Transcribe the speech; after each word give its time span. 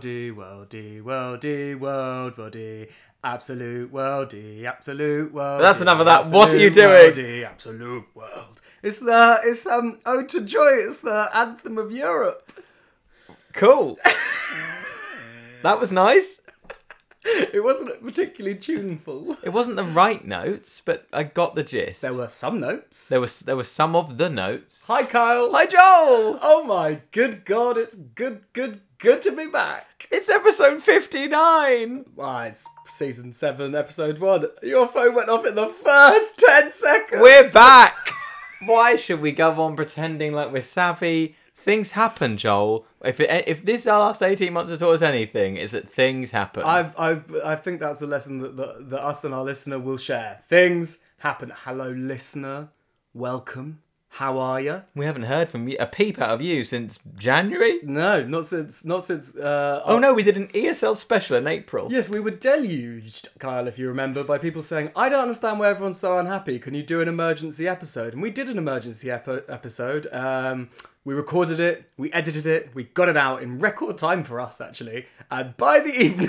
worldy, 0.00 0.34
worldy, 0.34 1.02
worldy, 1.02 1.78
world, 1.78 2.36
worldy. 2.36 2.90
Absolute 3.22 3.92
worldy, 3.92 4.64
absolute 4.64 5.32
world. 5.32 5.60
That's 5.60 5.80
enough 5.82 6.00
of 6.00 6.06
that. 6.06 6.28
What 6.28 6.54
are 6.54 6.58
you 6.58 6.70
doing? 6.70 7.12
Worldy, 7.12 7.44
absolute 7.44 8.06
world. 8.14 8.60
It's 8.82 9.00
the 9.00 9.38
it's 9.44 9.66
um 9.66 9.98
Ode 10.06 10.28
to 10.30 10.40
Joy. 10.40 10.70
It's 10.88 11.00
the 11.00 11.28
anthem 11.34 11.76
of 11.76 11.92
Europe. 11.92 12.50
Cool. 13.52 13.98
that 15.62 15.78
was 15.78 15.92
nice. 15.92 16.40
It 17.22 17.62
wasn't 17.62 18.02
particularly 18.02 18.56
tuneful. 18.56 19.36
It 19.44 19.50
wasn't 19.50 19.76
the 19.76 19.84
right 19.84 20.24
notes, 20.24 20.80
but 20.82 21.06
I 21.12 21.24
got 21.24 21.54
the 21.54 21.62
gist. 21.62 22.00
There 22.00 22.14
were 22.14 22.28
some 22.28 22.60
notes. 22.60 23.10
there 23.10 23.20
was 23.20 23.40
there 23.40 23.56
were 23.56 23.64
some 23.64 23.94
of 23.94 24.16
the 24.16 24.30
notes. 24.30 24.84
Hi, 24.84 25.04
Kyle. 25.04 25.52
Hi 25.52 25.66
Joel. 25.66 26.38
Oh 26.40 26.64
my 26.66 27.02
good 27.10 27.44
god! 27.44 27.76
It's 27.76 27.96
good, 27.96 28.44
good, 28.54 28.80
good 28.96 29.20
to 29.22 29.32
be 29.32 29.46
back. 29.46 29.89
It's 30.12 30.28
episode 30.28 30.82
fifty 30.82 31.28
nine. 31.28 32.04
Ah, 32.18 32.46
it's 32.46 32.66
season 32.88 33.32
seven, 33.32 33.76
episode 33.76 34.18
one. 34.18 34.44
Your 34.60 34.88
phone 34.88 35.14
went 35.14 35.28
off 35.28 35.46
in 35.46 35.54
the 35.54 35.68
first 35.68 36.36
ten 36.36 36.72
seconds. 36.72 37.22
We're 37.22 37.48
back. 37.52 37.96
Why 38.64 38.96
should 38.96 39.20
we 39.20 39.30
go 39.30 39.52
on 39.52 39.76
pretending 39.76 40.32
like 40.32 40.52
we're 40.52 40.62
savvy? 40.62 41.36
Things 41.54 41.92
happen, 41.92 42.36
Joel. 42.36 42.86
If 43.04 43.20
it, 43.20 43.44
if 43.46 43.64
this 43.64 43.86
last 43.86 44.20
eighteen 44.20 44.52
months 44.52 44.70
has 44.70 44.80
taught 44.80 44.94
us 44.94 45.02
anything, 45.02 45.56
is 45.56 45.70
that 45.70 45.88
things 45.88 46.32
happen. 46.32 46.64
I've, 46.64 46.98
I've, 46.98 47.32
I 47.44 47.54
think 47.54 47.78
that's 47.78 48.02
a 48.02 48.06
lesson 48.08 48.40
that, 48.40 48.56
that, 48.56 48.90
that 48.90 49.04
us 49.04 49.22
and 49.22 49.32
our 49.32 49.44
listener 49.44 49.78
will 49.78 49.96
share. 49.96 50.40
Things 50.44 50.98
happen. 51.18 51.52
Hello, 51.54 51.88
listener. 51.88 52.70
Welcome. 53.14 53.82
How 54.14 54.38
are 54.38 54.60
you? 54.60 54.82
we 54.94 55.04
haven't 55.06 55.22
heard 55.22 55.48
from 55.48 55.68
you, 55.68 55.76
a 55.78 55.86
peep 55.86 56.20
out 56.20 56.30
of 56.30 56.42
you 56.42 56.64
since 56.64 56.98
January. 57.16 57.78
No, 57.84 58.22
not 58.24 58.44
since, 58.46 58.84
not 58.84 59.04
since. 59.04 59.36
Uh, 59.36 59.82
Oh 59.86 59.98
no, 59.98 60.12
we 60.12 60.22
did 60.24 60.36
an 60.36 60.48
ESL 60.48 60.96
special 60.96 61.36
in 61.36 61.46
April. 61.46 61.88
Yes, 61.90 62.10
we 62.10 62.18
were 62.20 62.32
deluged, 62.32 63.28
Kyle, 63.38 63.66
if 63.68 63.78
you 63.78 63.86
remember, 63.88 64.22
by 64.24 64.36
people 64.36 64.62
saying, 64.62 64.90
I 64.96 65.08
don't 65.08 65.22
understand 65.22 65.58
why 65.60 65.68
everyone's 65.70 65.98
so 66.00 66.18
unhappy. 66.18 66.58
Can 66.58 66.74
you 66.74 66.82
do 66.82 67.00
an 67.00 67.08
emergency 67.08 67.66
episode? 67.68 68.12
And 68.12 68.20
we 68.20 68.30
did 68.30 68.48
an 68.48 68.58
emergency 68.58 69.10
epi- 69.10 69.48
episode. 69.48 70.06
Um, 70.12 70.70
we 71.04 71.14
recorded 71.14 71.60
it, 71.60 71.88
we 71.96 72.12
edited 72.12 72.46
it, 72.46 72.74
we 72.74 72.84
got 72.84 73.08
it 73.08 73.16
out 73.16 73.42
in 73.42 73.58
record 73.58 73.96
time 73.96 74.22
for 74.24 74.38
us, 74.40 74.60
actually. 74.60 75.06
And 75.30 75.56
by 75.56 75.80
the 75.80 75.90
evening, 75.98 76.28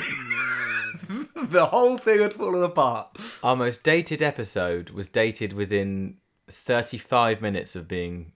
the 1.49 1.65
whole 1.65 1.97
thing 1.97 2.21
had 2.21 2.33
fallen 2.33 2.63
apart. 2.63 3.39
Our 3.43 3.55
most 3.55 3.83
dated 3.83 4.21
episode 4.21 4.91
was 4.91 5.07
dated 5.09 5.51
within 5.53 6.17
35 6.51 7.41
minutes 7.41 7.75
of 7.75 7.87
being 7.87 8.33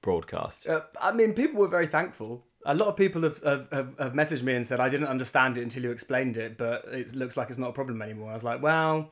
broadcast. 0.00 0.68
Uh, 0.68 0.82
I 1.00 1.12
mean, 1.12 1.32
people 1.32 1.60
were 1.60 1.68
very 1.68 1.86
thankful. 1.86 2.44
A 2.64 2.74
lot 2.74 2.88
of 2.88 2.96
people 2.96 3.22
have, 3.22 3.42
have, 3.42 3.68
have, 3.72 3.98
have 3.98 4.12
messaged 4.12 4.42
me 4.42 4.54
and 4.54 4.66
said, 4.66 4.80
I 4.80 4.88
didn't 4.88 5.08
understand 5.08 5.58
it 5.58 5.62
until 5.62 5.82
you 5.82 5.90
explained 5.90 6.36
it, 6.36 6.56
but 6.56 6.84
it 6.86 7.14
looks 7.14 7.36
like 7.36 7.50
it's 7.50 7.58
not 7.58 7.70
a 7.70 7.72
problem 7.72 8.02
anymore. 8.02 8.30
I 8.30 8.34
was 8.34 8.44
like, 8.44 8.62
well, 8.62 9.10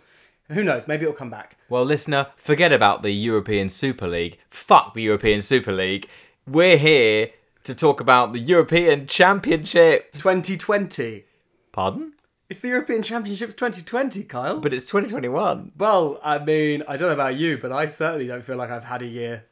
who 0.50 0.64
knows? 0.64 0.86
Maybe 0.86 1.04
it'll 1.04 1.14
come 1.14 1.30
back. 1.30 1.56
Well, 1.68 1.84
listener, 1.84 2.28
forget 2.36 2.72
about 2.72 3.02
the 3.02 3.12
European 3.12 3.68
Super 3.68 4.06
League. 4.06 4.38
Fuck 4.48 4.94
the 4.94 5.02
European 5.02 5.40
Super 5.40 5.72
League. 5.72 6.08
We're 6.46 6.78
here 6.78 7.30
to 7.64 7.74
talk 7.74 8.00
about 8.00 8.32
the 8.32 8.38
European 8.38 9.06
Championships. 9.06 10.20
2020. 10.22 11.24
Pardon? 11.72 12.12
It's 12.50 12.58
the 12.58 12.66
European 12.66 13.04
Championships 13.04 13.54
2020, 13.54 14.24
Kyle. 14.24 14.58
But 14.58 14.74
it's 14.74 14.84
2021. 14.86 15.70
well, 15.78 16.18
I 16.24 16.38
mean, 16.40 16.82
I 16.88 16.96
don't 16.96 17.06
know 17.08 17.14
about 17.14 17.36
you, 17.36 17.56
but 17.58 17.70
I 17.70 17.86
certainly 17.86 18.26
don't 18.26 18.42
feel 18.42 18.56
like 18.56 18.70
I've 18.70 18.82
had 18.82 19.02
a 19.02 19.06
year. 19.06 19.44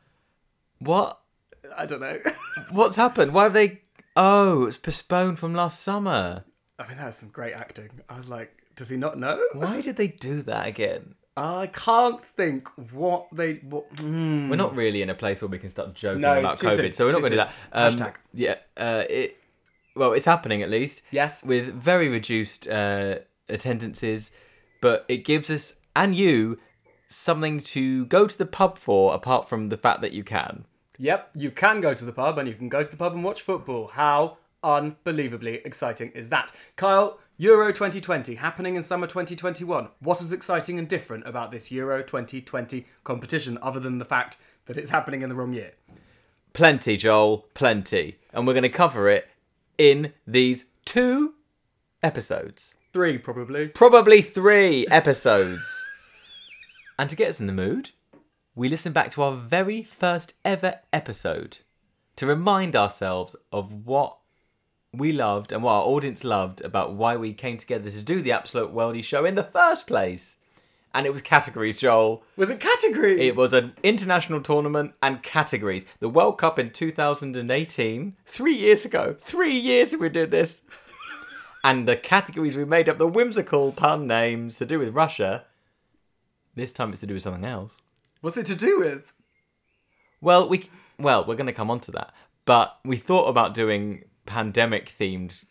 What? 0.80 1.20
I 1.76 1.86
don't 1.86 2.00
know. 2.00 2.18
What's 2.72 2.96
happened? 2.96 3.32
Why 3.32 3.44
have 3.44 3.52
they. 3.52 3.82
Oh, 4.16 4.66
it's 4.66 4.78
postponed 4.78 5.38
from 5.38 5.54
last 5.54 5.80
summer. 5.80 6.44
I 6.76 6.88
mean, 6.88 6.96
that's 6.96 7.18
some 7.18 7.28
great 7.28 7.54
acting. 7.54 7.90
I 8.08 8.16
was 8.16 8.28
like, 8.28 8.52
does 8.74 8.88
he 8.88 8.96
not 8.96 9.16
know? 9.16 9.40
Why 9.52 9.80
did 9.80 9.94
they 9.94 10.08
do 10.08 10.42
that 10.42 10.66
again? 10.66 11.14
I 11.36 11.68
can't 11.68 12.24
think 12.24 12.66
what 12.92 13.28
they. 13.32 13.54
What, 13.54 13.86
hmm. 14.00 14.50
We're 14.50 14.56
not 14.56 14.74
really 14.74 15.02
in 15.02 15.10
a 15.10 15.14
place 15.14 15.40
where 15.40 15.48
we 15.48 15.58
can 15.58 15.68
start 15.68 15.94
joking 15.94 16.22
No, 16.22 16.40
about 16.40 16.54
it's 16.54 16.62
too 16.62 16.66
COVID, 16.66 16.76
soon, 16.76 16.92
so 16.94 17.06
we're 17.06 17.12
not 17.12 17.16
too 17.18 17.20
going 17.20 17.30
to 17.32 17.36
do 17.38 17.44
that. 17.72 17.92
soon. 17.92 18.00
Um, 18.02 18.08
Hashtag. 18.08 18.14
Yeah, 18.34 18.54
uh, 18.76 19.04
it. 19.08 19.37
Well, 19.98 20.12
it's 20.12 20.26
happening 20.26 20.62
at 20.62 20.70
least. 20.70 21.02
Yes. 21.10 21.44
with 21.44 21.74
very 21.74 22.08
reduced 22.08 22.68
uh, 22.68 23.18
attendances, 23.48 24.30
but 24.80 25.04
it 25.08 25.24
gives 25.24 25.50
us 25.50 25.74
and 25.96 26.14
you 26.14 26.58
something 27.08 27.60
to 27.60 28.06
go 28.06 28.28
to 28.28 28.38
the 28.38 28.46
pub 28.46 28.78
for, 28.78 29.12
apart 29.12 29.48
from 29.48 29.68
the 29.68 29.76
fact 29.76 30.00
that 30.02 30.12
you 30.12 30.22
can. 30.22 30.66
Yep, 30.98 31.30
you 31.34 31.50
can 31.50 31.80
go 31.80 31.94
to 31.94 32.04
the 32.04 32.12
pub 32.12 32.38
and 32.38 32.46
you 32.46 32.54
can 32.54 32.68
go 32.68 32.84
to 32.84 32.90
the 32.90 32.96
pub 32.96 33.12
and 33.12 33.24
watch 33.24 33.42
football. 33.42 33.88
How 33.88 34.36
unbelievably 34.62 35.62
exciting 35.64 36.12
is 36.12 36.28
that? 36.28 36.52
Kyle, 36.76 37.18
Euro 37.36 37.72
2020 37.72 38.36
happening 38.36 38.76
in 38.76 38.84
summer 38.84 39.08
2021. 39.08 39.88
What 39.98 40.20
is 40.20 40.32
exciting 40.32 40.78
and 40.78 40.86
different 40.88 41.26
about 41.26 41.50
this 41.50 41.72
Euro 41.72 42.02
2020 42.02 42.86
competition 43.02 43.58
other 43.60 43.80
than 43.80 43.98
the 43.98 44.04
fact 44.04 44.36
that 44.66 44.76
it's 44.76 44.90
happening 44.90 45.22
in 45.22 45.28
the 45.28 45.34
wrong 45.34 45.54
year? 45.54 45.72
Plenty, 46.52 46.96
Joel, 46.96 47.48
plenty, 47.54 48.18
and 48.32 48.46
we're 48.46 48.54
going 48.54 48.62
to 48.62 48.68
cover 48.68 49.08
it 49.08 49.28
in 49.78 50.12
these 50.26 50.66
two 50.84 51.34
episodes, 52.02 52.74
Three, 52.92 53.18
probably. 53.18 53.68
probably 53.68 54.22
three 54.22 54.86
episodes. 54.88 55.86
and 56.98 57.08
to 57.08 57.16
get 57.16 57.28
us 57.28 57.40
in 57.40 57.46
the 57.46 57.52
mood, 57.52 57.90
we 58.54 58.68
listen 58.68 58.92
back 58.92 59.10
to 59.12 59.22
our 59.22 59.36
very 59.36 59.82
first 59.82 60.34
ever 60.44 60.80
episode 60.92 61.58
to 62.16 62.26
remind 62.26 62.74
ourselves 62.74 63.36
of 63.52 63.86
what 63.86 64.16
we 64.92 65.12
loved 65.12 65.52
and 65.52 65.62
what 65.62 65.72
our 65.74 65.84
audience 65.84 66.24
loved 66.24 66.60
about 66.62 66.94
why 66.94 67.14
we 67.16 67.32
came 67.32 67.56
together 67.56 67.88
to 67.90 68.02
do 68.02 68.20
the 68.22 68.32
Absolute 68.32 68.74
Worldy 68.74 69.04
show 69.04 69.24
in 69.24 69.34
the 69.36 69.44
first 69.44 69.86
place. 69.86 70.37
And 70.94 71.06
it 71.06 71.12
was 71.12 71.22
categories, 71.22 71.78
Joel. 71.78 72.24
Was 72.36 72.50
it 72.50 72.60
categories? 72.60 73.20
It 73.20 73.36
was 73.36 73.52
an 73.52 73.74
international 73.82 74.40
tournament 74.40 74.94
and 75.02 75.22
categories. 75.22 75.84
The 76.00 76.08
World 76.08 76.38
Cup 76.38 76.58
in 76.58 76.70
2018, 76.70 78.16
three 78.24 78.54
years 78.54 78.84
ago. 78.84 79.14
Three 79.18 79.52
years 79.52 79.94
we 79.94 80.08
did 80.08 80.30
this. 80.30 80.62
and 81.64 81.86
the 81.86 81.96
categories 81.96 82.56
we 82.56 82.64
made 82.64 82.88
up, 82.88 82.98
the 82.98 83.06
whimsical 83.06 83.72
pun 83.72 84.06
names 84.06 84.56
to 84.58 84.66
do 84.66 84.78
with 84.78 84.94
Russia. 84.94 85.44
This 86.54 86.72
time 86.72 86.92
it's 86.92 87.00
to 87.00 87.06
do 87.06 87.14
with 87.14 87.22
something 87.22 87.44
else. 87.44 87.76
What's 88.20 88.36
it 88.36 88.46
to 88.46 88.56
do 88.56 88.80
with? 88.80 89.12
Well, 90.20 90.48
we 90.48 90.68
well 90.98 91.24
we're 91.24 91.36
going 91.36 91.46
to 91.46 91.52
come 91.52 91.70
on 91.70 91.80
to 91.80 91.92
that, 91.92 92.12
but 92.44 92.78
we 92.84 92.96
thought 92.96 93.28
about 93.28 93.54
doing 93.54 94.04
pandemic 94.26 94.86
themed 94.86 95.44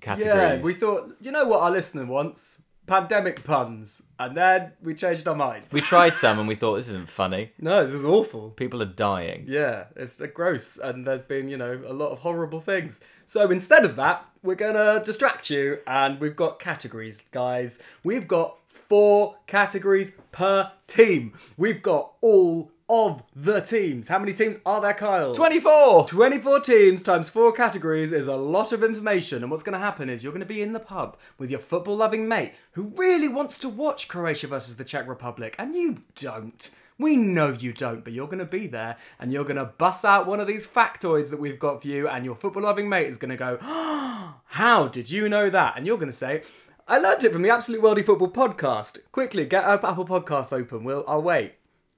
categories. 0.00 0.60
Yeah, 0.60 0.64
we 0.64 0.72
thought, 0.72 1.12
you 1.20 1.30
know 1.30 1.46
what 1.46 1.62
our 1.62 1.70
listener 1.70 2.06
wants? 2.06 2.62
Pandemic 2.86 3.44
puns. 3.44 4.04
And 4.18 4.36
then 4.36 4.72
we 4.82 4.94
changed 4.94 5.26
our 5.26 5.34
minds. 5.34 5.72
we 5.72 5.80
tried 5.80 6.14
some 6.14 6.38
and 6.38 6.48
we 6.48 6.54
thought 6.54 6.76
this 6.76 6.88
isn't 6.88 7.10
funny. 7.10 7.52
no, 7.58 7.84
this 7.84 7.94
is 7.94 8.04
awful. 8.04 8.50
People 8.50 8.80
are 8.82 8.86
dying. 8.86 9.44
Yeah, 9.48 9.84
it's 9.96 10.20
gross, 10.34 10.78
and 10.78 11.06
there's 11.06 11.22
been, 11.22 11.48
you 11.48 11.56
know, 11.56 11.82
a 11.86 11.92
lot 11.92 12.10
of 12.10 12.20
horrible 12.20 12.60
things. 12.60 13.00
So 13.24 13.50
instead 13.50 13.84
of 13.84 13.96
that, 13.96 14.24
we're 14.42 14.54
gonna 14.54 15.02
distract 15.04 15.50
you, 15.50 15.80
and 15.86 16.20
we've 16.20 16.36
got 16.36 16.58
categories, 16.58 17.22
guys. 17.32 17.82
We've 18.04 18.28
got 18.28 18.56
four 18.68 19.36
categories 19.46 20.16
per 20.32 20.70
team. 20.86 21.32
We've 21.56 21.82
got 21.82 22.12
all 22.20 22.70
of 22.88 23.22
the 23.34 23.60
teams. 23.60 24.08
How 24.08 24.18
many 24.18 24.32
teams 24.32 24.58
are 24.64 24.80
there, 24.80 24.94
Kyle? 24.94 25.34
24. 25.34 26.06
24 26.06 26.60
teams 26.60 27.02
times 27.02 27.28
four 27.28 27.52
categories 27.52 28.12
is 28.12 28.26
a 28.26 28.36
lot 28.36 28.72
of 28.72 28.82
information. 28.82 29.42
And 29.42 29.50
what's 29.50 29.62
going 29.62 29.78
to 29.78 29.84
happen 29.84 30.08
is 30.08 30.22
you're 30.22 30.32
going 30.32 30.40
to 30.40 30.46
be 30.46 30.62
in 30.62 30.72
the 30.72 30.80
pub 30.80 31.16
with 31.38 31.50
your 31.50 31.58
football 31.58 31.96
loving 31.96 32.28
mate 32.28 32.54
who 32.72 32.92
really 32.96 33.28
wants 33.28 33.58
to 33.60 33.68
watch 33.68 34.08
Croatia 34.08 34.46
versus 34.46 34.76
the 34.76 34.84
Czech 34.84 35.08
Republic. 35.08 35.56
And 35.58 35.74
you 35.74 36.02
don't. 36.14 36.70
We 36.98 37.16
know 37.16 37.48
you 37.48 37.72
don't, 37.72 38.04
but 38.04 38.14
you're 38.14 38.26
going 38.26 38.38
to 38.38 38.46
be 38.46 38.66
there 38.66 38.96
and 39.18 39.32
you're 39.32 39.44
going 39.44 39.56
to 39.56 39.66
bust 39.66 40.04
out 40.04 40.26
one 40.26 40.40
of 40.40 40.46
these 40.46 40.66
factoids 40.66 41.30
that 41.30 41.40
we've 41.40 41.58
got 41.58 41.82
for 41.82 41.88
you. 41.88 42.08
And 42.08 42.24
your 42.24 42.34
football 42.34 42.62
loving 42.62 42.88
mate 42.88 43.08
is 43.08 43.18
going 43.18 43.30
to 43.30 43.36
go, 43.36 43.58
How 44.46 44.88
did 44.88 45.10
you 45.10 45.28
know 45.28 45.50
that? 45.50 45.74
And 45.76 45.86
you're 45.86 45.98
going 45.98 46.08
to 46.08 46.12
say, 46.12 46.42
I 46.88 46.98
learned 46.98 47.24
it 47.24 47.32
from 47.32 47.42
the 47.42 47.50
Absolute 47.50 47.82
Worldy 47.82 48.04
Football 48.04 48.30
podcast. 48.30 48.98
Quickly, 49.10 49.44
get 49.44 49.64
up 49.64 49.84
Apple 49.84 50.06
Podcasts 50.06 50.52
open. 50.52 50.84
We'll, 50.84 51.04
I'll 51.08 51.20
wait. 51.20 51.54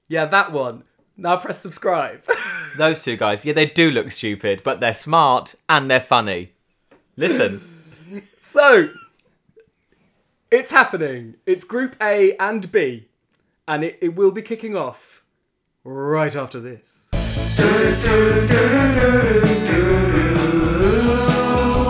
Yeah, 0.09 0.25
that 0.25 0.51
one. 0.51 0.83
Now 1.15 1.37
press 1.37 1.61
subscribe. 1.61 2.25
Those 2.77 3.01
two 3.03 3.15
guys, 3.15 3.45
yeah, 3.45 3.53
they 3.53 3.67
do 3.67 3.91
look 3.91 4.11
stupid, 4.11 4.61
but 4.63 4.79
they're 4.79 4.93
smart 4.93 5.55
and 5.69 5.89
they're 5.89 5.99
funny. 5.99 6.51
Listen, 7.15 7.61
So, 8.39 8.89
it's 10.49 10.71
happening. 10.71 11.35
It's 11.45 11.63
Group 11.63 11.95
A 12.01 12.35
and 12.37 12.71
B, 12.71 13.07
and 13.67 13.83
it, 13.83 13.99
it 14.01 14.15
will 14.15 14.31
be 14.31 14.41
kicking 14.41 14.75
off 14.75 15.23
right 15.83 16.35
after 16.35 16.59
this. 16.59 17.11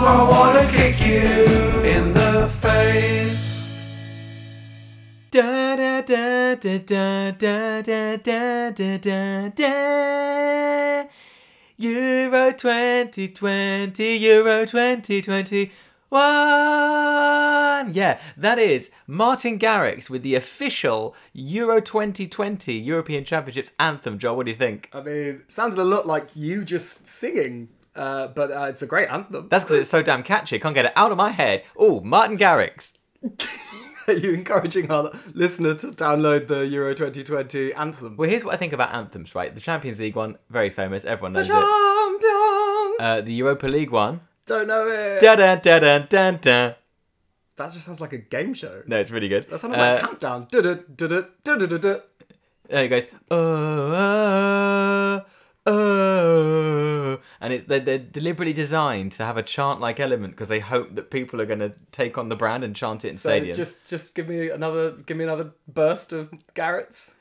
I 0.02 0.28
wanna 0.30 0.70
kick 0.70 1.00
you 1.00 1.59
da 5.30 5.76
da 5.76 6.00
da 6.00 6.56
da 6.56 6.78
da 6.78 7.30
da 7.30 7.82
da 7.82 8.16
da 8.16 8.70
da 8.70 8.98
da 8.98 9.48
da. 9.48 11.04
Euro 11.78 12.52
2020, 12.52 14.16
Euro 14.18 14.66
2021. 14.66 15.70
Yeah, 17.94 18.18
that 18.36 18.58
is 18.58 18.90
Martin 19.06 19.56
Garrix 19.60 20.10
with 20.10 20.22
the 20.24 20.34
official 20.34 21.14
Euro 21.32 21.80
2020 21.80 22.72
European 22.72 23.24
Championships 23.24 23.70
anthem. 23.78 24.18
Joel, 24.18 24.36
what 24.36 24.46
do 24.46 24.50
you 24.50 24.58
think? 24.58 24.90
I 24.92 25.00
mean, 25.00 25.42
sounded 25.46 25.78
a 25.78 25.84
lot 25.84 26.08
like 26.08 26.30
you 26.34 26.64
just 26.64 27.06
singing, 27.06 27.68
uh, 27.94 28.26
but 28.26 28.50
uh, 28.50 28.64
it's 28.64 28.82
a 28.82 28.86
great 28.86 29.08
anthem. 29.08 29.46
That's 29.48 29.62
because 29.62 29.76
it's 29.76 29.88
so 29.88 30.02
damn 30.02 30.24
catchy. 30.24 30.58
Can't 30.58 30.74
get 30.74 30.86
it 30.86 30.92
out 30.96 31.12
of 31.12 31.16
my 31.16 31.30
head. 31.30 31.62
Oh, 31.76 32.00
Martin 32.00 32.36
Garrix. 32.36 32.94
Are 34.10 34.14
you 34.18 34.32
encouraging 34.34 34.90
our 34.90 35.10
listener 35.34 35.74
to 35.74 35.86
download 35.88 36.48
the 36.48 36.66
Euro 36.66 36.94
2020 36.94 37.72
anthem? 37.74 38.16
Well, 38.16 38.28
here's 38.28 38.44
what 38.44 38.54
I 38.54 38.56
think 38.56 38.72
about 38.72 38.92
anthems, 38.94 39.34
right? 39.34 39.54
The 39.54 39.60
Champions 39.60 40.00
League 40.00 40.16
one, 40.16 40.36
very 40.48 40.68
famous. 40.70 41.04
Everyone 41.04 41.32
knows 41.32 41.48
it. 41.48 41.52
Champions! 41.52 42.96
Uh, 43.00 43.20
the 43.24 43.32
Europa 43.32 43.66
League 43.68 43.90
one. 43.90 44.20
Don't 44.46 44.66
know 44.66 44.86
it. 44.88 45.20
Da 45.20 45.36
da 45.36 45.54
da 45.56 45.78
da 45.78 45.98
da 46.00 46.30
da. 46.32 46.74
That 47.56 47.72
just 47.72 47.84
sounds 47.86 48.00
like 48.00 48.12
a 48.12 48.18
game 48.18 48.52
show. 48.54 48.82
No, 48.86 48.98
it's 48.98 49.10
really 49.10 49.28
good. 49.28 49.44
That 49.50 49.60
sounded 49.60 49.78
Uh, 49.78 49.92
like 49.92 50.00
Countdown. 50.00 50.46
Du-du-du-du-du-du-du-du. 50.50 52.00
There 52.68 52.84
it 52.84 52.88
goes. 52.88 53.06
Oh, 53.30 53.36
oh, 53.94 55.24
oh. 55.70 57.18
And 57.40 57.52
it's 57.52 57.64
they're, 57.64 57.80
they're 57.80 57.98
deliberately 57.98 58.52
designed 58.52 59.12
to 59.12 59.24
have 59.24 59.36
a 59.36 59.42
chant-like 59.42 60.00
element 60.00 60.34
because 60.34 60.48
they 60.48 60.60
hope 60.60 60.94
that 60.94 61.10
people 61.10 61.40
are 61.40 61.46
going 61.46 61.60
to 61.60 61.72
take 61.92 62.18
on 62.18 62.28
the 62.28 62.36
brand 62.36 62.64
and 62.64 62.74
chant 62.74 63.04
it 63.04 63.10
in 63.10 63.14
So 63.16 63.30
stadiums. 63.30 63.56
just 63.56 63.88
just 63.88 64.14
give 64.14 64.28
me 64.28 64.50
another 64.50 64.92
give 64.92 65.16
me 65.16 65.24
another 65.24 65.52
burst 65.68 66.12
of 66.12 66.30
Garrix. 66.54 67.14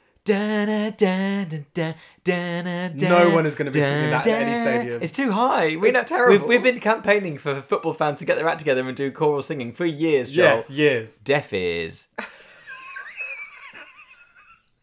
No 3.10 3.32
one 3.32 3.46
is 3.48 3.56
gonna 3.56 3.72
be 3.72 3.82
singing 3.82 4.12
that 4.12 4.28
at 4.28 4.42
any 4.42 4.56
stadium. 4.56 5.02
It's 5.02 5.14
too 5.14 5.32
high. 5.32 5.76
We 5.76 5.88
It's 5.88 5.96
know, 5.96 6.04
terrible. 6.04 6.48
We've, 6.48 6.62
we've 6.62 6.64
been 6.64 6.80
campaigning 6.80 7.38
for 7.40 7.56
football 7.62 7.94
fans 7.94 8.20
to 8.20 8.26
get 8.26 8.38
their 8.38 8.48
act 8.48 8.60
together 8.60 8.88
and 8.88 8.96
do 8.96 9.12
choral 9.12 9.42
singing 9.42 9.72
for 9.74 9.86
years, 9.86 10.30
Joel. 10.30 10.58
Yes, 10.58 10.70
yes. 10.70 11.18
Deaf 11.18 11.54
ears. 11.54 12.10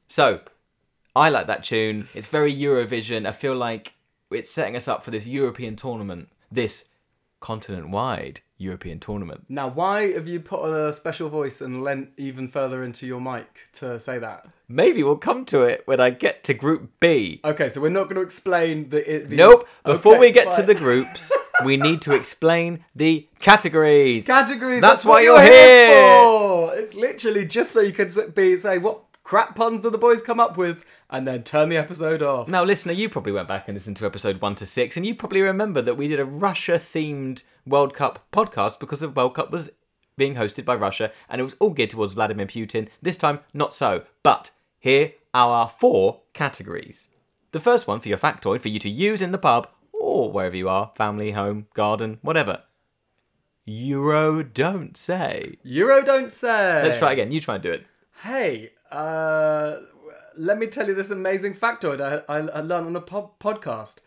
so, 0.09 0.41
I 1.17 1.31
like 1.31 1.47
that 1.47 1.65
tune. 1.65 2.09
It's 2.15 2.29
very 2.29 2.53
Eurovision. 2.55 3.27
I 3.27 3.33
feel 3.33 3.55
like 3.55 3.95
it's 4.31 4.51
setting 4.51 4.77
us 4.77 4.87
up 4.87 5.03
for 5.03 5.11
this 5.11 5.27
European 5.27 5.75
tournament, 5.75 6.29
this 6.53 6.91
continent-wide 7.41 8.43
European 8.59 8.99
tournament. 8.99 9.45
Now, 9.49 9.69
why 9.69 10.13
have 10.13 10.29
you 10.29 10.41
put 10.41 10.61
on 10.61 10.75
a 10.75 10.93
special 10.93 11.31
voice 11.31 11.63
and 11.63 11.83
lent 11.83 12.11
even 12.19 12.49
further 12.49 12.83
into 12.83 13.07
your 13.07 13.21
mic 13.21 13.47
to 13.75 13.99
say 13.99 14.19
that? 14.19 14.47
Maybe 14.69 15.03
we'll 15.03 15.17
come 15.17 15.47
to 15.47 15.63
it 15.63 15.83
when 15.87 16.01
I 16.01 16.11
get 16.11 16.45
to 16.45 16.55
Group 16.55 16.91
B. 17.01 17.41
Okay, 17.45 17.71
so 17.71 17.81
we're 17.81 17.89
not 17.89 18.05
going 18.05 18.17
to 18.17 18.23
explain 18.23 18.91
the. 18.91 19.25
the 19.27 19.37
Nope. 19.37 19.67
Before 19.85 20.15
Okay, 20.17 20.21
we 20.21 20.31
get 20.33 20.51
to 20.53 20.63
the 20.63 20.75
groups, 20.75 21.33
we 21.65 21.79
need 21.79 22.03
to 22.03 22.15
explain 22.15 22.85
the 22.95 23.27
categories. 23.39 24.27
categories. 24.27 24.83
That's 24.83 25.05
what 25.05 25.13
why 25.15 25.21
you're 25.23 25.41
here 25.41 25.87
here. 25.87 26.21
for. 26.21 26.75
It's 26.75 26.95
literally 26.95 27.47
just 27.47 27.73
so 27.73 27.81
you 27.81 27.93
can 27.93 28.11
be 28.35 28.59
say 28.59 28.77
what 28.79 29.01
crap 29.27 29.57
puns 29.57 29.83
that 29.83 29.91
the 29.91 29.99
boys 29.99 30.23
come 30.23 30.39
up 30.39 30.57
with, 30.57 30.85
and 31.11 31.27
then 31.27 31.43
turn 31.43 31.69
the 31.69 31.77
episode 31.77 32.23
off. 32.23 32.47
Now, 32.47 32.63
listener, 32.63 32.93
you 32.93 33.09
probably 33.09 33.33
went 33.33 33.49
back 33.49 33.67
and 33.67 33.75
listened 33.75 33.97
to 33.97 34.07
episode 34.07 34.41
one 34.41 34.55
to 34.55 34.65
six, 34.65 34.97
and 34.97 35.05
you 35.05 35.17
probably 35.17 35.43
remember 35.43 35.83
that 35.83 35.97
we 35.97 36.07
did 36.07 36.21
a 36.21 36.25
Russia-themed 36.25 37.43
World 37.67 37.93
Cup 37.93 38.25
podcast 38.31 38.79
because 38.79 39.01
the 39.01 39.09
World 39.09 39.35
Cup 39.35 39.51
was 39.51 39.69
being 40.17 40.37
hosted 40.37 40.65
by 40.65 40.77
Russia, 40.77 41.11
and 41.29 41.41
it 41.41 41.45
was 41.45 41.57
all 41.59 41.71
geared 41.71 41.91
towards 41.91 42.15
Vladimir 42.15 42.47
Putin. 42.47 42.89
This 43.03 43.17
time, 43.17 43.41
not 43.53 43.75
so. 43.75 44.05
But 44.23 44.53
here 44.79 45.15
are 45.35 45.51
our 45.51 45.69
four 45.69 46.21
categories. 46.33 47.09
The 47.51 47.59
first 47.59 47.89
one 47.89 47.99
for 47.99 48.09
your 48.09 48.19
factoid 48.19 48.61
for 48.61 48.69
you 48.69 48.79
to 48.79 48.89
use 48.89 49.21
in 49.21 49.33
the 49.33 49.39
pub 49.39 49.69
or 49.93 50.31
wherever 50.31 50.57
you 50.57 50.69
are, 50.69 50.93
family, 50.95 51.33
home, 51.33 51.67
garden, 51.75 52.21
whatever. 52.23 52.63
Euro 53.65 54.45
don't 54.45 54.97
say. 54.97 55.57
Euro 55.65 56.03
don't 56.05 56.31
say. 56.31 56.85
Let's 56.85 56.99
try 56.99 57.11
again. 57.11 57.33
You 57.33 57.41
try 57.41 57.55
and 57.55 57.63
do 57.65 57.73
it. 57.73 57.87
Hey, 58.23 58.71
uh, 58.91 59.77
let 60.39 60.59
me 60.59 60.67
tell 60.67 60.87
you 60.87 60.95
this 60.95 61.11
amazing 61.11 61.55
factoid 61.55 62.01
I, 62.01 62.23
I, 62.33 62.39
I 62.39 62.61
learned 62.61 62.89
on 62.89 62.97
a 62.97 63.01
po- 63.01 63.33
podcast. 63.41 64.01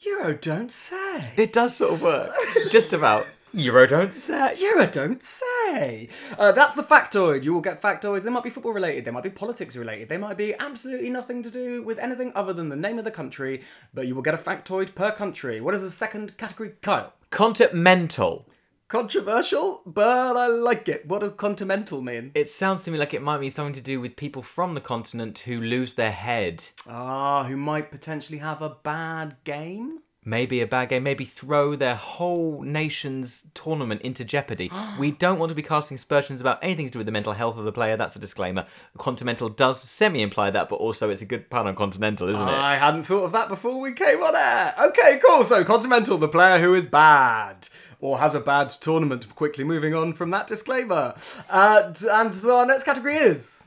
Euro 0.00 0.34
don't 0.34 0.70
say. 0.72 1.32
It 1.36 1.52
does 1.52 1.76
sort 1.76 1.94
of 1.94 2.02
work. 2.02 2.30
Just 2.70 2.92
about. 2.92 3.26
Euro 3.54 3.86
don't 3.86 4.14
say. 4.14 4.54
Euro 4.60 4.86
don't 4.86 5.22
say. 5.22 6.08
Uh, 6.38 6.52
that's 6.52 6.74
the 6.74 6.82
factoid. 6.82 7.44
You 7.44 7.54
will 7.54 7.62
get 7.62 7.80
factoids. 7.80 8.22
They 8.22 8.30
might 8.30 8.44
be 8.44 8.50
football 8.50 8.74
related. 8.74 9.06
They 9.06 9.10
might 9.10 9.22
be 9.22 9.30
politics 9.30 9.74
related. 9.74 10.10
They 10.10 10.18
might 10.18 10.36
be 10.36 10.54
absolutely 10.58 11.08
nothing 11.08 11.42
to 11.42 11.50
do 11.50 11.82
with 11.82 11.98
anything 11.98 12.32
other 12.34 12.52
than 12.52 12.68
the 12.68 12.76
name 12.76 12.98
of 12.98 13.06
the 13.06 13.10
country. 13.10 13.62
But 13.94 14.06
you 14.06 14.14
will 14.14 14.22
get 14.22 14.34
a 14.34 14.38
factoid 14.38 14.94
per 14.94 15.10
country. 15.10 15.62
What 15.62 15.74
is 15.74 15.80
the 15.80 15.90
second 15.90 16.36
category, 16.36 16.72
Kyle? 16.82 17.14
Continental. 17.30 18.46
Controversial, 18.88 19.82
but 19.84 20.36
I 20.36 20.46
like 20.46 20.88
it. 20.88 21.06
What 21.06 21.20
does 21.20 21.32
continental 21.32 22.00
mean? 22.00 22.30
It 22.36 22.48
sounds 22.48 22.84
to 22.84 22.92
me 22.92 22.98
like 22.98 23.14
it 23.14 23.22
might 23.22 23.38
be 23.38 23.50
something 23.50 23.72
to 23.74 23.80
do 23.80 24.00
with 24.00 24.14
people 24.14 24.42
from 24.42 24.74
the 24.74 24.80
continent 24.80 25.40
who 25.40 25.60
lose 25.60 25.94
their 25.94 26.12
head. 26.12 26.64
Ah, 26.88 27.42
who 27.44 27.56
might 27.56 27.90
potentially 27.90 28.38
have 28.38 28.62
a 28.62 28.76
bad 28.84 29.38
game? 29.42 30.02
Maybe 30.24 30.60
a 30.60 30.68
bad 30.68 30.90
game, 30.90 31.02
maybe 31.02 31.24
throw 31.24 31.74
their 31.74 31.96
whole 31.96 32.62
nation's 32.62 33.46
tournament 33.54 34.02
into 34.02 34.24
jeopardy. 34.24 34.70
we 35.00 35.10
don't 35.10 35.40
want 35.40 35.50
to 35.50 35.56
be 35.56 35.62
casting 35.62 35.96
aspersions 35.96 36.40
about 36.40 36.62
anything 36.62 36.86
to 36.86 36.92
do 36.92 36.98
with 37.00 37.06
the 37.06 37.12
mental 37.12 37.32
health 37.32 37.58
of 37.58 37.64
the 37.64 37.72
player, 37.72 37.96
that's 37.96 38.14
a 38.14 38.20
disclaimer. 38.20 38.66
Continental 38.98 39.48
does 39.48 39.82
semi 39.82 40.22
imply 40.22 40.50
that, 40.50 40.68
but 40.68 40.76
also 40.76 41.10
it's 41.10 41.22
a 41.22 41.26
good 41.26 41.50
pun 41.50 41.66
on 41.66 41.74
continental, 41.74 42.28
isn't 42.28 42.48
it? 42.48 42.54
I 42.54 42.76
hadn't 42.76 43.02
thought 43.02 43.24
of 43.24 43.32
that 43.32 43.48
before 43.48 43.80
we 43.80 43.92
came 43.92 44.22
on 44.22 44.36
air. 44.36 44.74
Okay, 44.78 45.20
cool. 45.26 45.44
So, 45.44 45.64
Continental, 45.64 46.18
the 46.18 46.28
player 46.28 46.60
who 46.60 46.72
is 46.74 46.86
bad 46.86 47.68
or 48.00 48.18
has 48.18 48.34
a 48.34 48.40
bad 48.40 48.70
tournament. 48.70 49.34
Quickly 49.34 49.64
moving 49.64 49.94
on 49.94 50.12
from 50.12 50.30
that 50.30 50.46
disclaimer. 50.46 51.14
Uh, 51.48 51.92
and 52.10 52.34
so 52.34 52.58
our 52.58 52.66
next 52.66 52.84
category 52.84 53.16
is. 53.16 53.64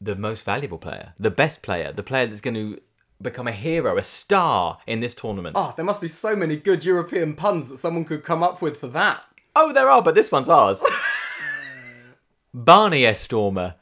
The 0.00 0.14
most 0.14 0.44
valuable 0.44 0.78
player, 0.78 1.12
the 1.16 1.30
best 1.30 1.62
player, 1.62 1.92
the 1.92 2.04
player 2.04 2.26
that's 2.26 2.40
going 2.40 2.54
to 2.54 2.80
become 3.20 3.48
a 3.48 3.52
hero, 3.52 3.96
a 3.96 4.02
star 4.02 4.78
in 4.86 5.00
this 5.00 5.14
tournament. 5.14 5.56
Oh, 5.58 5.72
there 5.76 5.84
must 5.84 6.00
be 6.00 6.08
so 6.08 6.36
many 6.36 6.56
good 6.56 6.84
European 6.84 7.34
puns 7.34 7.68
that 7.68 7.78
someone 7.78 8.04
could 8.04 8.22
come 8.22 8.42
up 8.42 8.62
with 8.62 8.76
for 8.76 8.88
that. 8.88 9.24
Oh, 9.56 9.72
there 9.72 9.90
are, 9.90 10.02
but 10.02 10.14
this 10.14 10.30
one's 10.30 10.48
ours. 10.48 10.82
Barnier 12.54 13.14
Stormer. 13.14 13.74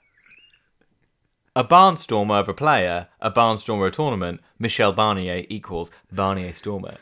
A 1.55 1.65
barnstormer 1.65 2.41
of 2.41 2.49
a 2.49 2.55
player, 2.55 3.09
a 3.21 3.31
barnstormer 3.31 3.87
of 3.87 3.93
a 3.93 3.97
tournament, 3.97 4.41
Michel 4.59 4.93
Barnier 4.93 5.47
equals 5.49 5.91
Barnier 6.13 6.53
Stormer. 6.53 6.97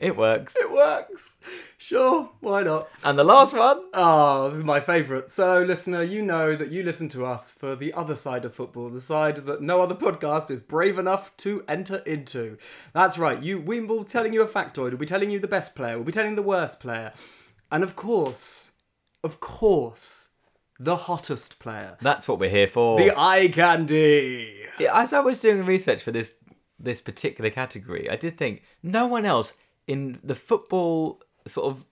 It 0.00 0.16
works. 0.16 0.56
It 0.56 0.70
works. 0.70 1.36
Sure, 1.76 2.30
why 2.40 2.62
not? 2.62 2.88
And 3.04 3.18
the 3.18 3.24
last 3.24 3.56
one? 3.56 3.82
Oh, 3.94 4.48
this 4.48 4.58
is 4.58 4.64
my 4.64 4.80
favourite. 4.80 5.30
So, 5.30 5.62
listener, 5.62 6.02
you 6.02 6.22
know 6.22 6.54
that 6.56 6.70
you 6.70 6.82
listen 6.82 7.08
to 7.10 7.24
us 7.24 7.50
for 7.50 7.74
the 7.76 7.92
other 7.94 8.14
side 8.16 8.44
of 8.44 8.54
football, 8.54 8.90
the 8.90 9.00
side 9.00 9.36
that 9.46 9.62
no 9.62 9.80
other 9.80 9.94
podcast 9.94 10.50
is 10.50 10.60
brave 10.60 10.98
enough 10.98 11.34
to 11.38 11.64
enter 11.68 11.98
into. 11.98 12.58
That's 12.92 13.18
right. 13.18 13.42
You, 13.42 13.60
we 13.60 13.80
will 13.80 14.00
be 14.00 14.08
telling 14.08 14.32
you 14.34 14.42
a 14.42 14.46
factoid. 14.48 14.90
We'll 14.90 14.96
be 14.98 15.06
telling 15.06 15.30
you 15.30 15.38
the 15.38 15.48
best 15.48 15.74
player. 15.74 15.96
We'll 15.96 16.04
be 16.04 16.12
telling 16.12 16.36
the 16.36 16.42
worst 16.42 16.80
player, 16.80 17.12
and 17.72 17.82
of 17.82 17.96
course, 17.96 18.72
of 19.24 19.40
course, 19.40 20.30
the 20.80 20.96
hottest 20.96 21.58
player, 21.58 21.96
That's 22.00 22.28
what 22.28 22.38
we're 22.38 22.50
here 22.50 22.68
for. 22.68 22.98
the 22.98 23.12
eye 23.18 23.48
candy. 23.48 24.64
Yeah, 24.78 25.00
As 25.00 25.12
I 25.12 25.20
was 25.20 25.40
doing 25.40 25.64
research 25.64 26.02
for 26.02 26.12
this 26.12 26.34
this 26.78 27.00
particular 27.00 27.50
category, 27.50 28.08
I 28.08 28.14
did 28.14 28.36
think 28.38 28.62
no 28.82 29.06
one 29.08 29.24
else 29.26 29.54
in 29.88 30.20
the 30.22 30.36
football 30.36 31.20
sort 31.46 31.66
of 31.66 31.84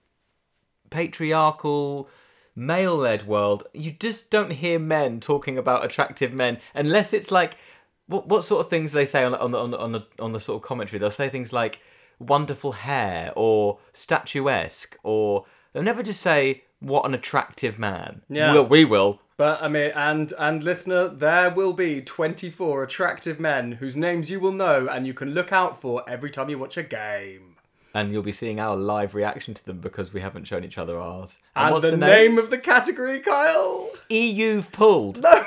patriarchal 0.89 2.09
male-led 2.55 3.27
world, 3.27 3.67
you 3.73 3.91
just 3.91 4.31
don't 4.31 4.53
hear 4.53 4.79
men 4.79 5.19
talking 5.19 5.57
about 5.57 5.83
attractive 5.83 6.31
men 6.33 6.59
unless 6.73 7.11
it's 7.11 7.31
like 7.31 7.57
what 8.05 8.27
what 8.27 8.43
sort 8.43 8.63
of 8.63 8.69
things 8.69 8.93
they 8.93 9.05
say 9.05 9.23
on 9.23 9.33
the, 9.33 9.39
on 9.39 9.51
the 9.51 9.57
on 9.57 9.71
the 9.71 9.77
on 9.77 9.91
the 9.91 10.05
on 10.19 10.31
the 10.31 10.39
sort 10.39 10.61
of 10.61 10.67
commentary. 10.67 10.99
They'll 10.99 11.11
say 11.11 11.27
things 11.27 11.51
like 11.51 11.81
wonderful 12.19 12.71
hair 12.71 13.31
or 13.35 13.79
statuesque 13.93 14.97
or 15.03 15.45
they'll 15.73 15.83
never 15.83 16.03
just 16.03 16.21
say 16.21 16.63
what 16.79 17.05
an 17.05 17.13
attractive 17.13 17.77
man. 17.77 18.21
Yeah. 18.29 18.53
Well, 18.53 18.67
we 18.67 18.85
will. 18.85 19.21
But 19.35 19.61
I 19.61 19.67
mean, 19.67 19.91
and 19.93 20.33
and 20.39 20.63
listener, 20.63 21.09
there 21.09 21.51
will 21.51 21.73
be 21.73 22.01
twenty 22.01 22.49
four 22.49 22.83
attractive 22.83 23.39
men 23.39 23.73
whose 23.73 23.95
names 23.95 24.31
you 24.31 24.39
will 24.39 24.51
know 24.51 24.87
and 24.87 25.05
you 25.05 25.13
can 25.13 25.31
look 25.31 25.51
out 25.51 25.79
for 25.79 26.03
every 26.09 26.31
time 26.31 26.49
you 26.49 26.57
watch 26.57 26.77
a 26.77 26.83
game. 26.83 27.56
And 27.97 28.13
you'll 28.13 28.21
be 28.21 28.31
seeing 28.31 28.59
our 28.59 28.75
live 28.75 29.15
reaction 29.15 29.55
to 29.55 29.65
them 29.65 29.79
because 29.79 30.13
we 30.13 30.21
haven't 30.21 30.43
shown 30.43 30.63
each 30.63 30.77
other 30.77 30.99
ours. 30.99 31.39
And, 31.55 31.73
what's 31.73 31.89
the, 31.89 31.97
name? 31.97 32.37
of 32.37 32.51
the 32.51 32.59
category, 32.59 33.19
Kyle? 33.21 33.89
EU've 34.09 34.71
pulled. 34.71 35.23
No. 35.23 35.43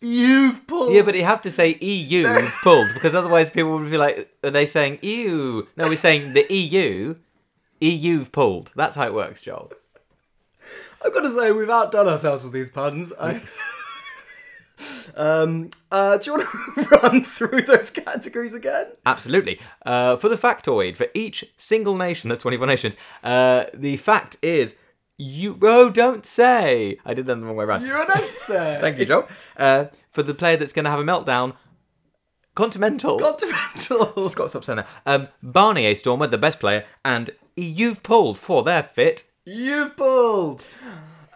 you've 0.00 0.66
pulled. 0.66 0.92
Yeah, 0.92 1.02
but 1.02 1.14
you 1.14 1.24
have 1.24 1.42
to 1.42 1.52
say 1.52 1.78
EU've 1.80 2.52
pulled 2.64 2.88
because 2.92 3.14
otherwise 3.14 3.50
people 3.50 3.78
would 3.78 3.88
be 3.88 3.96
like, 3.96 4.34
are 4.42 4.50
they 4.50 4.66
saying 4.66 4.98
EU? 5.02 5.64
No, 5.76 5.88
we're 5.88 5.94
saying 5.94 6.32
the 6.32 6.52
EU. 6.52 7.14
EU've 7.80 8.32
pulled. 8.32 8.72
That's 8.74 8.96
how 8.96 9.06
it 9.06 9.14
works, 9.14 9.42
Joel. 9.42 9.70
I've 11.04 11.14
got 11.14 11.20
to 11.20 11.30
say, 11.30 11.52
we've 11.52 11.70
outdone 11.70 12.08
ourselves 12.08 12.42
with 12.42 12.52
these 12.52 12.70
puns. 12.70 13.12
I... 13.20 13.40
um, 15.18 15.70
uh, 15.90 16.16
do 16.16 16.30
you 16.30 16.36
want 16.36 16.48
to 16.48 16.82
run 17.02 17.24
through 17.24 17.62
those 17.62 17.90
categories 17.90 18.54
again? 18.54 18.86
Absolutely. 19.04 19.60
Uh, 19.84 20.16
for 20.16 20.28
the 20.28 20.36
factoid, 20.36 20.96
for 20.96 21.08
each 21.14 21.44
single 21.56 21.96
nation, 21.96 22.28
that's 22.28 22.42
24 22.42 22.66
nations, 22.66 22.96
uh, 23.22 23.64
the 23.74 23.96
fact 23.96 24.36
is, 24.42 24.76
you. 25.18 25.58
Oh, 25.62 25.90
don't 25.90 26.24
say. 26.24 26.98
I 27.04 27.12
did 27.12 27.26
them 27.26 27.40
the 27.40 27.46
wrong 27.46 27.56
way 27.56 27.64
around. 27.64 27.84
You're 27.84 28.00
an 28.00 28.10
answer. 28.10 28.78
Thank 28.80 28.98
you, 28.98 29.04
Joe. 29.04 29.26
Uh, 29.56 29.86
for 30.10 30.22
the 30.22 30.32
player 30.34 30.56
that's 30.56 30.72
going 30.72 30.84
to 30.84 30.90
have 30.90 31.00
a 31.00 31.04
meltdown, 31.04 31.54
Continental. 32.54 33.18
Continental. 33.20 34.28
Scott, 34.28 34.50
stop 34.50 34.64
saying 34.64 34.78
that. 34.78 34.88
Um, 35.06 35.28
Barnier 35.44 35.94
Stormer, 35.94 36.26
the 36.26 36.38
best 36.38 36.58
player, 36.58 36.84
and 37.04 37.30
You've 37.54 38.02
Pulled 38.02 38.36
for 38.38 38.62
their 38.64 38.82
fit. 38.82 39.24
You've 39.44 39.96
pulled. 39.96 40.64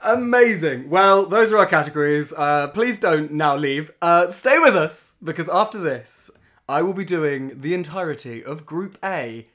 Amazing. 0.05 0.91
Well, 0.91 1.27
those 1.27 1.53
are 1.53 1.59
our 1.59 1.67
categories. 1.67 2.33
Uh, 2.33 2.69
please 2.69 2.99
don't 2.99 3.33
now 3.33 3.57
leave. 3.57 3.93
Uh, 4.03 4.29
stay 4.33 4.59
with 4.59 4.75
us 4.75 5.15
because 5.23 5.49
after 5.49 5.79
this, 5.79 6.31
I 6.69 6.83
will 6.83 6.93
be 6.93 7.05
doing 7.05 7.61
the 7.61 7.73
entirety 7.73 8.43
of 8.45 8.67
Group 8.67 8.99
A, 9.05 9.47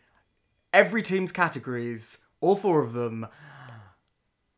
every 0.71 1.01
team's 1.01 1.33
categories, 1.33 2.19
all 2.39 2.55
four 2.55 2.81
of 2.81 2.93
them. 2.93 3.27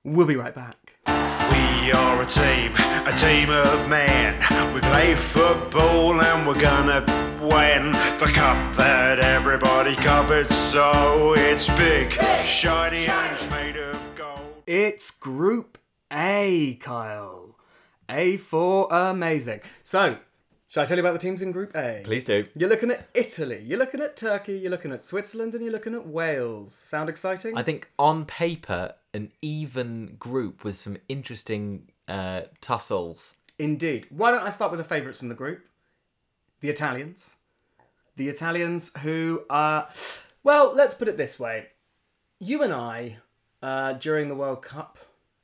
We'll 0.03 0.27
be 0.27 0.35
right 0.35 0.53
back. 0.53 0.95
We 1.07 1.91
are 1.91 2.21
a 2.21 2.25
team, 2.25 2.73
a 2.75 3.13
team 3.17 3.49
of 3.49 3.89
men. 3.89 4.35
We 4.75 4.81
play 4.81 5.15
football 5.15 6.21
and 6.21 6.47
we're 6.47 6.61
gonna 6.61 7.01
win 7.41 7.93
the 8.19 8.31
cup 8.31 8.75
that 8.75 9.17
everybody 9.17 9.95
covers. 9.95 10.49
So 10.55 11.33
it's 11.35 11.67
big, 11.69 12.11
shiny, 12.45 13.07
and 13.07 13.33
it's 13.33 13.49
made 13.49 13.75
of 13.75 14.15
gold. 14.15 14.61
It's 14.67 15.09
Group 15.09 15.78
A, 16.11 16.75
Kyle. 16.81 17.55
A 18.09 18.37
for 18.37 18.87
amazing. 18.91 19.61
So, 19.83 20.17
shall 20.67 20.83
I 20.83 20.85
tell 20.87 20.97
you 20.97 21.03
about 21.03 21.13
the 21.13 21.19
teams 21.19 21.43
in 21.43 21.51
Group 21.51 21.75
A? 21.75 22.01
Please 22.03 22.23
do. 22.23 22.47
You're 22.55 22.69
looking 22.69 22.89
at 22.89 23.07
Italy, 23.13 23.63
you're 23.63 23.77
looking 23.77 24.01
at 24.01 24.15
Turkey, 24.15 24.57
you're 24.57 24.71
looking 24.71 24.91
at 24.91 25.03
Switzerland, 25.03 25.53
and 25.53 25.63
you're 25.63 25.71
looking 25.71 25.93
at 25.93 26.07
Wales. 26.07 26.73
Sound 26.73 27.09
exciting? 27.09 27.55
I 27.55 27.61
think 27.61 27.91
on 27.99 28.25
paper, 28.25 28.95
an 29.13 29.31
even 29.43 30.15
group 30.17 30.63
with 30.63 30.75
some 30.75 30.97
interesting 31.07 31.91
uh, 32.07 32.41
tussles. 32.59 33.35
Indeed. 33.59 34.07
Why 34.09 34.31
don't 34.31 34.43
I 34.43 34.49
start 34.49 34.71
with 34.71 34.79
the 34.79 34.83
favourites 34.83 35.19
from 35.19 35.29
the 35.29 35.35
group? 35.35 35.67
The 36.61 36.69
Italians. 36.69 37.35
The 38.15 38.29
Italians 38.29 38.91
who 39.03 39.43
are. 39.49 39.89
Well, 40.43 40.73
let's 40.73 40.95
put 40.95 41.07
it 41.07 41.17
this 41.17 41.39
way. 41.39 41.67
You 42.39 42.63
and 42.63 42.73
I, 42.73 43.17
uh, 43.61 43.93
during 43.93 44.27
the 44.29 44.35
World 44.35 44.63
Cup 44.63 44.97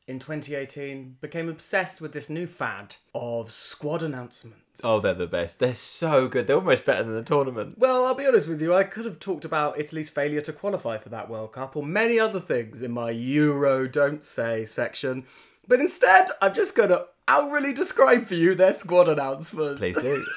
in 0.07 0.19
2018, 0.19 1.17
became 1.19 1.49
obsessed 1.49 1.99
with 1.99 2.13
this 2.13 2.29
new 2.29 2.45
fad 2.45 2.95
of 3.13 3.51
squad 3.51 4.03
announcements. 4.03 4.81
Oh, 4.83 4.99
they're 4.99 5.13
the 5.13 5.25
best. 5.25 5.59
They're 5.59 5.73
so 5.73 6.27
good. 6.27 6.47
They're 6.47 6.57
almost 6.57 6.85
better 6.85 7.03
than 7.03 7.15
the 7.15 7.23
tournament. 7.23 7.77
Well, 7.77 8.05
I'll 8.05 8.13
be 8.13 8.27
honest 8.27 8.47
with 8.47 8.61
you, 8.61 8.75
I 8.75 8.83
could 8.83 9.05
have 9.05 9.19
talked 9.19 9.45
about 9.45 9.79
Italy's 9.79 10.09
failure 10.09 10.41
to 10.41 10.53
qualify 10.53 10.97
for 10.97 11.09
that 11.09 11.29
World 11.29 11.53
Cup 11.53 11.75
or 11.75 11.83
many 11.83 12.19
other 12.19 12.39
things 12.39 12.81
in 12.81 12.91
my 12.91 13.09
Euro 13.09 13.87
Don't 13.87 14.23
Say 14.23 14.65
section. 14.65 15.25
But 15.67 15.79
instead, 15.79 16.27
I'm 16.41 16.53
just 16.53 16.75
going 16.75 16.89
to 16.89 17.05
outwardly 17.27 17.73
describe 17.73 18.25
for 18.25 18.35
you 18.35 18.53
their 18.53 18.73
squad 18.73 19.09
announcement. 19.09 19.77
Please 19.77 19.99
do. 20.01 20.25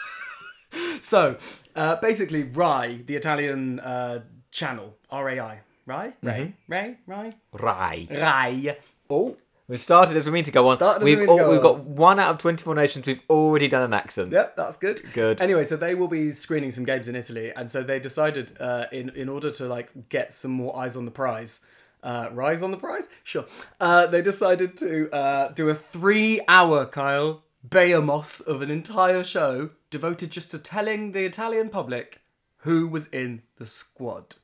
So, 1.00 1.36
uh, 1.74 1.96
basically, 1.96 2.42
Rai, 2.42 3.02
the 3.06 3.16
Italian 3.16 3.80
uh, 3.80 4.20
channel, 4.50 4.98
R 5.10 5.30
A 5.30 5.40
I, 5.40 5.60
Rai? 5.86 6.12
Rai? 6.22 6.54
Rai? 6.68 6.96
Rai? 7.06 7.32
Rai. 7.52 8.08
Rai. 8.10 8.76
Oh, 9.08 9.38
We 9.68 9.76
started 9.76 10.16
as 10.16 10.24
we 10.24 10.32
mean 10.32 10.44
to 10.44 10.50
go 10.50 10.66
on. 10.68 10.76
Started 10.76 11.04
we 11.04 11.14
we've 11.14 11.20
to 11.20 11.26
go 11.26 11.50
we've 11.50 11.58
on. 11.58 11.62
got 11.62 11.84
one 11.84 12.18
out 12.18 12.30
of 12.30 12.38
24 12.38 12.74
nations. 12.74 13.06
We've 13.06 13.20
already 13.28 13.68
done 13.68 13.82
an 13.82 13.92
accent. 13.92 14.32
Yep, 14.32 14.56
that's 14.56 14.78
good. 14.78 15.02
Good. 15.12 15.42
Anyway, 15.42 15.64
so 15.64 15.76
they 15.76 15.94
will 15.94 16.08
be 16.08 16.32
screening 16.32 16.70
some 16.70 16.84
games 16.84 17.06
in 17.06 17.14
Italy, 17.14 17.52
and 17.54 17.70
so 17.70 17.82
they 17.82 18.00
decided, 18.00 18.56
uh, 18.58 18.86
in 18.90 19.10
in 19.10 19.28
order 19.28 19.50
to 19.50 19.66
like 19.66 20.08
get 20.08 20.32
some 20.32 20.52
more 20.52 20.74
eyes 20.74 20.96
on 20.96 21.04
the 21.04 21.10
prize, 21.10 21.60
uh, 22.02 22.30
rise 22.32 22.62
on 22.62 22.70
the 22.70 22.78
prize, 22.78 23.08
sure. 23.22 23.44
Uh, 23.78 24.06
they 24.06 24.22
decided 24.22 24.74
to 24.78 25.10
uh, 25.12 25.48
do 25.48 25.68
a 25.68 25.74
three-hour 25.74 26.86
Kyle 26.86 27.42
behemoth 27.62 28.40
of 28.46 28.62
an 28.62 28.70
entire 28.70 29.22
show 29.22 29.70
devoted 29.90 30.30
just 30.30 30.50
to 30.50 30.58
telling 30.58 31.12
the 31.12 31.26
Italian 31.26 31.68
public 31.68 32.22
who 32.58 32.88
was 32.88 33.06
in 33.08 33.42
the 33.58 33.66
squad. 33.66 34.36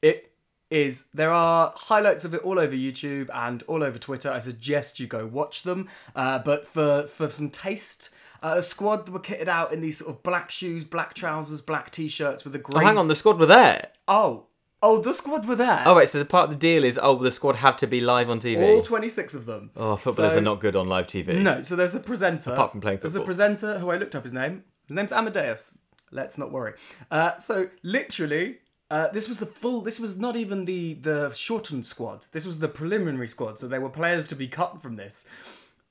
It 0.00 0.29
is 0.70 1.08
there 1.12 1.30
are 1.32 1.72
highlights 1.76 2.24
of 2.24 2.32
it 2.34 2.42
all 2.42 2.58
over 2.58 2.74
YouTube 2.74 3.28
and 3.34 3.62
all 3.64 3.82
over 3.82 3.98
Twitter. 3.98 4.30
I 4.30 4.38
suggest 4.38 5.00
you 5.00 5.06
go 5.06 5.26
watch 5.26 5.64
them. 5.64 5.88
Uh, 6.14 6.38
but 6.38 6.66
for 6.66 7.02
for 7.06 7.28
some 7.28 7.50
taste, 7.50 8.10
uh, 8.42 8.54
a 8.58 8.62
squad 8.62 9.08
were 9.08 9.20
kitted 9.20 9.48
out 9.48 9.72
in 9.72 9.80
these 9.80 9.98
sort 9.98 10.10
of 10.14 10.22
black 10.22 10.50
shoes, 10.50 10.84
black 10.84 11.14
trousers, 11.14 11.60
black 11.60 11.90
t-shirts 11.90 12.44
with 12.44 12.54
a 12.54 12.58
green. 12.58 12.82
Oh, 12.82 12.86
hang 12.86 12.98
on. 12.98 13.08
The 13.08 13.14
squad 13.14 13.38
were 13.38 13.46
there. 13.46 13.88
Oh, 14.08 14.46
oh, 14.82 14.98
the 15.00 15.12
squad 15.12 15.46
were 15.46 15.56
there. 15.56 15.82
Oh, 15.86 15.96
wait. 15.96 16.08
So 16.08 16.18
the 16.18 16.24
part 16.24 16.44
of 16.44 16.50
the 16.50 16.56
deal 16.56 16.84
is, 16.84 16.98
oh, 17.02 17.16
the 17.16 17.30
squad 17.30 17.56
have 17.56 17.76
to 17.78 17.86
be 17.86 18.00
live 18.00 18.30
on 18.30 18.38
TV. 18.38 18.62
all 18.76 18.80
twenty 18.82 19.08
six 19.08 19.34
of 19.34 19.46
them. 19.46 19.70
oh, 19.76 19.96
footballers 19.96 20.32
So- 20.32 20.38
are 20.38 20.42
not 20.42 20.60
good 20.60 20.76
on 20.76 20.88
live 20.88 21.06
TV. 21.08 21.34
No, 21.40 21.62
so 21.62 21.74
there's 21.76 21.94
a 21.94 22.00
presenter. 22.00 22.52
Apart 22.52 22.70
from 22.70 22.80
playing 22.80 22.98
There's 23.00 23.14
a 23.14 23.18
football. 23.18 23.26
presenter 23.26 23.78
who 23.80 23.90
I 23.90 23.96
looked 23.96 24.14
up 24.14 24.22
his 24.22 24.32
name. 24.32 24.64
His 24.88 24.94
name's 24.96 25.12
Amadeus. 25.12 25.78
Let's 26.12 26.38
not 26.38 26.50
worry. 26.50 26.72
Uh, 27.10 27.38
so 27.38 27.68
literally, 27.84 28.58
uh, 28.90 29.08
this 29.08 29.28
was 29.28 29.38
the 29.38 29.46
full. 29.46 29.80
This 29.80 30.00
was 30.00 30.18
not 30.18 30.36
even 30.36 30.64
the 30.64 30.94
the 30.94 31.30
shortened 31.30 31.86
squad. 31.86 32.26
This 32.32 32.44
was 32.44 32.58
the 32.58 32.68
preliminary 32.68 33.28
squad. 33.28 33.58
So 33.58 33.68
there 33.68 33.80
were 33.80 33.88
players 33.88 34.26
to 34.28 34.34
be 34.34 34.48
cut 34.48 34.82
from 34.82 34.96
this. 34.96 35.28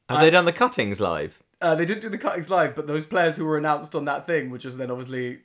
Have 0.10 0.22
they 0.22 0.29
done 0.29 0.46
the 0.46 0.51
cuttings 0.51 1.00
live? 1.00 1.41
Uh, 1.62 1.75
they 1.75 1.86
didn't 1.86 2.01
do 2.01 2.10
the 2.10 2.18
cuttings 2.18 2.50
live, 2.50 2.75
but 2.75 2.88
those 2.88 3.06
players 3.06 3.38
who 3.38 3.46
were 3.46 3.58
announced 3.58 3.94
on 3.94 4.06
that 4.06 4.25
thing 4.25 4.50
would 4.50 4.62
just 4.62 4.77
then 4.77 4.89
obviously 4.89 5.39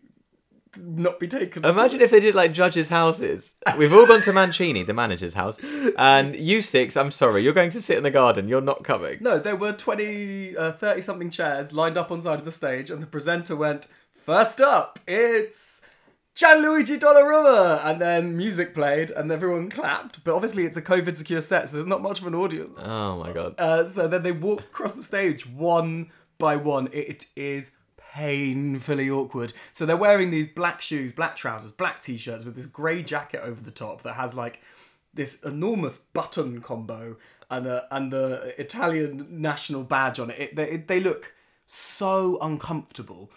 not 0.77 1.21
be 1.21 1.29
taken. 1.29 1.65
Imagine 1.65 2.01
if 2.01 2.11
they 2.11 2.21
did 2.21 2.35
like 2.35 2.53
judges' 2.53 2.89
houses. 2.89 3.55
We've 3.77 3.93
all 3.93 4.07
gone 4.07 4.23
to 4.23 4.33
Mancini, 4.33 4.83
the 4.83 4.95
manager's 4.95 5.35
house, 5.35 5.59
and 5.97 6.35
you 6.35 6.63
six. 6.63 6.97
I'm 6.97 7.11
sorry, 7.11 7.43
you're 7.43 7.53
going 7.53 7.71
to 7.71 7.83
sit 7.83 7.97
in 7.97 8.03
the 8.03 8.11
garden. 8.11 8.49
You're 8.49 8.61
not 8.61 8.85
coming. 8.85 9.19
No, 9.21 9.39
there 9.39 9.57
were 9.57 9.73
20, 9.73 10.57
uh, 10.57 10.73
30 10.73 11.01
something 11.03 11.31
chairs 11.31 11.73
lined 11.73 11.97
up 11.97 12.11
on 12.11 12.21
side 12.21 12.39
of 12.39 12.45
the 12.45 12.53
stage, 12.53 12.91
and 12.91 13.03
the 13.03 13.07
presenter 13.07 13.55
went, 13.55 13.87
First 14.13 14.61
up, 14.61 14.99
it's 15.07 15.83
Gianluigi 16.37 16.99
Donnarumma! 16.99 17.85
And 17.85 18.01
then 18.01 18.37
music 18.37 18.75
played, 18.75 19.13
and 19.13 19.31
everyone 19.31 19.71
clapped. 19.71 20.25
But 20.25 20.35
obviously, 20.35 20.65
it's 20.65 20.77
a 20.77 20.83
COVID 20.83 21.15
secure 21.15 21.41
set, 21.41 21.69
so 21.69 21.77
there's 21.77 21.87
not 21.87 22.03
much 22.03 22.21
of 22.21 22.27
an 22.27 22.35
audience. 22.35 22.81
Oh 22.85 23.19
my 23.19 23.33
god. 23.33 23.55
Uh, 23.59 23.85
so 23.85 24.09
then 24.09 24.25
they 24.25 24.33
walk 24.33 24.61
across 24.61 24.95
the 24.95 25.03
stage 25.03 25.47
one 25.47 26.11
by 26.39 26.57
one. 26.57 26.89
It 26.93 27.27
is 27.37 27.71
painfully 28.15 29.09
awkward. 29.09 29.53
So 29.71 29.87
they're 29.87 29.97
wearing 29.97 30.31
these 30.31 30.49
black 30.49 30.81
shoes, 30.81 31.13
black 31.13 31.37
trousers, 31.37 31.71
black 31.71 32.01
t 32.01 32.17
shirts 32.17 32.45
with 32.45 32.57
this 32.57 32.67
grey 32.67 33.03
jacket 33.03 33.41
over 33.43 33.61
the 33.61 33.71
top 33.71 34.03
that 34.03 34.15
has 34.15 34.35
like 34.35 34.61
this 35.13 35.43
enormous 35.45 35.97
button 35.97 36.61
combo 36.61 37.17
and 37.51 37.67
the, 37.67 37.87
and 37.95 38.13
the 38.13 38.55
Italian 38.61 39.29
national 39.31 39.85
badge 39.85 40.19
on 40.19 40.31
it. 40.31 40.41
it 40.41 40.57
they, 40.57 40.77
they 40.79 41.01
look 41.01 41.33
so 41.67 42.39
uncomfortable. 42.41 43.31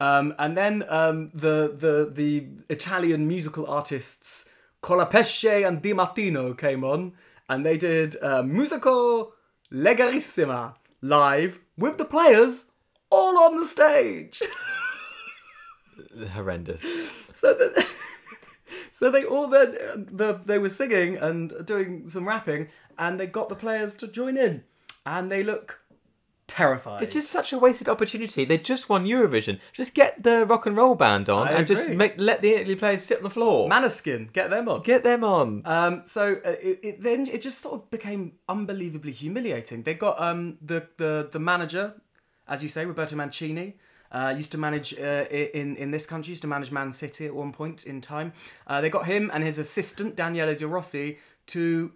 Um, 0.00 0.34
and 0.38 0.56
then 0.56 0.84
um, 0.88 1.30
the, 1.34 1.74
the, 1.76 2.10
the 2.12 2.48
Italian 2.68 3.28
musical 3.28 3.66
artists 3.70 4.50
Colapesce 4.82 5.66
and 5.66 5.80
Di 5.80 5.94
Martino 5.94 6.52
came 6.52 6.84
on 6.84 7.14
and 7.48 7.64
they 7.64 7.78
did 7.78 8.22
uh, 8.22 8.42
Musica 8.42 9.24
leggerissima 9.72 10.74
live 11.00 11.58
with 11.78 11.96
the 11.96 12.04
players 12.04 12.70
all 13.10 13.38
on 13.38 13.56
the 13.56 13.64
stage. 13.64 14.42
Horrendous. 16.32 16.82
so 17.32 17.54
that 17.54 17.86
so 18.90 19.10
they 19.10 19.24
all 19.24 19.48
then 19.48 19.72
the 20.12 20.40
they 20.44 20.58
were 20.58 20.68
singing 20.68 21.16
and 21.16 21.54
doing 21.64 22.06
some 22.06 22.28
rapping 22.28 22.68
and 22.98 23.18
they 23.18 23.26
got 23.26 23.48
the 23.48 23.56
players 23.56 23.96
to 23.96 24.06
join 24.06 24.36
in 24.36 24.64
and 25.06 25.30
they 25.30 25.42
look 25.42 25.80
terrified. 26.46 27.02
It's 27.02 27.12
just 27.12 27.30
such 27.30 27.52
a 27.52 27.58
wasted 27.58 27.88
opportunity. 27.88 28.44
They 28.44 28.58
just 28.58 28.88
won 28.88 29.06
Eurovision. 29.06 29.58
Just 29.72 29.94
get 29.94 30.22
the 30.22 30.46
rock 30.46 30.66
and 30.66 30.76
roll 30.76 30.94
band 30.94 31.28
on 31.28 31.48
I 31.48 31.52
and 31.52 31.66
just 31.66 31.88
make 31.88 32.14
let 32.18 32.40
the 32.40 32.50
Italy 32.54 32.76
players 32.76 33.02
sit 33.02 33.18
on 33.18 33.24
the 33.24 33.30
floor. 33.30 33.68
Maneskin, 33.68 34.32
get 34.32 34.50
them 34.50 34.68
on. 34.68 34.82
Get 34.82 35.02
them 35.02 35.24
on. 35.24 35.62
Um, 35.64 36.02
so 36.04 36.34
uh, 36.44 36.50
it, 36.62 36.80
it 36.82 37.02
then 37.02 37.26
it 37.26 37.42
just 37.42 37.60
sort 37.60 37.74
of 37.74 37.90
became 37.90 38.32
unbelievably 38.48 39.12
humiliating. 39.12 39.82
They 39.82 39.94
got 39.94 40.20
um 40.20 40.58
the 40.60 40.88
the 40.96 41.28
the 41.32 41.38
manager, 41.38 41.94
as 42.46 42.62
you 42.62 42.68
say, 42.68 42.84
Roberto 42.84 43.16
Mancini. 43.16 43.76
Uh, 44.12 44.32
used 44.36 44.52
to 44.52 44.58
manage 44.58 44.94
uh, 44.96 45.24
in 45.30 45.74
in 45.76 45.90
this 45.90 46.06
country. 46.06 46.30
Used 46.30 46.42
to 46.42 46.48
manage 46.48 46.70
Man 46.70 46.92
City 46.92 47.26
at 47.26 47.34
one 47.34 47.52
point 47.52 47.84
in 47.84 48.00
time. 48.00 48.32
Uh, 48.66 48.80
they 48.80 48.88
got 48.88 49.06
him 49.06 49.30
and 49.34 49.42
his 49.42 49.58
assistant 49.58 50.14
Daniele 50.14 50.54
De 50.54 50.68
Rossi 50.68 51.18
to 51.46 51.92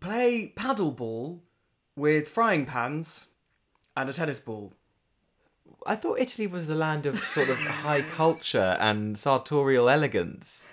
play 0.00 0.52
paddleball 0.56 1.40
with 1.94 2.26
frying 2.26 2.64
pans 2.64 3.31
and 3.96 4.08
a 4.08 4.12
tennis 4.12 4.40
ball. 4.40 4.72
I 5.86 5.96
thought 5.96 6.18
Italy 6.18 6.46
was 6.46 6.66
the 6.66 6.74
land 6.74 7.06
of 7.06 7.18
sort 7.18 7.48
of 7.48 7.56
high 7.58 8.02
culture 8.02 8.76
and 8.80 9.18
sartorial 9.18 9.88
elegance. 9.88 10.68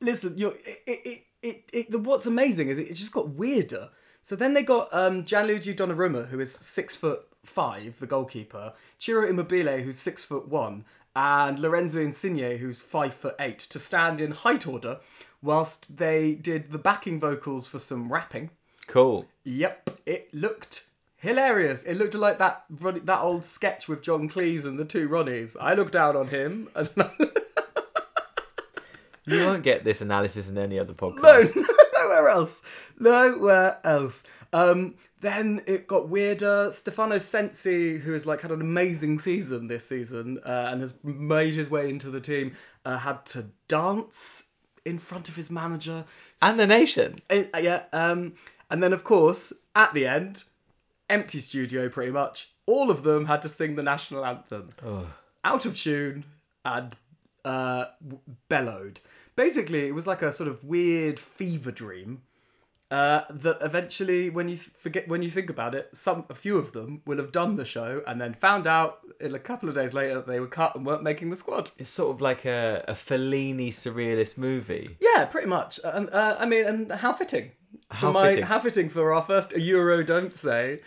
listen, 0.00 0.36
you're, 0.36 0.54
it, 0.64 0.82
it, 0.86 1.24
it, 1.42 1.70
it, 1.72 1.90
the, 1.90 1.98
what's 1.98 2.26
amazing 2.26 2.68
is 2.68 2.78
it, 2.78 2.90
it 2.90 2.94
just 2.94 3.12
got 3.12 3.30
weirder. 3.30 3.90
So 4.22 4.34
then 4.34 4.54
they 4.54 4.62
got 4.62 4.88
um, 4.92 5.22
Gianluigi 5.22 5.74
Donnarumma, 5.74 6.28
who 6.28 6.40
is 6.40 6.52
six 6.52 6.96
foot 6.96 7.26
five, 7.44 7.98
the 8.00 8.06
goalkeeper, 8.06 8.72
Ciro 8.98 9.26
Immobile, 9.26 9.78
who's 9.78 9.98
six 9.98 10.24
foot 10.24 10.48
one, 10.48 10.84
and 11.14 11.58
Lorenzo 11.58 12.00
Insigne, 12.00 12.58
who's 12.58 12.80
five 12.80 13.14
foot 13.14 13.36
eight, 13.38 13.58
to 13.58 13.78
stand 13.78 14.20
in 14.20 14.32
height 14.32 14.66
order 14.66 14.98
whilst 15.40 15.96
they 15.98 16.34
did 16.34 16.72
the 16.72 16.78
backing 16.78 17.20
vocals 17.20 17.68
for 17.68 17.78
some 17.78 18.12
rapping. 18.12 18.50
Cool. 18.86 19.26
Yep, 19.44 20.00
it 20.06 20.34
looked 20.34 20.85
hilarious. 21.16 21.82
It 21.82 21.94
looked 21.94 22.14
like 22.14 22.38
that 22.38 22.64
that 22.70 23.20
old 23.20 23.44
sketch 23.44 23.88
with 23.88 24.02
John 24.02 24.28
Cleese 24.28 24.66
and 24.66 24.78
the 24.78 24.84
two 24.84 25.08
Ronnies. 25.08 25.56
I 25.60 25.74
looked 25.74 25.92
down 25.92 26.16
on 26.16 26.28
him. 26.28 26.68
And 26.74 26.88
You 29.26 29.44
won't 29.44 29.64
get 29.64 29.82
this 29.82 30.00
analysis 30.00 30.48
in 30.48 30.56
any 30.56 30.78
other 30.78 30.92
podcast. 30.92 31.20
no, 31.20 31.62
nowhere 32.04 32.28
else. 32.28 32.62
Nowhere 33.00 33.80
else. 33.82 34.22
Um, 34.52 34.94
then 35.20 35.62
it 35.66 35.88
got 35.88 36.08
weirder. 36.08 36.70
Stefano 36.70 37.18
Sensi, 37.18 37.98
who 37.98 38.12
has 38.12 38.24
like 38.24 38.42
had 38.42 38.52
an 38.52 38.60
amazing 38.60 39.18
season 39.18 39.66
this 39.66 39.84
season 39.88 40.38
uh, 40.46 40.68
and 40.70 40.80
has 40.80 40.94
made 41.02 41.54
his 41.54 41.68
way 41.68 41.90
into 41.90 42.08
the 42.08 42.20
team, 42.20 42.52
uh, 42.84 42.98
had 42.98 43.26
to 43.26 43.46
dance 43.66 44.50
in 44.84 44.98
front 44.98 45.28
of 45.28 45.34
his 45.34 45.50
manager 45.50 46.04
And 46.40 46.56
the 46.56 46.66
nation. 46.68 47.16
Uh, 47.28 47.42
yeah. 47.58 47.82
Um, 47.92 48.34
and 48.70 48.80
then, 48.80 48.92
of 48.92 49.02
course, 49.02 49.52
at 49.74 49.92
the 49.92 50.06
end, 50.06 50.44
empty 51.08 51.40
studio 51.40 51.88
pretty 51.88 52.12
much. 52.12 52.50
All 52.66 52.90
of 52.90 53.02
them 53.02 53.26
had 53.26 53.42
to 53.42 53.48
sing 53.48 53.76
the 53.76 53.82
national 53.82 54.24
anthem. 54.24 54.70
Out 55.44 55.66
of 55.66 55.76
tune 55.76 56.24
and 56.64 56.96
uh, 57.44 57.86
bellowed. 58.48 59.00
Basically, 59.36 59.86
it 59.86 59.94
was 59.94 60.06
like 60.06 60.22
a 60.22 60.32
sort 60.32 60.48
of 60.48 60.64
weird 60.64 61.20
fever 61.20 61.70
dream. 61.70 62.22
Uh, 62.88 63.22
that 63.30 63.58
eventually, 63.62 64.30
when 64.30 64.48
you 64.48 64.56
forget, 64.56 65.08
when 65.08 65.20
you 65.20 65.28
think 65.28 65.50
about 65.50 65.74
it, 65.74 65.88
some 65.92 66.24
a 66.30 66.34
few 66.36 66.56
of 66.56 66.70
them 66.70 67.02
will 67.04 67.16
have 67.16 67.32
done 67.32 67.54
the 67.54 67.64
show 67.64 68.00
and 68.06 68.20
then 68.20 68.32
found 68.32 68.64
out 68.64 69.00
in 69.20 69.34
a 69.34 69.40
couple 69.40 69.68
of 69.68 69.74
days 69.74 69.92
later 69.92 70.14
that 70.14 70.28
they 70.28 70.38
were 70.38 70.46
cut 70.46 70.76
and 70.76 70.86
weren't 70.86 71.02
making 71.02 71.28
the 71.30 71.34
squad. 71.34 71.70
It's 71.78 71.90
sort 71.90 72.14
of 72.14 72.20
like 72.20 72.44
a, 72.44 72.84
a 72.86 72.92
Fellini 72.92 73.70
surrealist 73.70 74.38
movie. 74.38 74.96
Yeah, 75.00 75.24
pretty 75.24 75.48
much. 75.48 75.80
And 75.82 76.08
uh, 76.10 76.36
I 76.38 76.46
mean, 76.46 76.64
and 76.64 76.92
how 76.92 77.12
fitting. 77.12 77.50
How 77.90 78.12
my, 78.12 78.30
fitting. 78.30 78.44
How 78.44 78.58
fitting 78.58 78.88
for 78.88 79.12
our 79.12 79.22
first 79.22 79.56
Euro, 79.56 80.02
don't 80.02 80.34
say, 80.34 80.80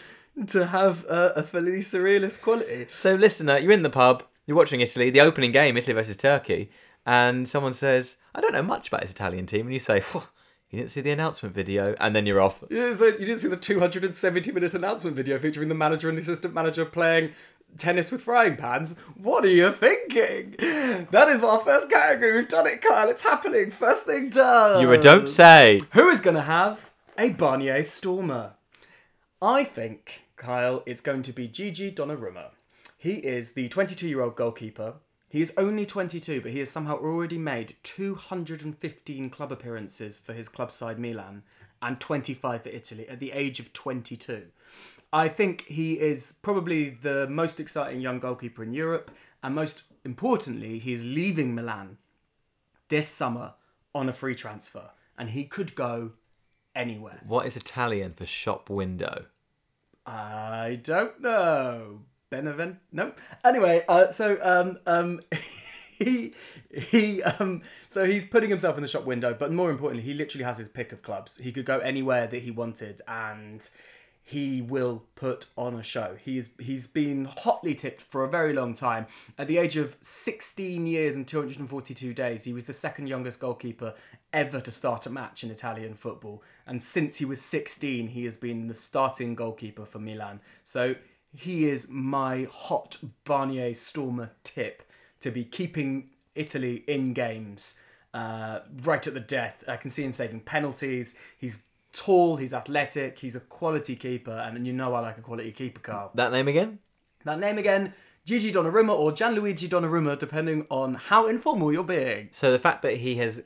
to 0.48 0.68
have 0.68 1.06
uh, 1.10 1.32
a 1.36 1.44
Fellini 1.44 1.80
surrealist 1.80 2.42
quality. 2.42 2.88
So, 2.90 3.16
listener, 3.16 3.58
you're 3.58 3.72
in 3.72 3.84
the 3.84 3.90
pub, 3.90 4.24
you're 4.46 4.58
watching 4.58 4.82
Italy, 4.82 5.10
the 5.10 5.22
opening 5.22 5.52
game, 5.52 5.78
Italy 5.78 5.94
versus 5.94 6.18
Turkey, 6.18 6.72
and 7.06 7.48
someone 7.48 7.74
says, 7.74 8.18
I 8.36 8.42
don't 8.42 8.54
know 8.54 8.64
much 8.64 8.88
about 8.88 9.02
this 9.02 9.12
Italian 9.12 9.46
team, 9.46 9.66
and 9.66 9.74
you 9.74 9.80
say, 9.80 10.00
"Phew, 10.00 10.24
you 10.70 10.78
didn't 10.78 10.92
see 10.92 11.02
the 11.02 11.12
announcement 11.12 11.56
video, 11.56 11.96
and 12.00 12.16
then 12.16 12.28
you're 12.28 12.40
off. 12.40 12.64
You 12.70 12.78
didn't, 12.78 12.98
see, 12.98 13.06
you 13.06 13.26
didn't 13.26 13.38
see 13.38 13.48
the 13.48 13.58
270 13.58 14.52
minute 14.52 14.74
announcement 14.76 15.16
video 15.16 15.40
featuring 15.40 15.68
the 15.68 15.76
manager 15.76 16.10
and 16.10 16.18
the 16.18 16.22
assistant 16.22 16.54
manager 16.54 16.86
playing 16.86 17.32
tennis 17.78 18.12
with 18.12 18.22
frying 18.22 18.56
pans. 18.56 18.96
What 19.16 19.46
are 19.46 19.50
you 19.50 19.72
thinking? 19.72 20.56
That 21.12 21.30
is 21.30 21.42
our 21.42 21.60
first 21.60 21.90
category. 21.90 22.38
We've 22.38 22.48
done 22.48 22.68
it, 22.68 22.82
Kyle. 22.82 23.10
It's 23.10 23.24
happening. 23.24 23.72
First 23.72 24.04
thing 24.04 24.30
done. 24.30 24.82
You're 24.82 24.98
don't 24.98 25.30
say. 25.30 25.82
Who 25.94 26.10
is 26.10 26.20
going 26.20 26.36
to 26.36 26.42
have 26.42 26.92
a 27.18 27.30
Barnier 27.30 27.84
Stormer? 27.84 28.54
I 29.42 29.64
think, 29.64 30.26
Kyle, 30.36 30.84
it's 30.86 31.02
going 31.02 31.22
to 31.24 31.32
be 31.32 31.48
Gigi 31.48 31.92
Donnarumma. 31.92 32.50
He 32.98 33.14
is 33.14 33.54
the 33.54 33.70
22 33.70 34.08
year 34.08 34.22
old 34.22 34.36
goalkeeper. 34.36 34.96
He 35.30 35.42
is 35.42 35.54
only 35.58 35.86
22, 35.86 36.42
but 36.42 36.52
he 36.52 36.60
has 36.60 36.72
somehow 36.72 36.98
already 36.98 37.38
made 37.38 37.76
215 37.84 39.30
club 39.30 39.52
appearances 39.52 40.20
for 40.20 40.34
his 40.34 40.50
club 40.50 40.72
side 40.72 41.00
Milan 41.00 41.44
and 41.82 42.00
25 42.00 42.64
for 42.64 42.70
Italy 42.70 43.08
at 43.08 43.20
the 43.20 43.32
age 43.32 43.60
of 43.60 43.72
22. 43.72 44.48
I 45.12 45.28
think 45.28 45.66
he 45.66 46.00
is 46.00 46.36
probably 46.42 46.90
the 46.90 47.28
most 47.28 47.60
exciting 47.60 48.00
young 48.00 48.20
goalkeeper 48.20 48.64
in 48.64 48.74
Europe, 48.74 49.12
and 49.42 49.56
most 49.56 49.84
importantly, 50.06 50.80
he 50.80 50.94
is 50.94 51.04
leaving 51.04 51.56
Milan 51.56 51.98
this 52.90 53.08
summer 53.08 53.54
on 53.96 54.08
a 54.08 54.14
free 54.14 54.36
transfer, 54.36 54.92
and 55.18 55.30
he 55.30 55.46
could 55.46 55.74
go 55.76 56.12
anywhere. 56.76 57.22
What 57.26 57.46
is 57.46 57.58
Italian 57.58 58.14
for 58.14 58.26
shop 58.26 58.70
window? 58.70 59.26
I 60.06 60.80
don't 60.82 61.20
know. 61.22 62.02
Benevent? 62.30 62.78
No. 62.92 63.14
Anyway, 63.44 63.84
uh, 63.88 64.10
so 64.10 64.38
um, 64.44 64.78
um, 64.86 65.20
he 66.00 66.34
he 66.72 67.24
um, 67.24 67.64
so 67.88 68.06
he's 68.06 68.26
putting 68.26 68.50
himself 68.50 68.78
in 68.78 68.84
the 68.84 68.88
shop 68.88 69.06
window, 69.06 69.34
but 69.34 69.52
more 69.52 69.72
importantly, 69.72 70.04
he 70.04 70.14
literally 70.14 70.44
has 70.44 70.58
his 70.58 70.70
pick 70.70 70.92
of 70.92 71.02
clubs. 71.02 71.38
He 71.38 71.52
could 71.52 71.66
go 71.66 71.80
anywhere 71.80 72.28
that 72.28 72.44
he 72.44 72.52
wanted, 72.52 73.02
and 73.08 73.68
he 74.30 74.62
will 74.62 75.02
put 75.16 75.48
on 75.58 75.74
a 75.74 75.82
show. 75.82 76.16
He's 76.24 76.52
he's 76.60 76.86
been 76.86 77.26
hotly 77.26 77.74
tipped 77.74 78.00
for 78.00 78.24
a 78.24 78.30
very 78.30 78.54
long 78.54 78.76
time. 78.76 79.08
At 79.40 79.48
the 79.48 79.58
age 79.58 79.76
of 79.76 79.98
16 80.02 80.86
years 80.86 81.16
and 81.16 81.28
242 81.28 82.14
days, 82.14 82.44
he 82.44 82.54
was 82.54 82.66
the 82.66 82.74
second 82.74 83.08
youngest 83.08 83.40
goalkeeper 83.40 83.96
ever 84.32 84.62
to 84.62 84.72
start 84.72 85.08
a 85.08 85.10
match 85.10 85.44
in 85.44 85.50
Italian 85.50 85.96
football. 85.96 86.44
And 86.68 86.84
since 86.84 87.18
he 87.18 87.26
was 87.26 87.42
16, 87.42 88.10
he 88.10 88.26
has 88.26 88.38
been 88.38 88.68
the 88.68 88.76
starting 88.76 89.34
goalkeeper 89.34 89.84
for 89.84 89.98
Milan. 89.98 90.42
So 90.64 90.94
he 91.36 91.68
is 91.68 91.90
my 91.90 92.48
hot 92.52 92.98
Barnier 93.26 93.74
Stormer 93.74 94.30
tip 94.44 94.84
to 95.22 95.32
be 95.32 95.44
keeping 95.44 96.12
Italy 96.36 96.84
in 96.86 97.14
games 97.14 97.80
uh, 98.14 98.60
right 98.84 99.08
at 99.08 99.16
the 99.16 99.20
death. 99.20 99.64
I 99.68 99.78
can 99.78 99.90
see 99.90 100.04
him 100.04 100.14
saving 100.14 100.42
penalties. 100.42 101.16
He's 101.36 101.64
tall, 101.92 102.38
he's 102.38 102.54
athletic, 102.54 103.20
he's 103.20 103.36
a 103.36 103.40
quality 103.40 103.96
keeper, 103.96 104.32
and 104.32 104.66
you 104.66 104.74
know 104.74 104.94
I 104.94 105.00
like 105.00 105.18
a 105.18 105.22
quality 105.22 105.52
keeper, 105.52 105.80
Carl. 105.80 106.12
That 106.16 106.32
name 106.32 106.48
again? 106.48 106.80
That 107.26 107.40
name 107.40 107.58
again, 107.58 107.94
Gigi 108.26 108.52
Donnarumma 108.52 108.98
or 108.98 109.12
Gianluigi 109.12 109.68
Donnarumma, 109.68 110.18
depending 110.18 110.66
on 110.70 110.96
how 110.96 111.28
informal 111.28 111.74
you're 111.74 111.84
being. 111.84 112.30
So 112.32 112.52
the 112.52 112.60
fact 112.60 112.82
that 112.84 112.98
he 112.98 113.16
has 113.16 113.44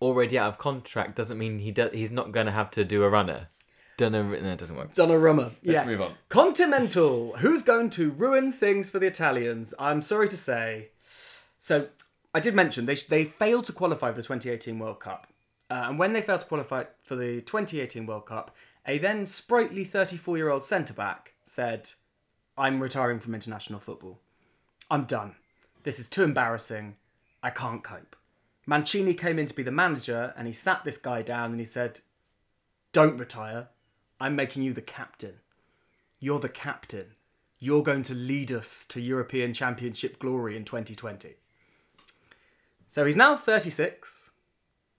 already 0.00 0.38
out 0.38 0.48
of 0.48 0.58
contract 0.58 1.16
doesn't 1.16 1.38
mean 1.38 1.60
he 1.60 1.70
do- 1.70 1.90
he's 1.92 2.10
not 2.10 2.32
going 2.32 2.46
to 2.46 2.52
have 2.52 2.70
to 2.72 2.84
do 2.84 3.04
a 3.04 3.08
runner. 3.08 3.48
Don't. 3.98 4.12
No, 4.12 4.32
it 4.32 4.58
doesn't 4.58 4.74
work. 4.76 4.92
Donnarumma. 4.92 5.52
yes. 5.62 5.86
move 5.86 6.00
on. 6.00 6.14
Continental. 6.28 7.36
Who's 7.38 7.62
going 7.62 7.90
to 7.90 8.10
ruin 8.10 8.50
things 8.50 8.90
for 8.90 8.98
the 8.98 9.06
Italians? 9.06 9.74
I'm 9.78 10.00
sorry 10.00 10.28
to 10.28 10.36
say. 10.36 10.88
So, 11.58 11.88
I 12.34 12.40
did 12.40 12.54
mention 12.54 12.86
they, 12.86 12.94
they 12.94 13.24
failed 13.24 13.66
to 13.66 13.72
qualify 13.72 14.10
for 14.10 14.16
the 14.16 14.22
2018 14.22 14.78
World 14.78 14.98
Cup. 14.98 15.26
Uh, 15.72 15.86
and 15.88 15.98
when 15.98 16.12
they 16.12 16.20
failed 16.20 16.42
to 16.42 16.46
qualify 16.46 16.84
for 17.00 17.16
the 17.16 17.40
2018 17.40 18.04
World 18.04 18.26
Cup, 18.26 18.54
a 18.86 18.98
then 18.98 19.24
sprightly 19.24 19.84
34 19.84 20.36
year 20.36 20.50
old 20.50 20.62
centre 20.62 20.92
back 20.92 21.32
said, 21.44 21.92
I'm 22.58 22.82
retiring 22.82 23.18
from 23.20 23.34
international 23.34 23.80
football. 23.80 24.20
I'm 24.90 25.04
done. 25.04 25.36
This 25.82 25.98
is 25.98 26.10
too 26.10 26.24
embarrassing. 26.24 26.96
I 27.42 27.48
can't 27.48 27.82
cope. 27.82 28.16
Mancini 28.66 29.14
came 29.14 29.38
in 29.38 29.46
to 29.46 29.54
be 29.54 29.62
the 29.62 29.70
manager 29.70 30.34
and 30.36 30.46
he 30.46 30.52
sat 30.52 30.84
this 30.84 30.98
guy 30.98 31.22
down 31.22 31.52
and 31.52 31.58
he 31.58 31.64
said, 31.64 32.00
Don't 32.92 33.16
retire. 33.16 33.68
I'm 34.20 34.36
making 34.36 34.64
you 34.64 34.74
the 34.74 34.82
captain. 34.82 35.36
You're 36.20 36.38
the 36.38 36.50
captain. 36.50 37.12
You're 37.58 37.82
going 37.82 38.02
to 38.02 38.14
lead 38.14 38.52
us 38.52 38.84
to 38.90 39.00
European 39.00 39.54
Championship 39.54 40.18
glory 40.18 40.54
in 40.54 40.66
2020. 40.66 41.36
So 42.88 43.06
he's 43.06 43.16
now 43.16 43.36
36. 43.36 44.31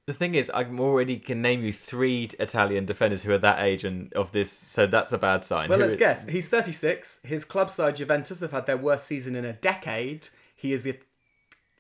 The 0.06 0.14
thing 0.14 0.36
is, 0.36 0.50
I 0.54 0.66
already 0.66 1.18
can 1.18 1.42
name 1.42 1.64
you 1.64 1.72
three 1.72 2.30
Italian 2.38 2.86
defenders 2.86 3.24
who 3.24 3.32
are 3.32 3.38
that 3.38 3.60
age 3.64 3.86
and 3.86 4.12
of 4.14 4.34
this, 4.34 4.52
so 4.52 4.86
that's 4.86 5.14
a 5.14 5.18
bad 5.18 5.46
sign. 5.46 5.70
Well, 5.70 5.78
Who 5.78 5.84
let's 5.84 5.94
is- 5.94 6.00
guess. 6.00 6.28
He's 6.28 6.50
36. 6.50 7.20
His 7.24 7.46
club 7.46 7.70
side 7.70 7.96
Juventus 7.96 8.42
have 8.42 8.52
had 8.52 8.66
their 8.66 8.76
worst 8.78 9.06
season 9.06 9.34
in 9.36 9.46
a 9.46 9.54
decade. 9.54 10.28
He 10.56 10.74
is 10.74 10.84
the 10.84 10.98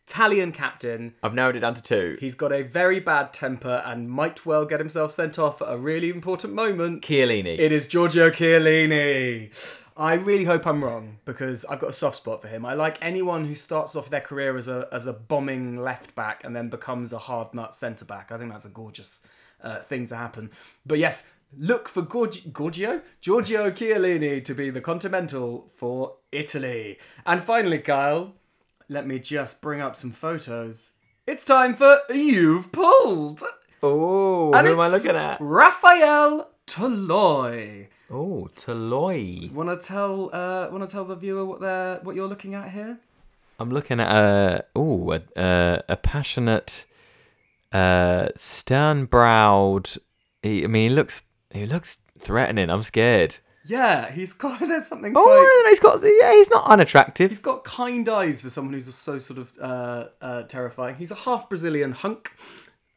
Italian 0.07 0.53
captain. 0.53 1.15
I've 1.21 1.33
narrowed 1.33 1.57
it 1.57 1.61
down 1.61 1.73
to 1.73 1.83
two. 1.83 2.15
He's 2.21 2.35
got 2.35 2.53
a 2.53 2.61
very 2.63 3.01
bad 3.01 3.33
temper 3.33 3.81
and 3.85 4.09
might 4.09 4.45
well 4.45 4.65
get 4.65 4.79
himself 4.79 5.11
sent 5.11 5.37
off 5.37 5.61
at 5.61 5.67
a 5.69 5.77
really 5.77 6.09
important 6.09 6.53
moment. 6.53 7.01
Chiellini. 7.03 7.59
It 7.59 7.73
is 7.73 7.89
Giorgio 7.89 8.29
Chiellini. 8.29 9.53
I 9.95 10.13
really 10.15 10.45
hope 10.45 10.65
I'm 10.65 10.83
wrong 10.83 11.19
because 11.25 11.65
I've 11.65 11.79
got 11.79 11.91
a 11.91 11.93
soft 11.93 12.15
spot 12.17 12.41
for 12.41 12.47
him. 12.47 12.65
I 12.65 12.73
like 12.73 12.97
anyone 13.01 13.45
who 13.45 13.55
starts 13.55 13.95
off 13.95 14.09
their 14.09 14.21
career 14.21 14.57
as 14.57 14.67
a 14.67 14.87
as 14.91 15.05
a 15.07 15.13
bombing 15.13 15.77
left 15.77 16.15
back 16.15 16.43
and 16.43 16.55
then 16.55 16.69
becomes 16.69 17.13
a 17.13 17.19
hard 17.19 17.53
nut 17.53 17.75
centre 17.75 18.05
back. 18.05 18.31
I 18.31 18.37
think 18.37 18.51
that's 18.51 18.65
a 18.65 18.69
gorgeous 18.69 19.21
uh, 19.61 19.79
thing 19.79 20.05
to 20.07 20.15
happen. 20.15 20.49
But 20.85 20.97
yes, 20.99 21.31
look 21.57 21.87
for 21.87 22.01
Gorg- 22.01 22.53
Giorgio 22.55 23.01
Giorgio 23.21 23.69
Chiellini 23.69 24.43
to 24.43 24.53
be 24.55 24.69
the 24.71 24.81
Continental 24.81 25.67
for 25.67 26.15
Italy. 26.31 26.97
And 27.25 27.39
finally, 27.41 27.79
Kyle, 27.79 28.33
let 28.89 29.05
me 29.05 29.19
just 29.19 29.61
bring 29.61 29.79
up 29.79 29.95
some 29.95 30.11
photos. 30.11 30.93
It's 31.27 31.45
time 31.45 31.73
for 31.75 31.99
You've 32.09 32.71
Pulled. 32.71 33.41
oh, 33.83 34.51
And 34.53 34.67
who 34.67 34.73
am 34.73 34.79
I 34.79 34.87
looking 34.89 35.11
at? 35.15 35.37
Rafael 35.39 36.49
Toloi. 36.67 37.87
Oh, 38.13 38.47
Toloi. 38.55 39.51
Want 39.51 39.69
to 39.69 39.87
tell 39.87 40.29
uh 40.33 40.69
want 40.71 40.87
to 40.87 40.91
tell 40.91 41.05
the 41.05 41.15
viewer 41.15 41.45
what 41.45 41.61
they're 41.61 41.99
what 42.03 42.15
you're 42.15 42.27
looking 42.27 42.53
at 42.53 42.71
here? 42.71 42.99
I'm 43.59 43.71
looking 43.71 43.99
at 43.99 44.07
a 44.15 44.65
oh 44.75 45.11
a, 45.13 45.21
a, 45.35 45.83
a 45.89 45.97
passionate, 45.97 46.85
uh, 47.71 48.29
stern-browed. 48.35 49.89
He, 50.41 50.63
I 50.63 50.67
mean, 50.67 50.89
he 50.89 50.95
looks 50.95 51.23
he 51.51 51.65
looks 51.65 51.97
threatening. 52.19 52.69
I'm 52.69 52.83
scared. 52.83 53.37
Yeah, 53.65 54.11
he's 54.11 54.33
got. 54.33 54.59
There's 54.67 54.87
something. 54.87 55.13
quite, 55.13 55.23
Oh, 55.25 55.65
he's 55.69 55.79
got. 55.79 55.99
Yeah, 56.03 56.33
he's 56.33 56.49
not 56.49 56.67
unattractive. 56.67 57.31
He's 57.31 57.39
got 57.39 57.63
kind 57.63 58.07
eyes 58.09 58.41
for 58.41 58.49
someone 58.49 58.73
who's 58.73 58.93
so 58.93 59.19
sort 59.19 59.39
of 59.39 59.53
uh, 59.59 60.05
uh, 60.21 60.43
terrifying. 60.43 60.95
He's 60.95 61.11
a 61.11 61.15
half 61.15 61.49
Brazilian 61.49 61.93
hunk. 61.93 62.31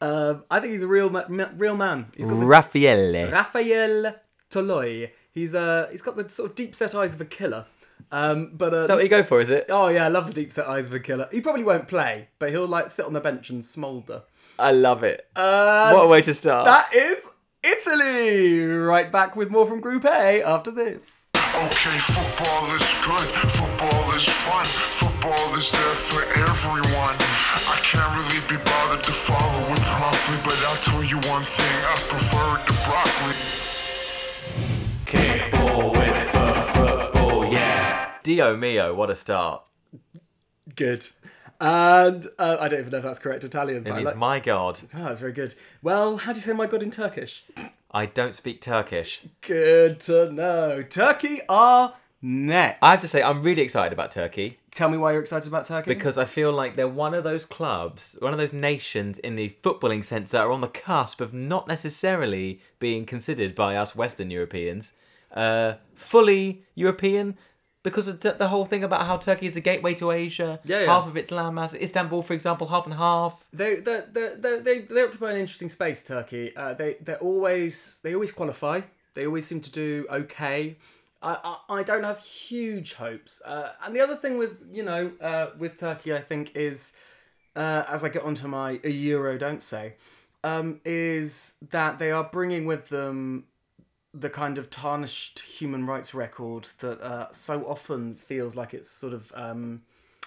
Uh, 0.01 0.41
I 0.51 0.61
think 0.61 0.73
he's 0.73 0.83
a 0.83 0.89
real 0.89 1.09
ma- 1.09 1.49
real 1.57 1.77
man. 1.77 2.07
He's 2.17 2.27
got 2.27 2.41
the 2.41 2.47
Raffaele. 2.47 4.15
Rafael 4.55 4.65
Toloi. 4.65 5.11
He's 5.33 5.55
uh, 5.55 5.89
he's 5.91 6.03
got 6.03 6.17
the 6.17 6.29
sort 6.29 6.51
of 6.51 6.57
deep 6.57 6.75
set 6.75 6.95
eyes 6.95 7.15
of 7.15 7.21
a 7.21 7.25
killer. 7.25 7.67
Um, 8.13 8.53
but 8.55 8.73
uh, 8.75 8.77
Is 8.83 8.89
that 8.89 8.95
what 8.95 9.03
you 9.05 9.11
go 9.11 9.23
for? 9.23 9.41
Is 9.41 9.51
it? 9.51 9.67
oh 9.71 9.89
yeah, 9.89 10.05
I 10.05 10.09
love 10.09 10.27
the 10.27 10.33
deep 10.35 10.53
set 10.53 10.67
eyes 10.69 10.87
of 10.89 10.95
a 10.95 11.01
killer. 11.01 11.29
He 11.33 11.41
probably 11.41 11.65
won't 11.65 11.89
play, 11.89 12.29
but 12.39 12.51
he'll 12.51 12.67
like 12.67 12.91
sit 12.91 13.05
on 13.07 13.13
the 13.13 13.21
bench 13.21 13.51
and 13.51 13.65
smoulder. 13.65 14.23
I 14.59 14.73
love 14.73 15.03
it. 15.03 15.27
Uh, 15.37 15.93
what 15.93 16.05
a 16.05 16.09
way 16.09 16.23
to 16.23 16.33
start. 16.35 16.65
that 16.67 16.95
is 16.95 17.29
Italy. 17.63 18.65
Right 18.65 19.11
back 19.11 19.37
with 19.37 19.51
more 19.51 19.67
from 19.67 19.81
Group 19.81 20.05
A 20.05 20.43
after 20.43 20.71
this. 20.71 21.25
Okay, 21.37 21.99
football 22.13 22.67
is 22.75 22.85
good, 23.01 23.29
football 23.49 24.13
is 24.15 24.29
fun, 24.29 24.65
football 24.65 25.55
is 25.57 25.73
there 25.73 25.95
for 25.95 26.23
everyone. 26.37 27.17
I 27.17 27.79
can't 27.83 28.13
really 28.13 28.45
be 28.49 28.63
bothered 28.63 29.03
to 29.05 29.13
follow 29.13 29.73
it 29.73 29.81
properly, 29.81 30.39
but 30.45 30.57
I'll 30.69 30.77
tell 30.77 31.03
you 31.05 31.17
one 31.31 31.43
thing, 31.45 31.77
I 31.85 31.95
prefer 32.09 32.61
it 32.61 32.67
to 32.69 32.75
broccoli. 32.85 33.76
Kickball 35.07 35.93
with 35.97 36.17
foot 36.31 36.65
football, 36.65 37.53
yeah. 37.53 38.11
Dio 38.25 38.57
mio, 38.57 38.93
what 38.93 39.09
a 39.09 39.15
start. 39.15 39.63
Good. 40.75 41.07
And 41.61 42.27
uh, 42.39 42.57
I 42.61 42.67
don't 42.69 42.81
even 42.81 42.91
know 42.93 42.99
if 42.99 43.05
that's 43.05 43.19
correct 43.21 43.45
Italian. 43.45 43.79
It 43.79 43.85
But 43.85 43.93
I 43.93 43.97
means 43.97 44.07
like- 44.07 44.17
my 44.17 44.41
God. 44.41 44.81
Oh, 44.95 45.05
that's 45.05 45.21
very 45.21 45.33
good. 45.33 45.55
Well, 45.81 46.17
how 46.19 46.33
do 46.33 46.39
you 46.39 46.43
say 46.43 46.53
my 46.53 46.67
god 46.67 46.83
in 46.83 46.91
Turkish? 46.91 47.45
I 47.93 48.07
don't 48.07 48.35
speak 48.35 48.61
Turkish. 48.61 49.23
Good 49.41 50.01
to 50.01 50.31
know. 50.33 50.83
Turkey 50.83 51.41
are 51.49 51.95
next. 52.21 52.79
I 52.83 52.91
have 52.91 53.01
to 53.01 53.09
say, 53.09 53.23
I'm 53.23 53.43
really 53.43 53.63
excited 53.63 53.93
about 53.93 54.11
Turkey 54.11 54.59
Tell 54.77 54.91
me 54.91 54.99
why 54.99 55.13
you're 55.13 55.23
excited 55.23 55.49
about 55.49 55.65
Turkey. 55.65 55.89
because 55.95 56.17
I 56.19 56.27
feel 56.27 56.53
like 56.53 56.77
they're 56.77 56.87
one 57.07 57.15
of 57.15 57.25
those 57.25 57.45
clubs, 57.47 58.03
one 58.21 58.33
of 58.35 58.39
those 58.43 58.53
nations 58.53 59.19
in 59.19 59.35
the 59.35 59.49
footballing 59.63 60.05
sense 60.05 60.31
that 60.33 60.43
are 60.45 60.53
on 60.53 60.61
the 60.61 60.69
cusp 60.69 61.19
of 61.23 61.33
not 61.33 61.67
necessarily 61.67 62.61
being 62.79 63.07
considered 63.07 63.55
by 63.55 63.71
us 63.83 63.97
Western 63.97 64.31
Europeans 64.31 64.93
uh, 65.35 65.75
fully 65.95 66.63
European. 66.75 67.37
Because 67.83 68.09
of 68.09 68.19
the 68.21 68.49
whole 68.49 68.65
thing 68.73 68.83
about 68.83 69.07
how 69.07 69.17
Turkey 69.17 69.47
is 69.47 69.55
the 69.55 69.61
gateway 69.61 69.95
to 69.95 70.11
Asia, 70.11 70.59
Yeah, 70.65 70.81
yeah. 70.81 70.87
half 70.87 71.07
of 71.07 71.17
its 71.17 71.31
landmass. 71.31 71.73
Istanbul, 71.81 72.21
for 72.23 72.35
example, 72.35 72.67
half 72.67 72.85
and 72.85 72.95
half. 72.97 73.47
they 73.53 73.77
they 73.77 74.03
they 74.13 74.27
they 74.45 74.59
they, 74.67 74.79
they 74.81 75.03
occupy 75.05 75.31
an 75.35 75.41
interesting 75.45 75.69
space. 75.79 76.03
Turkey. 76.03 76.45
Uh, 76.57 76.75
they 76.75 76.91
they 77.07 77.15
always 77.15 78.01
they 78.03 78.13
always 78.13 78.33
qualify. 78.33 78.81
They 79.15 79.25
always 79.25 79.47
seem 79.47 79.61
to 79.61 79.71
do 79.71 80.05
okay. 80.11 80.77
I, 81.23 81.57
I, 81.69 81.79
I 81.79 81.83
don't 81.83 82.05
have 82.05 82.21
huge 82.21 82.95
hopes. 82.95 83.41
Uh, 83.45 83.73
and 83.85 83.95
the 83.95 84.01
other 84.01 84.17
thing 84.17 84.39
with 84.39 84.59
you 84.71 84.85
know 84.85 85.13
uh, 85.21 85.49
with 85.59 85.79
Turkey, 85.79 86.15
I 86.15 86.21
think 86.21 86.55
is 86.55 86.93
uh, 87.55 87.85
as 87.89 88.05
I 88.05 88.09
get 88.09 88.23
onto 88.23 88.49
my 88.49 88.81
a 88.85 88.91
euro 88.91 89.39
don't 89.39 89.63
say, 89.63 89.95
um, 90.45 90.81
is 90.85 91.57
that 91.71 91.99
they 91.99 92.11
are 92.11 92.25
bringing 92.25 92.67
with 92.67 92.89
them 92.89 93.45
the 94.13 94.31
kind 94.31 94.57
of 94.57 94.71
tarnished 94.71 95.41
human 95.41 95.85
rights 95.87 96.15
record 96.15 96.69
that 96.79 97.01
uh, 97.03 97.31
so 97.33 97.65
often 97.67 98.15
feels 98.15 98.57
like 98.57 98.73
it's 98.73 98.91
sort 98.91 99.13
of 99.13 99.31
um, 99.35 99.83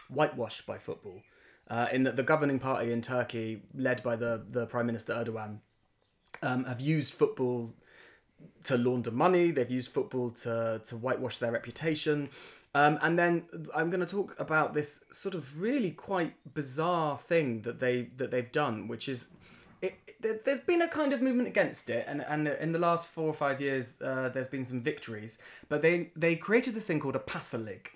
whitewashed 0.09 0.65
by 0.65 0.77
football. 0.77 1.21
Uh, 1.67 1.87
in 1.91 2.01
that 2.01 2.15
the 2.15 2.23
governing 2.23 2.57
party 2.57 2.91
in 2.91 2.99
Turkey, 2.99 3.61
led 3.75 4.01
by 4.01 4.15
the, 4.15 4.43
the 4.49 4.65
Prime 4.65 4.87
Minister 4.87 5.13
Erdogan, 5.13 5.59
um, 6.41 6.63
have 6.65 6.81
used 6.81 7.13
football 7.13 7.73
to 8.65 8.77
launder 8.77 9.11
money. 9.11 9.51
They've 9.51 9.69
used 9.69 9.91
football 9.91 10.29
to 10.31 10.81
to 10.83 10.97
whitewash 10.97 11.37
their 11.37 11.51
reputation. 11.51 12.29
Um, 12.75 12.99
and 13.01 13.17
then 13.17 13.45
I'm 13.75 13.89
going 13.89 14.05
to 14.05 14.05
talk 14.05 14.35
about 14.39 14.73
this 14.73 15.05
sort 15.11 15.33
of 15.33 15.59
really 15.59 15.89
quite 15.89 16.33
bizarre 16.53 17.17
thing 17.17 17.63
that 17.63 17.79
they 17.79 18.09
that 18.17 18.29
they've 18.29 18.51
done, 18.51 18.87
which 18.87 19.09
is 19.09 19.29
it, 19.81 19.95
there, 20.19 20.39
there's 20.45 20.59
been 20.59 20.81
a 20.81 20.87
kind 20.87 21.11
of 21.13 21.21
movement 21.21 21.47
against 21.47 21.89
it, 21.89 22.05
and, 22.07 22.21
and 22.21 22.47
in 22.47 22.71
the 22.71 22.79
last 22.79 23.07
four 23.07 23.27
or 23.27 23.33
five 23.33 23.59
years, 23.61 23.99
uh, 24.01 24.29
there's 24.29 24.47
been 24.49 24.65
some 24.65 24.81
victories. 24.81 25.39
But 25.67 25.81
they 25.81 26.11
they 26.15 26.35
created 26.35 26.75
this 26.75 26.85
thing 26.85 26.99
called 26.99 27.15
a 27.15 27.19
Passolig, 27.19 27.87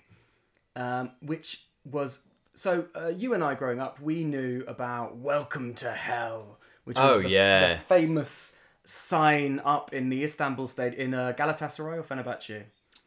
um, 0.76 1.12
which 1.22 1.66
was 1.86 2.24
so 2.56 2.86
uh, 2.96 3.10
you 3.10 3.34
and 3.36 3.44
I 3.44 3.54
growing 3.56 3.80
up, 3.80 4.00
we 4.00 4.24
knew 4.24 4.64
about 4.68 5.18
Welcome 5.18 5.74
to 5.76 5.92
Hell, 5.92 6.60
which 6.86 6.98
was 6.98 7.18
Oh, 7.18 7.22
the, 7.22 7.30
yeah. 7.30 7.74
the 7.74 7.80
famous 7.80 8.58
sign 8.86 9.62
up 9.64 9.94
in 9.94 10.10
the 10.10 10.24
Istanbul 10.24 10.68
state 10.68 10.94
in 10.96 11.14
uh, 11.14 11.34
Galatasaray 11.38 11.98
or 11.98 12.04
Fenerbahce. 12.04 12.64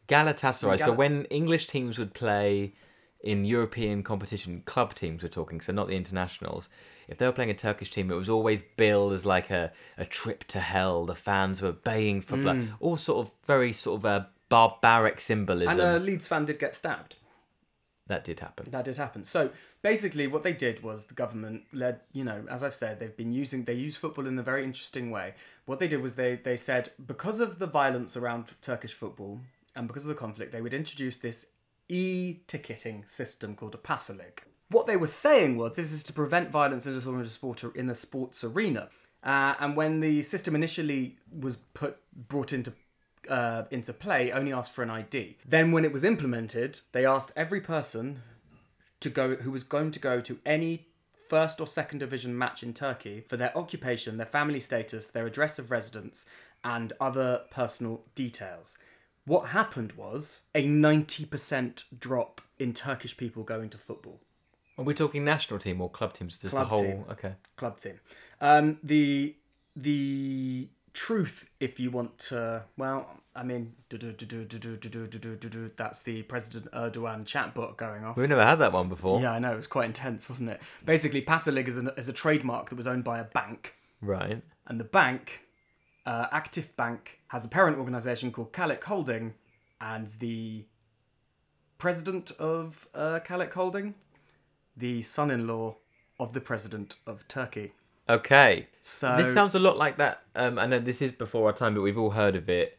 Galatasaray. 0.08 0.78
so 0.78 0.92
when 0.92 1.24
English 1.26 1.66
teams 1.66 1.98
would 1.98 2.14
play 2.14 2.74
in 3.20 3.44
European 3.44 4.02
competition, 4.02 4.62
club 4.64 4.94
teams 4.94 5.22
we're 5.22 5.28
talking, 5.28 5.60
so 5.60 5.72
not 5.72 5.88
the 5.88 5.96
internationals. 5.96 6.68
If 7.08 7.18
they 7.18 7.26
were 7.26 7.32
playing 7.32 7.50
a 7.50 7.54
Turkish 7.54 7.90
team, 7.90 8.10
it 8.10 8.14
was 8.14 8.28
always 8.28 8.62
billed 8.76 9.12
as 9.12 9.26
like 9.26 9.50
a, 9.50 9.72
a 9.98 10.04
trip 10.04 10.44
to 10.44 10.60
hell. 10.60 11.06
The 11.06 11.14
fans 11.14 11.60
were 11.62 11.72
baying 11.72 12.20
for 12.20 12.36
Mm. 12.36 12.42
blood. 12.42 12.68
All 12.80 12.96
sort 12.96 13.26
of 13.26 13.32
very 13.46 13.72
sort 13.72 14.00
of 14.00 14.04
a 14.04 14.28
barbaric 14.48 15.18
symbolism. 15.20 15.80
And 15.80 15.80
a 15.80 15.98
Leeds 15.98 16.28
fan 16.28 16.44
did 16.44 16.58
get 16.58 16.74
stabbed. 16.74 17.16
that 18.06 18.22
did 18.22 18.38
happen. 18.38 18.70
That 18.70 18.84
did 18.84 18.96
happen. 18.96 19.24
So 19.24 19.50
basically, 19.82 20.28
what 20.28 20.44
they 20.44 20.52
did 20.52 20.84
was 20.84 21.06
the 21.06 21.14
government 21.14 21.64
led. 21.72 22.00
You 22.12 22.22
know, 22.22 22.44
as 22.48 22.62
I've 22.62 22.74
said, 22.74 23.00
they've 23.00 23.16
been 23.16 23.32
using 23.32 23.64
they 23.64 23.72
use 23.74 23.96
football 23.96 24.28
in 24.28 24.38
a 24.38 24.42
very 24.44 24.62
interesting 24.62 25.10
way. 25.10 25.34
What 25.66 25.78
they 25.80 25.88
did 25.88 26.00
was 26.00 26.14
they 26.14 26.36
they 26.36 26.56
said 26.56 26.90
because 27.04 27.40
of 27.40 27.58
the 27.58 27.66
violence 27.66 28.16
around 28.16 28.46
Turkish 28.62 28.94
football 28.94 29.40
and 29.74 29.86
because 29.86 30.04
of 30.04 30.08
the 30.08 30.14
conflict, 30.14 30.52
they 30.52 30.62
would 30.62 30.74
introduce 30.74 31.18
this 31.18 31.50
e-ticketing 31.88 33.04
system 33.06 33.54
called 33.54 33.74
a 33.74 33.78
Passolig. 33.78 34.38
What 34.70 34.86
they 34.86 34.96
were 34.96 35.06
saying 35.06 35.56
was 35.56 35.76
this 35.76 35.92
is 35.92 36.02
to 36.04 36.12
prevent 36.12 36.50
violence 36.50 36.86
in 36.86 36.94
the 36.94 37.28
sport 37.28 37.62
in 37.74 37.86
the 37.86 37.94
sports 37.94 38.42
arena. 38.42 38.88
Uh, 39.22 39.54
and 39.58 39.76
when 39.76 40.00
the 40.00 40.22
system 40.22 40.54
initially 40.54 41.16
was 41.30 41.56
put 41.56 41.98
brought 42.14 42.52
into 42.52 42.72
uh, 43.28 43.64
into 43.70 43.92
play, 43.92 44.30
only 44.30 44.52
asked 44.52 44.72
for 44.72 44.82
an 44.82 44.90
ID. 44.90 45.36
Then, 45.44 45.72
when 45.72 45.84
it 45.84 45.92
was 45.92 46.04
implemented, 46.04 46.80
they 46.92 47.04
asked 47.04 47.32
every 47.34 47.60
person 47.60 48.22
to 49.00 49.10
go 49.10 49.36
who 49.36 49.50
was 49.50 49.64
going 49.64 49.90
to 49.90 49.98
go 49.98 50.20
to 50.20 50.38
any 50.46 50.86
first 51.28 51.60
or 51.60 51.66
second 51.66 51.98
division 51.98 52.36
match 52.36 52.62
in 52.62 52.72
Turkey 52.72 53.20
for 53.28 53.36
their 53.36 53.56
occupation, 53.56 54.16
their 54.16 54.26
family 54.26 54.60
status, 54.60 55.08
their 55.08 55.26
address 55.26 55.58
of 55.58 55.70
residence, 55.70 56.26
and 56.64 56.92
other 57.00 57.42
personal 57.50 58.04
details. 58.14 58.78
What 59.24 59.48
happened 59.48 59.92
was 59.92 60.42
a 60.54 60.64
90% 60.64 61.84
drop 61.98 62.40
in 62.58 62.72
Turkish 62.72 63.16
people 63.16 63.42
going 63.42 63.70
to 63.70 63.78
football. 63.78 64.20
Are 64.78 64.84
we 64.84 64.94
talking 64.94 65.24
national 65.24 65.58
team 65.58 65.80
or 65.80 65.88
club 65.88 66.12
teams? 66.12 66.38
Just 66.38 66.54
Club 66.54 66.68
the 66.68 66.74
whole. 66.74 66.84
team. 66.84 67.04
Okay. 67.10 67.32
club 67.56 67.78
team. 67.78 67.98
Um, 68.40 68.78
the 68.82 69.34
the 69.74 70.68
truth, 70.92 71.48
if 71.60 71.78
you 71.80 71.90
want 71.90 72.18
to, 72.18 72.62
well, 72.76 73.20
I 73.36 73.42
mean, 73.42 73.74
that's 73.90 74.02
the 76.02 76.22
President 76.22 76.70
Erdogan 76.72 77.24
chatbot 77.24 77.76
going 77.76 78.04
off. 78.04 78.16
We've 78.16 78.28
never 78.28 78.44
had 78.44 78.56
that 78.56 78.72
one 78.72 78.88
before. 78.88 79.20
Yeah, 79.20 79.32
I 79.32 79.38
know. 79.38 79.52
It 79.52 79.56
was 79.56 79.66
quite 79.66 79.86
intense, 79.86 80.28
wasn't 80.28 80.50
it? 80.52 80.60
Basically, 80.84 81.22
Passolig 81.22 81.68
is, 81.68 81.76
an, 81.76 81.90
is 81.96 82.08
a 82.08 82.12
trademark 82.12 82.70
that 82.70 82.76
was 82.76 82.86
owned 82.86 83.04
by 83.04 83.18
a 83.18 83.24
bank, 83.24 83.74
Right. 84.00 84.42
and 84.66 84.80
the 84.80 84.84
bank, 84.84 85.42
uh, 86.06 86.28
Aktif 86.28 86.74
Bank, 86.76 87.20
has 87.28 87.44
a 87.44 87.48
parent 87.48 87.78
organisation 87.78 88.32
called 88.32 88.52
Kalik 88.52 88.84
Holding, 88.84 89.34
and 89.80 90.08
the 90.18 90.64
president 91.78 92.30
of 92.38 92.88
uh, 92.94 93.20
Kalik 93.24 93.52
Holding, 93.52 93.94
the 94.76 95.02
son-in-law 95.02 95.76
of 96.18 96.32
the 96.32 96.40
president 96.40 96.96
of 97.06 97.26
Turkey. 97.28 97.72
Okay. 98.08 98.68
So 98.82 99.16
This 99.16 99.34
sounds 99.34 99.54
a 99.54 99.58
lot 99.58 99.76
like 99.76 99.96
that. 99.98 100.22
Um, 100.34 100.58
I 100.58 100.66
know 100.66 100.78
this 100.78 101.02
is 101.02 101.12
before 101.12 101.46
our 101.48 101.52
time, 101.52 101.74
but 101.74 101.82
we've 101.82 101.98
all 101.98 102.10
heard 102.10 102.36
of 102.36 102.48
it. 102.48 102.78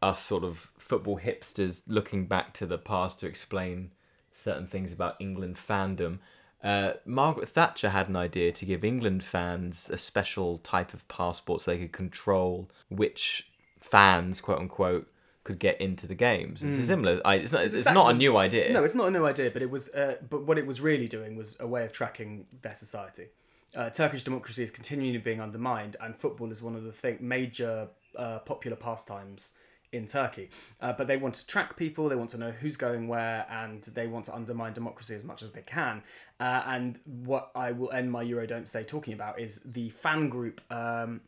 Us 0.00 0.22
sort 0.22 0.44
of 0.44 0.72
football 0.78 1.18
hipsters 1.18 1.82
looking 1.88 2.26
back 2.26 2.54
to 2.54 2.66
the 2.66 2.78
past 2.78 3.20
to 3.20 3.26
explain 3.26 3.90
certain 4.30 4.66
things 4.66 4.92
about 4.92 5.16
England 5.18 5.56
fandom. 5.56 6.18
Uh, 6.62 6.92
Margaret 7.04 7.48
Thatcher 7.48 7.90
had 7.90 8.08
an 8.08 8.16
idea 8.16 8.52
to 8.52 8.64
give 8.64 8.84
England 8.84 9.22
fans 9.22 9.90
a 9.90 9.96
special 9.96 10.58
type 10.58 10.92
of 10.94 11.06
passport 11.08 11.62
so 11.62 11.70
they 11.70 11.78
could 11.78 11.92
control 11.92 12.68
which 12.88 13.50
fans, 13.80 14.40
quote 14.40 14.58
unquote, 14.58 15.08
could 15.44 15.58
get 15.58 15.80
into 15.80 16.06
the 16.06 16.14
games. 16.14 16.62
It's 16.62 16.78
a 16.78 16.84
similar. 16.84 17.20
I, 17.24 17.36
it's 17.36 17.52
not. 17.52 17.64
It's, 17.64 17.74
exactly 17.74 18.02
not 18.02 18.14
a 18.14 18.18
new 18.18 18.36
idea. 18.36 18.72
No, 18.72 18.84
it's 18.84 18.94
not 18.94 19.08
a 19.08 19.10
new 19.10 19.24
idea, 19.24 19.50
but 19.50 19.62
it 19.62 19.70
was. 19.70 19.88
Uh, 19.88 20.16
but 20.28 20.44
what 20.44 20.58
it 20.58 20.66
was 20.66 20.80
really 20.80 21.08
doing 21.08 21.36
was 21.36 21.56
a 21.58 21.66
way 21.66 21.84
of 21.84 21.92
tracking 21.92 22.44
their 22.62 22.74
society. 22.74 23.28
Uh, 23.74 23.88
Turkish 23.90 24.22
democracy 24.22 24.62
is 24.62 24.70
continually 24.70 25.18
being 25.18 25.40
undermined, 25.40 25.96
and 26.00 26.16
football 26.16 26.50
is 26.50 26.60
one 26.60 26.74
of 26.74 26.84
the 26.84 26.92
thing, 26.92 27.18
major 27.20 27.88
uh, 28.16 28.40
popular 28.40 28.76
pastimes 28.76 29.52
in 29.92 30.06
Turkey. 30.06 30.50
Uh, 30.80 30.92
but 30.92 31.06
they 31.06 31.16
want 31.16 31.34
to 31.34 31.46
track 31.46 31.76
people, 31.76 32.08
they 32.08 32.16
want 32.16 32.30
to 32.30 32.38
know 32.38 32.50
who's 32.50 32.76
going 32.76 33.08
where, 33.08 33.46
and 33.50 33.82
they 33.84 34.06
want 34.06 34.24
to 34.26 34.34
undermine 34.34 34.72
democracy 34.72 35.14
as 35.14 35.24
much 35.24 35.42
as 35.42 35.52
they 35.52 35.62
can. 35.62 36.02
Uh, 36.40 36.62
and 36.66 36.98
what 37.04 37.50
I 37.54 37.72
will 37.72 37.90
end 37.92 38.10
my 38.10 38.22
Euro 38.22 38.46
Don't 38.46 38.66
Say 38.66 38.84
talking 38.84 39.14
about 39.14 39.40
is 39.40 39.60
the 39.60 39.90
fan 39.90 40.28
group. 40.28 40.60
Um, 40.70 41.22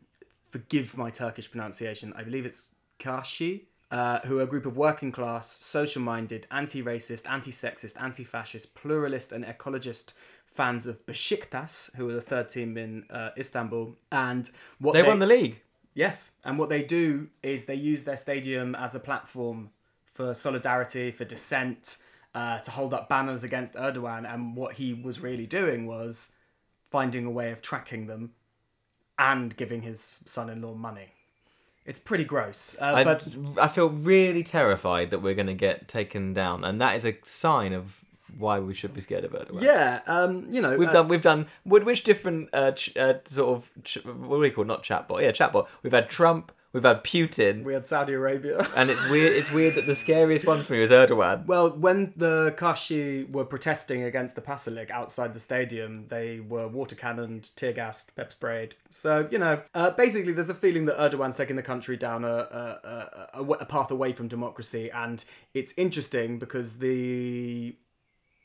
forgive 0.51 0.96
my 0.96 1.11
Turkish 1.11 1.51
pronunciation. 1.51 2.12
I 2.16 2.23
believe 2.23 2.44
it's 2.44 2.75
Kashi, 2.99 3.68
uh, 3.90 4.20
who 4.20 4.38
are 4.38 4.42
a 4.42 4.46
group 4.46 4.66
of 4.66 4.77
working 4.77 5.11
class, 5.11 5.64
social 5.64 6.03
minded, 6.03 6.46
anti 6.51 6.83
racist, 6.83 7.29
anti 7.29 7.51
sexist, 7.51 8.01
anti 8.01 8.25
fascist, 8.25 8.75
pluralist, 8.75 9.33
and 9.33 9.44
ecologist 9.44 10.14
fans 10.46 10.87
of 10.87 11.05
Besiktas, 11.07 11.94
who 11.96 12.09
are 12.09 12.12
the 12.12 12.20
third 12.20 12.49
team 12.49 12.77
in 12.77 13.05
uh, 13.11 13.31
Istanbul. 13.38 13.96
And 14.12 14.49
what 14.79 14.92
They 14.92 15.03
won 15.03 15.18
the 15.18 15.27
league. 15.27 15.62
Yes, 15.94 16.38
and 16.44 16.59
what 16.59 16.68
they 16.68 16.83
do 16.83 17.29
is 17.42 17.64
they 17.64 17.74
use 17.74 18.05
their 18.05 18.16
stadium 18.16 18.74
as 18.74 18.94
a 18.94 19.00
platform 19.00 19.70
for 20.12 20.35
solidarity, 20.35 21.11
for 21.11 21.24
dissent, 21.24 21.96
uh, 22.35 22.59
to 22.59 22.70
hold 22.70 22.94
up 22.94 23.09
banners 23.09 23.42
against 23.42 23.74
Erdogan. 23.74 24.33
And 24.33 24.57
what 24.57 24.74
he 24.74 24.94
was 24.94 25.20
really 25.20 25.46
doing 25.46 25.87
was 25.87 26.37
finding 26.90 27.24
a 27.24 27.31
way 27.31 27.50
of 27.50 27.61
tracking 27.61 28.07
them 28.07 28.33
and 29.18 29.57
giving 29.57 29.83
his 29.83 30.20
son-in-law 30.26 30.74
money. 30.74 31.14
It's 31.87 31.98
pretty 31.98 32.24
gross, 32.24 32.76
uh, 32.81 32.92
I, 32.96 33.05
but 33.05 33.37
I 33.59 33.66
feel 33.66 33.88
really 33.88 34.42
terrified 34.42 35.11
that 35.11 35.20
we're 35.20 35.35
going 35.35 35.46
to 35.46 35.55
get 35.55 35.88
taken 35.88 36.33
down, 36.35 36.62
and 36.62 36.81
that 36.81 36.94
is 36.94 37.05
a 37.05 37.16
sign 37.22 37.72
of 37.72 38.05
why 38.38 38.59
we 38.59 38.75
should 38.75 38.95
be 38.95 39.01
scared 39.01 39.25
of 39.25 39.33
Erdogan. 39.33 39.62
yeah, 39.62 40.01
um, 40.07 40.47
you 40.51 40.61
know, 40.61 40.77
We've 40.77 40.88
uh, 40.88 40.93
done. 40.93 41.09
We've 41.09 41.23
done. 41.23 41.47
Which 41.64 41.85
which 41.85 42.05
different 42.05 42.49
uh, 42.53 42.73
ch- 42.73 42.97
uh, 42.97 43.14
sort 43.25 43.57
of 43.57 43.71
ch- 43.85 44.05
what 44.05 44.37
do 44.37 44.40
we 44.40 44.51
call 44.51 44.64
not 44.64 44.83
chatbot? 44.83 45.23
Yeah, 45.23 45.33
chatbot. 45.33 45.69
We've 45.83 45.93
had 45.93 46.09
Trump. 46.09 46.53
We've 46.73 46.85
had 46.85 47.03
Putin. 47.03 47.64
we 47.64 47.75
had 47.75 47.85
Saudi 47.85 48.12
Arabia. 48.12 48.64
and 48.77 48.90
it's 48.90 49.05
weird. 49.11 49.33
It's 49.33 49.51
weird 49.51 49.75
that 49.75 49.87
the 49.87 49.97
scariest 49.97 50.47
one 50.47 50.62
for 50.62 50.75
me 50.75 50.81
was 50.81 50.90
Erdogan. 50.90 51.45
Well, 51.47 51.71
when 51.71 52.12
the 52.14 52.55
Kashi 52.57 53.25
were 53.25 53.45
protesting 53.45 54.05
against 54.05 54.37
the 54.37 54.40
Passolig 54.40 54.88
outside 54.88 55.35
the 55.35 55.40
stadium, 55.40 56.07
they 56.07 56.38
were 56.38 56.69
water 56.69 56.95
cannoned, 56.95 57.51
tear 57.57 57.73
gassed, 57.73 58.14
pepper 58.14 58.31
sprayed. 58.31 58.77
So, 58.88 59.27
you 59.33 59.38
know, 59.38 59.62
uh, 59.75 59.90
basically, 59.90 60.33
there's 60.33 60.49
a 60.49 60.55
feeling 60.55 60.85
that 60.87 60.97
Erdogan's 60.97 61.35
taking 61.35 61.57
the 61.57 61.62
country 61.62 61.97
down 61.97 62.25
a, 62.25 62.29
a, 63.35 63.40
a, 63.40 63.43
a 63.43 63.64
path 63.66 63.90
away 63.90 64.12
from 64.12 64.29
democracy. 64.29 64.93
And 64.93 65.25
it's 65.53 65.75
interesting 65.77 66.38
because 66.38 66.79
the 66.79 67.75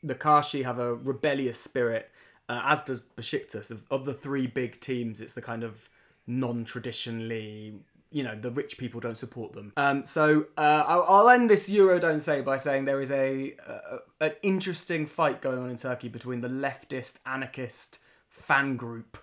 the 0.05 0.15
Kashi 0.15 0.63
have 0.63 0.79
a 0.79 0.93
rebellious 0.93 1.59
spirit, 1.59 2.11
uh, 2.47 2.61
as 2.63 2.83
does 2.83 3.03
Besiktas. 3.17 3.71
Of, 3.71 3.85
of 3.89 4.05
the 4.05 4.13
three 4.13 4.47
big 4.47 4.79
teams, 4.79 5.19
it's 5.19 5.33
the 5.33 5.41
kind 5.41 5.63
of 5.63 5.89
non-traditionally, 6.27 7.75
you 8.11 8.23
know, 8.23 8.35
the 8.35 8.51
rich 8.51 8.77
people 8.77 8.99
don't 8.99 9.17
support 9.17 9.53
them. 9.53 9.73
Um, 9.75 10.05
so 10.05 10.45
uh, 10.57 10.83
I'll, 10.87 11.29
end 11.29 11.49
this 11.49 11.69
Euro 11.69 11.99
Don't 11.99 12.19
Say 12.19 12.41
by 12.41 12.57
saying 12.57 12.85
there 12.85 13.01
is 13.01 13.11
a, 13.11 13.55
a 13.67 13.97
an 14.21 14.33
interesting 14.43 15.05
fight 15.05 15.41
going 15.41 15.59
on 15.59 15.69
in 15.69 15.77
Turkey 15.77 16.07
between 16.07 16.41
the 16.41 16.47
leftist 16.47 17.17
anarchist 17.25 17.99
fan 18.29 18.75
group 18.77 19.17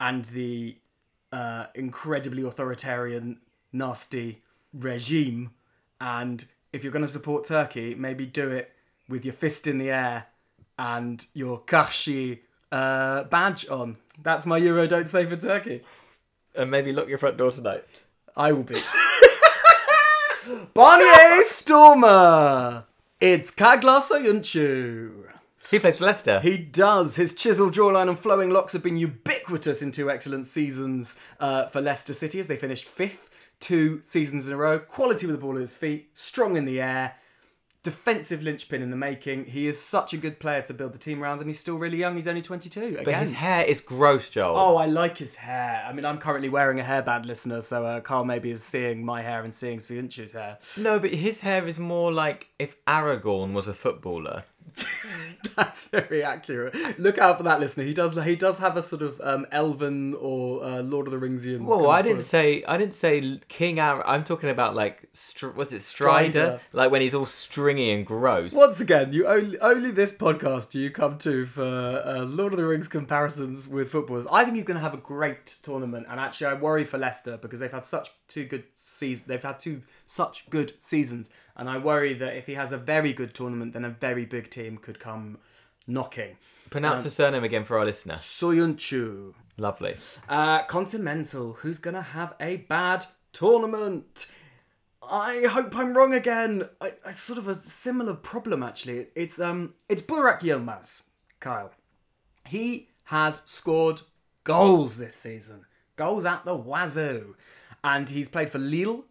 and 0.00 0.24
the 0.26 0.76
uh, 1.32 1.66
incredibly 1.74 2.42
authoritarian, 2.42 3.38
nasty 3.72 4.42
regime. 4.72 5.52
And 6.00 6.44
if 6.72 6.82
you're 6.82 6.92
going 6.92 7.04
to 7.04 7.08
support 7.08 7.44
Turkey, 7.44 7.94
maybe 7.94 8.26
do 8.26 8.50
it 8.50 8.72
with 9.08 9.24
your 9.24 9.34
fist 9.34 9.66
in 9.66 9.78
the 9.78 9.90
air 9.90 10.26
and 10.78 11.26
your 11.34 11.60
Kashi 11.60 12.42
uh, 12.70 13.24
badge 13.24 13.68
on. 13.68 13.96
That's 14.22 14.46
my 14.46 14.58
Euro 14.58 14.86
Don't 14.86 15.08
Say 15.08 15.26
for 15.26 15.36
Turkey. 15.36 15.82
And 16.54 16.70
maybe 16.70 16.92
lock 16.92 17.08
your 17.08 17.18
front 17.18 17.36
door 17.36 17.50
tonight. 17.50 17.84
I 18.36 18.52
will 18.52 18.62
be. 18.62 18.74
Barnier 20.74 21.42
Stormer! 21.44 22.84
It's 23.20 23.50
Caglar 23.50 24.00
Soyuncu. 24.00 25.12
He 25.70 25.78
plays 25.78 25.98
for 25.98 26.04
Leicester. 26.04 26.40
He 26.40 26.58
does. 26.58 27.16
His 27.16 27.34
chiseled 27.34 27.74
jawline 27.74 28.08
and 28.08 28.18
flowing 28.18 28.50
locks 28.50 28.72
have 28.72 28.82
been 28.82 28.96
ubiquitous 28.96 29.80
in 29.80 29.92
two 29.92 30.10
excellent 30.10 30.46
seasons 30.46 31.18
uh, 31.40 31.66
for 31.66 31.80
Leicester 31.80 32.12
City 32.12 32.40
as 32.40 32.48
they 32.48 32.56
finished 32.56 32.84
fifth 32.84 33.30
two 33.62 34.00
seasons 34.02 34.48
in 34.48 34.52
a 34.52 34.56
row. 34.56 34.78
Quality 34.78 35.26
with 35.26 35.36
the 35.36 35.40
ball 35.40 35.54
at 35.54 35.60
his 35.60 35.72
feet, 35.72 36.10
strong 36.14 36.56
in 36.56 36.64
the 36.64 36.80
air, 36.80 37.14
defensive 37.82 38.42
linchpin 38.42 38.80
in 38.80 38.90
the 38.90 38.96
making. 38.96 39.46
He 39.46 39.66
is 39.66 39.80
such 39.80 40.12
a 40.12 40.16
good 40.16 40.38
player 40.38 40.62
to 40.62 40.74
build 40.74 40.92
the 40.92 40.98
team 40.98 41.22
around, 41.22 41.40
and 41.40 41.48
he's 41.48 41.58
still 41.58 41.76
really 41.76 41.98
young. 41.98 42.14
He's 42.14 42.28
only 42.28 42.42
22. 42.42 42.80
Again. 42.80 43.04
but 43.04 43.14
his 43.14 43.32
hair 43.32 43.64
is 43.64 43.80
gross, 43.80 44.30
Joel. 44.30 44.56
Oh, 44.56 44.76
I 44.76 44.86
like 44.86 45.18
his 45.18 45.36
hair. 45.36 45.84
I 45.86 45.92
mean, 45.92 46.04
I'm 46.04 46.18
currently 46.18 46.48
wearing 46.48 46.78
a 46.78 46.84
hairband, 46.84 47.26
listener, 47.26 47.60
so 47.60 47.84
uh, 47.84 48.00
Carl 48.00 48.24
maybe 48.24 48.50
is 48.50 48.62
seeing 48.62 49.04
my 49.04 49.22
hair 49.22 49.42
and 49.42 49.54
seeing 49.54 49.78
Soyuncu's 49.78 50.32
hair. 50.32 50.58
No, 50.76 50.98
but 50.98 51.10
his 51.10 51.40
hair 51.40 51.66
is 51.66 51.78
more 51.78 52.12
like 52.12 52.48
if 52.58 52.82
Aragorn 52.86 53.52
was 53.52 53.66
a 53.66 53.74
footballer. 53.74 54.44
That's 55.56 55.88
very 55.88 56.22
accurate. 56.22 56.98
Look 56.98 57.18
out 57.18 57.36
for 57.36 57.42
that, 57.42 57.60
listener. 57.60 57.84
He 57.84 57.92
does. 57.92 58.20
He 58.24 58.36
does 58.36 58.58
have 58.58 58.76
a 58.76 58.82
sort 58.82 59.02
of 59.02 59.20
um, 59.22 59.46
elven 59.52 60.14
or 60.14 60.64
uh, 60.64 60.82
Lord 60.82 61.06
of 61.06 61.12
the 61.12 61.18
Ringsian. 61.18 61.64
Well, 61.64 61.90
I 61.90 62.02
didn't 62.02 62.22
say 62.22 62.64
I 62.64 62.78
didn't 62.78 62.94
say 62.94 63.40
King 63.48 63.78
Ar. 63.78 64.06
I'm 64.06 64.24
talking 64.24 64.48
about 64.48 64.74
like 64.74 65.08
str- 65.12 65.50
was 65.50 65.72
it 65.72 65.82
Strider? 65.82 66.30
Strider. 66.30 66.60
Like 66.72 66.90
when 66.90 67.02
he's 67.02 67.14
all 67.14 67.26
stringy 67.26 67.90
and 67.90 68.06
gross. 68.06 68.54
Once 68.54 68.80
again, 68.80 69.12
you 69.12 69.26
only 69.26 69.58
only 69.60 69.90
this 69.90 70.16
podcast 70.16 70.70
do 70.70 70.80
you 70.80 70.90
come 70.90 71.18
to 71.18 71.44
for 71.44 71.62
uh, 71.62 72.24
Lord 72.24 72.52
of 72.52 72.58
the 72.58 72.66
Rings 72.66 72.88
comparisons 72.88 73.68
with 73.68 73.90
footballers. 73.90 74.26
I 74.32 74.44
think 74.44 74.56
he's 74.56 74.64
going 74.64 74.78
to 74.78 74.82
have 74.82 74.94
a 74.94 74.98
great 74.98 75.58
tournament, 75.62 76.06
and 76.08 76.18
actually, 76.18 76.46
I 76.48 76.54
worry 76.54 76.84
for 76.84 76.98
Leicester 76.98 77.36
because 77.36 77.60
they've 77.60 77.72
had 77.72 77.84
such 77.84 78.10
two 78.28 78.44
good 78.46 78.64
seasons. 78.72 79.26
They've 79.26 79.42
had 79.42 79.60
two 79.60 79.82
such 80.12 80.50
good 80.50 80.78
seasons, 80.80 81.30
and 81.56 81.70
I 81.70 81.78
worry 81.78 82.12
that 82.14 82.36
if 82.36 82.46
he 82.46 82.54
has 82.54 82.72
a 82.72 82.76
very 82.76 83.12
good 83.12 83.32
tournament, 83.34 83.72
then 83.72 83.84
a 83.84 83.90
very 83.90 84.26
big 84.26 84.50
team 84.50 84.76
could 84.76 84.98
come 85.00 85.38
knocking. 85.86 86.36
Pronounce 86.70 87.02
the 87.02 87.10
surname 87.10 87.44
again 87.44 87.64
for 87.64 87.78
our 87.78 87.84
listener. 87.84 88.14
Soyuncu. 88.14 89.34
Lovely. 89.56 89.96
Uh, 90.28 90.62
Continental, 90.64 91.54
who's 91.54 91.78
gonna 91.78 92.02
have 92.02 92.34
a 92.40 92.58
bad 92.58 93.06
tournament? 93.32 94.30
I 95.10 95.46
hope 95.48 95.76
I'm 95.76 95.96
wrong 95.96 96.14
again. 96.14 96.68
I, 96.80 96.92
I 97.06 97.10
sort 97.10 97.38
of 97.38 97.48
a 97.48 97.54
similar 97.54 98.14
problem 98.14 98.62
actually. 98.62 99.06
It's 99.14 99.40
um, 99.40 99.74
it's 99.88 100.02
Burak 100.02 100.40
Yilmaz, 100.40 101.04
Kyle. 101.40 101.72
He 102.46 102.88
has 103.04 103.42
scored 103.46 104.02
goals 104.44 104.98
this 104.98 105.16
season, 105.16 105.64
goals 105.96 106.24
at 106.24 106.44
the 106.44 106.54
wazoo, 106.54 107.34
and 107.82 108.08
he's 108.08 108.28
played 108.28 108.50
for 108.50 108.58
Lille 108.58 109.04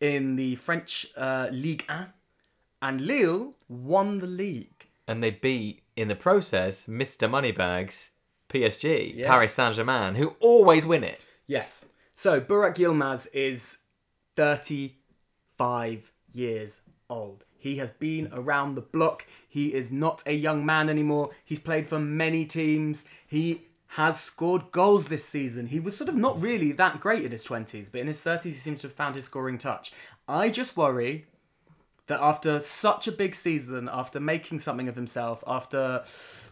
in 0.00 0.36
the 0.36 0.54
French 0.56 1.06
uh, 1.16 1.48
Ligue 1.50 1.84
1, 1.88 2.12
and 2.82 3.00
Lille 3.00 3.54
won 3.68 4.18
the 4.18 4.26
league. 4.26 4.86
And 5.06 5.22
they 5.22 5.30
beat 5.30 5.82
in 5.96 6.08
the 6.08 6.14
process 6.14 6.86
Mr. 6.86 7.28
Moneybags, 7.30 8.10
PSG, 8.48 9.14
Yeah. 9.16 9.26
Paris 9.26 9.54
Saint 9.54 9.74
Germain, 9.74 10.14
who 10.14 10.36
always 10.40 10.86
win 10.86 11.02
it. 11.04 11.24
Yes. 11.46 11.86
So 12.12 12.40
Burak 12.40 12.76
Yilmaz 12.76 13.26
is 13.34 13.78
35 14.36 16.12
years 16.32 16.82
old. 17.10 17.44
He 17.58 17.76
has 17.76 17.90
been 17.90 18.28
around 18.32 18.74
the 18.74 18.80
block. 18.82 19.26
He 19.48 19.74
is 19.74 19.90
not 19.90 20.22
a 20.26 20.32
young 20.32 20.64
man 20.64 20.88
anymore. 20.88 21.30
He's 21.44 21.58
played 21.58 21.88
for 21.88 21.98
many 21.98 22.44
teams. 22.44 23.08
He 23.26 23.62
has 23.92 24.20
scored 24.20 24.70
goals 24.70 25.08
this 25.08 25.24
season. 25.24 25.66
He 25.66 25.80
was 25.80 25.96
sort 25.96 26.10
of 26.10 26.16
not 26.16 26.40
really 26.40 26.72
that 26.72 27.00
great 27.00 27.24
in 27.24 27.32
his 27.32 27.44
20s, 27.44 27.90
but 27.90 28.00
in 28.02 28.06
his 28.06 28.20
30s, 28.20 28.44
he 28.44 28.52
seems 28.52 28.82
to 28.82 28.86
have 28.86 28.94
found 28.94 29.14
his 29.14 29.24
scoring 29.24 29.56
touch. 29.56 29.92
I 30.28 30.50
just 30.50 30.76
worry 30.76 31.24
that 32.06 32.20
after 32.20 32.60
such 32.60 33.06
a 33.06 33.12
big 33.12 33.34
season, 33.34 33.88
after 33.90 34.20
making 34.20 34.58
something 34.58 34.88
of 34.88 34.96
himself, 34.96 35.42
after 35.46 36.04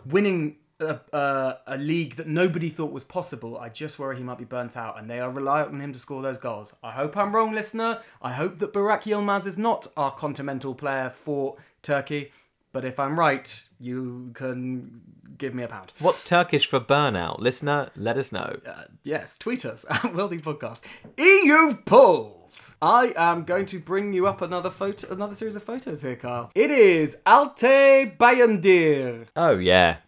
winning 0.06 0.56
a, 0.80 0.98
a, 1.12 1.54
a 1.66 1.78
league 1.78 2.16
that 2.16 2.26
nobody 2.26 2.70
thought 2.70 2.92
was 2.92 3.04
possible, 3.04 3.58
I 3.58 3.68
just 3.68 3.98
worry 3.98 4.16
he 4.16 4.22
might 4.22 4.38
be 4.38 4.44
burnt 4.44 4.76
out, 4.76 4.98
and 4.98 5.08
they 5.08 5.20
are 5.20 5.30
reliant 5.30 5.72
on 5.72 5.80
him 5.80 5.92
to 5.92 5.98
score 5.98 6.22
those 6.22 6.38
goals. 6.38 6.74
I 6.82 6.92
hope 6.92 7.16
I'm 7.16 7.34
wrong, 7.34 7.52
listener. 7.52 8.00
I 8.22 8.32
hope 8.32 8.58
that 8.58 8.72
Burak 8.72 9.02
Yilmaz 9.02 9.46
is 9.46 9.58
not 9.58 9.86
our 9.96 10.10
continental 10.10 10.74
player 10.74 11.10
for 11.10 11.56
Turkey, 11.82 12.30
but 12.72 12.84
if 12.84 12.98
I'm 12.98 13.18
right, 13.18 13.66
you 13.80 14.30
can 14.34 15.00
give 15.38 15.54
me 15.54 15.62
a 15.62 15.68
pound. 15.68 15.92
What's 16.00 16.24
Turkish 16.24 16.66
for 16.66 16.80
burnout? 16.80 17.38
Listener, 17.40 17.90
let 17.96 18.16
us 18.18 18.32
know. 18.32 18.58
Uh, 18.66 18.84
yes, 19.04 19.36
tweet 19.38 19.64
us 19.64 19.84
at 19.90 20.14
Welding 20.14 20.40
Podcast. 20.40 20.82
EU 21.18 21.74
pulled. 21.84 22.34
I 22.80 23.12
am 23.16 23.44
going 23.44 23.66
to 23.66 23.78
bring 23.78 24.12
you 24.12 24.26
up 24.26 24.40
another 24.40 24.70
photo, 24.70 25.12
another 25.12 25.34
series 25.34 25.56
of 25.56 25.62
photos 25.62 26.02
here, 26.02 26.16
Carl. 26.16 26.50
It 26.54 26.70
is 26.70 27.18
Altay 27.26 28.16
Bayindir. 28.16 29.26
Oh 29.36 29.58
yeah. 29.58 29.98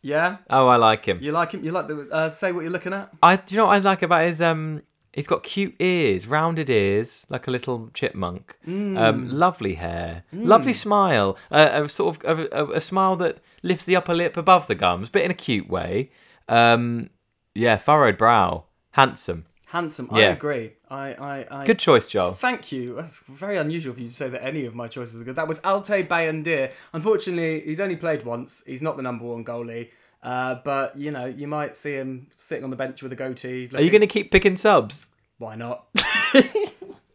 Yeah, 0.00 0.36
Oh, 0.48 0.68
I 0.68 0.76
like 0.76 1.04
him. 1.04 1.18
you 1.20 1.32
like 1.32 1.50
him? 1.52 1.64
You 1.64 1.72
like 1.72 1.88
the? 1.88 2.08
Uh, 2.10 2.28
say 2.30 2.52
what 2.52 2.60
you're 2.60 2.70
looking 2.70 2.92
at. 2.92 3.10
I 3.20 3.34
do 3.34 3.54
you 3.54 3.56
know 3.58 3.66
what 3.66 3.74
I 3.74 3.78
like 3.80 4.02
about 4.02 4.22
his 4.22 4.40
um 4.40 4.82
he's 5.12 5.26
got 5.26 5.42
cute 5.42 5.74
ears, 5.78 6.26
rounded 6.26 6.70
ears, 6.70 7.26
like 7.28 7.46
a 7.46 7.50
little 7.50 7.88
chipmunk. 7.94 8.56
Um, 8.66 9.28
lovely 9.28 9.74
hair, 9.74 10.24
lovely 10.32 10.72
smile, 10.72 11.36
uh, 11.50 11.82
a 11.84 11.88
sort 11.88 12.24
of 12.24 12.38
a, 12.38 12.48
a, 12.52 12.70
a 12.72 12.80
smile 12.80 13.16
that 13.16 13.38
lifts 13.62 13.84
the 13.84 13.96
upper 13.96 14.14
lip 14.14 14.36
above 14.36 14.66
the 14.66 14.74
gums, 14.74 15.08
but 15.08 15.22
in 15.22 15.30
a 15.30 15.34
cute 15.34 15.68
way. 15.68 16.10
Um, 16.48 17.10
yeah, 17.54 17.76
furrowed 17.76 18.16
brow, 18.16 18.64
handsome. 18.92 19.46
Handsome. 19.66 20.08
I 20.10 20.22
agree. 20.22 20.72
I, 20.88 21.08
I, 21.12 21.46
I. 21.50 21.64
Good 21.66 21.78
choice, 21.78 22.06
Joel. 22.06 22.32
Thank 22.32 22.72
you. 22.72 22.94
That's 22.94 23.18
very 23.20 23.58
unusual 23.58 23.92
for 23.92 24.00
you 24.00 24.08
to 24.08 24.14
say 24.14 24.30
that 24.30 24.42
any 24.42 24.64
of 24.64 24.74
my 24.74 24.88
choices 24.88 25.20
are 25.20 25.24
good. 25.24 25.36
That 25.36 25.46
was 25.46 25.60
Altay 25.60 26.08
Bayindir. 26.08 26.72
Unfortunately, 26.94 27.60
he's 27.60 27.78
only 27.78 27.96
played 27.96 28.24
once. 28.24 28.64
He's 28.66 28.80
not 28.80 28.96
the 28.96 29.02
number 29.02 29.26
one 29.26 29.44
goalie. 29.44 29.90
Uh, 30.22 30.56
but 30.64 30.96
you 30.96 31.10
know, 31.10 31.26
you 31.26 31.46
might 31.46 31.76
see 31.76 31.94
him 31.94 32.28
sitting 32.36 32.64
on 32.64 32.70
the 32.70 32.76
bench 32.76 33.02
with 33.02 33.12
a 33.12 33.16
goatee. 33.16 33.70
Are 33.74 33.80
you 33.80 33.90
going 33.90 34.00
to 34.00 34.06
keep 34.06 34.30
picking 34.30 34.56
subs? 34.56 35.08
Why 35.38 35.54
not? 35.54 35.86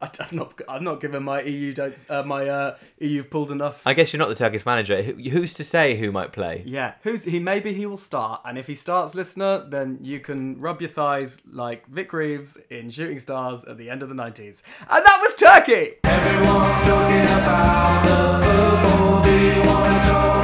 I, 0.03 0.09
have 0.19 0.33
not. 0.33 0.61
I've 0.67 0.81
not 0.81 0.99
given 0.99 1.23
my 1.23 1.41
EU 1.41 1.73
don't. 1.73 2.05
Uh, 2.09 2.23
my 2.23 2.47
uh, 2.47 2.77
EU've 2.99 3.29
pulled 3.29 3.51
enough. 3.51 3.85
I 3.87 3.93
guess 3.93 4.11
you're 4.11 4.19
not 4.19 4.27
the 4.27 4.35
Turkish 4.35 4.65
manager. 4.65 5.01
Who, 5.01 5.13
who's 5.29 5.53
to 5.53 5.63
say 5.63 5.95
who 5.95 6.11
might 6.11 6.33
play? 6.33 6.63
yeah, 6.65 6.95
who's 7.03 7.23
he? 7.23 7.39
Maybe 7.39 7.73
he 7.73 7.85
will 7.85 7.97
start, 7.97 8.41
and 8.45 8.57
if 8.57 8.67
he 8.67 8.75
starts, 8.75 9.15
listener, 9.15 9.65
then 9.67 9.99
you 10.01 10.19
can 10.19 10.59
rub 10.59 10.81
your 10.81 10.89
thighs 10.89 11.41
like 11.49 11.87
Vic 11.87 12.11
Reeves 12.11 12.57
in 12.69 12.89
Shooting 12.89 13.19
Stars 13.19 13.63
at 13.63 13.77
the 13.77 13.89
end 13.89 14.03
of 14.03 14.09
the 14.09 14.15
nineties, 14.15 14.63
and 14.81 15.05
that 15.05 15.19
was 15.21 15.35
Turkey. 15.35 15.95
Everyone's 16.03 16.81
talking 16.81 17.21
about 17.21 18.03
the 18.05 18.47
football. 18.47 19.23
Do 19.23 19.31
you 19.31 19.61
want 19.67 20.03
to 20.03 20.09
talk 20.09 20.42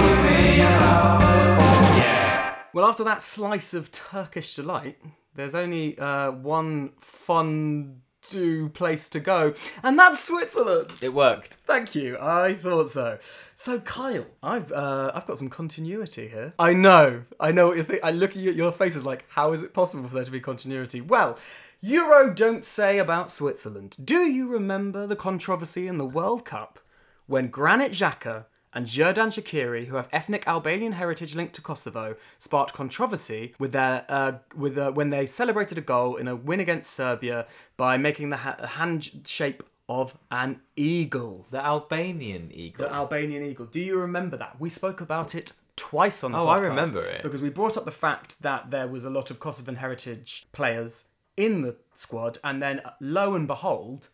Well, 2.73 2.85
after 2.85 3.03
that 3.03 3.23
slice 3.23 3.73
of 3.73 3.91
Turkish 3.91 4.55
delight, 4.55 4.97
there's 5.33 5.55
only 5.55 5.97
uh, 5.97 6.31
one 6.31 6.91
fun 6.99 8.01
do 8.29 8.69
place 8.69 9.09
to 9.09 9.19
go, 9.19 9.53
and 9.81 9.97
that's 9.97 10.23
Switzerland. 10.23 10.91
It 11.01 11.13
worked. 11.13 11.55
Thank 11.65 11.95
you. 11.95 12.15
I 12.21 12.53
thought 12.53 12.89
so. 12.89 13.17
So, 13.55 13.79
Kyle, 13.79 14.27
I've 14.43 14.71
uh, 14.71 15.11
I've 15.15 15.25
got 15.25 15.39
some 15.39 15.49
continuity 15.49 16.27
here. 16.27 16.53
I 16.59 16.73
know. 16.73 17.23
I 17.39 17.51
know 17.51 17.67
what 17.69 17.77
you 17.77 17.83
think. 17.83 18.03
I 18.03 18.11
look 18.11 18.31
at 18.31 18.37
you, 18.37 18.51
your 18.51 18.75
is 18.79 19.03
like, 19.03 19.25
how 19.29 19.51
is 19.51 19.63
it 19.63 19.73
possible 19.73 20.07
for 20.07 20.13
there 20.15 20.25
to 20.25 20.31
be 20.31 20.39
continuity? 20.39 21.01
Well, 21.01 21.39
Euro 21.81 22.33
don't 22.33 22.65
say 22.65 22.99
about 22.99 23.31
Switzerland. 23.31 23.97
Do 24.03 24.19
you 24.19 24.47
remember 24.47 25.07
the 25.07 25.15
controversy 25.15 25.87
in 25.87 25.97
the 25.97 26.05
World 26.05 26.45
Cup 26.45 26.79
when 27.25 27.47
Granit 27.47 27.93
Xhaka 27.93 28.45
and 28.73 28.85
Xherdan 28.85 29.29
Shaqiri, 29.29 29.87
who 29.87 29.95
have 29.95 30.07
ethnic 30.11 30.47
Albanian 30.47 30.93
heritage 30.93 31.35
linked 31.35 31.55
to 31.55 31.61
Kosovo, 31.61 32.15
sparked 32.37 32.73
controversy 32.73 33.53
with 33.59 33.71
their 33.71 34.05
uh, 34.09 34.33
with 34.55 34.77
uh, 34.77 34.91
when 34.91 35.09
they 35.09 35.25
celebrated 35.25 35.77
a 35.77 35.81
goal 35.81 36.15
in 36.15 36.27
a 36.27 36.35
win 36.35 36.59
against 36.59 36.91
Serbia 36.91 37.47
by 37.77 37.97
making 37.97 38.29
the 38.29 38.37
ha- 38.37 38.65
hand 38.65 39.21
shape 39.25 39.63
of 39.87 40.15
an 40.29 40.61
eagle. 40.75 41.47
The 41.49 41.65
Albanian 41.65 42.51
eagle. 42.53 42.85
The 42.87 42.93
Albanian 42.93 43.43
eagle. 43.43 43.65
Do 43.65 43.79
you 43.79 43.99
remember 43.99 44.37
that? 44.37 44.59
We 44.59 44.69
spoke 44.69 45.01
about 45.01 45.33
it 45.33 45.53
twice 45.75 46.23
on 46.23 46.33
the 46.33 46.37
Oh, 46.37 46.45
podcast. 46.45 46.51
I 46.53 46.57
remember 46.59 47.01
it. 47.01 47.23
Because 47.23 47.41
we 47.41 47.49
brought 47.49 47.75
up 47.75 47.85
the 47.85 47.91
fact 47.91 48.41
that 48.43 48.69
there 48.69 48.87
was 48.87 49.03
a 49.05 49.09
lot 49.09 49.31
of 49.31 49.39
Kosovan 49.39 49.77
heritage 49.77 50.45
players 50.51 51.09
in 51.35 51.61
the 51.63 51.75
squad, 51.95 52.37
and 52.43 52.61
then 52.61 52.81
lo 52.99 53.33
and 53.33 53.47
behold, 53.47 54.09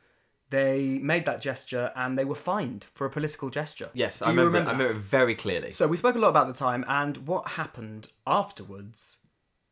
they 0.50 1.00
made 1.00 1.26
that 1.26 1.42
gesture 1.42 1.92
and 1.96 2.18
they 2.18 2.26
were 2.26 2.36
fined 2.36 2.86
for 2.94 3.06
a 3.06 3.10
political 3.10 3.50
gesture. 3.50 3.90
yes, 3.94 4.20
Do 4.20 4.26
I 4.26 4.30
you 4.32 4.38
remember. 4.38 4.60
remember 4.60 4.70
I 4.70 4.74
remember 4.74 5.00
it 5.00 5.04
very 5.04 5.36
clearly. 5.36 5.72
so 5.72 5.88
we 5.88 5.98
spoke 5.98 6.16
a 6.16 6.20
lot 6.20 6.30
about 6.30 6.48
the 6.48 6.54
time, 6.54 6.86
and 6.88 7.18
what 7.28 7.50
happened 7.50 8.08
afterwards 8.28 9.26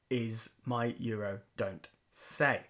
is 0.09 0.51
my 0.65 0.95
Euro 0.97 1.39
don't 1.57 1.89
say. 2.11 2.61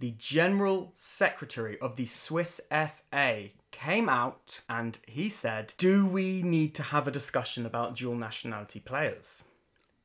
The 0.00 0.14
General 0.18 0.90
Secretary 0.94 1.78
of 1.80 1.94
the 1.96 2.06
Swiss 2.06 2.60
FA 2.70 3.50
came 3.70 4.08
out 4.08 4.62
and 4.68 4.98
he 5.06 5.28
said, 5.28 5.74
Do 5.78 6.06
we 6.06 6.42
need 6.42 6.74
to 6.76 6.82
have 6.82 7.06
a 7.06 7.12
discussion 7.12 7.64
about 7.66 7.94
dual 7.96 8.16
nationality 8.16 8.80
players? 8.80 9.44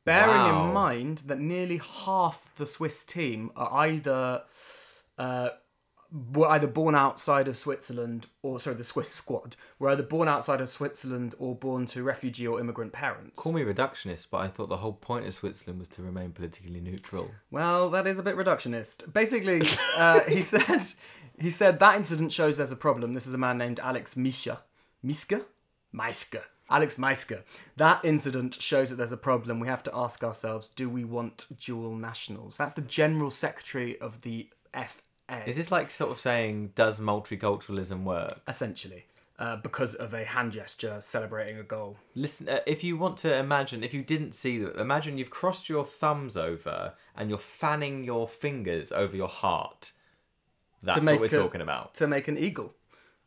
Bearing 0.05 0.29
Wow. 0.37 0.67
in 0.67 0.73
mind 0.73 1.17
that 1.25 1.39
nearly 1.39 1.81
half 2.05 2.55
the 2.57 2.65
Swiss 2.67 3.03
team 3.05 3.51
are 3.55 3.85
either 3.87 4.43
uh, 5.17 5.49
were 6.11 6.47
either 6.47 6.67
born 6.67 6.95
outside 6.95 7.47
of 7.47 7.57
Switzerland 7.57 8.27
or 8.41 8.59
sorry, 8.59 8.75
the 8.75 8.83
Swiss 8.83 9.11
squad 9.11 9.55
were 9.77 9.89
either 9.89 10.03
born 10.03 10.27
outside 10.27 10.61
of 10.61 10.69
Switzerland 10.69 11.35
or 11.37 11.55
born 11.55 11.85
to 11.87 12.03
refugee 12.03 12.47
or 12.47 12.59
immigrant 12.59 12.93
parents. 12.93 13.41
Call 13.41 13.53
me 13.53 13.61
reductionist, 13.61 14.27
but 14.31 14.37
I 14.37 14.47
thought 14.47 14.69
the 14.69 14.77
whole 14.77 14.93
point 14.93 15.27
of 15.27 15.33
Switzerland 15.33 15.79
was 15.79 15.89
to 15.89 16.01
remain 16.01 16.31
politically 16.31 16.79
neutral. 16.79 17.31
Well, 17.51 17.89
that 17.89 18.07
is 18.07 18.19
a 18.19 18.23
bit 18.23 18.37
reductionist. 18.37 19.11
Basically, 19.13 19.63
uh, 19.97 20.21
he 20.21 20.41
said 20.41 20.83
he 21.39 21.49
said 21.49 21.79
that 21.79 21.95
incident 21.95 22.31
shows 22.31 22.57
there's 22.57 22.71
a 22.71 22.77
problem. 22.77 23.13
This 23.13 23.27
is 23.27 23.33
a 23.33 23.37
man 23.37 23.57
named 23.57 23.79
Alex 23.79 24.15
Misha. 24.15 24.61
Miska? 25.03 25.41
Meiska. 25.93 26.41
Alex 26.69 26.95
Meiska. 26.95 27.43
That 27.77 28.03
incident 28.03 28.55
shows 28.55 28.89
that 28.89 28.97
there's 28.97 29.11
a 29.11 29.17
problem. 29.17 29.59
We 29.59 29.67
have 29.67 29.83
to 29.83 29.95
ask 29.95 30.23
ourselves, 30.23 30.67
do 30.67 30.89
we 30.89 31.05
want 31.05 31.45
dual 31.59 31.95
nationals? 31.95 32.57
That's 32.57 32.73
the 32.73 32.81
General 32.81 33.29
Secretary 33.29 33.99
of 33.99 34.21
the 34.21 34.49
FA. 34.73 35.01
Is 35.45 35.55
this 35.55 35.71
like 35.71 35.89
sort 35.89 36.11
of 36.11 36.19
saying, 36.19 36.71
does 36.75 36.99
multiculturalism 36.99 38.03
work? 38.03 38.39
essentially, 38.47 39.05
uh, 39.39 39.57
because 39.57 39.93
of 39.95 40.13
a 40.13 40.23
hand 40.23 40.51
gesture 40.53 40.97
celebrating 41.01 41.57
a 41.59 41.63
goal. 41.63 41.97
Listen, 42.15 42.47
uh, 42.49 42.59
if 42.65 42.83
you 42.83 42.97
want 42.97 43.17
to 43.17 43.35
imagine, 43.35 43.83
if 43.83 43.93
you 43.93 44.03
didn't 44.03 44.33
see 44.33 44.57
that, 44.59 44.75
imagine 44.77 45.17
you've 45.17 45.29
crossed 45.29 45.67
your 45.69 45.83
thumbs 45.85 46.37
over 46.37 46.93
and 47.15 47.29
you're 47.29 47.37
fanning 47.37 48.03
your 48.03 48.27
fingers 48.27 48.91
over 48.91 49.15
your 49.15 49.27
heart. 49.27 49.91
That's 50.81 50.99
what 51.01 51.19
we're 51.19 51.25
a- 51.25 51.29
talking 51.29 51.61
about. 51.61 51.93
To 51.95 52.07
make 52.07 52.27
an 52.27 52.37
eagle. 52.37 52.73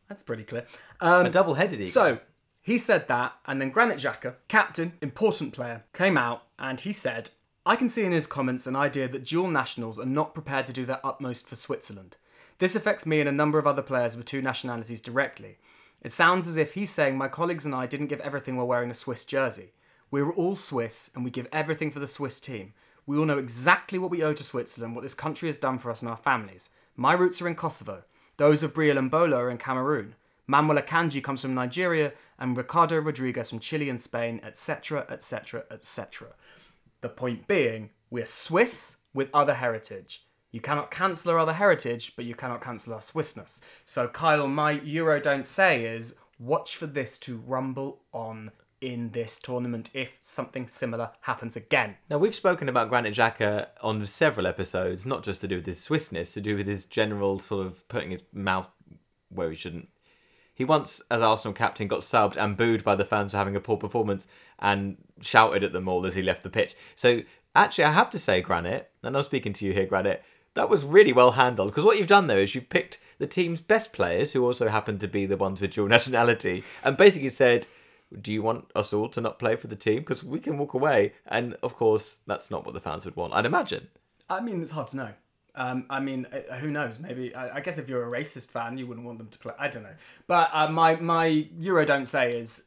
That's 0.09 0.23
pretty 0.23 0.45
clear. 0.45 0.67
Um, 1.01 1.27
A 1.27 1.31
double-headed 1.31 1.81
eagle. 1.81 1.91
So 1.91 2.19
he 2.63 2.79
said 2.79 3.07
that, 3.09 3.35
and 3.47 3.61
then 3.61 3.71
Granit 3.71 3.99
Xhaka, 3.99 4.35
captain, 4.49 4.95
important 5.01 5.53
player, 5.53 5.83
came 5.93 6.17
out 6.17 6.43
and 6.59 6.81
he 6.81 6.93
said, 6.93 7.31
"I 7.67 7.77
can 7.77 7.89
see 7.89 8.05
in 8.05 8.13
his 8.13 8.27
comments 8.27 8.67
an 8.67 8.75
idea 8.75 9.07
that 9.09 9.27
dual 9.27 9.51
nationals 9.51 9.99
are 9.99 10.07
not 10.07 10.35
prepared 10.35 10.67
to 10.67 10.73
do 10.73 10.87
their 10.87 11.05
utmost 11.05 11.47
for 11.47 11.57
Switzerland. 11.57 12.17
This 12.59 12.75
affects 12.75 13.05
me 13.05 13.21
and 13.21 13.29
a 13.29 13.33
number 13.33 13.59
of 13.59 13.67
other 13.67 13.83
players 13.83 14.17
with 14.17 14.27
two 14.27 14.41
nationalities 14.41 15.01
directly. 15.01 15.59
It 16.03 16.13
sounds 16.13 16.49
as 16.49 16.57
if 16.57 16.73
he's 16.73 16.91
saying 16.91 17.19
my 17.19 17.29
colleagues 17.29 17.67
and 17.67 17.75
I 17.75 17.87
didn't 17.87 18.07
give 18.07 18.21
everything 18.21 18.57
while 18.57 18.67
wearing 18.67 18.91
a 18.91 18.95
Swiss 18.95 19.27
jersey. 19.27 19.73
We 20.11 20.23
were 20.23 20.33
all 20.33 20.57
Swiss, 20.57 21.11
and 21.15 21.25
we 21.25 21.31
give 21.31 21.49
everything 21.53 21.91
for 21.91 22.01
the 22.01 22.09
Swiss 22.09 22.41
team. 22.41 22.73
We 23.07 23.19
all 23.19 23.27
know 23.27 23.39
exactly 23.39 23.99
what 23.99 24.11
we 24.11 24.25
owe 24.25 24.33
to 24.33 24.45
Switzerland, 24.45 24.95
what 24.95 25.03
this 25.03 25.15
country 25.15 25.49
has 25.49 25.59
done 25.59 25.79
for 25.79 25.91
us 25.91 26.01
and 26.01 26.11
our 26.11 26.17
families. 26.17 26.71
My 26.97 27.13
roots 27.13 27.41
are 27.43 27.49
in 27.49 27.55
Kosovo. 27.55 28.05
Those 28.39 28.63
of 28.63 28.73
Breel 28.73 28.97
Embolo 28.97 29.37
are 29.37 29.51
in 29.51 29.59
Cameroon. 29.59 30.15
Manuel 30.47 30.83
Akanji 30.83 31.23
comes 31.23 31.43
from 31.43 31.55
Nigeria, 31.55 32.13
and 32.39 32.57
Ricardo 32.57 32.99
Rodriguez 32.99 33.51
from 33.51 33.61
Chile 33.61 33.89
and 33.89 34.01
Spain, 34.01 34.41
etc., 34.43 35.07
etc., 35.09 35.65
etc. 35.71 36.29
The 37.01 37.09
point 37.09 37.47
being, 37.47 37.91
we're 38.11 38.27
Swiss 38.27 38.99
with 39.15 39.31
other 39.33 39.55
heritage. 39.55 40.25
You 40.53 40.61
cannot 40.61 40.91
cancel 40.91 41.33
our 41.33 41.39
other 41.39 41.53
heritage, 41.53 42.15
but 42.17 42.25
you 42.25 42.35
cannot 42.35 42.61
cancel 42.61 42.93
our 42.93 43.01
Swissness. 43.01 43.61
So, 43.85 44.09
Kyle, 44.09 44.49
my 44.49 44.73
Euro 44.73 45.21
don't 45.21 45.47
say 45.47 45.85
is 45.85 46.19
watch 46.39 46.77
for 46.77 46.87
this 46.87 47.19
to 47.19 47.37
rumble 47.39 48.03
on 48.13 48.51
in 48.81 49.11
this 49.11 49.39
tournament 49.39 49.91
if 49.93 50.19
something 50.21 50.67
similar 50.67 51.11
happens 51.21 51.55
again. 51.55 51.97
Now 52.09 52.19
we've 52.19 52.35
spoken 52.35 52.69
about 52.69 52.89
Granit 52.89 53.15
Xhaka 53.15 53.69
on 53.83 54.05
several 54.07 54.47
episodes, 54.47 55.05
not 55.05 55.23
just 55.23 55.43
to 55.43 55.49
do 55.49 55.57
with 55.57 55.67
his 55.67 55.79
Swissness, 55.79 56.33
to 56.35 56.41
do 56.41 56.57
with 56.57 56.67
his 56.67 56.87
general 56.87 57.39
sort 57.39 57.67
of 57.67 57.87
putting 57.89 58.11
his 58.11 58.25
mouth 58.33 58.69
where 59.29 59.51
he 59.51 59.55
shouldn't. 59.55 59.89
He 60.61 60.65
once, 60.67 61.01
as 61.11 61.23
Arsenal 61.23 61.55
captain, 61.55 61.89
got 61.89 62.01
subbed 62.01 62.37
and 62.37 62.55
booed 62.55 62.85
by 62.85 62.95
the 62.95 63.03
fans 63.07 63.31
for 63.31 63.39
having 63.39 63.57
a 63.57 63.61
poor 63.61 63.79
performance 63.79 64.29
and 64.59 64.99
shouted 65.23 65.65
at 65.65 65.73
them 65.73 65.89
all 65.89 66.05
as 66.05 66.15
he 66.15 66.21
left 66.21 66.43
the 66.43 66.51
pitch. 66.51 66.75
So 66.95 67.23
actually, 67.55 67.85
I 67.85 67.93
have 67.93 68.11
to 68.11 68.19
say, 68.19 68.43
Granit, 68.43 68.91
and 69.03 69.17
I'm 69.17 69.23
speaking 69.23 69.55
to 69.55 69.65
you 69.65 69.73
here, 69.73 69.87
Granit, 69.87 70.23
that 70.53 70.69
was 70.69 70.85
really 70.85 71.15
well 71.15 71.31
handled 71.31 71.71
because 71.71 71.85
what 71.85 71.97
you've 71.97 72.09
done 72.09 72.27
there 72.27 72.39
is 72.39 72.55
you've 72.55 72.69
picked 72.69 73.01
the 73.17 73.27
team's 73.27 73.63
best 73.63 73.95
players, 73.95 74.35
who 74.35 74.45
also 74.45 74.69
happen 74.69 74.99
to 74.99 75.09
be 75.09 75.25
the 75.25 75.39
ones 75.39 75.63
with 75.63 75.71
dual 75.71 75.89
nationality, 75.97 76.63
and 76.85 76.95
basically 76.95 77.31
said, 77.31 77.67
do 78.21 78.31
you 78.31 78.43
want 78.43 78.71
us 78.75 78.93
all 78.93 79.09
to 79.09 79.21
not 79.23 79.39
play 79.39 79.57
for 79.57 79.69
the 79.69 79.77
team? 79.77 80.01
Because 80.01 80.23
we 80.23 80.41
can 80.41 80.59
walk 80.59 80.75
away. 80.75 81.15
And 81.27 81.55
of 81.63 81.75
course, 81.75 82.19
that's 82.27 82.51
not 82.51 82.67
what 82.67 82.75
the 82.75 82.81
fans 82.81 83.07
would 83.07 83.17
want, 83.17 83.33
I'd 83.33 83.47
imagine. 83.47 83.89
I 84.29 84.41
mean, 84.41 84.61
it's 84.61 84.73
hard 84.73 84.89
to 84.89 84.99
know. 84.99 85.13
Um, 85.61 85.85
I 85.91 86.01
mean, 86.01 86.27
uh, 86.33 86.57
who 86.57 86.71
knows? 86.71 86.99
Maybe 86.99 87.35
I, 87.35 87.57
I 87.57 87.61
guess 87.61 87.77
if 87.77 87.87
you're 87.87 88.07
a 88.07 88.11
racist 88.11 88.51
fan, 88.51 88.79
you 88.79 88.87
wouldn't 88.87 89.05
want 89.05 89.19
them 89.19 89.29
to 89.29 89.39
play. 89.39 89.53
I 89.59 89.69
don't 89.69 89.83
know. 89.83 89.95
But 90.27 90.49
uh, 90.55 90.69
my 90.69 90.97
my 90.97 91.27
Euro 91.59 91.85
don't 91.85 92.07
say 92.07 92.31
is 92.31 92.65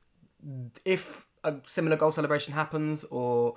if 0.85 1.25
a 1.43 1.55
similar 1.65 1.97
goal 1.97 2.11
celebration 2.11 2.53
happens 2.53 3.03
or 3.05 3.55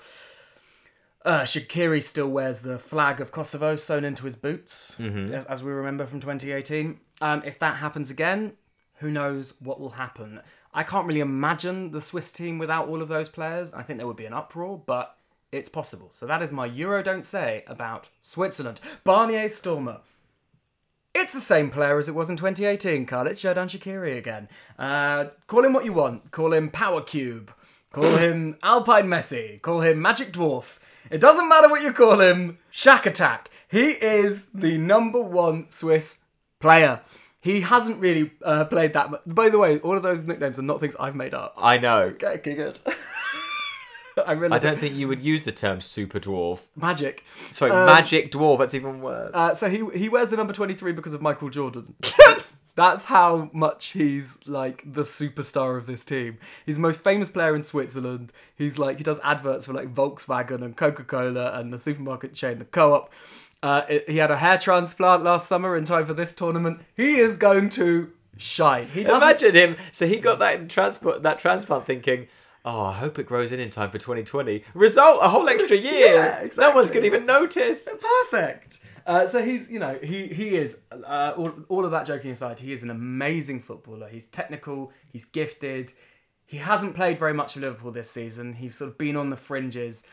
uh, 1.27 1.43
Shaqiri 1.43 2.03
still 2.03 2.29
wears 2.29 2.61
the 2.61 2.79
flag 2.79 3.21
of 3.21 3.31
Kosovo 3.31 3.77
sewn 3.77 4.05
into 4.05 4.25
his 4.25 4.37
boots, 4.37 4.97
as, 5.35 5.45
as 5.45 5.63
we 5.63 5.71
remember 5.71 6.07
from 6.07 6.21
2018. 6.21 6.99
Um, 7.21 7.43
if 7.45 7.59
that 7.59 7.77
happens 7.77 8.11
again, 8.11 8.53
who 9.01 9.11
knows 9.11 9.53
what 9.61 9.79
will 9.81 9.91
happen? 9.91 10.41
I 10.73 10.83
can't 10.83 11.07
really 11.07 11.21
imagine 11.21 11.91
the 11.91 12.01
Swiss 12.01 12.33
team 12.33 12.59
without 12.59 12.89
all 12.89 13.03
of 13.03 13.09
those 13.09 13.29
players. 13.29 13.73
I 13.75 13.83
think 13.83 13.99
there 13.99 14.07
would 14.07 14.17
be 14.17 14.27
an 14.27 14.33
uproar, 14.33 14.83
but 14.87 15.16
it's 15.57 15.69
possible. 15.69 16.09
So 16.11 16.27
that 16.27 16.43
is 16.43 16.53
my 16.53 16.67
Euro 16.67 17.03
don't 17.03 17.25
say 17.25 17.65
about 17.67 18.11
Switzerland. 18.21 18.81
Barnier 19.05 19.49
Stormer. 19.49 20.01
It's 21.15 21.33
the 21.33 21.41
same 21.41 21.71
player 21.71 21.97
as 21.97 22.09
it 22.09 22.15
was 22.15 22.29
in 22.29 22.37
2018, 22.37 23.07
Carl. 23.07 23.27
It's 23.27 23.41
Jordan 23.41 23.69
Shaqiri 23.69 24.19
again. 24.19 24.49
Uh, 24.79 25.27
call 25.47 25.65
him 25.65 25.73
what 25.73 25.87
you 25.87 25.95
want. 25.95 26.31
Call 26.31 26.53
him 26.53 26.69
Power 26.69 27.01
Cube. 27.01 27.51
Call 27.91 28.17
him 28.17 28.59
Alpine 28.63 29.07
Messi. 29.07 29.63
Call 29.63 29.81
him 29.81 30.03
Magic 30.03 30.31
Dwarf. 30.31 30.79
It 31.11 31.21
doesn't 31.21 31.49
matter 31.49 31.71
what 31.71 31.83
you 31.83 31.93
call 31.95 32.21
him. 32.21 32.59
Shack 32.71 33.07
Attack. 33.07 33.51
He 33.69 33.93
is 33.93 34.47
the 34.47 34.77
number 34.77 35.23
one 35.23 35.71
Swiss 35.71 36.25
player. 36.61 37.01
He 37.41 37.61
hasn't 37.63 38.01
really 38.01 38.33
uh, 38.45 38.65
played 38.65 38.93
that 38.93 39.11
much. 39.11 39.23
By 39.25 39.49
the 39.49 39.59
way, 39.59 39.79
all 39.79 39.97
of 39.97 40.03
those 40.03 40.25
nicknames 40.25 40.59
are 40.59 40.63
not 40.63 40.81
things 40.81 40.97
I've 40.99 41.15
made 41.15 41.33
up. 41.33 41.55
I 41.57 41.79
know. 41.79 42.03
Okay, 42.03 42.27
okay, 42.27 42.55
good. 42.55 42.81
I 44.27 44.33
I 44.33 44.59
don't 44.59 44.79
think 44.79 44.95
you 44.95 45.09
would 45.09 45.23
use 45.23 45.45
the 45.45 45.53
term 45.53 45.81
super 45.81 46.19
dwarf. 46.21 46.61
magic. 46.75 47.25
Sorry, 47.51 47.71
magic 47.71 48.33
dwarf, 48.33 48.59
that's 48.59 48.75
even 48.75 49.01
worse. 49.01 49.31
Uh, 49.35 49.55
so 49.55 49.69
he 49.69 49.85
he 49.99 50.09
wears 50.09 50.29
the 50.31 50.37
number 50.37 50.53
23 50.53 50.93
because 50.93 51.13
of 51.15 51.21
Michael 51.23 51.51
Jordan. 51.51 51.95
That's 52.77 53.07
how 53.07 53.49
much 53.55 53.93
he's 53.93 54.47
like 54.47 54.83
the 54.85 55.01
superstar 55.01 55.79
of 55.79 55.87
this 55.87 56.05
team. 56.05 56.37
He's 56.67 56.75
the 56.75 56.83
most 56.83 57.03
famous 57.03 57.31
player 57.31 57.55
in 57.57 57.63
Switzerland. 57.63 58.33
He's 58.55 58.79
like 58.79 58.99
he 58.99 59.03
does 59.03 59.19
adverts 59.25 59.65
for 59.65 59.73
like 59.73 59.95
Volkswagen 59.95 60.63
and 60.63 60.77
Coca 60.77 61.03
Cola 61.03 61.53
and 61.59 61.73
the 61.73 61.79
supermarket 61.79 62.35
chain, 62.35 62.59
the 62.59 62.67
Co-op. 62.67 63.11
Uh, 63.63 63.81
it- 63.89 64.11
he 64.11 64.19
had 64.19 64.31
a 64.31 64.37
hair 64.37 64.59
transplant 64.59 65.23
last 65.23 65.49
summer 65.49 65.75
in 65.75 65.87
time 65.87 66.05
for 66.05 66.13
this 66.13 66.35
tournament. 66.35 66.81
He 66.95 67.17
is 67.17 67.39
going 67.39 67.71
to 67.71 68.13
shine. 68.37 68.85
He 68.85 69.05
doesn't- 69.05 69.23
Imagine 69.23 69.55
him. 69.55 69.77
So 69.93 70.07
he 70.07 70.19
got 70.19 70.39
that 70.41 70.69
transport, 70.69 71.23
that 71.23 71.39
transplant, 71.39 71.87
thinking, 71.87 72.29
"Oh, 72.67 72.83
I 72.83 72.93
hope 72.93 73.19
it 73.19 73.27
grows 73.27 73.53
in 73.53 73.61
in 73.61 73.71
time 73.71 73.91
for 73.91 73.99
2020." 73.99 74.63
Result: 74.75 75.21
a 75.23 75.29
whole 75.29 75.49
extra 75.49 75.77
year. 75.91 76.17
Yeah, 76.17 76.41
exactly. 76.41 76.65
No 76.65 76.77
one's 76.77 76.91
gonna 76.91 77.07
even 77.07 77.25
notice. 77.25 77.89
perfect. 78.31 78.81
Uh, 79.07 79.25
so 79.25 79.43
he's, 79.45 79.71
you 79.71 79.79
know, 79.79 79.99
he 80.03 80.27
he 80.27 80.57
is. 80.57 80.83
Uh, 80.91 81.33
all, 81.37 81.53
all 81.69 81.85
of 81.85 81.93
that 81.93 82.07
joking 82.07 82.33
aside, 82.33 82.59
he 82.59 82.73
is 82.73 82.83
an 82.83 82.91
amazing 82.91 83.61
footballer. 83.61 84.09
He's 84.09 84.27
technical. 84.27 84.93
He's 85.13 85.25
gifted. 85.25 85.93
He 86.45 86.59
hasn't 86.59 86.95
played 86.97 87.19
very 87.19 87.33
much 87.33 87.55
for 87.55 87.61
Liverpool 87.61 87.93
this 87.93 88.11
season. 88.11 88.55
He's 88.55 88.77
sort 88.77 88.91
of 88.91 88.99
been 88.99 89.17
on 89.17 89.31
the 89.31 89.37
fringes. 89.37 90.05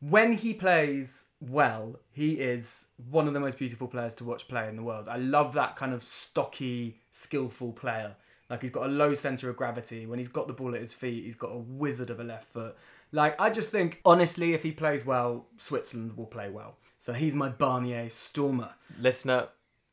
When 0.00 0.34
he 0.34 0.54
plays 0.54 1.26
well, 1.40 1.98
he 2.12 2.34
is 2.34 2.90
one 3.10 3.26
of 3.26 3.34
the 3.34 3.40
most 3.40 3.58
beautiful 3.58 3.88
players 3.88 4.14
to 4.16 4.24
watch 4.24 4.46
play 4.46 4.68
in 4.68 4.76
the 4.76 4.82
world. 4.82 5.08
I 5.08 5.16
love 5.16 5.54
that 5.54 5.74
kind 5.74 5.92
of 5.92 6.04
stocky, 6.04 7.00
skillful 7.10 7.72
player. 7.72 8.14
Like 8.50 8.62
he's 8.62 8.70
got 8.70 8.86
a 8.86 8.88
low 8.88 9.14
center 9.14 9.50
of 9.50 9.56
gravity. 9.56 10.06
When 10.06 10.18
he's 10.18 10.28
got 10.28 10.46
the 10.48 10.54
ball 10.54 10.74
at 10.74 10.80
his 10.80 10.94
feet, 10.94 11.24
he's 11.24 11.36
got 11.36 11.50
a 11.50 11.58
wizard 11.58 12.10
of 12.10 12.20
a 12.20 12.24
left 12.24 12.44
foot. 12.44 12.76
Like 13.12 13.40
I 13.40 13.50
just 13.50 13.70
think, 13.70 14.00
honestly, 14.04 14.54
if 14.54 14.62
he 14.62 14.72
plays 14.72 15.04
well, 15.04 15.46
Switzerland 15.56 16.16
will 16.16 16.26
play 16.26 16.48
well. 16.48 16.76
So 16.96 17.12
he's 17.12 17.34
my 17.34 17.48
Barnier 17.50 18.10
Stormer. 18.10 18.70
Listener, 19.00 19.48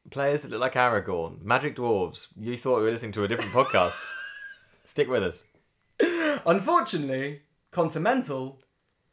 players 0.09 0.41
that 0.41 0.51
look 0.51 0.61
like 0.61 0.73
Aragorn, 0.73 1.41
magic 1.43 1.75
dwarves. 1.75 2.29
You 2.39 2.55
thought 2.57 2.77
we 2.77 2.83
were 2.83 2.91
listening 2.91 3.11
to 3.13 3.23
a 3.23 3.27
different 3.27 3.51
podcast. 3.51 3.99
Stick 4.85 5.09
with 5.09 5.23
us. 5.23 5.43
Unfortunately, 6.45 7.41
Continental, 7.75 8.61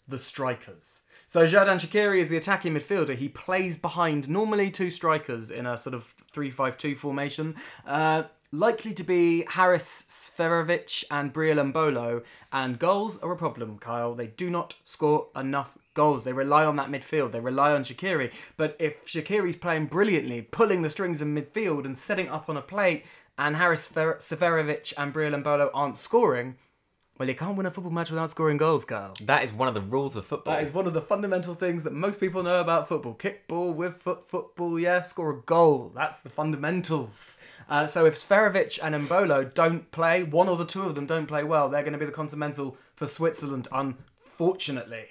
the 0.06 0.20
strikers. 0.20 1.02
So 1.26 1.48
Jordan 1.48 1.78
Shaqiri 1.78 2.20
is 2.20 2.28
the 2.28 2.36
attacking 2.36 2.74
midfielder. 2.74 3.16
He 3.16 3.28
plays 3.28 3.76
behind 3.76 4.28
normally 4.28 4.70
two 4.70 4.88
strikers 4.88 5.50
in 5.50 5.66
a 5.66 5.76
sort 5.76 5.94
of 5.94 6.14
3-5-2 6.32 6.96
formation. 6.96 7.56
Uh, 7.84 8.22
likely 8.52 8.92
to 8.92 9.02
be 9.02 9.44
Haris, 9.48 10.04
Seferovic 10.08 11.04
and 11.10 11.32
Breel 11.32 11.56
Embolo. 11.56 12.22
And 12.52 12.78
goals 12.78 13.18
are 13.22 13.32
a 13.32 13.36
problem, 13.36 13.78
Kyle. 13.78 14.14
They 14.14 14.26
do 14.28 14.50
not 14.50 14.76
score 14.84 15.28
enough 15.34 15.78
goals. 15.94 16.24
They 16.24 16.34
rely 16.34 16.64
on 16.64 16.76
that 16.76 16.90
midfield. 16.90 17.32
They 17.32 17.40
rely 17.40 17.72
on 17.72 17.82
Shaqiri. 17.82 18.30
But 18.56 18.76
if 18.78 19.06
Shaqiri's 19.06 19.56
playing 19.56 19.86
brilliantly, 19.86 20.42
pulling 20.42 20.82
the 20.82 20.90
strings 20.90 21.22
in 21.22 21.34
midfield 21.34 21.86
and 21.86 21.96
setting 21.96 22.28
up 22.28 22.48
on 22.48 22.56
a 22.56 22.62
plate, 22.62 23.04
and 23.38 23.56
Haris, 23.56 23.88
Sfer- 23.88 24.18
Seferovic 24.18 24.92
and 24.98 25.12
Breel 25.12 25.34
Embolo 25.34 25.70
aren't 25.72 25.96
scoring, 25.96 26.56
well, 27.22 27.28
you 27.28 27.36
can't 27.36 27.56
win 27.56 27.66
a 27.66 27.70
football 27.70 27.92
match 27.92 28.10
without 28.10 28.30
scoring 28.30 28.56
goals, 28.56 28.84
Carl. 28.84 29.14
That 29.22 29.44
is 29.44 29.52
one 29.52 29.68
of 29.68 29.74
the 29.74 29.80
rules 29.80 30.16
of 30.16 30.26
football. 30.26 30.54
That 30.54 30.62
is 30.64 30.72
one 30.72 30.88
of 30.88 30.92
the 30.92 31.00
fundamental 31.00 31.54
things 31.54 31.84
that 31.84 31.92
most 31.92 32.18
people 32.18 32.42
know 32.42 32.60
about 32.60 32.88
football. 32.88 33.14
Kickball, 33.14 33.76
with 33.76 33.94
foot 33.94 34.28
football, 34.28 34.76
yeah, 34.76 35.02
score 35.02 35.30
a 35.30 35.40
goal. 35.42 35.92
That's 35.94 36.18
the 36.18 36.30
fundamentals. 36.30 37.38
Uh, 37.68 37.86
so 37.86 38.06
if 38.06 38.16
Seferovic 38.16 38.80
and 38.82 38.92
Embolo 38.92 39.54
don't 39.54 39.88
play, 39.92 40.24
one 40.24 40.48
or 40.48 40.56
the 40.56 40.66
two 40.66 40.82
of 40.82 40.96
them 40.96 41.06
don't 41.06 41.26
play 41.26 41.44
well, 41.44 41.68
they're 41.68 41.84
going 41.84 41.92
to 41.92 41.98
be 41.98 42.06
the 42.06 42.10
continental 42.10 42.76
for 42.96 43.06
Switzerland, 43.06 43.68
unfortunately. 43.70 45.04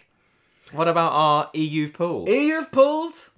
What 0.73 0.89
about 0.89 1.13
our 1.13 1.49
EU 1.53 1.89
pool? 1.89 2.27
EU've 2.27 2.73
pulled 2.73 3.29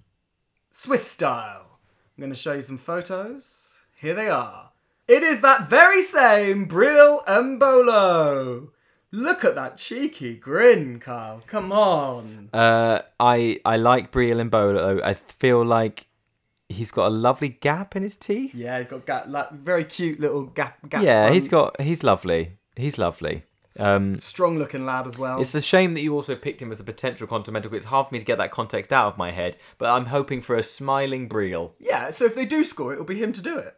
Swiss 0.71 1.07
style. 1.11 1.77
I'm 2.17 2.21
going 2.23 2.33
to 2.33 2.35
show 2.35 2.53
you 2.53 2.61
some 2.61 2.79
photos. 2.79 3.81
Here 3.97 4.15
they 4.15 4.29
are. 4.29 4.71
It 5.07 5.21
is 5.23 5.41
that 5.41 5.67
very 5.67 6.01
same 6.01 6.67
Breel 6.67 7.23
Embolo. 7.25 8.69
Look 9.11 9.43
at 9.45 9.55
that 9.55 9.77
cheeky 9.77 10.35
grin, 10.35 10.99
Carl. 10.99 11.43
Come 11.45 11.71
on. 11.71 12.49
Uh, 12.53 13.01
I 13.19 13.59
I 13.65 13.77
like 13.77 14.11
Breel 14.11 14.37
Embolo. 14.41 15.01
I 15.03 15.13
feel 15.13 15.63
like 15.63 16.07
he's 16.69 16.89
got 16.89 17.07
a 17.07 17.09
lovely 17.09 17.49
gap 17.49 17.95
in 17.95 18.01
his 18.03 18.17
teeth. 18.17 18.55
Yeah, 18.55 18.79
he's 18.79 18.87
got 18.87 19.05
ga- 19.05 19.25
like, 19.27 19.51
very 19.51 19.83
cute 19.83 20.19
little 20.19 20.43
gap. 20.45 20.77
gap 20.89 21.03
Yeah, 21.03 21.23
front. 21.23 21.35
he's 21.35 21.47
got 21.47 21.81
he's 21.81 22.03
lovely. 22.03 22.57
He's 22.75 22.97
lovely. 22.97 23.43
Um, 23.79 24.19
strong 24.19 24.57
looking 24.59 24.85
lad 24.85 25.07
as 25.07 25.17
well. 25.17 25.41
it's 25.41 25.55
a 25.55 25.61
shame 25.61 25.93
that 25.93 26.01
you 26.01 26.13
also 26.13 26.35
picked 26.35 26.61
him 26.61 26.71
as 26.71 26.79
a 26.79 26.83
potential 26.83 27.25
continental. 27.25 27.73
It's 27.73 27.85
hard 27.85 28.07
for 28.07 28.13
me 28.13 28.19
to 28.19 28.25
get 28.25 28.37
that 28.37 28.51
context 28.51 28.93
out 28.93 29.07
of 29.07 29.17
my 29.17 29.31
head, 29.31 29.57
but 29.79 29.89
I'm 29.89 30.05
hoping 30.07 30.41
for 30.41 30.55
a 30.55 30.61
smiling 30.63 31.27
Breel. 31.27 31.73
Yeah, 31.79 32.11
so 32.11 32.25
if 32.25 32.35
they 32.35 32.45
do 32.45 32.63
score, 32.63 32.93
it'll 32.93 33.03
be 33.05 33.15
him 33.15 33.33
to 33.33 33.41
do 33.41 33.57
it. 33.57 33.75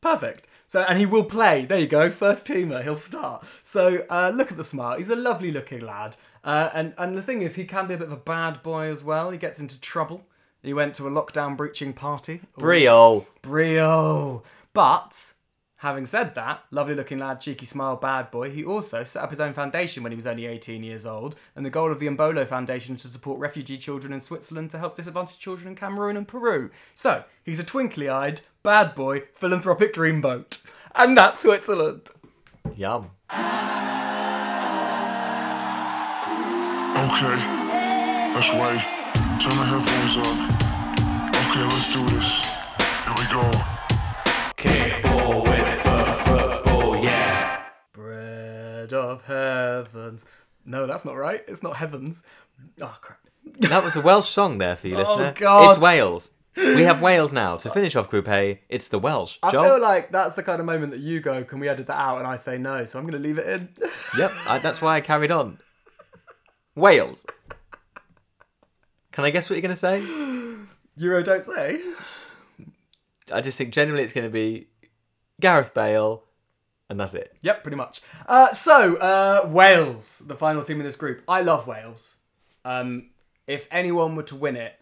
Perfect. 0.00 0.46
So 0.72 0.80
and 0.88 0.98
he 0.98 1.04
will 1.04 1.24
play. 1.24 1.66
There 1.66 1.78
you 1.78 1.86
go, 1.86 2.10
first 2.10 2.46
teamer. 2.46 2.82
He'll 2.82 2.96
start. 2.96 3.44
So 3.62 4.06
uh, 4.08 4.32
look 4.34 4.50
at 4.50 4.56
the 4.56 4.64
smile. 4.64 4.96
He's 4.96 5.10
a 5.10 5.14
lovely 5.14 5.50
looking 5.50 5.80
lad. 5.80 6.16
Uh, 6.42 6.70
and 6.72 6.94
and 6.96 7.14
the 7.14 7.20
thing 7.20 7.42
is, 7.42 7.56
he 7.56 7.66
can 7.66 7.88
be 7.88 7.92
a 7.92 7.98
bit 7.98 8.06
of 8.06 8.12
a 8.14 8.16
bad 8.16 8.62
boy 8.62 8.90
as 8.90 9.04
well. 9.04 9.30
He 9.30 9.36
gets 9.36 9.60
into 9.60 9.78
trouble. 9.78 10.24
He 10.62 10.72
went 10.72 10.94
to 10.94 11.06
a 11.06 11.10
lockdown 11.10 11.58
breaching 11.58 11.92
party. 11.92 12.40
Breel. 12.58 13.26
Brio. 13.42 14.44
But 14.72 15.34
having 15.82 16.06
said 16.06 16.34
that, 16.36 16.64
lovely 16.70 16.94
looking 16.94 17.18
lad, 17.18 17.40
cheeky 17.42 17.66
smile, 17.66 17.96
bad 17.96 18.30
boy, 18.30 18.50
he 18.50 18.64
also 18.64 19.02
set 19.04 19.22
up 19.22 19.30
his 19.30 19.40
own 19.40 19.52
foundation 19.52 20.02
when 20.02 20.12
he 20.12 20.16
was 20.16 20.28
only 20.28 20.46
18 20.46 20.82
years 20.84 21.04
old. 21.04 21.34
And 21.54 21.66
the 21.66 21.70
goal 21.70 21.92
of 21.92 21.98
the 21.98 22.06
Embolo 22.06 22.46
Foundation 22.46 22.94
is 22.94 23.02
to 23.02 23.08
support 23.08 23.40
refugee 23.40 23.76
children 23.76 24.12
in 24.12 24.20
Switzerland 24.20 24.70
to 24.70 24.78
help 24.78 24.94
disadvantaged 24.94 25.40
children 25.40 25.68
in 25.68 25.74
Cameroon 25.74 26.16
and 26.16 26.26
Peru. 26.26 26.70
So 26.94 27.24
he's 27.42 27.58
a 27.58 27.64
twinkly 27.64 28.08
eyed, 28.08 28.42
bad 28.62 28.94
boy, 28.94 29.22
philanthropic 29.34 29.92
dreamboat. 29.92 30.58
And 30.94 31.16
that's 31.16 31.40
Switzerland. 31.40 32.08
Yum. 32.76 33.10
Okay, 37.02 37.36
let's 38.34 38.52
wait. 38.52 38.80
Turn 39.40 39.56
the 39.58 39.64
headphones 39.64 40.16
up. 40.18 40.26
Okay, 41.34 41.64
let's 41.64 41.92
do 41.92 42.02
this. 42.14 42.28
Here 43.04 43.14
we 43.18 43.24
go. 43.32 43.44
Kickball 44.56 45.42
with 45.44 45.68
foot 45.80 46.14
football, 46.14 47.02
yeah. 47.02 47.64
Bread 47.92 48.92
of 48.92 49.24
heavens. 49.24 50.26
No, 50.64 50.86
that's 50.86 51.04
not 51.04 51.16
right. 51.16 51.42
It's 51.48 51.62
not 51.62 51.76
heavens. 51.76 52.22
Oh, 52.80 52.96
crap. 53.00 53.18
That 53.58 53.82
was 53.82 53.96
a 53.96 54.00
Welsh 54.00 54.28
song 54.28 54.58
there 54.58 54.76
for 54.76 54.86
you, 54.88 54.94
oh, 54.96 54.98
listener. 54.98 55.34
Oh. 55.36 55.40
God. 55.40 55.70
It's 55.70 55.80
Wales. 55.80 56.30
We 56.56 56.82
have 56.82 57.00
Wales 57.00 57.32
now. 57.32 57.56
To 57.56 57.70
finish 57.70 57.96
off 57.96 58.08
Group 58.08 58.28
A, 58.28 58.60
it's 58.68 58.88
the 58.88 58.98
Welsh. 58.98 59.38
I 59.42 59.50
Joel? 59.50 59.64
feel 59.64 59.80
like 59.80 60.12
that's 60.12 60.34
the 60.34 60.42
kind 60.42 60.60
of 60.60 60.66
moment 60.66 60.92
that 60.92 61.00
you 61.00 61.20
go, 61.20 61.44
can 61.44 61.60
we 61.60 61.68
edit 61.68 61.86
that 61.86 61.98
out? 61.98 62.18
And 62.18 62.26
I 62.26 62.36
say 62.36 62.58
no, 62.58 62.84
so 62.84 62.98
I'm 62.98 63.06
going 63.06 63.20
to 63.20 63.26
leave 63.26 63.38
it 63.38 63.46
in. 63.48 63.68
Yep, 64.18 64.32
I, 64.46 64.58
that's 64.58 64.82
why 64.82 64.96
I 64.96 65.00
carried 65.00 65.30
on. 65.30 65.58
Wales. 66.74 67.24
Can 69.12 69.24
I 69.24 69.30
guess 69.30 69.48
what 69.48 69.56
you're 69.56 69.62
going 69.62 69.74
to 69.74 69.76
say? 69.76 70.02
Euro 70.96 71.22
don't 71.22 71.42
say. 71.42 71.80
I 73.32 73.40
just 73.40 73.56
think 73.56 73.72
generally 73.72 74.02
it's 74.04 74.12
going 74.12 74.26
to 74.26 74.30
be 74.32 74.68
Gareth 75.40 75.72
Bale, 75.72 76.24
and 76.90 77.00
that's 77.00 77.14
it. 77.14 77.34
Yep, 77.40 77.62
pretty 77.62 77.76
much. 77.76 78.02
Uh, 78.26 78.48
so, 78.52 78.96
uh, 78.96 79.48
Wales, 79.48 80.18
the 80.26 80.36
final 80.36 80.62
team 80.62 80.78
in 80.78 80.84
this 80.84 80.96
group. 80.96 81.22
I 81.26 81.40
love 81.40 81.66
Wales. 81.66 82.16
Um, 82.66 83.10
if 83.46 83.66
anyone 83.70 84.14
were 84.14 84.22
to 84.24 84.36
win 84.36 84.56
it, 84.56 84.74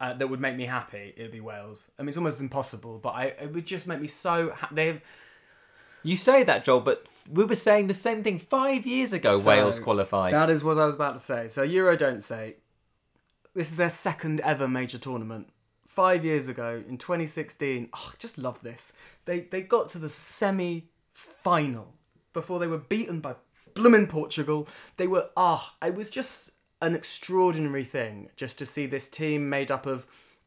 uh, 0.00 0.14
that 0.14 0.28
would 0.28 0.40
make 0.40 0.56
me 0.56 0.66
happy. 0.66 1.12
It 1.16 1.22
would 1.22 1.32
be 1.32 1.40
Wales. 1.40 1.90
I 1.98 2.02
mean, 2.02 2.10
it's 2.10 2.18
almost 2.18 2.40
impossible, 2.40 2.98
but 2.98 3.10
I, 3.10 3.24
it 3.26 3.52
would 3.52 3.66
just 3.66 3.86
make 3.86 4.00
me 4.00 4.06
so. 4.06 4.50
Ha- 4.50 4.68
they 4.70 5.00
You 6.02 6.16
say 6.16 6.44
that, 6.44 6.64
Joel, 6.64 6.80
but 6.80 7.08
we 7.30 7.44
were 7.44 7.56
saying 7.56 7.88
the 7.88 7.94
same 7.94 8.22
thing 8.22 8.38
five 8.38 8.86
years 8.86 9.12
ago. 9.12 9.38
So, 9.38 9.48
Wales 9.48 9.80
qualified. 9.80 10.34
That 10.34 10.50
is 10.50 10.62
what 10.62 10.78
I 10.78 10.86
was 10.86 10.94
about 10.94 11.14
to 11.14 11.18
say. 11.20 11.48
So 11.48 11.62
Euro 11.62 11.96
don't 11.96 12.22
say. 12.22 12.56
This 13.54 13.70
is 13.70 13.76
their 13.76 13.90
second 13.90 14.40
ever 14.40 14.68
major 14.68 14.98
tournament. 14.98 15.48
Five 15.86 16.24
years 16.24 16.48
ago 16.48 16.82
in 16.88 16.96
2016. 16.96 17.88
Oh, 17.92 18.10
I 18.12 18.16
just 18.18 18.38
love 18.38 18.62
this. 18.62 18.92
They 19.24 19.40
they 19.40 19.62
got 19.62 19.88
to 19.90 19.98
the 19.98 20.08
semi 20.08 20.90
final 21.12 21.94
before 22.32 22.60
they 22.60 22.68
were 22.68 22.78
beaten 22.78 23.18
by 23.18 23.34
blooming 23.74 24.06
Portugal. 24.06 24.68
They 24.96 25.08
were 25.08 25.30
ah, 25.36 25.74
it 25.84 25.96
was 25.96 26.08
just 26.08 26.52
an 26.80 26.94
extraordinary 26.94 27.84
thing 27.84 28.30
just 28.36 28.58
to 28.58 28.66
see 28.66 28.86
this 28.86 29.08
team 29.08 29.48
made 29.48 29.70
up 29.70 29.86
of 29.86 30.06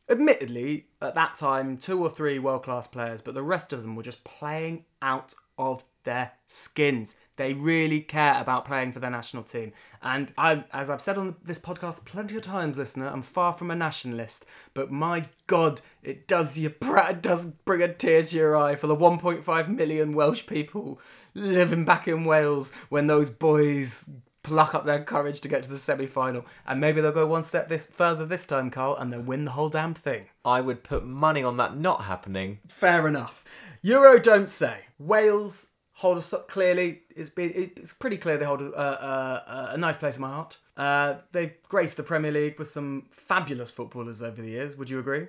admittedly 0.10 0.88
at 1.02 1.16
that 1.16 1.36
time 1.36 1.78
two 1.78 2.02
or 2.02 2.10
three 2.10 2.40
world 2.40 2.64
class 2.64 2.88
players, 2.88 3.22
but 3.22 3.34
the 3.34 3.44
rest 3.44 3.72
of 3.74 3.82
them 3.82 3.96
were 3.96 4.04
just 4.04 4.24
playing 4.24 4.86
out 5.02 5.34
of 5.58 5.84
their 6.04 6.32
skins. 6.48 7.16
They 7.36 7.54
really 7.54 8.02
care 8.02 8.40
about 8.42 8.66
playing 8.66 8.92
for 8.92 9.00
their 9.00 9.12
national 9.12 9.44
team. 9.44 9.72
And 10.02 10.34
I, 10.38 10.64
as 10.72 10.90
I've 10.90 11.02
said 11.02 11.18
on 11.18 11.36
this 11.44 11.60
podcast 11.60 12.06
plenty 12.06 12.36
of 12.36 12.42
times, 12.42 12.78
listener, 12.78 13.08
I'm 13.08 13.22
far 13.22 13.54
from 13.54 13.72
a 13.72 13.76
nationalist, 13.76 14.46
but 14.74 14.92
my 14.92 15.24
God, 15.48 15.82
it 16.04 16.28
does 16.28 16.58
you 16.58 16.72
pr- 16.72 16.98
it 16.98 17.22
does 17.22 17.46
bring 17.46 17.82
a 17.82 17.94
tear 17.94 18.24
to 18.24 18.36
your 18.36 18.58
eye 18.58 18.76
for 18.76 18.88
the 18.88 18.96
1.5 18.96 19.68
million 19.68 20.14
Welsh 20.14 20.46
people 20.46 21.00
living 21.34 21.86
back 21.86 22.08
in 22.08 22.26
Wales 22.26 22.74
when 22.90 23.08
those 23.08 23.30
boys 23.30 24.10
pluck 24.44 24.74
up 24.74 24.86
their 24.86 25.04
courage 25.04 25.40
to 25.42 25.48
get 25.48 25.64
to 25.64 25.70
the 25.70 25.78
semi 25.78 26.06
final. 26.08 26.46
And 26.66 26.80
maybe 26.82 27.02
they'll 27.02 27.12
go 27.12 27.28
one 27.28 27.44
step 27.44 27.70
this 27.70 27.88
further 27.88 28.26
this 28.26 28.46
time, 28.46 28.70
Carl, 28.70 28.96
and 28.98 29.12
they'll 29.12 29.22
win 29.22 29.46
the 29.46 29.52
whole 29.52 29.70
damn 29.70 29.94
thing. 29.94 30.26
I 30.44 30.62
would 30.62 30.84
put 30.84 31.06
money 31.06 31.44
on 31.44 31.58
that 31.58 31.78
not 31.78 32.04
happening. 32.04 32.60
Fair 32.68 33.08
enough. 33.08 33.44
Euro 33.82 34.20
don't 34.20 34.50
say. 34.50 34.86
Wales 35.00 35.74
hold 35.94 36.18
us 36.18 36.34
up 36.34 36.48
clearly. 36.48 37.02
It's 37.16 37.30
been 37.30 37.52
it's 37.56 37.94
pretty 37.94 38.18
clear 38.18 38.38
they 38.38 38.46
hold 38.46 38.62
a, 38.62 38.72
a, 38.80 38.86
a, 38.86 39.70
a 39.74 39.78
nice 39.78 39.98
place 39.98 40.16
in 40.16 40.22
my 40.24 40.30
heart. 40.30 40.58
Uh, 40.78 41.16
they've 41.32 41.54
graced 41.68 41.98
the 41.98 42.04
Premier 42.04 42.32
League 42.32 42.58
with 42.58 42.68
some 42.70 43.08
fabulous 43.12 43.70
footballers 43.70 44.24
over 44.24 44.42
the 44.42 44.50
years. 44.50 44.76
Would 44.78 44.90
you 44.90 45.00
agree? 45.00 45.28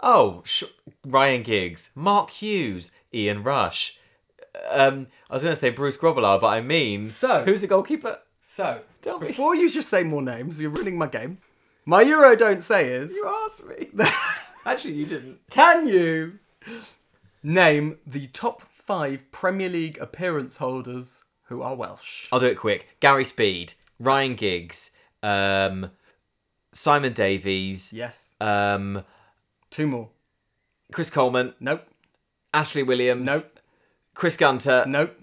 Oh, 0.00 0.42
sh- 0.44 0.64
Ryan 1.06 1.42
Giggs, 1.42 1.90
Mark 1.94 2.30
Hughes, 2.30 2.92
Ian 3.14 3.42
Rush. 3.42 3.98
Um, 4.70 5.06
I 5.30 5.34
was 5.34 5.42
going 5.42 5.52
to 5.52 5.58
say 5.58 5.70
Bruce 5.70 5.96
Grobbelaar, 5.96 6.40
but 6.40 6.48
I 6.48 6.60
mean, 6.60 7.02
So- 7.04 7.44
who's 7.44 7.62
the 7.62 7.66
goalkeeper? 7.66 8.18
So, 8.44 8.80
Tell 9.02 9.20
me. 9.20 9.28
before 9.28 9.54
you 9.54 9.70
just 9.70 9.88
say 9.88 10.02
more 10.02 10.20
names, 10.20 10.60
you're 10.60 10.70
ruining 10.70 10.98
my 10.98 11.06
game. 11.06 11.38
My 11.86 12.02
Euro 12.02 12.34
don't 12.36 12.60
say 12.60 12.88
is 12.92 13.12
You 13.12 13.28
asked 13.46 13.64
me. 13.64 13.88
Actually, 14.66 14.94
you 14.94 15.06
didn't. 15.06 15.38
Can 15.50 15.86
you 15.86 16.38
name 17.42 17.98
the 18.06 18.26
top 18.28 18.62
five 18.70 19.30
Premier 19.32 19.68
League 19.68 19.96
appearance 20.00 20.56
holders 20.56 21.24
who 21.44 21.62
are 21.62 21.74
Welsh? 21.76 22.28
I'll 22.32 22.40
do 22.40 22.46
it 22.46 22.56
quick. 22.58 22.88
Gary 23.00 23.24
Speed, 23.24 23.74
Ryan 24.00 24.34
Giggs, 24.34 24.90
um, 25.22 25.90
Simon 26.72 27.12
Davies, 27.12 27.92
Yes. 27.92 28.32
um, 28.40 29.04
Two 29.70 29.86
more. 29.86 30.10
Chris 30.92 31.10
Coleman, 31.10 31.54
Nope. 31.60 31.82
Ashley 32.52 32.82
Williams, 32.82 33.26
Nope. 33.26 33.60
Chris 34.14 34.36
Gunter, 34.36 34.84
Nope. 34.86 35.16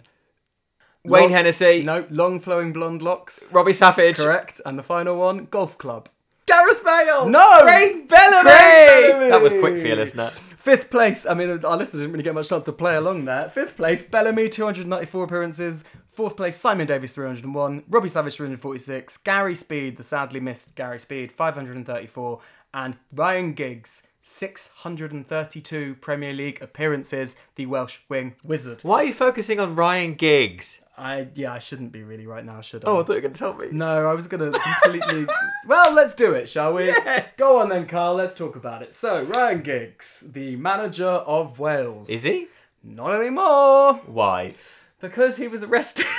Wayne 1.05 1.23
Long- 1.23 1.31
Hennessy, 1.31 1.83
No, 1.83 2.05
Long 2.09 2.39
flowing 2.39 2.73
blonde 2.73 3.01
locks. 3.01 3.53
Robbie 3.53 3.73
Savage, 3.73 4.17
Correct. 4.17 4.59
And 4.65 4.77
the 4.77 4.83
final 4.83 5.15
one, 5.17 5.45
golf 5.45 5.77
club. 5.77 6.09
Gareth 6.45 6.83
Bale, 6.83 7.29
No! 7.29 7.61
Craig 7.61 8.07
Bellamy. 8.07 8.49
Craig 8.49 9.07
Bellamy! 9.11 9.29
That 9.29 9.41
was 9.41 9.53
quick 9.53 9.79
for 9.79 9.87
you, 9.87 9.95
listener. 9.95 10.29
Fifth 10.29 10.89
place, 10.89 11.25
I 11.25 11.33
mean, 11.35 11.49
our 11.63 11.77
listeners 11.77 12.01
didn't 12.01 12.11
really 12.11 12.23
get 12.23 12.33
much 12.33 12.49
chance 12.49 12.65
to 12.65 12.71
play 12.73 12.95
along 12.95 13.25
there. 13.25 13.49
Fifth 13.49 13.77
place, 13.77 14.07
Bellamy, 14.09 14.49
294 14.49 15.23
appearances. 15.23 15.83
Fourth 16.11 16.35
place, 16.35 16.57
Simon 16.57 16.85
Davies, 16.87 17.13
301. 17.13 17.83
Robbie 17.87 18.09
Savage, 18.09 18.35
346. 18.35 19.17
Gary 19.17 19.55
Speed, 19.55 19.95
the 19.97 20.03
sadly 20.03 20.39
missed 20.41 20.75
Gary 20.75 20.99
Speed, 20.99 21.31
534. 21.31 22.39
And 22.73 22.97
Ryan 23.13 23.53
Giggs, 23.53 24.03
632 24.19 25.95
Premier 26.01 26.33
League 26.33 26.61
appearances, 26.61 27.35
the 27.55 27.65
Welsh 27.65 27.99
wing 28.09 28.35
wizard. 28.43 28.81
Why 28.81 28.97
are 29.03 29.05
you 29.05 29.13
focusing 29.13 29.59
on 29.59 29.75
Ryan 29.75 30.13
Giggs? 30.15 30.79
I, 30.99 31.27
yeah, 31.35 31.53
I 31.53 31.59
shouldn't 31.59 31.91
be 31.91 32.03
really 32.03 32.27
right 32.27 32.43
now, 32.43 32.61
should 32.61 32.83
oh, 32.85 32.95
I? 32.95 32.97
Oh, 32.97 33.01
I 33.01 33.03
thought 33.03 33.15
you 33.15 33.21
were 33.21 33.29
to 33.29 33.33
tell 33.33 33.53
me. 33.53 33.67
No, 33.71 34.07
I 34.07 34.13
was 34.13 34.27
gonna 34.27 34.51
completely. 34.51 35.27
well, 35.65 35.93
let's 35.93 36.13
do 36.13 36.33
it, 36.33 36.49
shall 36.49 36.73
we? 36.73 36.87
Yeah. 36.87 37.25
Go 37.37 37.59
on 37.59 37.69
then, 37.69 37.87
Carl. 37.87 38.15
Let's 38.15 38.33
talk 38.33 38.55
about 38.55 38.81
it. 38.81 38.93
So, 38.93 39.23
Ryan 39.23 39.61
Giggs, 39.61 40.31
the 40.33 40.55
manager 40.57 41.07
of 41.07 41.57
Wales, 41.59 42.09
Is 42.09 42.23
he? 42.23 42.47
not 42.83 43.13
anymore 43.13 43.95
Why? 44.05 44.53
because 44.99 45.37
he 45.37 45.47
was 45.47 45.63
arrested. 45.63 46.05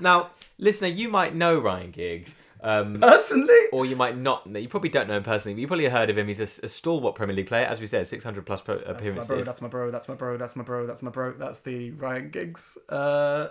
Now, 0.00 0.30
listener, 0.58 0.88
you 0.88 1.08
might 1.08 1.34
know 1.34 1.60
Ryan 1.60 1.90
Giggs. 1.92 2.34
Um, 2.64 2.94
Personally, 3.00 3.58
or 3.72 3.84
you 3.86 3.96
might 3.96 4.16
not. 4.16 4.46
know- 4.46 4.60
You 4.60 4.68
probably 4.68 4.88
don't 4.90 5.08
know 5.08 5.16
him 5.16 5.22
personally, 5.24 5.54
but 5.54 5.60
you 5.62 5.66
probably 5.66 5.86
heard 5.86 6.10
of 6.10 6.16
him. 6.18 6.28
He's 6.28 6.40
a, 6.40 6.64
a 6.64 6.68
stalwart 6.68 7.14
Premier 7.16 7.34
League 7.34 7.48
player, 7.48 7.66
as 7.66 7.80
we 7.80 7.86
said, 7.86 8.06
600 8.06 8.46
plus 8.46 8.62
pro- 8.62 8.76
that's 8.76 8.86
my 8.86 8.92
appearances. 8.92 9.26
bro. 9.28 9.42
That's 9.42 9.62
my 9.62 9.68
bro. 9.68 9.90
That's 9.90 10.08
my 10.08 10.14
bro. 10.14 10.36
That's 10.36 10.56
my 10.56 10.62
bro. 10.62 10.86
That's 10.86 11.02
my 11.02 11.10
bro. 11.10 11.32
That's 11.32 11.58
the 11.60 11.90
Ryan 11.90 12.30
Giggs 12.30 12.78
uh, 12.88 13.48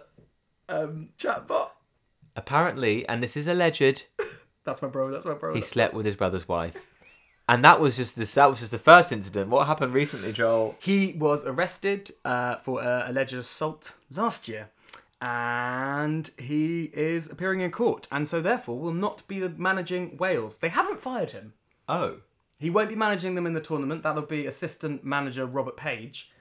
um, 0.69 1.09
chatbot. 1.17 1.71
Apparently, 2.35 3.07
and 3.09 3.21
this 3.21 3.35
is 3.35 3.47
alleged, 3.47 4.05
That's 4.63 4.81
my 4.81 4.87
bro. 4.87 5.11
That's 5.11 5.25
my 5.25 5.33
bro. 5.33 5.53
he 5.53 5.61
slept 5.61 5.93
with 5.93 6.05
his 6.05 6.15
brother's 6.15 6.47
wife, 6.47 6.87
and 7.49 7.65
that 7.65 7.81
was 7.81 7.97
just 7.97 8.15
this. 8.15 8.35
That 8.35 8.49
was 8.49 8.59
just 8.59 8.71
the 8.71 8.77
first 8.79 9.11
incident. 9.11 9.49
What 9.49 9.67
happened 9.67 9.93
recently, 9.93 10.31
Joel? 10.31 10.77
He 10.79 11.13
was 11.17 11.45
arrested 11.45 12.11
uh, 12.23 12.55
for 12.57 12.81
uh, 12.81 13.09
alleged 13.09 13.33
assault 13.33 13.95
last 14.15 14.47
year, 14.47 14.69
and 15.21 16.31
he 16.37 16.85
is 16.93 17.31
appearing 17.31 17.61
in 17.61 17.71
court, 17.71 18.07
and 18.11 18.27
so 18.27 18.41
therefore 18.41 18.79
will 18.79 18.93
not 18.93 19.25
be 19.27 19.47
managing 19.47 20.17
Wales. 20.17 20.57
They 20.57 20.69
haven't 20.69 20.99
fired 20.99 21.31
him. 21.31 21.53
Oh, 21.87 22.21
He 22.57 22.69
won't 22.69 22.89
be 22.89 22.95
managing 22.95 23.35
them 23.35 23.45
in 23.45 23.53
the 23.53 23.61
tournament. 23.61 24.03
That'll 24.03 24.23
be 24.23 24.45
assistant 24.47 25.03
manager 25.03 25.45
Robert 25.45 25.77
Page. 25.77 26.31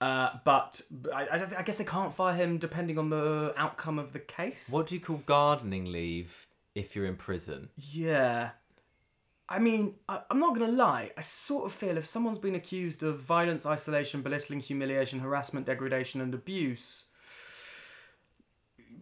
Uh, 0.00 0.30
but 0.44 0.82
I, 1.14 1.26
I, 1.26 1.48
I 1.58 1.62
guess 1.62 1.76
they 1.76 1.84
can't 1.84 2.12
fire 2.12 2.34
him 2.34 2.58
depending 2.58 2.98
on 2.98 3.08
the 3.08 3.54
outcome 3.56 3.98
of 3.98 4.12
the 4.12 4.18
case. 4.18 4.68
what 4.70 4.86
do 4.86 4.94
you 4.94 5.00
call 5.00 5.22
gardening 5.24 5.86
leave 5.86 6.46
if 6.74 6.94
you're 6.94 7.06
in 7.06 7.16
prison? 7.16 7.70
Yeah. 7.78 8.50
I 9.48 9.58
mean, 9.58 9.94
I, 10.08 10.20
I'm 10.30 10.40
not 10.40 10.54
going 10.54 10.70
to 10.70 10.76
lie. 10.76 11.12
I 11.16 11.22
sort 11.22 11.64
of 11.64 11.72
feel 11.72 11.96
if 11.96 12.04
someone's 12.04 12.38
been 12.38 12.54
accused 12.54 13.02
of 13.02 13.20
violence, 13.20 13.64
isolation, 13.64 14.20
belittling, 14.20 14.60
humiliation, 14.60 15.20
harassment, 15.20 15.64
degradation, 15.64 16.20
and 16.20 16.34
abuse. 16.34 17.06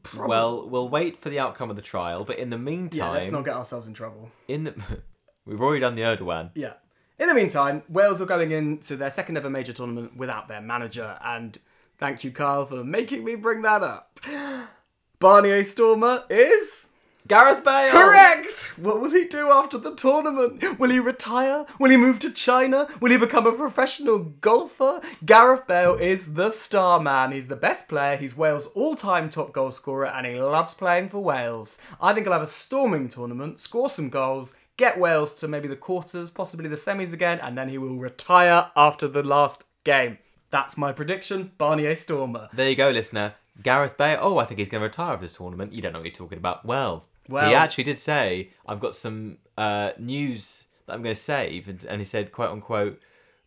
Prob- 0.04 0.28
Well, 0.28 0.68
we'll 0.68 0.88
wait 0.88 1.16
for 1.16 1.28
the 1.30 1.40
outcome 1.40 1.70
of 1.70 1.76
the 1.76 1.82
trial, 1.82 2.24
but 2.24 2.38
in 2.38 2.50
the 2.50 2.58
meantime, 2.58 2.98
yeah, 2.98 3.10
let's 3.10 3.30
not 3.32 3.44
get 3.44 3.56
ourselves 3.56 3.88
in 3.88 3.94
trouble. 3.94 4.30
in 4.46 4.64
the 4.64 4.74
we've 5.44 5.60
already 5.60 5.80
done 5.80 5.96
the 5.96 6.02
Erdogan. 6.02 6.50
Yeah. 6.54 6.74
In 7.18 7.28
the 7.28 7.34
meantime, 7.34 7.82
Wales 7.88 8.20
are 8.20 8.26
going 8.26 8.50
into 8.50 8.96
their 8.96 9.10
second 9.10 9.36
ever 9.36 9.48
major 9.50 9.72
tournament 9.72 10.16
without 10.16 10.48
their 10.48 10.60
manager, 10.60 11.18
and 11.24 11.58
thank 11.98 12.24
you, 12.24 12.30
Carl, 12.30 12.66
for 12.66 12.82
making 12.84 13.24
me 13.24 13.34
bring 13.36 13.62
that 13.62 13.82
up. 13.82 14.20
Barnier 15.20 15.64
Stormer 15.64 16.24
is 16.28 16.88
Gareth 17.26 17.64
Bale. 17.64 17.90
Correct! 17.90 18.74
What 18.76 19.00
will 19.00 19.10
he 19.10 19.24
do 19.24 19.50
after 19.50 19.78
the 19.78 19.94
tournament? 19.94 20.78
Will 20.78 20.90
he 20.90 20.98
retire? 20.98 21.64
Will 21.80 21.90
he 21.90 21.96
move 21.96 22.18
to 22.18 22.30
China? 22.30 22.86
Will 23.00 23.12
he 23.12 23.16
become 23.16 23.46
a 23.46 23.52
professional 23.52 24.18
golfer? 24.18 25.00
Gareth 25.24 25.66
Bale 25.66 25.94
is 25.94 26.34
the 26.34 26.50
star 26.50 27.00
man. 27.00 27.32
He's 27.32 27.48
the 27.48 27.56
best 27.56 27.88
player. 27.88 28.18
He's 28.18 28.36
Wales' 28.36 28.66
all 28.74 28.94
time 28.94 29.30
top 29.30 29.54
goal 29.54 29.70
scorer 29.70 30.06
and 30.06 30.26
he 30.26 30.38
loves 30.38 30.74
playing 30.74 31.08
for 31.08 31.20
Wales. 31.20 31.78
I 31.98 32.12
think 32.12 32.26
he'll 32.26 32.34
have 32.34 32.42
a 32.42 32.46
storming 32.46 33.08
tournament, 33.08 33.58
score 33.58 33.88
some 33.88 34.10
goals, 34.10 34.54
get 34.76 34.98
Wales 34.98 35.34
to 35.36 35.48
maybe 35.48 35.66
the 35.66 35.76
quarters, 35.76 36.28
possibly 36.28 36.68
the 36.68 36.76
semis 36.76 37.14
again, 37.14 37.40
and 37.40 37.56
then 37.56 37.70
he 37.70 37.78
will 37.78 37.96
retire 37.96 38.70
after 38.76 39.08
the 39.08 39.22
last 39.22 39.64
game. 39.84 40.18
That's 40.50 40.76
my 40.76 40.92
prediction. 40.92 41.52
Barnier 41.58 41.96
Stormer. 41.96 42.50
There 42.52 42.68
you 42.68 42.76
go, 42.76 42.90
listener. 42.90 43.34
Gareth 43.62 43.96
Bale. 43.96 44.18
Oh, 44.20 44.36
I 44.36 44.44
think 44.44 44.58
he's 44.58 44.68
going 44.68 44.82
to 44.82 44.88
retire 44.88 45.14
of 45.14 45.22
this 45.22 45.36
tournament. 45.36 45.72
You 45.72 45.80
don't 45.80 45.94
know 45.94 46.00
what 46.00 46.06
you're 46.06 46.12
talking 46.12 46.38
about. 46.38 46.66
Well, 46.66 47.06
Well- 47.28 47.48
he 47.48 47.54
actually 47.54 47.84
did 47.84 47.98
say, 47.98 48.50
"I've 48.66 48.80
got 48.80 48.94
some 48.94 49.38
uh, 49.56 49.92
news 49.98 50.66
that 50.86 50.94
I'm 50.94 51.02
going 51.02 51.14
to 51.14 51.20
save," 51.20 51.68
and, 51.68 51.84
and 51.84 52.00
he 52.00 52.04
said, 52.04 52.32
"quote 52.32 52.50
unquote," 52.50 53.00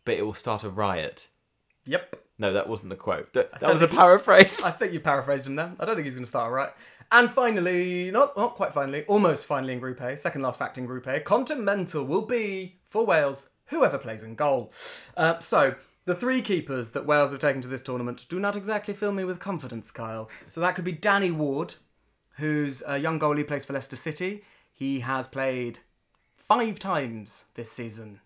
but 0.04 0.14
it 0.16 0.24
will 0.24 0.34
start 0.34 0.64
a 0.64 0.70
riot. 0.70 1.28
Yep. 1.86 2.16
No, 2.40 2.52
that 2.52 2.68
wasn't 2.68 2.90
the 2.90 2.96
quote. 2.96 3.32
That, 3.32 3.58
that 3.58 3.72
was 3.72 3.82
a 3.82 3.88
paraphrase. 3.88 4.62
I 4.62 4.70
think 4.70 4.92
you 4.92 5.00
paraphrased 5.00 5.46
him 5.46 5.56
there. 5.56 5.72
I 5.80 5.84
don't 5.84 5.96
think 5.96 6.04
he's 6.04 6.14
going 6.14 6.24
to 6.24 6.28
start 6.28 6.48
a 6.48 6.54
riot. 6.54 6.74
And 7.10 7.30
finally, 7.30 8.10
not 8.10 8.36
not 8.36 8.54
quite 8.54 8.72
finally, 8.72 9.04
almost 9.06 9.46
finally 9.46 9.72
in 9.72 9.80
Group 9.80 10.00
A, 10.00 10.16
second 10.16 10.42
last 10.42 10.58
fact 10.58 10.78
in 10.78 10.86
Group 10.86 11.06
A, 11.06 11.20
Continental 11.20 12.04
will 12.04 12.22
be 12.26 12.76
for 12.84 13.04
Wales 13.04 13.50
whoever 13.66 13.98
plays 13.98 14.22
in 14.22 14.34
goal. 14.34 14.72
Uh, 15.16 15.38
so 15.38 15.74
the 16.04 16.14
three 16.14 16.40
keepers 16.42 16.90
that 16.90 17.06
Wales 17.06 17.32
have 17.32 17.40
taken 17.40 17.60
to 17.62 17.68
this 17.68 17.82
tournament 17.82 18.26
do 18.28 18.38
not 18.40 18.56
exactly 18.56 18.94
fill 18.94 19.12
me 19.12 19.24
with 19.24 19.38
confidence, 19.38 19.90
Kyle. 19.90 20.28
So 20.48 20.60
that 20.60 20.74
could 20.74 20.84
be 20.84 20.92
Danny 20.92 21.30
Ward, 21.30 21.74
who's 22.38 22.82
a 22.86 22.98
young 22.98 23.20
goalie, 23.20 23.46
plays 23.46 23.64
for 23.66 23.72
Leicester 23.74 23.96
City. 23.96 24.42
He 24.72 25.00
has 25.00 25.28
played 25.28 25.80
five 26.36 26.78
times 26.78 27.44
this 27.54 27.70
season. 27.70 28.20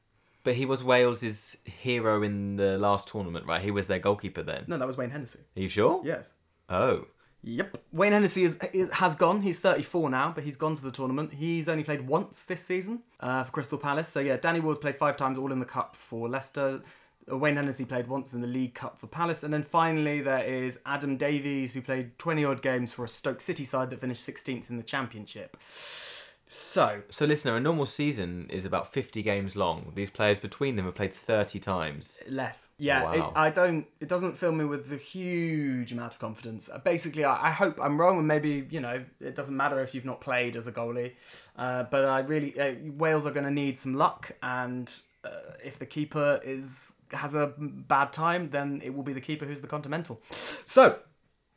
but 0.44 0.54
he 0.54 0.66
was 0.66 0.82
Wales's 0.84 1.56
hero 1.64 2.22
in 2.22 2.56
the 2.56 2.78
last 2.78 3.08
tournament, 3.08 3.46
right? 3.46 3.60
He 3.62 3.70
was 3.70 3.86
their 3.86 3.98
goalkeeper 3.98 4.42
then. 4.42 4.64
No, 4.66 4.76
that 4.78 4.86
was 4.86 4.96
Wayne 4.96 5.10
Hennessy. 5.10 5.40
Are 5.56 5.60
you 5.60 5.68
sure? 5.68 6.00
Yes. 6.04 6.32
Oh, 6.68 7.06
Yep. 7.44 7.78
Wayne 7.92 8.12
Hennessy 8.12 8.44
is, 8.44 8.56
is, 8.72 8.88
has 8.92 9.16
gone. 9.16 9.42
He's 9.42 9.58
34 9.58 10.10
now, 10.10 10.30
but 10.32 10.44
he's 10.44 10.56
gone 10.56 10.76
to 10.76 10.82
the 10.84 10.92
tournament. 10.92 11.32
He's 11.34 11.68
only 11.68 11.82
played 11.82 12.06
once 12.06 12.44
this 12.44 12.64
season 12.64 13.02
uh, 13.18 13.42
for 13.42 13.50
Crystal 13.50 13.78
Palace. 13.78 14.06
So, 14.08 14.20
yeah, 14.20 14.36
Danny 14.36 14.60
Ward's 14.60 14.78
played 14.78 14.94
five 14.94 15.16
times, 15.16 15.38
all 15.38 15.50
in 15.50 15.58
the 15.58 15.64
Cup 15.66 15.96
for 15.96 16.28
Leicester. 16.28 16.82
Wayne 17.28 17.56
Hennessy 17.56 17.84
played 17.84 18.08
once 18.08 18.34
in 18.34 18.40
the 18.40 18.46
League 18.48 18.74
Cup 18.74 18.98
for 18.98 19.06
Palace. 19.06 19.42
And 19.42 19.52
then 19.52 19.62
finally, 19.62 20.20
there 20.20 20.44
is 20.44 20.80
Adam 20.84 21.16
Davies, 21.16 21.74
who 21.74 21.80
played 21.82 22.18
20 22.18 22.44
odd 22.44 22.62
games 22.62 22.92
for 22.92 23.04
a 23.04 23.08
Stoke 23.08 23.40
City 23.40 23.64
side 23.64 23.90
that 23.90 24.00
finished 24.00 24.28
16th 24.28 24.68
in 24.70 24.76
the 24.76 24.82
Championship. 24.82 25.56
So, 26.54 27.00
so 27.08 27.24
listener, 27.24 27.56
a 27.56 27.60
normal 27.60 27.86
season 27.86 28.46
is 28.50 28.66
about 28.66 28.92
50 28.92 29.22
games 29.22 29.56
long. 29.56 29.92
These 29.94 30.10
players 30.10 30.38
between 30.38 30.76
them 30.76 30.84
have 30.84 30.94
played 30.94 31.14
30 31.14 31.58
times. 31.58 32.20
less. 32.28 32.70
Yeah, 32.76 33.04
Wow. 33.04 33.12
it, 33.12 33.32
I 33.34 33.48
don't. 33.48 33.86
It 34.00 34.08
doesn't 34.08 34.36
fill 34.36 34.52
me 34.52 34.66
with 34.66 34.92
a 34.92 34.98
huge 34.98 35.92
amount 35.92 36.12
of 36.12 36.18
confidence. 36.18 36.68
Uh, 36.68 36.78
Basically, 36.78 37.24
I, 37.24 37.46
I 37.46 37.50
hope 37.52 37.78
I'm 37.80 37.98
wrong, 37.98 38.18
and 38.18 38.28
maybe 38.28 38.66
you 38.68 38.80
know 38.80 39.02
it 39.18 39.34
doesn't 39.34 39.56
matter 39.56 39.80
if 39.80 39.94
you've 39.94 40.04
not 40.04 40.20
played 40.20 40.54
as 40.56 40.66
a 40.66 40.72
goalie. 40.72 41.12
Uh, 41.56 41.84
but 41.84 42.04
I 42.04 42.18
really, 42.20 42.58
uh, 42.60 42.74
Wales 42.98 43.24
are 43.26 43.30
going 43.32 43.46
to 43.46 43.50
need 43.50 43.78
some 43.78 43.94
luck, 43.94 44.32
and 44.42 44.92
uh, 45.24 45.28
if 45.64 45.78
the 45.78 45.86
keeper 45.86 46.40
is 46.44 46.96
has 47.12 47.34
a 47.34 47.52
bad 47.58 48.12
time, 48.12 48.50
then 48.50 48.80
it 48.84 48.94
will 48.94 49.02
be 49.02 49.12
the 49.12 49.20
keeper 49.20 49.44
who's 49.44 49.60
the 49.60 49.66
continental. 49.66 50.20
So, 50.30 50.98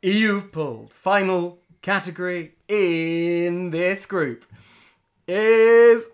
you've 0.02 0.52
pulled 0.52 0.92
final 0.92 1.58
category 1.82 2.54
in 2.68 3.70
this 3.70 4.06
group 4.06 4.44
is 5.28 6.10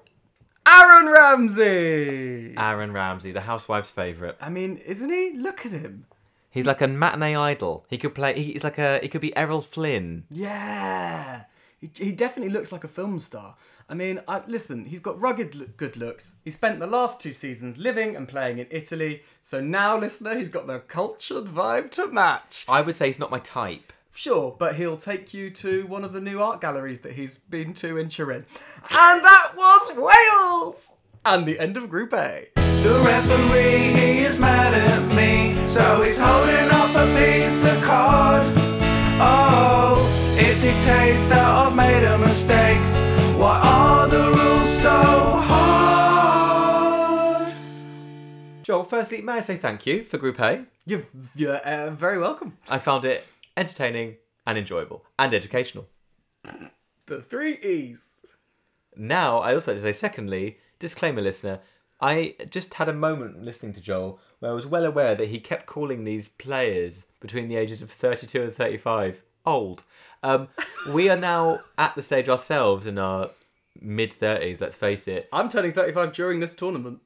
Aaron 0.67 1.09
Ramsey. 1.09 2.55
Aaron 2.57 2.93
Ramsey, 2.93 3.33
the 3.33 3.41
housewife's 3.43 3.91
favourite. 3.91 4.37
I 4.41 4.49
mean, 4.49 4.79
isn't 4.79 5.11
he? 5.11 5.33
Look 5.37 5.67
at 5.67 5.73
him. 5.73 6.07
He's 6.51 6.67
like 6.67 6.83
a 6.83 6.89
matinee 6.89 7.35
idol. 7.35 7.87
He 7.89 7.97
could 7.97 8.15
play. 8.15 8.39
He's 8.41 8.65
like 8.65 8.79
a. 8.79 8.99
He 9.01 9.09
could 9.09 9.23
be 9.23 9.35
Errol 9.37 9.63
Flynn. 9.63 10.25
Yeah. 10.31 11.45
He, 11.83 11.91
he 11.97 12.13
definitely 12.13 12.53
looks 12.53 12.71
like 12.71 12.85
a 12.85 12.89
film 12.89 13.19
star. 13.19 13.57
I 13.89 13.95
mean, 13.95 14.21
I, 14.29 14.41
listen, 14.47 14.85
he's 14.87 15.01
got 15.01 15.21
rugged 15.21 15.55
lo- 15.57 15.67
good 15.77 15.97
looks. 15.97 16.37
He 16.45 16.51
spent 16.51 16.79
the 16.79 16.87
last 16.87 17.21
two 17.21 17.33
seasons 17.33 17.77
living 17.77 18.15
and 18.17 18.29
playing 18.29 18.59
in 18.59 18.69
Italy. 18.71 19.25
So 19.43 19.61
now, 19.61 19.99
listener, 19.99 20.39
he's 20.39 20.49
got 20.49 20.69
the 20.69 20.79
cultured 20.79 21.47
vibe 21.47 21.91
to 21.91 22.07
match. 22.07 22.65
I 22.69 22.81
would 22.81 22.95
say 22.95 23.07
he's 23.07 23.19
not 23.19 23.33
my 23.33 23.41
type. 23.41 23.93
Sure, 24.15 24.55
but 24.57 24.77
he'll 24.77 24.97
take 24.97 25.35
you 25.35 25.51
to 25.51 25.87
one 25.87 26.05
of 26.05 26.13
the 26.13 26.21
new 26.21 26.41
art 26.41 26.61
galleries 26.61 27.01
that 27.01 27.15
he's 27.15 27.39
been 27.39 27.75
to 27.75 27.99
in 27.99 28.09
Turin. 28.09 28.47
And 28.97 29.25
that 29.25 29.53
was 29.57 29.91
Wales! 29.97 30.93
And 31.25 31.47
the 31.47 31.59
end 31.59 31.77
of 31.77 31.91
Group 31.91 32.13
A. 32.13 32.49
The 32.55 33.03
referee, 33.05 33.93
he 33.93 34.19
is 34.21 34.39
mad 34.39 34.75
at 34.75 35.15
me, 35.15 35.57
so 35.67 36.03
he's 36.03 36.21
holding 36.21 36.69
up 36.71 36.95
a 36.95 37.07
piece 37.17 37.65
of 37.65 37.83
card. 37.83 38.53
Oh, 39.25 39.49
it 39.49 39.52
dictates 40.63 41.27
that 41.27 41.45
I've 41.45 41.75
made 41.75 42.05
a 42.05 42.17
mistake. 42.19 42.79
Why 43.37 43.59
are 43.65 44.07
the 44.07 44.31
rules 44.31 44.71
so 44.71 44.93
hard? 45.49 46.63
Joel, 48.63 48.85
firstly, 48.85 49.23
may 49.23 49.33
I 49.33 49.41
say 49.41 49.57
thank 49.57 49.87
you 49.87 50.05
for 50.05 50.19
Group 50.19 50.39
A? 50.39 50.67
You're, 50.87 51.03
you're 51.35 51.57
uh, 51.57 51.91
very 51.91 52.21
welcome. 52.21 52.59
I 52.71 52.79
found 52.79 53.05
it 53.05 53.27
entertaining 53.57 54.19
and 54.47 54.57
enjoyable 54.57 55.05
and 55.19 55.35
educational. 55.35 55.89
The 57.07 57.23
three 57.23 57.57
E's. 57.57 58.19
Now, 58.97 59.39
I 59.39 59.55
also 59.55 59.73
like 59.73 59.79
to 59.79 59.83
say, 59.83 59.91
secondly, 59.91 60.59
disclaimer 60.79 61.23
listener, 61.23 61.59
I 62.01 62.37
just 62.51 62.75
had 62.75 62.89
a 62.89 62.93
moment 62.93 63.43
listening 63.43 63.73
to 63.73 63.81
Joel 63.81 64.21
where 64.39 64.53
I 64.53 64.55
was 64.55 64.69
well 64.69 64.85
aware 64.85 65.17
that 65.17 65.27
he 65.27 65.41
kept 65.41 65.67
calling 65.67 66.05
these 66.05 66.29
players 66.29 67.07
between 67.19 67.49
the 67.49 67.57
ages 67.57 67.83
of 67.83 67.91
32 67.91 68.43
and 68.43 68.55
35 68.55 69.25
old. 69.45 69.85
Um, 70.23 70.49
we 70.93 71.09
are 71.11 71.17
now 71.17 71.61
at 71.77 71.95
the 71.95 72.03
stage 72.03 72.29
ourselves 72.29 72.87
in 72.87 72.99
our 72.99 73.31
mid 73.81 74.13
30s, 74.13 74.61
let's 74.61 74.77
face 74.77 75.09
it, 75.09 75.29
I'm 75.33 75.49
turning 75.49 75.73
35 75.73 76.13
during 76.13 76.41
this 76.41 76.55
tournament. 76.55 77.01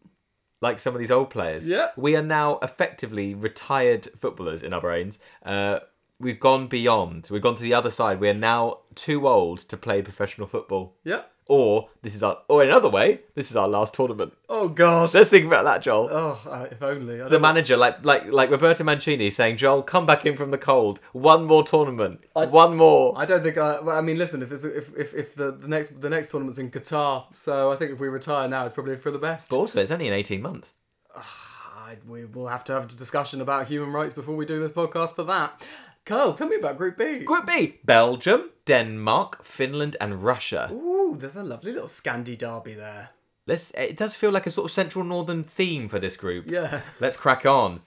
like 0.60 0.78
some 0.78 0.94
of 0.94 1.00
these 1.00 1.10
old 1.10 1.30
players. 1.30 1.66
Yeah. 1.68 1.88
We 1.96 2.16
are 2.16 2.22
now 2.22 2.58
effectively 2.62 3.34
retired 3.34 4.08
footballers 4.16 4.62
in 4.62 4.72
our 4.72 4.80
brains. 4.80 5.18
Uh, 5.44 5.80
we've 6.18 6.40
gone 6.40 6.66
beyond. 6.66 7.28
We've 7.30 7.42
gone 7.42 7.54
to 7.56 7.62
the 7.62 7.74
other 7.74 7.90
side. 7.90 8.20
We 8.20 8.28
are 8.28 8.34
now 8.34 8.78
too 8.94 9.28
old 9.28 9.58
to 9.60 9.76
play 9.76 10.02
professional 10.02 10.46
football. 10.46 10.96
Yeah. 11.04 11.22
Or 11.48 11.90
this 12.02 12.16
is 12.16 12.24
our, 12.24 12.38
or 12.48 12.64
another 12.64 12.88
way, 12.88 13.20
this 13.36 13.50
is 13.52 13.56
our 13.56 13.68
last 13.68 13.94
tournament. 13.94 14.32
Oh, 14.48 14.68
God. 14.68 15.14
Let's 15.14 15.30
think 15.30 15.46
about 15.46 15.64
that, 15.64 15.80
Joel. 15.80 16.08
Oh, 16.10 16.40
uh, 16.50 16.66
if 16.68 16.82
only. 16.82 17.20
I 17.20 17.24
the 17.24 17.30
don't- 17.30 17.42
manager, 17.42 17.76
like 17.76 18.04
like 18.04 18.26
like 18.32 18.50
Roberto 18.50 18.82
Mancini, 18.82 19.30
saying, 19.30 19.56
"Joel, 19.56 19.82
come 19.84 20.06
back 20.06 20.26
in 20.26 20.36
from 20.36 20.50
the 20.50 20.58
cold. 20.58 21.00
One 21.12 21.44
more 21.44 21.62
tournament. 21.62 22.24
one 22.34 22.76
more." 22.76 23.14
I 23.16 23.24
don't 23.26 23.44
think. 23.44 23.58
I, 23.58 23.78
well, 23.80 23.96
I 23.96 24.00
mean, 24.00 24.18
listen. 24.18 24.42
If 24.42 24.50
it's, 24.50 24.64
if 24.64 24.90
if, 24.96 25.14
if 25.14 25.34
the, 25.36 25.52
the 25.52 25.68
next 25.68 26.00
the 26.00 26.10
next 26.10 26.32
tournament's 26.32 26.58
in 26.58 26.68
Qatar, 26.70 27.26
so 27.32 27.70
I 27.70 27.76
think 27.76 27.92
if 27.92 28.00
we 28.00 28.08
retire 28.08 28.48
now, 28.48 28.64
it's 28.64 28.74
probably 28.74 28.96
for 28.96 29.12
the 29.12 29.18
best. 29.18 29.50
but 29.50 29.56
also, 29.56 29.80
it's 29.80 29.92
only 29.92 30.08
in 30.08 30.12
eighteen 30.14 30.42
months. 30.42 30.74
I, 31.14 31.96
we 32.08 32.24
will 32.24 32.48
have 32.48 32.64
to 32.64 32.72
have 32.72 32.84
a 32.84 32.88
discussion 32.88 33.40
about 33.40 33.68
human 33.68 33.92
rights 33.92 34.14
before 34.14 34.34
we 34.34 34.44
do 34.46 34.58
this 34.58 34.72
podcast 34.72 35.14
for 35.14 35.22
that. 35.24 35.64
Carl, 36.04 36.34
tell 36.34 36.48
me 36.48 36.56
about 36.56 36.76
Group 36.76 36.98
B. 36.98 37.20
Group 37.20 37.46
B: 37.46 37.78
Belgium, 37.84 38.50
Denmark, 38.64 39.44
Finland, 39.44 39.96
and 40.00 40.22
Russia. 40.22 40.70
There's 41.18 41.36
a 41.36 41.42
lovely 41.42 41.72
little 41.72 41.88
Scandi 41.88 42.36
derby 42.36 42.74
there. 42.74 43.10
Let's. 43.46 43.70
It 43.72 43.96
does 43.96 44.16
feel 44.16 44.30
like 44.30 44.46
a 44.46 44.50
sort 44.50 44.64
of 44.66 44.70
central 44.72 45.04
northern 45.04 45.42
theme 45.42 45.88
for 45.88 45.98
this 45.98 46.16
group. 46.16 46.50
Yeah, 46.50 46.80
Let's 47.00 47.16
crack 47.16 47.46
on. 47.46 47.80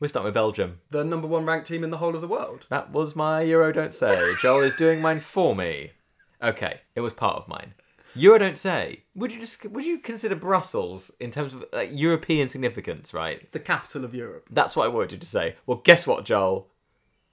We're 0.00 0.08
starting 0.08 0.26
with 0.26 0.34
Belgium. 0.34 0.80
the 0.90 1.04
number 1.04 1.28
one 1.28 1.46
ranked 1.46 1.68
team 1.68 1.84
in 1.84 1.90
the 1.90 1.98
whole 1.98 2.16
of 2.16 2.20
the 2.20 2.26
world. 2.28 2.66
That 2.70 2.90
was 2.90 3.14
my 3.14 3.42
Euro 3.42 3.72
Don't 3.72 3.94
Say. 3.94 4.34
Joel 4.40 4.64
is 4.64 4.74
doing 4.74 5.00
mine 5.00 5.20
for 5.20 5.54
me. 5.54 5.92
Okay, 6.42 6.80
it 6.96 7.00
was 7.00 7.12
part 7.12 7.36
of 7.36 7.46
mine. 7.46 7.74
Euro 8.16 8.38
Don't 8.38 8.58
Say. 8.58 9.04
Would 9.14 9.32
you 9.32 9.40
just 9.40 9.64
would 9.64 9.84
you 9.86 9.98
consider 9.98 10.34
Brussels 10.34 11.10
in 11.20 11.30
terms 11.30 11.54
of 11.54 11.64
like, 11.72 11.90
European 11.92 12.48
significance? 12.48 13.14
Right. 13.14 13.38
It's 13.40 13.52
the 13.52 13.60
capital 13.60 14.04
of 14.04 14.12
Europe. 14.14 14.48
That's 14.50 14.74
what 14.74 14.86
I 14.86 14.88
wanted 14.88 15.12
you 15.12 15.18
to 15.18 15.26
say. 15.26 15.54
Well, 15.66 15.78
guess 15.84 16.06
what, 16.06 16.24
Joel? 16.24 16.68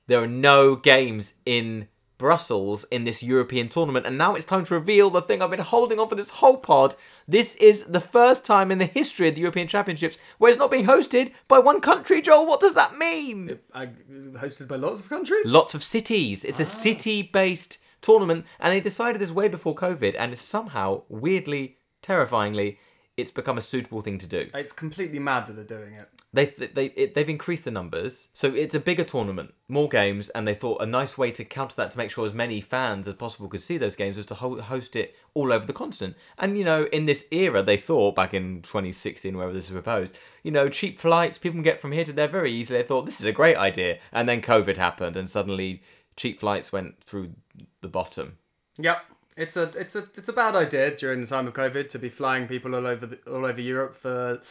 There 0.07 0.21
are 0.21 0.27
no 0.27 0.75
games 0.75 1.33
in 1.45 1.87
Brussels 2.19 2.85
in 2.91 3.05
this 3.05 3.23
European 3.23 3.69
tournament, 3.69 4.05
and 4.05 4.17
now 4.17 4.35
it's 4.35 4.45
time 4.45 4.63
to 4.65 4.75
reveal 4.75 5.09
the 5.09 5.21
thing 5.21 5.41
I've 5.41 5.49
been 5.49 5.61
holding 5.61 5.99
on 5.99 6.09
for 6.09 6.15
this 6.15 6.29
whole 6.29 6.57
pod. 6.57 6.95
This 7.27 7.55
is 7.55 7.83
the 7.85 8.01
first 8.01 8.45
time 8.45 8.69
in 8.69 8.77
the 8.77 8.85
history 8.85 9.29
of 9.29 9.35
the 9.35 9.41
European 9.41 9.67
Championships 9.67 10.19
where 10.37 10.51
it's 10.51 10.59
not 10.59 10.69
being 10.69 10.85
hosted 10.85 11.31
by 11.47 11.57
one 11.57 11.81
country, 11.81 12.21
Joel. 12.21 12.45
What 12.45 12.59
does 12.59 12.75
that 12.75 12.97
mean? 12.97 13.57
I, 13.73 13.87
hosted 13.87 14.67
by 14.67 14.75
lots 14.75 14.99
of 14.99 15.09
countries. 15.09 15.45
Lots 15.47 15.73
of 15.73 15.81
cities. 15.81 16.43
It's 16.45 16.59
a 16.59 16.63
ah. 16.63 16.65
city 16.65 17.23
based 17.23 17.79
tournament, 18.01 18.45
and 18.59 18.73
they 18.73 18.81
decided 18.81 19.19
this 19.19 19.31
way 19.31 19.47
before 19.47 19.73
COVID, 19.73 20.15
and 20.19 20.33
it's 20.33 20.41
somehow, 20.41 21.03
weirdly, 21.07 21.77
terrifyingly, 22.01 22.79
it's 23.19 23.31
become 23.31 23.57
a 23.57 23.61
suitable 23.61 24.01
thing 24.01 24.17
to 24.17 24.27
do. 24.27 24.47
it's 24.55 24.71
completely 24.71 25.19
mad 25.19 25.47
that 25.47 25.53
they're 25.53 25.79
doing 25.79 25.93
it. 25.93 26.09
They've 26.31 26.73
they 26.75 26.85
it, 26.87 27.15
they've 27.15 27.29
increased 27.29 27.65
the 27.65 27.71
numbers, 27.71 28.29
so 28.33 28.53
it's 28.53 28.75
a 28.75 28.79
bigger 28.79 29.03
tournament, 29.03 29.53
more 29.67 29.89
games, 29.89 30.29
and 30.29 30.47
they 30.47 30.53
thought 30.53 30.81
a 30.81 30.85
nice 30.85 31.17
way 31.17 31.31
to 31.31 31.43
counter 31.43 31.75
that 31.77 31.91
to 31.91 31.97
make 31.97 32.11
sure 32.11 32.25
as 32.25 32.33
many 32.33 32.61
fans 32.61 33.07
as 33.07 33.15
possible 33.15 33.47
could 33.47 33.61
see 33.61 33.77
those 33.77 33.95
games 33.95 34.15
was 34.15 34.27
to 34.27 34.35
ho- 34.35 34.61
host 34.61 34.95
it 34.95 35.15
all 35.33 35.51
over 35.51 35.65
the 35.65 35.73
continent. 35.73 36.15
And 36.37 36.57
you 36.57 36.63
know, 36.63 36.83
in 36.91 37.07
this 37.07 37.25
era, 37.31 37.63
they 37.63 37.77
thought 37.77 38.15
back 38.15 38.33
in 38.33 38.61
2016, 38.61 39.35
wherever 39.35 39.53
this 39.53 39.69
was 39.69 39.81
proposed, 39.81 40.15
you 40.43 40.51
know, 40.51 40.69
cheap 40.69 40.99
flights, 40.99 41.37
people 41.37 41.55
can 41.55 41.63
get 41.63 41.81
from 41.81 41.91
here 41.91 42.03
to 42.03 42.13
there 42.13 42.27
very 42.27 42.51
easily. 42.51 42.79
They 42.79 42.87
thought 42.87 43.05
this 43.05 43.19
is 43.19 43.25
a 43.25 43.31
great 43.31 43.57
idea, 43.57 43.97
and 44.11 44.29
then 44.29 44.41
COVID 44.41 44.77
happened, 44.77 45.15
and 45.17 45.27
suddenly 45.29 45.81
cheap 46.15 46.39
flights 46.39 46.71
went 46.71 47.01
through 47.03 47.31
the 47.81 47.87
bottom. 47.87 48.37
Yep. 48.77 49.01
It's 49.39 49.55
a 49.55 49.63
it's 49.79 49.95
a 49.95 49.99
it's 50.15 50.27
a 50.27 50.33
bad 50.33 50.53
idea 50.57 50.91
during 50.91 51.21
the 51.21 51.27
time 51.27 51.47
of 51.47 51.53
COVID 51.53 51.87
to 51.89 51.99
be 51.99 52.09
flying 52.09 52.45
people 52.45 52.75
all 52.75 52.85
over 52.85 53.05
the, 53.05 53.19
all 53.25 53.45
over 53.45 53.61
Europe 53.61 53.93
for 53.95 54.41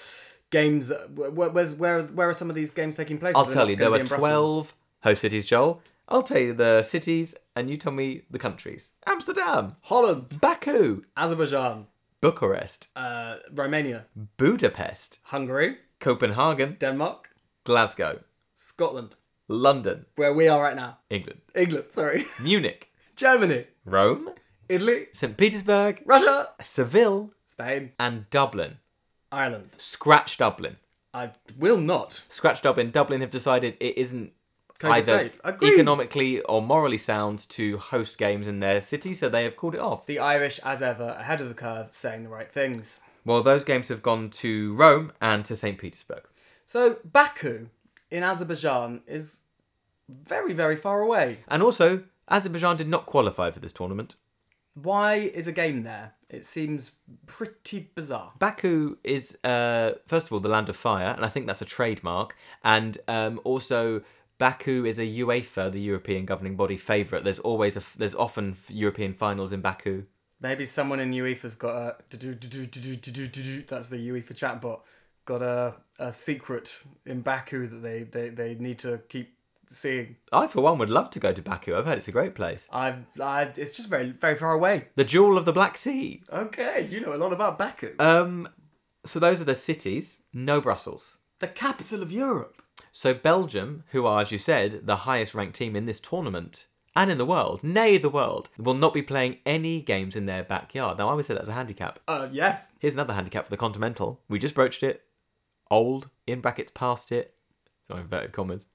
games. 0.49 0.89
That, 0.89 1.11
where, 1.13 1.51
where's, 1.51 1.75
where 1.75 2.05
where 2.05 2.31
are 2.31 2.33
some 2.33 2.49
of 2.49 2.57
these 2.57 2.71
games 2.71 2.97
taking 2.97 3.19
place? 3.19 3.35
I'll 3.37 3.45
tell 3.45 3.69
you, 3.69 3.77
there 3.77 3.91
were 3.91 4.03
12 4.03 4.75
host 5.03 5.21
cities, 5.21 5.47
Joel. 5.47 5.83
I'll 6.09 6.23
tell 6.23 6.41
you 6.41 6.55
the 6.55 6.83
cities, 6.83 7.35
and 7.55 7.69
you 7.69 7.77
tell 7.77 7.93
me 7.93 8.23
the 8.31 8.39
countries. 8.39 8.93
Amsterdam, 9.07 9.77
Holland, 9.83 10.41
Baku, 10.41 11.03
Azerbaijan, 11.19 11.87
Bucharest, 12.23 12.89
uh, 12.97 13.37
Romania, 13.53 14.07
Budapest, 14.39 15.21
Hungary, 15.25 15.77
Copenhagen, 16.01 16.77
Denmark, 16.81 17.29
Glasgow, 17.65 18.21
Scotland, 18.55 19.17
London, 19.49 20.07
where 20.17 20.33
we 20.33 20.49
are 20.49 20.63
right 20.63 20.77
now. 20.77 20.97
England, 21.11 21.43
England, 21.55 21.89
sorry, 21.91 22.25
Munich, 22.43 22.91
Germany, 23.15 23.67
Rome, 23.85 24.31
Italy, 24.69 25.07
St. 25.13 25.37
Petersburg, 25.37 26.03
Russia, 26.05 26.49
Seville, 26.61 27.33
Spain, 27.47 27.93
and 27.99 28.29
Dublin. 28.31 28.79
Ireland. 29.33 29.71
Scratch 29.79 30.37
Dublin. 30.37 30.77
I 31.15 31.33
will 31.59 31.79
not. 31.79 32.23
Scratch 32.29 32.63
Dublin. 32.63 32.91
Dublin 32.91 33.21
have 33.21 33.31
decided 33.31 33.77
it 33.81 33.97
isn't 33.99 34.33
COVID 34.79 34.91
either 34.91 35.19
safe. 35.19 35.41
Agreed. 35.43 35.75
economically 35.75 36.41
or 36.43 36.63
morally 36.63 36.99
sound 36.99 37.49
to 37.51 37.79
host 37.79 38.19
games 38.19 38.47
in 38.47 38.61
their 38.61 38.81
city, 38.81 39.15
so 39.15 39.29
they 39.29 39.45
have 39.45 39.57
called 39.57 39.75
it 39.75 39.81
off. 39.81 40.07
The 40.07 40.19
Irish, 40.19 40.61
as 40.65 40.83
ever, 40.83 41.17
ahead 41.19 41.41
of 41.41 41.49
the 41.49 41.55
curve, 41.55 41.93
saying 41.93 42.25
the 42.25 42.29
right 42.29 42.51
things. 42.51 43.01
Well, 43.25 43.43
those 43.43 43.65
games 43.65 43.89
have 43.89 44.03
gone 44.03 44.31
to 44.31 44.75
Rome 44.75 45.13
and 45.21 45.45
to 45.47 45.57
St. 45.57 45.79
Petersburg. 45.79 46.23
So 46.65 46.99
Baku 47.05 47.69
in 48.11 48.23
Azerbaijan 48.23 49.03
is 49.07 49.45
very, 50.09 50.53
very 50.53 50.77
far 50.77 51.01
away. 51.01 51.41
And 51.49 51.63
also, 51.63 52.05
Azerbaijan 52.31 52.77
did 52.77 52.89
not 52.89 53.07
qualify 53.07 53.51
for 53.51 53.61
this 53.61 53.73
tournament. 53.73 54.17
Why 54.83 55.15
is 55.15 55.47
a 55.47 55.53
game 55.53 55.83
there? 55.83 56.13
It 56.29 56.45
seems 56.45 56.93
pretty 57.27 57.91
bizarre. 57.95 58.33
Baku 58.39 58.99
is, 59.03 59.39
uh, 59.45 59.93
first 60.07 60.27
of 60.27 60.33
all, 60.33 60.41
the 60.41 60.49
land 60.49 60.69
of 60.69 60.77
fire, 60.77 61.15
and 61.17 61.25
I 61.25 61.29
think 61.29 61.47
that's 61.47 61.63
a 61.63 61.67
trademark. 61.67 62.37
And 62.63 62.99
um, 63.09 63.41
also, 63.45 64.03
Baku 64.37 64.85
is 64.85 64.99
a 64.99 65.07
UEFA, 65.07 65.73
the 65.73 65.81
European 65.81 66.27
governing 66.27 66.57
body, 66.57 66.77
favourite. 66.77 67.25
There's 67.25 67.39
always 67.39 67.77
a, 67.77 67.81
f- 67.81 67.97
there's 67.99 68.15
often 68.15 68.53
f- 68.53 68.71
European 68.71 69.15
finals 69.15 69.53
in 69.53 69.63
Baku. 69.63 70.05
Maybe 70.41 70.65
someone 70.65 71.01
in 71.01 71.13
UEFA's 71.13 71.57
got 71.57 71.75
a 71.75 71.97
that's 72.11 73.89
the 73.89 74.11
UEFA 74.11 74.35
chatbot 74.35 74.81
got 75.29 75.43
a, 75.43 75.75
a 75.99 76.11
secret 76.11 76.83
in 77.05 77.21
Baku 77.21 77.67
that 77.67 77.83
they, 77.83 78.05
they, 78.05 78.31
they 78.31 78.55
need 78.55 78.79
to 78.79 78.99
keep 79.11 79.37
seeing. 79.69 80.17
I, 80.33 80.47
for 80.47 80.61
one, 80.63 80.79
would 80.79 80.91
love 80.91 81.11
to 81.11 81.21
go 81.21 81.33
to 81.33 81.43
Baku. 81.43 81.77
I've 81.77 81.87
heard 81.87 81.99
it's 81.99 82.09
a 82.09 82.13
great 82.13 82.35
place. 82.35 82.67
I've 82.73 83.05
I, 83.21 83.43
it's 83.57 83.77
just 83.77 83.89
very 83.89 84.11
very 84.11 84.35
far 84.37 84.53
away. 84.53 84.89
The 84.97 85.05
jewel 85.05 85.37
of 85.39 85.45
the 85.45 85.53
Black 85.53 85.77
Sea. 85.77 86.23
Okay, 86.33 86.87
you 86.91 87.01
know 87.01 87.15
a 87.15 87.17
lot 87.17 87.33
about 87.33 87.59
Baku. 87.59 87.95
Um, 87.99 88.49
so 89.05 89.19
those 89.19 89.41
are 89.41 89.45
the 89.45 89.55
cities. 89.55 90.21
No 90.33 90.61
Brussels. 90.61 91.19
the 91.39 91.49
capital 91.49 92.03
of 92.03 92.11
Europe. 92.13 92.63
So 92.93 93.15
Belgium, 93.15 93.85
who 93.93 94.07
are, 94.07 94.21
as 94.21 94.33
you 94.33 94.39
said, 94.39 94.81
the 94.87 94.97
highest 94.97 95.35
ranked 95.35 95.55
team 95.57 95.77
in 95.77 95.87
this 95.87 96.01
tournament, 96.01 96.67
and 96.97 97.11
in 97.13 97.19
the 97.19 97.27
world, 97.27 97.63
nay, 97.63 97.97
the 97.97 98.09
world, 98.09 98.51
will 98.59 98.75
not 98.75 98.93
be 98.93 99.03
playing 99.03 99.39
any 99.47 99.81
games 99.81 100.17
in 100.17 100.27
their 100.27 100.43
backyard. 100.43 100.99
Now, 100.99 101.09
I 101.09 101.15
would 101.15 101.25
say 101.25 101.35
that's 101.35 101.49
a 101.49 101.53
handicap. 101.53 102.01
Uh, 102.09 102.29
yes. 102.33 102.73
Here's 102.81 102.95
another 102.95 103.13
handicap 103.15 103.45
for 103.45 103.51
the 103.51 103.57
Continental. 103.57 104.21
We 104.29 104.41
just 104.41 104.55
broached 104.57 104.83
it. 104.83 105.05
Old, 105.71 106.09
in 106.27 106.41
brackets, 106.41 106.73
past 106.75 107.13
it, 107.13 107.35
or 107.89 108.01
inverted 108.01 108.33
commas, 108.33 108.67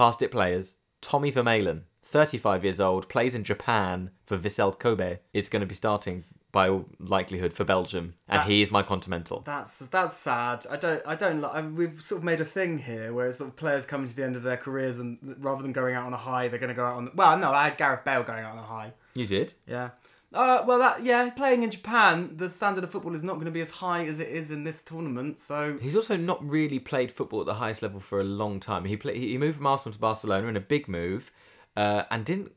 past 0.00 0.22
it 0.22 0.30
players. 0.30 0.76
Tommy 1.02 1.30
Vermaelen, 1.30 1.82
35 2.02 2.64
years 2.64 2.80
old, 2.80 3.10
plays 3.10 3.34
in 3.34 3.44
Japan 3.44 4.10
for 4.24 4.38
Vissel 4.38 4.78
Kobe, 4.78 5.18
is 5.34 5.50
going 5.50 5.60
to 5.60 5.66
be 5.66 5.74
starting 5.74 6.24
by 6.52 6.70
all 6.70 6.86
likelihood 6.98 7.52
for 7.52 7.64
Belgium, 7.64 8.14
and 8.26 8.40
That- 8.40 8.46
he 8.48 8.62
is 8.62 8.70
my 8.70 8.82
Continental. 8.82 9.42
That's 9.44 9.78
that's 9.80 10.14
sad. 10.16 10.64
I 10.70 10.76
don't 10.78 11.02
I 11.06 11.14
don't 11.16 11.42
like. 11.42 11.54
I 11.54 11.60
mean, 11.60 11.76
we've 11.76 12.00
sort 12.00 12.20
of 12.20 12.24
made 12.24 12.40
a 12.40 12.46
thing 12.46 12.78
here 12.78 13.12
where 13.12 13.30
sort 13.30 13.50
of 13.50 13.56
players 13.56 13.84
coming 13.84 14.06
to 14.08 14.16
the 14.16 14.24
end 14.24 14.36
of 14.36 14.42
their 14.42 14.56
careers 14.56 14.98
and 14.98 15.18
rather 15.38 15.60
than 15.62 15.72
going 15.72 15.94
out 15.94 16.06
on 16.06 16.14
a 16.14 16.22
high, 16.30 16.48
they're 16.48 16.58
going 16.58 16.74
to 16.76 16.80
go 16.82 16.86
out 16.86 16.96
on. 16.96 17.10
Well, 17.14 17.36
no, 17.36 17.52
I 17.52 17.64
had 17.64 17.76
Gareth 17.76 18.02
Bale 18.04 18.22
going 18.22 18.42
out 18.42 18.52
on 18.52 18.58
a 18.58 18.66
high. 18.66 18.94
You 19.14 19.26
did? 19.26 19.52
Yeah. 19.66 19.90
Uh, 20.32 20.62
well, 20.64 20.78
that 20.78 21.02
yeah, 21.02 21.28
playing 21.30 21.64
in 21.64 21.70
Japan, 21.70 22.34
the 22.36 22.48
standard 22.48 22.84
of 22.84 22.90
football 22.90 23.14
is 23.14 23.24
not 23.24 23.34
going 23.34 23.46
to 23.46 23.50
be 23.50 23.60
as 23.60 23.70
high 23.70 24.06
as 24.06 24.20
it 24.20 24.28
is 24.28 24.50
in 24.50 24.62
this 24.62 24.82
tournament. 24.82 25.40
So 25.40 25.76
He's 25.80 25.96
also 25.96 26.16
not 26.16 26.48
really 26.48 26.78
played 26.78 27.10
football 27.10 27.40
at 27.40 27.46
the 27.46 27.54
highest 27.54 27.82
level 27.82 27.98
for 27.98 28.20
a 28.20 28.24
long 28.24 28.60
time. 28.60 28.84
He 28.84 28.96
play, 28.96 29.18
he 29.18 29.36
moved 29.38 29.56
from 29.56 29.66
Arsenal 29.66 29.92
to 29.92 29.98
Barcelona 29.98 30.46
in 30.46 30.56
a 30.56 30.60
big 30.60 30.86
move, 30.86 31.32
uh, 31.76 32.04
and 32.10 32.24
didn't 32.24 32.52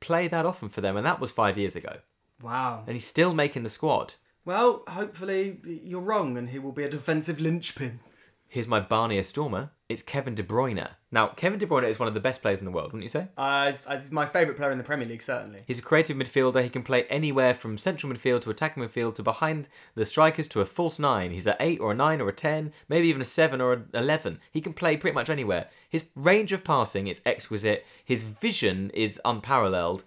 play 0.00 0.26
that 0.28 0.46
often 0.46 0.68
for 0.70 0.80
them, 0.80 0.96
and 0.96 1.04
that 1.04 1.20
was 1.20 1.30
five 1.30 1.58
years 1.58 1.76
ago. 1.76 1.98
wow. 2.42 2.84
And 2.86 2.94
he's 2.94 3.06
still 3.06 3.34
making 3.34 3.62
the 3.62 3.68
squad. 3.68 4.14
Well, 4.44 4.84
hopefully 4.88 5.60
you're 5.64 6.00
wrong, 6.00 6.38
and 6.38 6.48
he 6.48 6.58
will 6.58 6.72
be 6.72 6.84
a 6.84 6.88
defensive 6.88 7.40
linchpin. 7.40 8.00
Here's 8.46 8.68
my 8.68 8.80
Barnier 8.80 9.22
Stormer. 9.22 9.72
It's 9.88 10.02
Kevin 10.02 10.34
De 10.34 10.42
Bruyne. 10.42 10.86
Now, 11.10 11.28
Kevin 11.28 11.58
De 11.58 11.66
Bruyne 11.66 11.88
is 11.88 11.98
one 11.98 12.08
of 12.08 12.12
the 12.14 12.20
best 12.20 12.42
players 12.42 12.58
in 12.58 12.66
the 12.66 12.70
world, 12.70 12.88
wouldn't 12.92 13.04
you 13.04 13.08
say? 13.08 13.28
Uh, 13.38 13.64
he's- 13.72 13.86
he's 13.90 14.12
my 14.12 14.26
favourite 14.26 14.58
player 14.58 14.70
in 14.70 14.76
the 14.76 14.84
Premier 14.84 15.08
League, 15.08 15.22
certainly. 15.22 15.62
He's 15.66 15.78
a 15.78 15.82
creative 15.82 16.14
midfielder. 16.14 16.62
He 16.62 16.68
can 16.68 16.82
play 16.82 17.04
anywhere 17.04 17.54
from 17.54 17.78
central 17.78 18.12
midfield 18.12 18.42
to 18.42 18.50
attacking 18.50 18.82
midfield 18.82 19.14
to 19.14 19.22
behind 19.22 19.66
the 19.94 20.04
strikers 20.04 20.46
to 20.48 20.60
a 20.60 20.66
false 20.66 20.98
nine. 20.98 21.30
He's 21.30 21.46
a 21.46 21.56
eight 21.58 21.80
or 21.80 21.92
a 21.92 21.94
nine 21.94 22.20
or 22.20 22.28
a 22.28 22.34
ten, 22.34 22.74
maybe 22.90 23.08
even 23.08 23.22
a 23.22 23.24
seven 23.24 23.62
or 23.62 23.72
an 23.72 23.88
eleven. 23.94 24.40
He 24.52 24.60
can 24.60 24.74
play 24.74 24.98
pretty 24.98 25.14
much 25.14 25.30
anywhere. 25.30 25.70
His 25.88 26.04
range 26.14 26.52
of 26.52 26.64
passing 26.64 27.06
is 27.08 27.22
exquisite. 27.24 27.86
His 28.04 28.24
vision 28.24 28.90
is 28.90 29.18
unparalleled. 29.24 30.04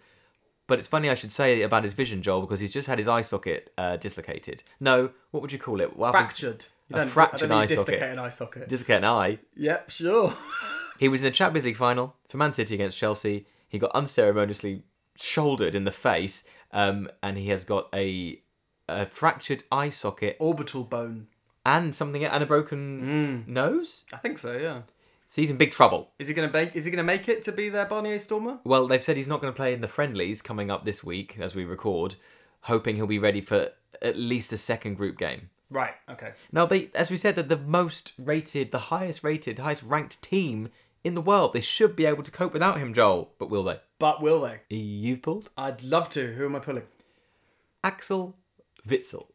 But 0.67 0.77
it's 0.77 0.87
funny 0.87 1.09
I 1.09 1.15
should 1.15 1.31
say 1.31 1.63
about 1.63 1.83
his 1.83 1.95
vision, 1.95 2.21
Joel, 2.21 2.41
because 2.41 2.59
he's 2.59 2.71
just 2.71 2.87
had 2.87 2.99
his 2.99 3.07
eye 3.07 3.21
socket 3.21 3.73
uh, 3.79 3.97
dislocated. 3.97 4.61
No, 4.79 5.09
what 5.31 5.41
would 5.41 5.51
you 5.51 5.57
call 5.59 5.81
it? 5.81 5.97
What 5.97 6.13
happened- 6.13 6.27
Fractured. 6.27 6.65
You 6.95 7.01
A 7.01 7.05
fractured 7.05 7.51
eye 7.51 7.59
mean 7.61 7.67
socket. 7.67 7.85
dislocate 7.85 8.11
an 8.11 8.19
eye 8.19 8.29
socket. 8.29 8.69
Dislocate 8.69 8.97
an 8.97 9.05
eye. 9.05 9.39
Yep, 9.55 9.89
sure. 9.89 10.33
He 10.99 11.07
was 11.09 11.21
in 11.21 11.25
the 11.25 11.31
Champions 11.31 11.65
League 11.65 11.77
final 11.77 12.15
for 12.29 12.37
Man 12.37 12.53
City 12.53 12.75
against 12.75 12.95
Chelsea. 12.95 13.47
He 13.67 13.79
got 13.79 13.89
unceremoniously 13.95 14.83
shouldered 15.15 15.73
in 15.73 15.83
the 15.83 15.89
face, 15.91 16.43
um, 16.71 17.09
and 17.23 17.39
he 17.39 17.47
has 17.47 17.63
got 17.65 17.87
a, 17.91 18.39
a 18.87 19.07
fractured 19.07 19.63
eye 19.71 19.89
socket 19.89 20.37
Orbital 20.39 20.83
bone. 20.83 21.25
and 21.65 21.95
something 21.95 22.23
and 22.23 22.43
a 22.43 22.45
broken 22.45 23.43
nose. 23.51 24.05
I 24.13 24.17
think 24.17 24.37
so. 24.37 24.55
Yeah. 24.57 24.81
So 25.25 25.41
he's 25.41 25.49
in 25.49 25.57
big 25.57 25.71
trouble. 25.71 26.11
Is 26.19 26.27
he 26.27 26.35
gonna 26.35 26.51
make? 26.51 26.75
Is 26.75 26.85
he 26.85 26.91
gonna 26.91 27.01
make 27.03 27.27
it 27.27 27.41
to 27.43 27.51
be 27.51 27.69
their 27.69 27.85
Barnier 27.87 28.19
Stormer? 28.19 28.59
Well, 28.63 28.85
they've 28.85 29.03
said 29.03 29.17
he's 29.17 29.27
not 29.27 29.41
going 29.41 29.51
to 29.51 29.57
play 29.57 29.73
in 29.73 29.81
the 29.81 29.87
friendlies 29.87 30.43
coming 30.43 30.69
up 30.69 30.85
this 30.85 31.03
week 31.03 31.37
as 31.39 31.55
we 31.55 31.63
record, 31.65 32.15
hoping 32.61 32.97
he'll 32.97 33.07
be 33.07 33.17
ready 33.17 33.41
for 33.41 33.69
at 34.03 34.17
least 34.17 34.53
a 34.53 34.57
second 34.57 34.97
group 34.97 35.17
game. 35.17 35.49
Right. 35.71 35.93
Okay. 36.09 36.33
Now, 36.51 36.65
they, 36.67 36.89
as 36.93 37.09
we 37.09 37.17
said, 37.17 37.35
they're 37.35 37.43
the 37.43 37.57
most 37.57 38.11
rated, 38.19 38.71
the 38.71 38.77
highest 38.77 39.23
rated, 39.23 39.57
highest 39.57 39.83
ranked 39.83 40.21
team 40.21 40.69
in 41.03 41.15
the 41.15 41.21
world. 41.21 41.53
They 41.53 41.61
should 41.61 41.95
be 41.95 42.05
able 42.05 42.23
to 42.23 42.31
cope 42.31 42.51
without 42.53 42.77
him, 42.77 42.93
Joel. 42.93 43.31
But 43.39 43.49
will 43.49 43.63
they? 43.63 43.79
But 43.97 44.21
will 44.21 44.41
they? 44.41 44.59
You've 44.69 45.21
pulled 45.21 45.49
I'd 45.57 45.81
love 45.81 46.09
to. 46.09 46.33
Who 46.33 46.45
am 46.45 46.55
I 46.55 46.59
pulling? 46.59 46.83
Axel 47.83 48.35
Witsel. 48.87 49.27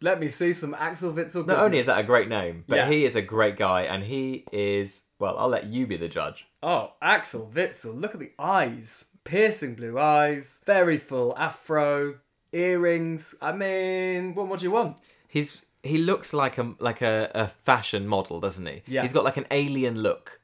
Let 0.00 0.20
me 0.20 0.28
see 0.28 0.52
some 0.52 0.74
Axel 0.74 1.12
Witsel. 1.12 1.46
Not 1.46 1.58
only 1.58 1.78
is 1.78 1.86
that 1.86 1.98
a 1.98 2.02
great 2.04 2.28
name, 2.28 2.64
but 2.68 2.76
Yeah. 2.76 2.88
he 2.88 3.04
is 3.04 3.14
a 3.14 3.22
great 3.22 3.56
guy, 3.56 3.82
and 3.82 4.04
he 4.04 4.44
is 4.52 5.04
well. 5.18 5.36
I'll 5.38 5.48
let 5.48 5.66
you 5.66 5.86
be 5.86 5.96
the 5.96 6.08
judge. 6.08 6.46
Oh, 6.62 6.92
Axel 7.02 7.50
Witsel. 7.52 7.98
Look 8.00 8.14
at 8.14 8.20
the 8.20 8.32
eyes. 8.38 9.06
Piercing 9.24 9.74
blue 9.74 9.98
eyes. 9.98 10.62
Very 10.66 10.98
full 10.98 11.34
afro. 11.38 12.18
Earrings. 12.52 13.34
I 13.42 13.52
mean, 13.52 14.34
what 14.34 14.46
more 14.46 14.56
do 14.56 14.64
you 14.64 14.70
want? 14.70 14.98
He's 15.26 15.62
he 15.84 15.98
looks 15.98 16.32
like 16.32 16.58
a 16.58 16.74
like 16.78 17.02
a, 17.02 17.30
a 17.34 17.46
fashion 17.46 18.08
model, 18.08 18.40
doesn't 18.40 18.66
he? 18.66 18.82
Yeah. 18.86 19.02
He's 19.02 19.12
got 19.12 19.22
like 19.22 19.36
an 19.36 19.46
alien 19.50 20.00
look, 20.00 20.40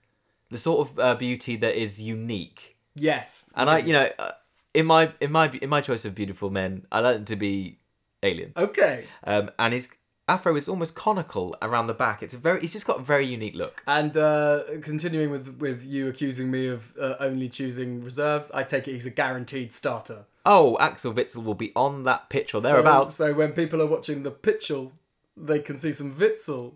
the 0.51 0.59
sort 0.59 0.88
of 0.88 0.99
uh, 0.99 1.14
beauty 1.14 1.57
that 1.57 1.74
is 1.74 2.01
unique. 2.01 2.76
Yes. 2.95 3.51
And 3.57 3.70
I, 3.70 3.78
you 3.78 3.93
know, 3.93 4.09
uh, 4.18 4.32
in 4.74 4.86
my 4.86 5.12
in 5.20 5.32
my 5.32 5.51
in 5.62 5.70
my 5.70 5.80
choice 5.80 6.05
of 6.05 6.14
beautiful 6.14 6.51
men, 6.51 6.86
I 6.93 7.01
like 7.01 7.16
them 7.16 7.24
to 7.24 7.36
be 7.36 7.78
alien. 8.22 8.53
Okay. 8.57 9.05
Um, 9.24 9.51
and 9.59 9.72
his 9.72 9.88
afro 10.28 10.55
is 10.57 10.68
almost 10.68 10.95
conical 10.95 11.57
around 11.62 11.86
the 11.86 11.95
back. 11.95 12.22
It's 12.22 12.34
a 12.34 12.38
very 12.38 12.61
he's 12.61 12.74
just 12.74 12.86
got 12.86 13.01
a 13.01 13.03
very 13.03 13.26
unique 13.26 13.55
look. 13.55 13.82
And 13.86 14.14
uh, 14.16 14.62
continuing 14.82 15.30
with 15.30 15.59
with 15.59 15.84
you 15.86 16.09
accusing 16.09 16.51
me 16.51 16.68
of 16.68 16.95
uh, 17.01 17.14
only 17.18 17.49
choosing 17.49 18.05
reserves, 18.05 18.51
I 18.53 18.62
take 18.62 18.86
it 18.88 18.93
he's 18.93 19.07
a 19.07 19.11
guaranteed 19.11 19.72
starter. 19.72 20.26
Oh, 20.47 20.78
Axel 20.78 21.12
Witsel 21.12 21.45
will 21.45 21.55
be 21.55 21.72
on 21.76 22.05
that 22.05 22.30
pitch 22.30 22.55
or 22.55 22.61
thereabouts. 22.61 23.16
So, 23.16 23.34
when 23.34 23.53
people 23.53 23.82
are 23.82 23.86
watching 23.86 24.22
the 24.22 24.30
Pitchell, 24.30 24.93
they 25.37 25.59
can 25.61 25.78
see 25.78 25.93
some 25.93 26.14
Witsel, 26.14 26.74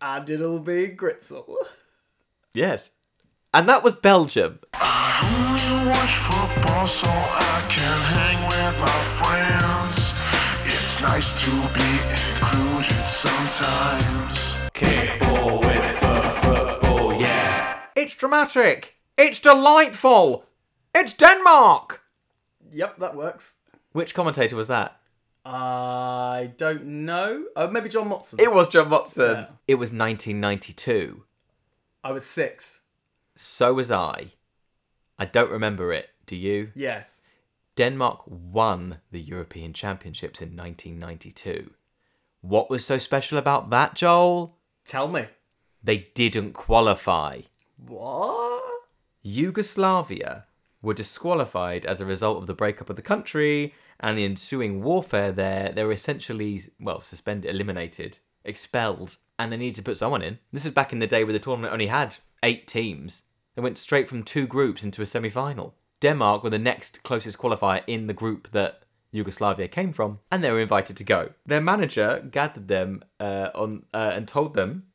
and 0.00 0.28
it'll 0.30 0.60
be 0.60 0.88
Gritzel. 0.88 1.54
Yes. 2.52 2.90
And 3.52 3.68
that 3.68 3.82
was 3.84 3.94
Belgium. 3.94 4.60
only 4.74 5.90
watch 5.90 6.14
football 6.16 6.86
so 6.86 7.08
I 7.08 7.64
can 7.68 8.00
hang 8.14 8.38
with 8.46 8.80
my 8.80 8.98
friends. 9.18 10.14
It's 10.66 11.00
nice 11.00 11.40
to 11.44 11.50
be 11.74 11.88
included 12.10 13.06
sometimes. 13.06 14.58
Kickball 14.74 15.60
with 15.64 15.84
foot 15.98 16.32
football, 16.32 17.20
yeah. 17.20 17.80
It's 17.94 18.14
dramatic. 18.14 18.94
It's 19.16 19.38
delightful. 19.40 20.44
It's 20.94 21.12
Denmark. 21.12 22.02
Yep, 22.72 22.98
that 22.98 23.14
works. 23.14 23.56
Which 23.92 24.14
commentator 24.14 24.56
was 24.56 24.66
that? 24.66 25.00
I 25.44 26.52
don't 26.56 26.84
know. 27.04 27.44
Oh, 27.54 27.68
maybe 27.68 27.88
John 27.88 28.08
Motson. 28.08 28.40
It 28.40 28.52
was 28.52 28.68
John 28.68 28.88
Watson. 28.88 29.36
Yeah. 29.36 29.46
It 29.68 29.74
was 29.74 29.90
1992. 29.90 31.24
I 32.02 32.12
was 32.12 32.24
six. 32.24 32.80
So 33.36 33.74
was 33.74 33.90
I. 33.90 34.32
I 35.18 35.26
don't 35.26 35.50
remember 35.50 35.92
it. 35.92 36.10
Do 36.26 36.36
you? 36.36 36.70
Yes. 36.74 37.22
Denmark 37.76 38.22
won 38.26 38.98
the 39.10 39.20
European 39.20 39.72
Championships 39.72 40.40
in 40.40 40.56
1992. 40.56 41.70
What 42.40 42.70
was 42.70 42.84
so 42.84 42.98
special 42.98 43.36
about 43.38 43.70
that, 43.70 43.94
Joel? 43.94 44.56
Tell 44.84 45.08
me. 45.08 45.26
They 45.82 45.98
didn't 46.14 46.52
qualify. 46.52 47.40
What? 47.76 48.62
Yugoslavia 49.22 50.44
were 50.80 50.94
disqualified 50.94 51.84
as 51.84 52.00
a 52.00 52.06
result 52.06 52.38
of 52.38 52.46
the 52.46 52.54
breakup 52.54 52.90
of 52.90 52.96
the 52.96 53.02
country 53.02 53.74
and 54.00 54.18
the 54.18 54.24
ensuing 54.24 54.82
warfare 54.82 55.32
there. 55.32 55.72
They 55.72 55.84
were 55.84 55.92
essentially, 55.92 56.62
well, 56.80 57.00
suspended, 57.00 57.54
eliminated, 57.54 58.18
expelled, 58.44 59.16
and 59.38 59.50
they 59.50 59.56
needed 59.56 59.76
to 59.76 59.82
put 59.82 59.96
someone 59.96 60.22
in. 60.22 60.38
This 60.52 60.64
was 60.64 60.74
back 60.74 60.92
in 60.92 60.98
the 60.98 61.06
day 61.06 61.24
where 61.24 61.32
the 61.32 61.38
tournament 61.38 61.72
only 61.72 61.86
had 61.86 62.16
eight 62.42 62.66
teams. 62.66 63.22
They 63.54 63.62
went 63.62 63.78
straight 63.78 64.08
from 64.08 64.22
two 64.22 64.46
groups 64.46 64.84
into 64.84 65.02
a 65.02 65.06
semi 65.06 65.28
final. 65.28 65.74
Denmark 66.00 66.42
were 66.42 66.50
the 66.50 66.58
next 66.58 67.02
closest 67.02 67.38
qualifier 67.38 67.82
in 67.86 68.06
the 68.06 68.14
group 68.14 68.50
that 68.50 68.82
Yugoslavia 69.12 69.68
came 69.68 69.92
from, 69.92 70.18
and 70.30 70.42
they 70.42 70.50
were 70.50 70.60
invited 70.60 70.96
to 70.96 71.04
go. 71.04 71.30
Their 71.46 71.60
manager 71.60 72.26
gathered 72.30 72.68
them 72.68 73.02
uh, 73.20 73.50
on 73.54 73.84
uh, 73.94 74.12
and 74.14 74.26
told 74.26 74.54
them 74.54 74.88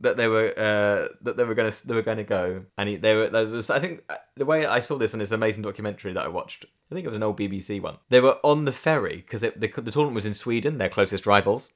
that 0.00 0.16
they 0.16 0.28
were 0.28 0.52
uh, 0.56 1.14
that 1.22 1.36
they 1.36 1.44
were 1.44 1.54
going 1.54 1.70
to 1.70 1.86
they 1.86 1.94
were 1.94 2.02
going 2.02 2.18
to 2.18 2.24
go, 2.24 2.64
and 2.76 2.88
he, 2.88 2.96
they 2.96 3.14
were. 3.14 3.28
There 3.28 3.46
was, 3.46 3.70
I 3.70 3.78
think 3.78 4.02
the 4.36 4.44
way 4.44 4.66
I 4.66 4.80
saw 4.80 4.96
this 4.96 5.14
in 5.14 5.20
this 5.20 5.30
amazing 5.30 5.62
documentary 5.62 6.12
that 6.12 6.24
I 6.24 6.28
watched. 6.28 6.64
I 6.90 6.94
think 6.94 7.04
it 7.04 7.08
was 7.08 7.16
an 7.16 7.22
old 7.22 7.38
BBC 7.38 7.80
one. 7.80 7.98
They 8.08 8.20
were 8.20 8.38
on 8.42 8.64
the 8.64 8.72
ferry 8.72 9.16
because 9.16 9.40
the, 9.40 9.52
the 9.56 9.90
tournament 9.90 10.14
was 10.14 10.26
in 10.26 10.34
Sweden, 10.34 10.78
their 10.78 10.88
closest 10.88 11.26
rivals, 11.26 11.72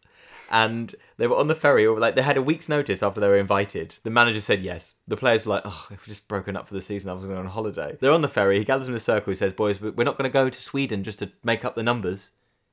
and 0.51 0.95
they 1.17 1.27
were 1.27 1.37
on 1.37 1.49
the 1.49 1.55
ferry. 1.55 1.87
Or 1.87 1.99
like 1.99 2.15
they 2.15 2.23
had 2.23 2.37
a 2.37 2.43
week's 2.43 2.69
notice 2.69 3.03
after 3.03 3.21
they 3.21 3.29
were 3.29 3.39
invited. 3.39 3.97
The 4.03 4.11
manager 4.11 4.41
said 4.41 4.61
yes. 4.61 4.95
The 5.09 5.17
players 5.17 5.47
were 5.47 5.55
like, 5.55 5.63
"Oh, 5.65 5.89
if 5.91 6.01
we've 6.03 6.07
just 6.07 6.29
broken 6.29 6.57
up 6.57 6.69
for 6.69 6.75
the 6.75 6.81
season, 6.81 7.11
I 7.11 7.15
was 7.15 7.25
going 7.25 7.39
on 7.39 7.47
holiday." 7.47 7.97
They're 8.01 8.13
on 8.13 8.23
the 8.23 8.29
ferry. 8.29 8.59
He 8.59 8.65
gathers 8.65 8.87
them 8.87 8.95
in 8.95 8.99
a 8.99 9.01
circle. 9.01 9.31
He 9.31 9.37
says, 9.37 9.55
"Boys, 9.55 9.81
we're 9.81 10.05
not 10.05 10.19
going 10.19 10.31
to 10.31 10.33
go 10.33 10.49
to 10.49 10.61
Sweden 10.61 11.03
just 11.03 11.21
to 11.21 11.33
make 11.43 11.65
up 11.65 11.75
the 11.75 11.83
numbers." 11.83 12.33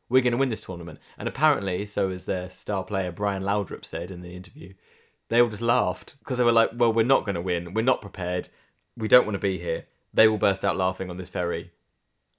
We're 0.09 0.21
going 0.21 0.31
to 0.31 0.37
win 0.37 0.47
this 0.47 0.61
tournament. 0.61 0.99
And 1.17 1.27
apparently, 1.27 1.85
so 1.85 2.09
as 2.09 2.23
their 2.23 2.47
star 2.47 2.85
player 2.85 3.11
Brian 3.11 3.43
Laudrup 3.43 3.83
said 3.83 4.09
in 4.09 4.21
the 4.21 4.35
interview, 4.35 4.73
they 5.29 5.41
all 5.41 5.49
just 5.49 5.61
laughed 5.61 6.15
because 6.19 6.37
they 6.37 6.43
were 6.43 6.51
like, 6.51 6.71
well, 6.75 6.93
we're 6.93 7.05
not 7.05 7.25
going 7.25 7.35
to 7.35 7.41
win. 7.41 7.73
We're 7.73 7.81
not 7.81 8.01
prepared. 8.01 8.49
We 8.95 9.07
don't 9.07 9.25
want 9.25 9.35
to 9.35 9.39
be 9.39 9.57
here. 9.57 9.85
They 10.13 10.27
all 10.27 10.37
burst 10.37 10.63
out 10.65 10.77
laughing 10.77 11.09
on 11.09 11.17
this 11.17 11.29
ferry. 11.29 11.71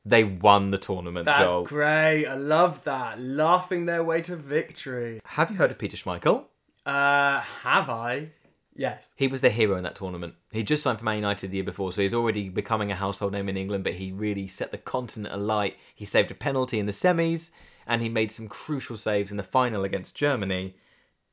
They 0.04 0.24
won 0.24 0.70
the 0.70 0.78
tournament, 0.78 1.26
That's 1.26 1.52
Joel. 1.52 1.64
great. 1.64 2.24
I 2.26 2.34
love 2.34 2.82
that. 2.84 3.20
Laughing 3.20 3.84
their 3.86 4.02
way 4.02 4.22
to 4.22 4.36
victory. 4.36 5.20
Have 5.24 5.50
you 5.50 5.56
heard 5.56 5.70
of 5.70 5.78
Peter 5.78 5.96
Schmeichel? 5.96 6.46
Uh, 6.86 7.40
have 7.40 7.90
I? 7.90 8.30
Yes. 8.74 9.12
He 9.16 9.26
was 9.26 9.40
the 9.42 9.50
hero 9.50 9.76
in 9.76 9.82
that 9.82 9.96
tournament. 9.96 10.34
He 10.50 10.62
just 10.62 10.82
signed 10.82 11.00
for 11.00 11.04
Man 11.04 11.16
United 11.16 11.50
the 11.50 11.56
year 11.56 11.64
before, 11.64 11.92
so 11.92 12.00
he's 12.00 12.14
already 12.14 12.48
becoming 12.48 12.90
a 12.90 12.94
household 12.94 13.32
name 13.32 13.48
in 13.48 13.56
England. 13.56 13.84
But 13.84 13.94
he 13.94 14.12
really 14.12 14.46
set 14.46 14.70
the 14.70 14.78
continent 14.78 15.34
alight. 15.34 15.76
He 15.94 16.04
saved 16.06 16.30
a 16.30 16.34
penalty 16.34 16.78
in 16.78 16.86
the 16.86 16.92
semis, 16.92 17.50
and 17.86 18.00
he 18.00 18.08
made 18.08 18.30
some 18.30 18.48
crucial 18.48 18.96
saves 18.96 19.30
in 19.30 19.36
the 19.36 19.42
final 19.42 19.84
against 19.84 20.14
Germany, 20.14 20.76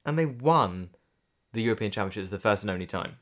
and 0.05 0.17
they 0.19 0.25
won 0.25 0.89
the 1.55 1.61
European 1.61 1.91
Championships 1.91 2.29
the 2.29 2.39
first 2.39 2.63
and 2.63 2.69
only 2.69 2.85
time. 2.85 3.17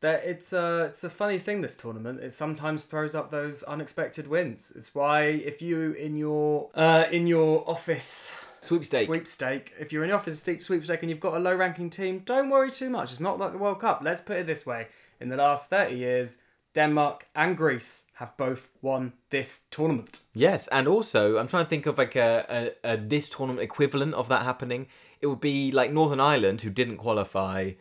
That 0.00 0.22
it's 0.24 0.52
a 0.52 0.84
it's 0.84 1.02
a 1.02 1.10
funny 1.10 1.38
thing. 1.38 1.60
This 1.60 1.76
tournament 1.76 2.20
it 2.20 2.32
sometimes 2.32 2.84
throws 2.84 3.14
up 3.14 3.30
those 3.30 3.64
unexpected 3.64 4.28
wins. 4.28 4.72
It's 4.76 4.94
why 4.94 5.22
if 5.22 5.60
you 5.60 5.92
in 5.92 6.16
your 6.16 6.70
uh, 6.74 7.06
in 7.10 7.26
your 7.26 7.68
office 7.68 8.36
Sweepstake. 8.60 9.06
sweepstake, 9.06 9.72
if 9.80 9.92
you're 9.92 10.04
in 10.04 10.10
the 10.10 10.16
office 10.16 10.38
steep 10.38 10.62
sweepstake 10.62 11.02
and 11.02 11.10
you've 11.10 11.20
got 11.20 11.34
a 11.34 11.38
low 11.38 11.54
ranking 11.54 11.90
team, 11.90 12.22
don't 12.24 12.50
worry 12.50 12.70
too 12.70 12.90
much. 12.90 13.10
It's 13.10 13.20
not 13.20 13.38
like 13.38 13.52
the 13.52 13.58
World 13.58 13.80
Cup. 13.80 14.00
Let's 14.04 14.20
put 14.20 14.36
it 14.36 14.46
this 14.46 14.64
way: 14.64 14.86
in 15.20 15.30
the 15.30 15.36
last 15.36 15.68
thirty 15.68 15.96
years, 15.96 16.38
Denmark 16.74 17.26
and 17.34 17.56
Greece 17.56 18.06
have 18.14 18.36
both 18.36 18.68
won 18.82 19.14
this 19.30 19.62
tournament. 19.70 20.20
Yes, 20.32 20.68
and 20.68 20.86
also 20.86 21.38
I'm 21.38 21.48
trying 21.48 21.64
to 21.64 21.68
think 21.68 21.86
of 21.86 21.98
like 21.98 22.14
a, 22.14 22.72
a, 22.84 22.92
a 22.92 22.96
this 22.96 23.28
tournament 23.28 23.64
equivalent 23.64 24.14
of 24.14 24.28
that 24.28 24.42
happening. 24.42 24.86
It 25.20 25.26
would 25.26 25.40
be 25.40 25.70
like 25.72 25.92
Northern 25.92 26.20
Ireland, 26.20 26.62
who 26.62 26.70
didn't 26.70 26.98
qualify, 26.98 27.72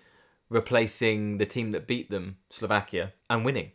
replacing 0.50 1.38
the 1.38 1.46
team 1.46 1.72
that 1.72 1.88
beat 1.88 2.10
them, 2.10 2.38
Slovakia, 2.50 3.14
and 3.30 3.46
winning. 3.46 3.72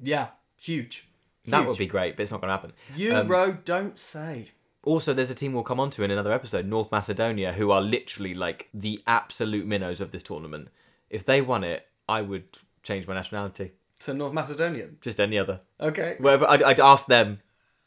Yeah, 0.00 0.28
huge. 0.60 1.08
That 1.46 1.58
Huge. 1.58 1.68
would 1.68 1.78
be 1.78 1.86
great, 1.86 2.16
but 2.16 2.22
it's 2.24 2.32
not 2.32 2.40
going 2.40 2.48
to 2.48 2.52
happen. 2.52 2.72
Euro, 2.96 3.50
um, 3.50 3.58
don't 3.64 3.98
say. 3.98 4.50
Also, 4.82 5.14
there's 5.14 5.30
a 5.30 5.34
team 5.34 5.52
we'll 5.52 5.62
come 5.62 5.78
on 5.80 5.90
to 5.90 6.02
in 6.02 6.10
another 6.10 6.32
episode, 6.32 6.66
North 6.66 6.90
Macedonia, 6.90 7.52
who 7.52 7.70
are 7.70 7.80
literally 7.80 8.34
like 8.34 8.68
the 8.74 9.02
absolute 9.06 9.66
minnows 9.66 10.00
of 10.00 10.10
this 10.10 10.22
tournament. 10.22 10.68
If 11.08 11.24
they 11.24 11.40
won 11.40 11.62
it, 11.64 11.86
I 12.08 12.22
would 12.22 12.58
change 12.82 13.06
my 13.06 13.14
nationality. 13.14 13.72
To 14.00 14.14
North 14.14 14.32
Macedonian. 14.32 14.98
Just 15.00 15.20
any 15.20 15.38
other. 15.38 15.60
Okay. 15.80 16.16
Whatever. 16.18 16.48
I'd, 16.48 16.62
I'd 16.62 16.80
ask 16.80 17.06
them 17.06 17.40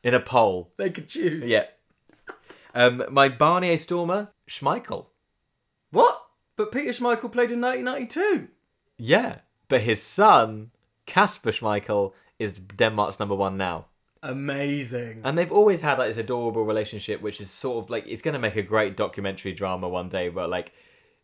in 0.03 0.13
a 0.13 0.19
poll. 0.19 0.71
They 0.77 0.89
could 0.89 1.07
choose. 1.07 1.49
Yeah. 1.49 1.65
Um, 2.73 3.03
my 3.09 3.29
Barnier 3.29 3.77
Stormer, 3.77 4.29
Schmeichel. 4.47 5.07
What? 5.91 6.21
But 6.55 6.71
Peter 6.71 6.91
Schmeichel 6.91 7.31
played 7.31 7.51
in 7.51 7.61
1992. 7.61 8.49
Yeah, 8.97 9.39
but 9.67 9.81
his 9.81 10.03
son, 10.03 10.71
Kasper 11.05 11.51
Schmeichel, 11.51 12.13
is 12.37 12.59
Denmark's 12.59 13.19
number 13.19 13.35
one 13.35 13.57
now. 13.57 13.85
Amazing. 14.21 15.21
And 15.23 15.37
they've 15.37 15.51
always 15.51 15.81
had 15.81 15.97
like 15.97 16.09
this 16.09 16.17
adorable 16.17 16.65
relationship, 16.65 17.21
which 17.21 17.39
is 17.39 17.49
sort 17.49 17.83
of 17.83 17.89
like 17.89 18.05
it's 18.07 18.21
going 18.21 18.33
to 18.33 18.39
make 18.39 18.57
a 18.57 18.61
great 18.61 18.97
documentary 18.97 19.53
drama 19.53 19.87
one 19.87 20.09
day. 20.09 20.29
But 20.29 20.49
like, 20.49 20.73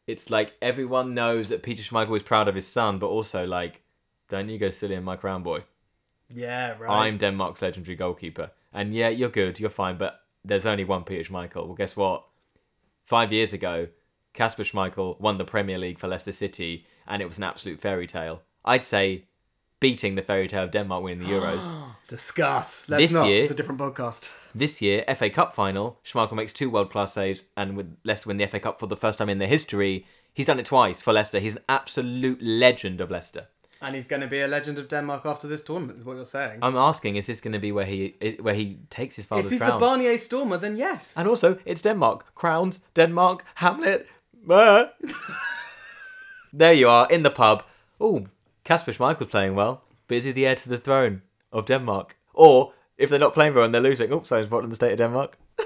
it's 0.07 0.29
like 0.29 0.53
everyone 0.61 1.13
knows 1.13 1.49
that 1.49 1.63
Peter 1.63 1.83
Schmeichel 1.83 2.15
is 2.15 2.23
proud 2.23 2.47
of 2.47 2.55
his 2.55 2.67
son, 2.67 2.99
but 2.99 3.07
also 3.07 3.45
like, 3.45 3.81
don't 4.29 4.49
you 4.49 4.57
go 4.57 4.69
silly 4.69 4.95
in 4.95 5.03
my 5.03 5.17
crown, 5.17 5.43
boy. 5.43 5.63
Yeah, 6.33 6.75
right. 6.79 7.07
I'm 7.07 7.17
Denmark's 7.17 7.61
legendary 7.61 7.95
goalkeeper, 7.95 8.51
and 8.73 8.93
yeah, 8.93 9.09
you're 9.09 9.29
good, 9.29 9.59
you're 9.59 9.69
fine, 9.69 9.97
but 9.97 10.21
there's 10.47 10.65
only 10.65 10.83
one 10.85 11.03
Peter 11.03 11.23
Schmeichel. 11.31 11.65
Well, 11.65 11.75
guess 11.75 11.95
what? 11.95 12.25
Five 13.05 13.31
years 13.31 13.53
ago, 13.53 13.87
Kasper 14.33 14.63
Schmeichel 14.63 15.19
won 15.19 15.37
the 15.37 15.45
Premier 15.45 15.77
League 15.77 15.99
for 15.99 16.07
Leicester 16.07 16.31
City, 16.31 16.85
and 17.07 17.21
it 17.21 17.25
was 17.27 17.37
an 17.37 17.43
absolute 17.43 17.79
fairy 17.81 18.07
tale. 18.07 18.41
I'd 18.63 18.83
say 18.85 19.25
beating 19.79 20.15
the 20.15 20.21
fairy 20.21 20.47
tale 20.47 20.63
of 20.63 20.71
Denmark 20.71 21.03
winning 21.03 21.27
the 21.27 21.33
Euros. 21.33 21.71
Discuss. 22.07 22.89
Let's 22.89 23.03
This 23.03 23.13
not. 23.13 23.27
year- 23.27 23.41
It's 23.41 23.51
a 23.51 23.55
different 23.55 23.79
podcast. 23.79 24.31
This 24.55 24.81
year, 24.81 25.03
FA 25.15 25.29
Cup 25.29 25.53
final, 25.53 25.99
Schmeichel 26.03 26.33
makes 26.33 26.53
two 26.53 26.69
world 26.69 26.89
class 26.89 27.13
saves 27.13 27.43
and 27.57 27.75
with 27.77 27.95
Leicester 28.03 28.27
win 28.29 28.37
the 28.37 28.47
FA 28.47 28.59
Cup 28.59 28.79
for 28.79 28.87
the 28.87 28.97
first 28.97 29.19
time 29.19 29.29
in 29.29 29.37
their 29.37 29.47
history. 29.47 30.05
He's 30.33 30.47
done 30.47 30.59
it 30.59 30.65
twice 30.65 31.01
for 31.01 31.13
Leicester. 31.13 31.39
He's 31.39 31.55
an 31.55 31.63
absolute 31.69 32.41
legend 32.41 32.99
of 33.01 33.11
Leicester. 33.11 33.47
And 33.85 33.93
he's 33.93 34.05
going 34.05 34.21
to 34.21 34.27
be 34.27 34.41
a 34.41 34.47
legend 34.47 34.79
of 34.79 34.87
Denmark 34.87 35.25
after 35.25 35.47
this 35.47 35.61
tournament, 35.61 35.99
is 35.99 36.05
what 36.05 36.15
you're 36.15 36.25
saying. 36.25 36.57
I'm 36.63 36.75
asking, 36.75 37.17
is 37.17 37.27
this 37.27 37.39
going 37.39 37.53
to 37.53 37.59
be 37.59 37.71
where 37.71 37.85
he 37.85 38.15
where 38.41 38.55
he 38.55 38.79
takes 38.89 39.15
his 39.15 39.27
father's 39.27 39.43
crown? 39.43 39.45
if 39.45 39.51
he's 39.51 39.61
crown? 39.61 39.79
the 39.79 39.85
Barnier 39.85 40.17
Stormer, 40.17 40.57
then 40.57 40.75
yes. 40.75 41.13
and 41.15 41.27
also, 41.27 41.59
it's 41.65 41.83
Denmark. 41.83 42.33
Crowns, 42.33 42.81
Denmark, 42.95 43.45
Hamlet. 43.55 44.07
There 46.57 46.71
you 46.71 46.87
are 46.87 47.05
in 47.11 47.23
the 47.23 47.29
pub. 47.29 47.63
Oh, 47.99 48.27
Kasper 48.63 48.93
Schmeichel's 48.93 49.27
playing 49.27 49.55
well, 49.55 49.83
but 50.07 50.15
is 50.15 50.23
he 50.23 50.31
the 50.31 50.47
heir 50.47 50.55
to 50.55 50.69
the 50.69 50.77
throne 50.77 51.21
of 51.51 51.65
Denmark? 51.65 52.15
Or 52.33 52.71
if 52.97 53.09
they're 53.09 53.19
not 53.19 53.33
playing 53.33 53.55
well 53.55 53.65
and 53.65 53.73
they're 53.73 53.81
losing, 53.81 54.13
oops, 54.13 54.29
someone's 54.29 54.47
voted 54.47 54.63
in 54.63 54.69
the 54.69 54.75
state 54.77 54.93
of 54.93 54.97
Denmark. 54.97 55.37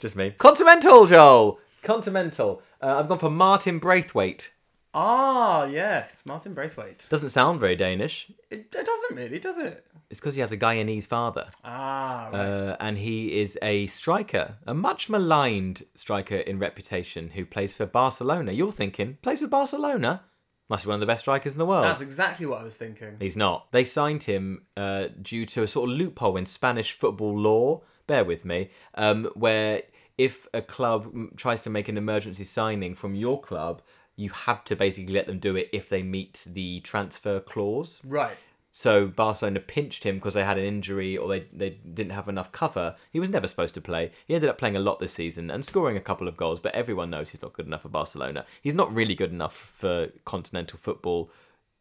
Just 0.00 0.16
me. 0.16 0.34
Continental, 0.38 1.06
Joel. 1.06 1.60
Continental. 1.84 2.62
Uh, 2.82 2.98
I've 2.98 3.08
gone 3.08 3.20
for 3.20 3.30
Martin 3.30 3.78
Braithwaite. 3.78 4.52
Ah, 4.92 5.64
yes. 5.64 6.24
Martin 6.26 6.54
Braithwaite. 6.54 7.06
Doesn't 7.08 7.28
sound 7.30 7.60
very 7.60 7.76
Danish. 7.76 8.30
It, 8.50 8.74
it 8.74 8.86
doesn't 8.86 9.16
really, 9.16 9.38
does 9.38 9.58
it? 9.58 9.86
It's 10.10 10.18
because 10.18 10.34
he 10.34 10.40
has 10.40 10.50
a 10.50 10.56
Guyanese 10.56 11.06
father. 11.06 11.48
Ah, 11.64 12.28
right. 12.32 12.40
Uh, 12.40 12.76
and 12.80 12.98
he 12.98 13.40
is 13.40 13.56
a 13.62 13.86
striker, 13.86 14.56
a 14.66 14.74
much 14.74 15.08
maligned 15.08 15.84
striker 15.94 16.36
in 16.36 16.58
reputation 16.58 17.30
who 17.30 17.44
plays 17.44 17.74
for 17.74 17.86
Barcelona. 17.86 18.50
You're 18.50 18.72
thinking, 18.72 19.18
plays 19.22 19.40
for 19.40 19.46
Barcelona? 19.46 20.24
Must 20.68 20.84
be 20.84 20.88
one 20.88 20.94
of 20.94 21.00
the 21.00 21.06
best 21.06 21.22
strikers 21.22 21.52
in 21.52 21.58
the 21.58 21.66
world. 21.66 21.84
That's 21.84 22.00
exactly 22.00 22.46
what 22.46 22.60
I 22.60 22.64
was 22.64 22.76
thinking. 22.76 23.16
He's 23.20 23.36
not. 23.36 23.70
They 23.72 23.84
signed 23.84 24.24
him 24.24 24.62
uh, 24.76 25.08
due 25.20 25.44
to 25.46 25.62
a 25.62 25.68
sort 25.68 25.90
of 25.90 25.96
loophole 25.96 26.36
in 26.36 26.46
Spanish 26.46 26.92
football 26.92 27.36
law. 27.36 27.82
Bear 28.06 28.24
with 28.24 28.44
me, 28.44 28.70
um, 28.94 29.30
where 29.34 29.82
if 30.18 30.46
a 30.52 30.62
club 30.62 31.36
tries 31.36 31.62
to 31.62 31.70
make 31.70 31.88
an 31.88 31.96
emergency 31.96 32.44
signing 32.44 32.94
from 32.94 33.14
your 33.14 33.40
club, 33.40 33.82
you 34.20 34.30
have 34.30 34.62
to 34.64 34.76
basically 34.76 35.14
let 35.14 35.26
them 35.26 35.38
do 35.38 35.56
it 35.56 35.70
if 35.72 35.88
they 35.88 36.02
meet 36.02 36.44
the 36.46 36.80
transfer 36.80 37.40
clause. 37.40 38.00
Right. 38.04 38.36
So 38.70 39.08
Barcelona 39.08 39.60
pinched 39.60 40.04
him 40.04 40.16
because 40.16 40.34
they 40.34 40.44
had 40.44 40.58
an 40.58 40.64
injury 40.64 41.16
or 41.16 41.28
they, 41.28 41.46
they 41.52 41.70
didn't 41.70 42.12
have 42.12 42.28
enough 42.28 42.52
cover. 42.52 42.94
He 43.10 43.18
was 43.18 43.28
never 43.28 43.48
supposed 43.48 43.74
to 43.74 43.80
play. 43.80 44.12
He 44.26 44.34
ended 44.34 44.50
up 44.50 44.58
playing 44.58 44.76
a 44.76 44.80
lot 44.80 45.00
this 45.00 45.12
season 45.12 45.50
and 45.50 45.64
scoring 45.64 45.96
a 45.96 46.00
couple 46.00 46.28
of 46.28 46.36
goals, 46.36 46.60
but 46.60 46.74
everyone 46.74 47.10
knows 47.10 47.30
he's 47.30 47.42
not 47.42 47.54
good 47.54 47.66
enough 47.66 47.82
for 47.82 47.88
Barcelona. 47.88 48.44
He's 48.60 48.74
not 48.74 48.94
really 48.94 49.16
good 49.16 49.32
enough 49.32 49.56
for 49.56 50.08
continental 50.24 50.78
football 50.78 51.32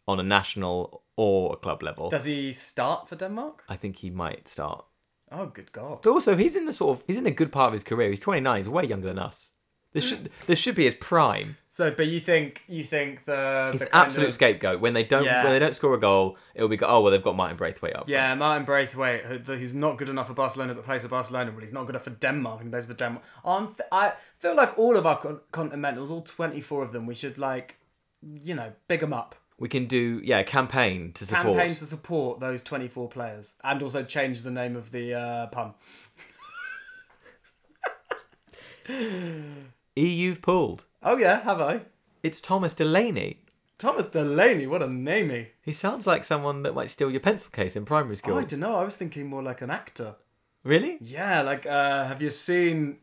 on 0.07 0.19
a 0.19 0.23
national 0.23 1.03
or 1.15 1.53
a 1.53 1.57
club 1.57 1.83
level. 1.83 2.09
Does 2.09 2.25
he 2.25 2.51
start 2.53 3.07
for 3.07 3.15
Denmark? 3.15 3.63
I 3.69 3.75
think 3.75 3.97
he 3.97 4.09
might 4.09 4.47
start. 4.47 4.85
Oh, 5.31 5.45
good 5.45 5.71
God. 5.71 6.01
But 6.01 6.09
also, 6.09 6.35
he's 6.35 6.55
in 6.55 6.65
the 6.65 6.73
sort 6.73 6.97
of 6.97 7.05
he's 7.05 7.17
in 7.17 7.27
a 7.27 7.31
good 7.31 7.51
part 7.51 7.67
of 7.67 7.73
his 7.73 7.83
career. 7.83 8.09
He's 8.09 8.19
29. 8.19 8.57
He's 8.57 8.67
way 8.67 8.85
younger 8.85 9.07
than 9.07 9.19
us. 9.19 9.51
This 9.91 10.07
should 10.07 10.29
this 10.45 10.59
should 10.59 10.75
be 10.75 10.83
his 10.85 10.93
prime. 10.93 11.57
So, 11.67 11.89
but 11.89 12.05
you 12.05 12.19
think 12.19 12.63
you 12.67 12.83
think 12.83 13.25
the 13.25 13.69
He's 13.71 13.81
the 13.81 13.95
absolute 13.95 14.27
of- 14.27 14.33
scapegoat. 14.35 14.79
When 14.81 14.93
they 14.93 15.03
don't 15.03 15.23
Yeah. 15.25 15.43
when 15.43 15.51
they 15.51 15.57
don't 15.59 15.73
score 15.75 15.95
a 15.95 15.99
goal, 15.99 16.37
it'll 16.53 16.67
be 16.69 16.77
go, 16.77 16.85
oh 16.87 17.01
well 17.01 17.11
they've 17.11 17.23
got 17.23 17.35
Martin 17.35 17.57
Braithwaite 17.57 17.93
up. 17.95 18.01
front. 18.01 18.09
Yeah, 18.09 18.35
Martin 18.35 18.65
Braithwaite, 18.65 19.25
who- 19.25 19.39
who's 19.57 19.73
not 19.73 19.97
good 19.97 20.09
enough 20.09 20.27
for 20.27 20.35
Barcelona 20.35 20.75
but 20.75 20.85
plays 20.85 21.01
for 21.01 21.07
Barcelona, 21.07 21.51
but 21.51 21.61
he's 21.63 21.73
not 21.73 21.85
good 21.87 21.95
enough 21.95 22.03
for 22.03 22.11
Denmark 22.11 22.61
and 22.61 22.71
plays 22.71 22.85
for 22.85 22.93
Denmark. 22.93 23.25
I'm 23.43 23.69
I 23.91 24.13
feel 24.37 24.55
like 24.55 24.77
all 24.77 24.95
of 24.95 25.05
our 25.07 25.17
con- 25.17 25.41
continentals, 25.51 26.11
all 26.11 26.21
24 26.21 26.83
of 26.83 26.91
them, 26.91 27.07
we 27.07 27.15
should 27.15 27.37
like, 27.39 27.77
you 28.21 28.53
know, 28.53 28.73
big 28.87 28.99
them 28.99 29.11
up. 29.13 29.33
We 29.57 29.69
can 29.69 29.87
do 29.87 30.21
yeah 30.23 30.43
campaign 30.43 31.13
to 31.13 31.25
support. 31.25 31.45
Campaign 31.57 31.69
to 31.75 31.85
support 31.85 32.39
those 32.39 32.61
24 32.61 33.09
players 33.09 33.55
and 33.63 33.81
also 33.81 34.03
change 34.03 34.43
the 34.43 34.51
name 34.51 34.75
of 34.75 34.91
the 34.91 35.15
uh, 35.15 35.47
pun. 35.47 35.73
E 39.99 40.07
you've 40.07 40.41
pulled. 40.41 40.85
Oh, 41.03 41.17
yeah, 41.17 41.41
have 41.41 41.59
I? 41.59 41.81
It's 42.23 42.39
Thomas 42.39 42.73
Delaney. 42.73 43.41
Thomas 43.77 44.07
Delaney, 44.09 44.65
what 44.65 44.81
a 44.81 44.87
namey. 44.87 45.47
He 45.61 45.73
sounds 45.73 46.07
like 46.07 46.23
someone 46.23 46.63
that 46.63 46.73
might 46.73 46.89
steal 46.89 47.11
your 47.11 47.19
pencil 47.19 47.51
case 47.51 47.75
in 47.75 47.83
primary 47.83 48.15
school. 48.15 48.35
Oh, 48.35 48.39
I 48.39 48.43
don't 48.45 48.61
know, 48.61 48.75
I 48.77 48.83
was 48.83 48.95
thinking 48.95 49.27
more 49.27 49.43
like 49.43 49.61
an 49.61 49.69
actor. 49.69 50.15
Really? 50.63 50.97
Yeah, 51.01 51.41
like, 51.41 51.65
uh, 51.65 52.05
have 52.05 52.21
you 52.21 52.29
seen 52.29 52.99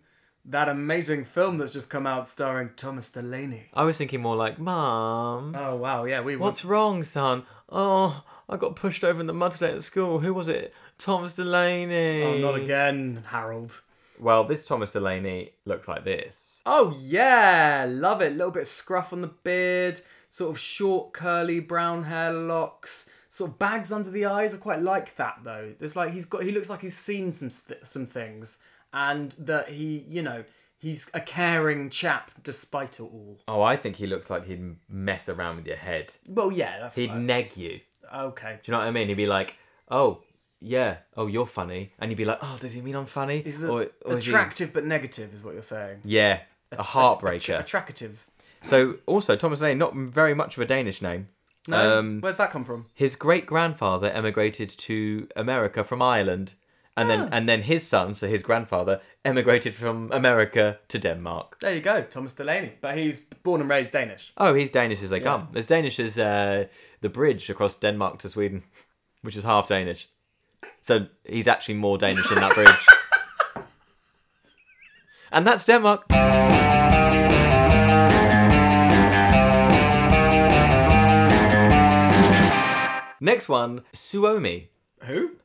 that 0.47 0.68
amazing 0.70 1.24
film 1.24 1.59
that's 1.59 1.72
just 1.72 1.90
come 1.90 2.07
out 2.07 2.28
starring 2.28 2.70
Thomas 2.76 3.11
Delaney? 3.11 3.64
I 3.74 3.84
was 3.84 3.99
thinking 3.99 4.22
more 4.22 4.36
like, 4.36 4.59
Mom, 4.59 5.55
Oh, 5.55 5.76
wow, 5.76 6.05
yeah, 6.05 6.22
we 6.22 6.36
what's 6.36 6.64
wrong, 6.64 7.03
son? 7.03 7.44
Oh, 7.68 8.24
I 8.49 8.57
got 8.57 8.76
pushed 8.76 9.05
over 9.05 9.20
in 9.20 9.26
the 9.26 9.34
mud 9.34 9.53
today 9.53 9.72
at 9.72 9.82
school. 9.82 10.20
Who 10.20 10.32
was 10.32 10.49
it? 10.49 10.74
Thomas 10.97 11.34
Delaney. 11.34 12.22
Oh, 12.22 12.38
not 12.38 12.55
again, 12.55 13.24
Harold. 13.28 13.82
Well, 14.20 14.44
this 14.44 14.66
Thomas 14.66 14.92
Delaney 14.92 15.52
looks 15.64 15.88
like 15.88 16.04
this. 16.04 16.60
Oh 16.66 16.96
yeah, 17.00 17.86
love 17.88 18.20
it. 18.22 18.32
A 18.32 18.34
little 18.34 18.50
bit 18.50 18.62
of 18.62 18.66
scruff 18.68 19.12
on 19.12 19.20
the 19.20 19.28
beard, 19.28 20.00
sort 20.28 20.50
of 20.50 20.58
short, 20.58 21.12
curly 21.12 21.60
brown 21.60 22.04
hair 22.04 22.32
locks, 22.32 23.10
sort 23.28 23.50
of 23.52 23.58
bags 23.58 23.92
under 23.92 24.10
the 24.10 24.24
eyes. 24.26 24.54
I 24.54 24.58
quite 24.58 24.82
like 24.82 25.16
that 25.16 25.38
though. 25.44 25.74
It's 25.80 25.96
like 25.96 26.12
he's 26.12 26.24
got. 26.26 26.42
He 26.42 26.52
looks 26.52 26.68
like 26.70 26.80
he's 26.80 26.96
seen 26.98 27.32
some 27.32 27.50
some 27.50 28.06
things, 28.06 28.58
and 28.92 29.32
that 29.38 29.68
he, 29.68 30.04
you 30.08 30.22
know, 30.22 30.44
he's 30.78 31.08
a 31.14 31.20
caring 31.20 31.88
chap 31.90 32.30
despite 32.42 32.98
it 32.98 33.02
all. 33.02 33.38
Oh, 33.46 33.62
I 33.62 33.76
think 33.76 33.96
he 33.96 34.06
looks 34.06 34.28
like 34.30 34.46
he'd 34.46 34.76
mess 34.88 35.28
around 35.28 35.56
with 35.56 35.66
your 35.66 35.76
head. 35.76 36.14
Well, 36.28 36.50
yeah, 36.50 36.80
that's 36.80 36.96
He'd 36.96 37.10
right. 37.10 37.20
neg 37.20 37.56
you. 37.56 37.80
okay. 38.12 38.58
Do 38.62 38.70
you 38.70 38.72
know 38.72 38.78
what 38.78 38.88
I 38.88 38.90
mean? 38.90 39.06
He'd 39.08 39.14
be 39.14 39.26
like, 39.26 39.56
"Oh, 39.88 40.22
yeah. 40.61 40.96
Oh, 41.16 41.26
you're 41.26 41.46
funny," 41.46 41.92
and 41.98 42.11
you'd 42.11 42.16
be 42.18 42.24
like, 42.24 42.38
"Oh, 42.42 42.57
does 42.61 42.74
he 42.74 42.80
mean 42.82 42.94
I'm 42.96 43.07
funny?" 43.07 43.42
He's 43.42 43.62
Or- 43.64 43.82
a, 43.82 43.88
or 44.04 44.18
is 44.18 44.24
he- 44.24 44.30
attractive 44.30 44.72
but 44.72 44.84
negative, 44.84 45.34
is 45.34 45.42
what 45.42 45.54
you're 45.54 45.62
saying. 45.62 46.00
Yeah, 46.04 46.40
a 46.72 46.82
heartbreaker. 46.82 47.61
Attractive. 47.61 48.26
So 48.62 48.96
also 49.07 49.36
Thomas 49.36 49.61
Lane, 49.61 49.78
not 49.78 49.94
very 49.94 50.34
much 50.34 50.57
of 50.57 50.62
a 50.62 50.66
Danish 50.66 51.00
name. 51.02 51.28
No? 51.68 51.98
Um, 51.98 52.20
Where's 52.20 52.36
that 52.36 52.50
come 52.50 52.64
from? 52.64 52.86
his 52.94 53.16
great 53.16 53.44
grandfather 53.46 54.09
emigrated 54.11 54.68
to 54.70 55.28
America 55.36 55.82
from 55.84 56.00
Ireland, 56.00 56.54
and 56.96 57.11
then 57.11 57.28
and 57.32 57.48
then 57.48 57.62
his 57.62 57.86
son, 57.86 58.14
so 58.14 58.26
his 58.28 58.42
grandfather, 58.42 59.00
emigrated 59.24 59.74
from 59.74 60.11
America 60.12 60.78
to 60.88 60.98
Denmark. 60.98 61.59
There 61.61 61.74
you 61.74 61.80
go, 61.80 62.02
Thomas 62.02 62.32
Delaney. 62.34 62.72
But 62.80 62.96
he's 62.96 63.20
born 63.42 63.61
and 63.61 63.68
raised 63.70 63.92
Danish. 63.92 64.32
Oh, 64.36 64.54
he's 64.54 64.70
Danish 64.70 65.02
as 65.02 65.11
they 65.11 65.20
come. 65.20 65.48
As 65.54 65.66
Danish 65.66 66.00
as 66.00 66.16
uh, 66.18 66.66
the 67.00 67.09
bridge 67.09 67.50
across 67.50 67.74
Denmark 67.74 68.18
to 68.20 68.28
Sweden, 68.28 68.62
which 69.22 69.36
is 69.36 69.44
half 69.44 69.66
Danish. 69.68 70.09
So 70.82 71.06
he's 71.24 71.46
actually 71.48 71.74
more 71.74 71.98
Danish 71.98 72.28
than 72.28 72.40
that 72.40 72.54
bridge. 72.54 73.66
and 75.32 75.46
that's 75.46 75.64
Denmark. 75.64 76.04
Next 83.20 83.48
one, 83.48 83.82
Suomi, 83.92 84.68
Who? 85.00 85.36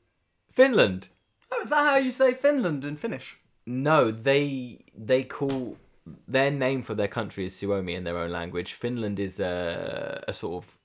Finland. 0.49 1.07
Oh, 1.51 1.61
is 1.61 1.69
that 1.69 1.85
how 1.85 1.97
you 1.97 2.11
say 2.11 2.33
Finland 2.33 2.83
in 2.85 2.97
Finnish? 2.97 3.37
No, 3.65 4.11
they 4.11 4.79
they 4.95 5.23
call 5.23 5.77
their 6.27 6.51
name 6.51 6.83
for 6.83 6.93
their 6.95 7.07
country 7.07 7.45
is 7.45 7.55
Suomi 7.55 7.93
in 7.93 8.03
their 8.03 8.17
own 8.17 8.29
language. 8.31 8.73
Finland 8.73 9.19
is 9.19 9.39
a, 9.39 10.23
a 10.27 10.33
sort 10.33 10.63
of 10.63 10.77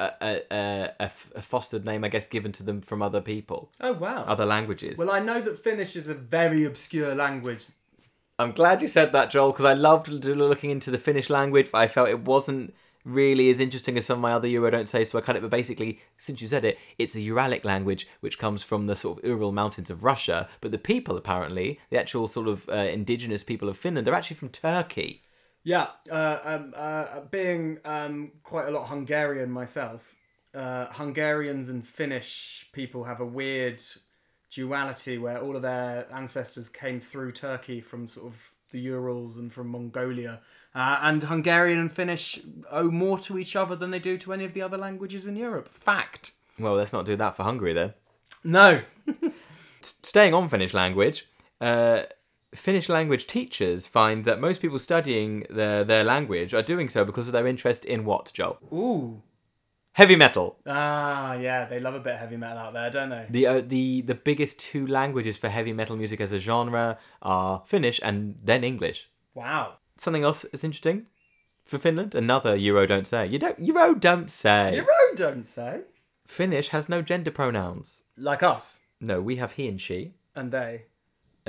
a, 0.00 0.12
a, 0.20 0.42
a, 0.50 0.92
a 1.00 1.02
f- 1.02 1.30
a 1.36 1.42
fostered 1.42 1.84
name, 1.84 2.02
I 2.04 2.08
guess, 2.08 2.26
given 2.26 2.52
to 2.52 2.62
them 2.62 2.80
from 2.80 3.02
other 3.02 3.20
people, 3.20 3.70
Oh, 3.80 3.92
wow. 3.92 4.24
other 4.26 4.46
languages. 4.46 4.96
Well, 4.98 5.10
I 5.10 5.20
know 5.20 5.40
that 5.40 5.58
Finnish 5.58 5.96
is 5.96 6.08
a 6.08 6.14
very 6.14 6.64
obscure 6.64 7.14
language. 7.14 7.66
I'm 8.38 8.52
glad 8.52 8.80
you 8.82 8.88
said 8.88 9.12
that, 9.12 9.30
Joel, 9.30 9.52
because 9.52 9.66
I 9.66 9.74
loved 9.74 10.08
looking 10.08 10.70
into 10.70 10.90
the 10.90 10.98
Finnish 10.98 11.28
language, 11.28 11.70
but 11.70 11.78
I 11.78 11.88
felt 11.88 12.08
it 12.08 12.24
wasn't 12.24 12.74
really 13.04 13.48
as 13.50 13.60
interesting 13.60 13.96
as 13.98 14.04
some 14.06 14.18
of 14.18 14.22
my 14.22 14.32
other 14.32 14.48
Euro 14.48 14.70
don't 14.70 14.88
say, 14.88 15.04
so 15.04 15.18
I 15.18 15.22
cut 15.22 15.36
it. 15.36 15.42
But 15.42 15.50
basically, 15.50 16.00
since 16.16 16.40
you 16.42 16.48
said 16.48 16.64
it, 16.64 16.78
it's 16.98 17.14
a 17.14 17.18
Uralic 17.20 17.64
language 17.64 18.06
which 18.20 18.38
comes 18.38 18.62
from 18.62 18.86
the 18.86 18.96
sort 18.96 19.18
of 19.18 19.24
Ural 19.24 19.52
Mountains 19.52 19.90
of 19.90 20.04
Russia. 20.04 20.48
But 20.62 20.70
the 20.72 20.78
people, 20.78 21.16
apparently, 21.16 21.78
the 21.90 21.98
actual 21.98 22.26
sort 22.28 22.48
of 22.48 22.68
uh, 22.70 22.74
indigenous 22.74 23.44
people 23.44 23.68
of 23.68 23.76
Finland, 23.76 24.08
are 24.08 24.14
actually 24.14 24.36
from 24.36 24.48
Turkey. 24.50 25.22
Yeah, 25.62 25.88
uh, 26.10 26.38
um, 26.44 26.72
uh, 26.74 27.20
being 27.30 27.78
um, 27.84 28.32
quite 28.42 28.68
a 28.68 28.70
lot 28.70 28.88
Hungarian 28.88 29.50
myself, 29.50 30.14
uh, 30.54 30.86
Hungarians 30.92 31.68
and 31.68 31.86
Finnish 31.86 32.68
people 32.72 33.04
have 33.04 33.20
a 33.20 33.26
weird 33.26 33.82
duality 34.50 35.18
where 35.18 35.38
all 35.38 35.56
of 35.56 35.62
their 35.62 36.06
ancestors 36.12 36.68
came 36.68 36.98
through 36.98 37.32
Turkey 37.32 37.80
from 37.80 38.06
sort 38.06 38.26
of 38.26 38.50
the 38.72 38.80
Urals 38.80 39.36
and 39.36 39.52
from 39.52 39.68
Mongolia. 39.68 40.40
Uh, 40.74 40.98
and 41.02 41.24
Hungarian 41.24 41.78
and 41.78 41.92
Finnish 41.92 42.40
owe 42.70 42.90
more 42.90 43.18
to 43.20 43.38
each 43.38 43.56
other 43.56 43.76
than 43.76 43.90
they 43.90 43.98
do 43.98 44.16
to 44.18 44.32
any 44.32 44.44
of 44.44 44.54
the 44.54 44.62
other 44.62 44.78
languages 44.78 45.26
in 45.26 45.36
Europe. 45.36 45.68
Fact. 45.68 46.32
Well, 46.58 46.74
let's 46.74 46.92
not 46.92 47.06
do 47.06 47.16
that 47.16 47.36
for 47.36 47.42
Hungary 47.42 47.72
then. 47.72 47.94
No. 48.44 48.82
Staying 49.82 50.34
on 50.34 50.48
Finnish 50.48 50.74
language, 50.74 51.26
uh, 51.60 52.02
Finnish 52.54 52.88
language 52.88 53.26
teachers 53.26 53.86
find 53.86 54.24
that 54.24 54.40
most 54.40 54.60
people 54.60 54.78
studying 54.78 55.46
their, 55.50 55.84
their 55.84 56.02
language 56.02 56.52
are 56.52 56.62
doing 56.62 56.88
so 56.88 57.04
because 57.04 57.28
of 57.28 57.32
their 57.32 57.46
interest 57.46 57.84
in 57.84 58.04
what, 58.04 58.30
Joel? 58.34 58.58
Ooh. 58.72 59.22
Heavy 59.92 60.16
metal. 60.16 60.56
Ah, 60.66 61.34
yeah, 61.34 61.64
they 61.66 61.80
love 61.80 61.94
a 61.94 62.00
bit 62.00 62.14
of 62.14 62.20
heavy 62.20 62.36
metal 62.36 62.58
out 62.58 62.72
there, 62.72 62.90
don't 62.90 63.10
they? 63.10 63.26
The 63.28 63.46
uh, 63.46 63.60
the 63.66 64.02
the 64.02 64.14
biggest 64.14 64.60
two 64.60 64.86
languages 64.86 65.36
for 65.36 65.48
heavy 65.48 65.72
metal 65.72 65.96
music 65.96 66.20
as 66.20 66.32
a 66.32 66.38
genre 66.38 66.96
are 67.22 67.62
Finnish 67.66 68.00
and 68.02 68.36
then 68.42 68.62
English. 68.62 69.10
Wow. 69.34 69.74
Something 69.96 70.22
else 70.22 70.44
is 70.44 70.62
interesting 70.62 71.06
for 71.64 71.78
Finland. 71.78 72.14
Another 72.14 72.54
Euro 72.56 72.86
don't 72.86 73.06
say. 73.06 73.26
You 73.26 73.38
don't 73.38 73.58
Euro 73.58 73.94
don't 73.94 74.30
say. 74.30 74.76
Euro 74.76 75.14
don't 75.16 75.46
say. 75.46 75.82
Finnish 76.26 76.68
has 76.68 76.88
no 76.88 77.02
gender 77.02 77.32
pronouns. 77.32 78.04
Like 78.16 78.44
us 78.44 78.86
No, 79.00 79.20
we 79.20 79.36
have 79.36 79.52
he 79.52 79.66
and 79.68 79.80
she, 79.80 80.14
and 80.36 80.52
they. 80.52 80.84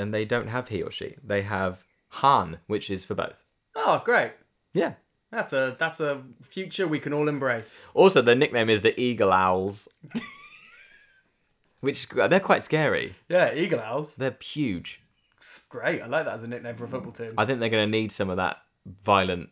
And 0.02 0.14
they 0.14 0.26
don't 0.26 0.48
have 0.48 0.68
he 0.68 0.82
or 0.82 0.92
she. 0.92 1.16
They 1.24 1.44
have 1.44 1.84
han, 2.10 2.58
which 2.68 2.90
is 2.90 3.06
for 3.06 3.16
both. 3.16 3.46
Oh, 3.76 4.02
great. 4.04 4.34
Yeah. 4.74 4.94
That's 5.32 5.54
a 5.54 5.78
that's 5.80 6.02
a 6.02 6.24
future 6.42 6.88
we 6.88 7.00
can 7.00 7.14
all 7.14 7.30
embrace. 7.30 7.80
Also, 7.94 8.22
their 8.22 8.36
nickname 8.36 8.70
is 8.70 8.82
the 8.82 9.00
Eagle 9.00 9.32
Owls, 9.32 9.88
which 11.80 12.10
they're 12.10 12.42
quite 12.42 12.64
scary. 12.64 13.16
Yeah, 13.30 13.54
Eagle 13.54 13.80
Owls. 13.80 14.18
They're 14.18 14.36
huge. 14.42 15.02
It's 15.38 15.66
great. 15.70 16.02
I 16.02 16.08
like 16.08 16.26
that 16.26 16.34
as 16.34 16.44
a 16.44 16.48
nickname 16.48 16.76
for 16.76 16.84
a 16.84 16.88
football 16.88 17.14
team. 17.14 17.34
I 17.38 17.46
think 17.46 17.62
they're 17.62 17.70
going 17.70 17.90
to 17.90 17.98
need 18.00 18.12
some 18.12 18.30
of 18.30 18.38
that 18.38 18.58
violent, 19.04 19.50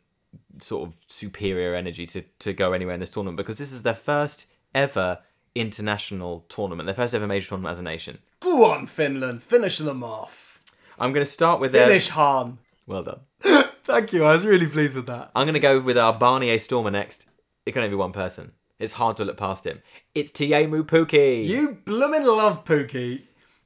sort 0.60 0.88
of 0.88 0.95
superior 1.08 1.74
energy 1.74 2.06
to, 2.08 2.22
to 2.39 2.54
go 2.54 2.74
anywhere 2.74 2.93
in 2.93 3.00
this 3.00 3.10
tournament 3.10 3.38
because 3.38 3.58
this 3.58 3.72
is 3.72 3.82
their 3.82 3.95
first 3.95 4.47
ever 4.76 5.20
international 5.56 6.45
tournament, 6.50 6.86
their 6.88 6.95
first 6.95 7.14
ever 7.14 7.28
major 7.28 7.50
tournament 7.50 7.72
as 7.72 7.80
a 7.80 7.84
nation. 7.84 8.20
Go 8.39 8.72
on, 8.72 8.88
Finland. 8.88 9.43
Finish 9.43 9.78
them 9.80 10.04
off. 10.04 10.60
I'm 11.00 11.14
going 11.14 11.26
to 11.26 11.32
start 11.32 11.60
with 11.60 11.72
their. 11.72 11.88
Finish 11.88 12.10
Han. 12.10 12.60
Well 12.88 13.04
done. 13.04 13.20
Thank 13.84 14.14
you. 14.14 14.24
I 14.26 14.34
was 14.34 14.45
really 14.45 14.68
pleased 14.68 14.95
with 14.95 15.08
that. 15.08 15.32
I'm 15.36 15.45
going 15.45 15.54
to 15.54 15.60
go 15.60 15.80
with 15.80 15.97
our 15.97 16.14
Barnier 16.18 16.60
Stormer 16.60 16.91
next. 16.91 17.28
It 17.66 17.72
can 17.72 17.80
only 17.82 17.89
be 17.89 17.95
one 17.95 18.12
person. 18.12 18.52
It's 18.78 18.93
hard 18.93 19.18
to 19.18 19.26
look 19.26 19.38
past 19.38 19.66
him. 19.66 19.82
It's 20.16 20.32
Teemu 20.32 20.84
Pukki. 20.84 21.45
You 21.45 21.80
bloomin' 21.86 22.26
love 22.26 22.64
Pukki. 22.66 23.24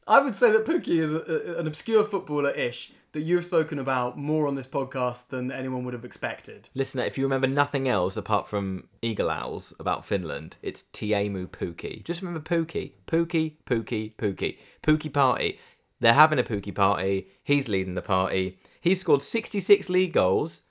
I 0.08 0.20
would 0.20 0.36
say 0.36 0.52
that 0.52 0.66
Pukki 0.66 1.00
is 1.00 1.14
a, 1.14 1.18
a- 1.56 1.60
an 1.60 1.68
obscure 1.68 2.04
footballer-ish 2.04 2.92
that 3.14 3.22
you 3.22 3.36
have 3.36 3.45
spoken 3.45 3.80
about 3.80 4.18
more 4.18 4.47
on 4.47 4.55
this 4.55 4.68
podcast 4.68 5.30
than 5.30 5.51
anyone 5.51 5.84
would 5.86 5.93
have 5.93 6.03
expected. 6.03 6.68
Listener, 6.74 7.03
if 7.03 7.18
you 7.18 7.24
remember 7.24 7.47
nothing 7.47 7.88
else 7.88 8.18
apart 8.18 8.47
from 8.47 8.88
Eagle 9.01 9.30
Owls 9.30 9.74
about 9.80 10.05
Finland, 10.05 10.57
it's 10.61 10.84
Teemu 10.93 11.47
Pukki. 11.47 12.03
Just 12.03 12.22
remember 12.22 12.41
Pukki. 12.41 12.93
Pukki, 13.07 13.57
Pukki, 13.66 14.16
Pukki. 14.16 14.57
Pukki 14.82 15.14
party. 15.14 15.59
They're 15.99 16.14
having 16.14 16.39
a 16.39 16.43
Pukki 16.43 16.74
party. 16.74 17.28
He's 17.43 17.70
leading 17.70 17.93
the 17.95 18.01
party. 18.01 18.57
He 18.82 18.95
scored 18.95 19.22
66 19.22 19.89
league 19.89 20.11
goals 20.11 20.64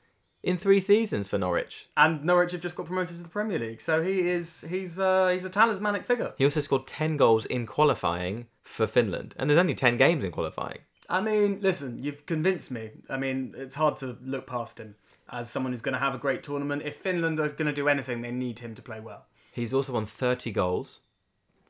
in 0.43 0.57
three 0.57 0.81
seasons 0.81 1.29
for 1.29 1.39
Norwich. 1.39 1.89
And 1.97 2.25
Norwich 2.25 2.53
have 2.53 2.61
just 2.61 2.77
got 2.77 2.87
promoted 2.87 3.17
to 3.17 3.23
the 3.23 3.29
Premier 3.29 3.59
League, 3.59 3.81
so 3.81 4.03
he 4.03 4.29
is 4.29 4.65
he's 4.69 4.99
uh, 4.99 5.29
he's 5.29 5.45
a 5.45 5.49
talismanic 5.49 6.05
figure. 6.05 6.35
He 6.37 6.45
also 6.45 6.61
scored 6.61 6.89
10 6.89 7.17
goals 7.17 7.47
in 7.47 7.67
qualifying 7.67 8.49
for 8.63 8.89
Finland. 8.89 9.35
And 9.39 9.49
there's 9.49 9.61
only 9.61 9.75
10 9.75 9.97
games 9.97 10.25
in 10.25 10.33
qualifying. 10.33 10.79
I 11.13 11.21
mean, 11.21 11.59
listen, 11.61 12.03
you've 12.03 12.25
convinced 12.25 12.71
me. 12.71 12.91
I 13.11 13.19
mean, 13.19 13.55
it's 13.55 13.75
hard 13.75 13.99
to 13.99 14.17
look 14.25 14.47
past 14.47 14.81
him 14.81 14.95
as 15.31 15.51
someone 15.51 15.75
who's 15.75 15.83
going 15.83 15.93
to 15.93 15.99
have 15.99 16.15
a 16.15 16.19
great 16.19 16.43
tournament. 16.43 16.85
If 16.87 16.97
Finland 16.97 17.39
are 17.39 17.51
going 17.51 17.67
to 17.67 17.73
do 17.75 17.87
anything, 17.87 18.23
they 18.23 18.31
need 18.31 18.61
him 18.61 18.75
to 18.75 18.81
play 18.81 18.99
well. 18.99 19.27
He's 19.53 19.75
also 19.75 19.93
won 19.93 20.07
30 20.07 20.51
goals 20.53 21.01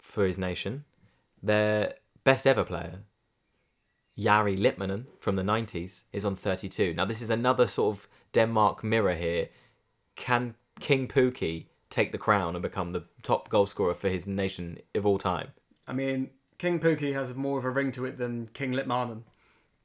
for 0.01 0.25
his 0.25 0.39
nation. 0.39 0.85
Their 1.43 1.95
best 2.23 2.47
ever 2.47 2.63
player, 2.63 3.01
Jari 4.17 4.57
Litmanen 4.57 5.07
from 5.19 5.35
the 5.35 5.43
90s, 5.43 6.05
is 6.13 6.25
on 6.25 6.37
32. 6.37 6.95
Now, 6.95 7.05
this 7.05 7.21
is 7.21 7.29
another 7.29 7.67
sort 7.67 7.97
of 7.97 8.09
Denmark 8.33 8.85
mirror 8.85 9.17
here. 9.17 9.49
Can 10.15 10.55
King 10.79 11.09
Pukki 11.09 11.67
take 11.91 12.13
the 12.13 12.19
crown 12.19 12.55
and 12.55 12.63
become 12.63 12.93
the 12.93 13.07
top 13.25 13.49
goal 13.49 13.67
scorer 13.67 13.95
for 13.95 14.09
his 14.09 14.25
nation 14.25 14.79
of 14.95 15.05
all 15.05 15.19
time? 15.19 15.49
I 15.89 15.93
mean, 15.93 16.31
King 16.59 16.79
Pukki 16.79 17.13
has 17.13 17.35
more 17.35 17.59
of 17.59 17.65
a 17.65 17.71
ring 17.71 17.91
to 17.91 18.07
it 18.07 18.19
than 18.19 18.49
King 18.55 18.73
Litmanen. 18.73 19.23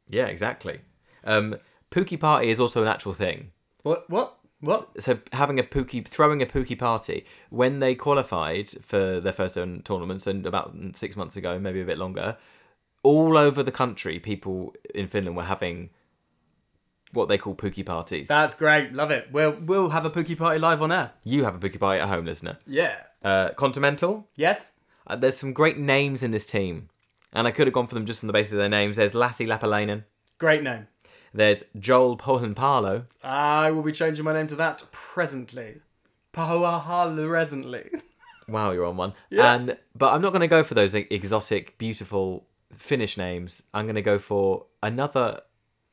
Yeah, 0.09 0.27
exactly. 0.27 0.81
Um, 1.23 1.55
Pukki 1.91 2.19
Party 2.19 2.49
is 2.49 2.59
also 2.59 2.81
an 2.81 2.87
actual 2.87 3.13
thing. 3.13 3.51
What? 3.83 4.09
What? 4.09 4.33
What? 4.59 5.01
so 5.03 5.19
having 5.33 5.59
a 5.59 5.63
Pukki 5.63 6.03
throwing 6.07 6.41
a 6.41 6.45
Pukki 6.47 6.75
party 6.79 7.25
when 7.51 7.77
they 7.77 7.93
qualified 7.93 8.67
for 8.83 9.19
their 9.19 9.31
first 9.31 9.55
own 9.55 9.83
tournaments 9.83 10.25
and 10.25 10.47
about 10.47 10.75
six 10.93 11.15
months 11.15 11.37
ago 11.37 11.59
maybe 11.59 11.79
a 11.79 11.85
bit 11.85 11.99
longer 11.99 12.37
all 13.03 13.37
over 13.37 13.61
the 13.61 13.71
country 13.71 14.17
people 14.19 14.73
in 14.95 15.07
finland 15.07 15.37
were 15.37 15.43
having 15.43 15.91
what 17.13 17.29
they 17.29 17.37
call 17.37 17.53
Pukki 17.53 17.85
parties 17.85 18.27
That's 18.27 18.55
great. 18.55 18.93
Love 18.93 19.11
it. 19.11 19.27
We'll 19.31 19.51
we'll 19.61 19.89
have 19.89 20.05
a 20.05 20.09
Pukki 20.09 20.35
party 20.35 20.57
live 20.59 20.81
on 20.81 20.91
air. 20.91 21.11
you 21.23 21.43
have 21.43 21.53
a 21.55 21.59
Pukki 21.59 21.79
party 21.79 21.99
at 22.01 22.09
home 22.09 22.25
listener 22.25 22.57
Yeah. 22.65 22.95
uh, 23.23 23.49
continental 23.49 24.27
Yes. 24.35 24.79
uh, 25.05 25.15
there's 25.15 25.37
some 25.37 25.53
great 25.53 25.77
names 25.77 26.23
in 26.23 26.31
this 26.31 26.47
team 26.47 26.89
and 27.37 27.47
i 27.47 27.51
could 27.51 27.67
have 27.67 27.73
gone 27.73 27.87
for 27.87 27.95
them 27.95 28.05
just 28.05 28.21
on 28.23 28.27
the 28.27 28.33
basis 28.33 28.51
of 28.53 28.59
their 28.59 28.67
names 28.67 28.97
there's 28.97 29.13
Lassi 29.13 29.47
Lappalainen 29.47 30.03
Great 30.37 30.61
name. 30.63 30.87
there's 31.33 31.63
Joel 31.79 32.17
Pohjanpalo 32.17 33.05
I 33.23 33.71
will 33.71 33.83
be 33.83 33.91
changing 33.93 34.25
my 34.25 34.33
name 34.33 34.47
to 34.47 34.55
that 34.55 34.83
presently. 34.91 35.81
Presently. 36.33 37.89
Wow, 38.49 38.71
you're 38.71 38.85
on 38.85 38.95
one. 38.95 39.13
And 39.31 39.77
but 39.93 40.13
I'm 40.13 40.21
not 40.21 40.29
going 40.31 40.39
to 40.41 40.47
go 40.47 40.63
for 40.63 40.73
those 40.73 40.95
exotic, 40.95 41.77
beautiful 41.77 42.45
Finnish 42.73 43.17
names. 43.17 43.63
I'm 43.73 43.85
going 43.85 43.95
to 43.95 44.01
go 44.01 44.17
for 44.17 44.67
another 44.81 45.41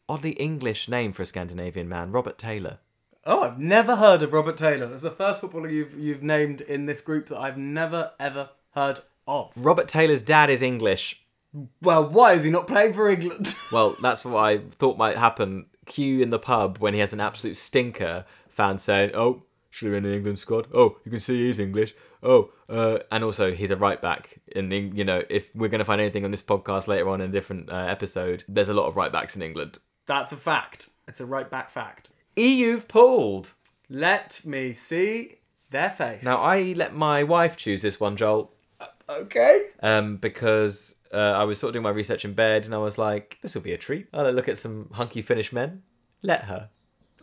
oddly 0.09 0.33
English 0.33 0.89
name 0.89 1.11
for 1.13 1.23
a 1.23 1.27
Scandinavian 1.27 1.89
man, 1.89 2.13
Robert 2.13 2.39
Taylor. 2.39 2.79
Oh, 3.25 3.43
I've 3.43 3.59
never 3.59 3.97
heard 3.97 4.23
of 4.23 4.33
Robert 4.33 4.57
Taylor. 4.57 4.87
That's 4.87 5.03
the 5.03 5.11
first 5.11 5.41
footballer 5.41 5.69
you've 5.69 5.99
you've 5.99 6.23
named 6.23 6.61
in 6.61 6.87
this 6.87 7.01
group 7.01 7.27
that 7.29 7.39
I've 7.39 7.59
never 7.59 8.13
ever 8.21 8.51
heard 8.77 9.01
of. 9.27 9.53
Robert 9.57 9.89
Taylor's 9.89 10.23
dad 10.23 10.49
is 10.49 10.63
English. 10.63 11.24
Well, 11.83 12.09
why 12.09 12.33
is 12.33 12.43
he 12.43 12.51
not 12.51 12.67
playing 12.67 12.93
for 12.95 13.09
England? 13.09 13.55
Well, 13.73 13.97
that's 14.01 14.25
what 14.25 14.45
I 14.45 14.59
thought 14.59 14.99
might 14.99 15.17
happen. 15.17 15.67
Q 15.87 16.21
in 16.23 16.31
the 16.31 16.39
pub 16.39 16.79
when 16.79 16.95
he 16.95 17.01
has 17.01 17.13
an 17.13 17.21
absolute 17.21 17.57
stinker 17.57 18.25
fans 18.49 18.83
saying, 18.83 19.11
"Oh, 19.15 19.43
should 19.71 19.87
have 19.87 19.97
been 19.97 20.05
in 20.05 20.11
the 20.11 20.17
England 20.17 20.39
squad." 20.39 20.69
Oh, 20.73 20.97
you 21.05 21.11
can 21.11 21.19
see 21.21 21.47
he's 21.47 21.59
English. 21.59 21.95
Oh, 22.23 22.53
uh, 22.69 22.99
and 23.11 23.25
also 23.25 23.53
he's 23.53 23.71
a 23.71 23.77
right 23.77 24.01
back. 24.01 24.41
And 24.55 24.73
you 24.73 25.05
know, 25.05 25.23
if 25.29 25.55
we're 25.55 25.69
going 25.69 25.81
to 25.81 25.85
find 25.85 26.01
anything 26.01 26.25
on 26.25 26.31
this 26.31 26.43
podcast 26.43 26.87
later 26.87 27.09
on 27.09 27.21
in 27.21 27.31
a 27.31 27.33
different 27.33 27.71
uh, 27.71 27.87
episode, 27.89 28.45
there's 28.49 28.69
a 28.69 28.75
lot 28.75 28.87
of 28.87 28.97
right 28.97 29.11
backs 29.13 29.35
in 29.37 29.43
England. 29.43 29.79
That's 30.07 30.33
a 30.33 30.37
fact. 30.37 30.91
It's 31.09 31.21
a 31.21 31.27
right 31.27 31.49
back 31.51 31.69
fact. 31.71 32.11
EU've 32.37 32.87
pulled. 32.89 33.53
Let 33.91 34.41
me 34.45 34.73
see 34.73 35.37
their 35.71 35.91
face. 35.91 36.23
Now 36.23 36.37
I 36.37 36.75
let 36.77 36.95
my 36.95 37.25
wife 37.25 37.57
choose 37.57 37.83
this 37.83 37.99
one, 38.01 38.17
Joel. 38.17 38.53
Okay. 39.09 39.67
um, 39.83 40.17
because 40.17 40.95
uh, 41.15 41.35
I 41.39 41.45
was 41.45 41.59
sort 41.59 41.71
of 41.71 41.75
doing 41.75 41.85
my 41.85 41.91
research 41.91 42.25
in 42.25 42.35
bed 42.35 42.67
and 42.67 42.75
I 42.75 42.79
was 42.79 42.99
like, 42.99 43.39
this 43.41 43.55
will 43.55 43.63
be 43.63 43.73
a 43.73 43.79
treat. 43.79 44.09
I'll 44.13 44.31
look 44.33 44.49
at 44.49 44.59
some 44.59 44.89
hunky 44.93 45.23
Finnish 45.23 45.53
men. 45.53 45.83
Let 46.23 46.45
her. 46.45 46.71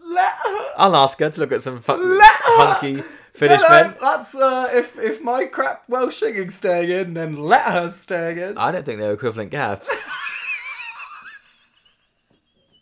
Let 0.04 0.34
her. 0.46 0.66
I'll 0.78 0.96
ask 0.96 1.20
her 1.20 1.30
to 1.30 1.40
look 1.40 1.52
at 1.52 1.62
some 1.62 1.80
fu- 1.80 1.94
her. 1.94 2.20
hunky 2.22 3.04
Finnish 3.34 3.62
No, 3.62 3.68
no, 3.68 3.84
men. 3.84 3.96
That's 4.00 4.36
uh, 4.36 4.70
if 4.72 4.98
if 4.98 5.22
my 5.22 5.46
crap 5.46 5.88
Welsh 5.88 6.18
singing's 6.18 6.56
staying 6.56 6.90
in, 6.90 7.14
then 7.14 7.38
let 7.38 7.66
her 7.66 7.90
staying 7.90 8.38
in. 8.38 8.58
I 8.58 8.72
don't 8.72 8.86
think 8.86 9.00
they're 9.00 9.14
equivalent 9.14 9.52
gaffs. 9.52 9.96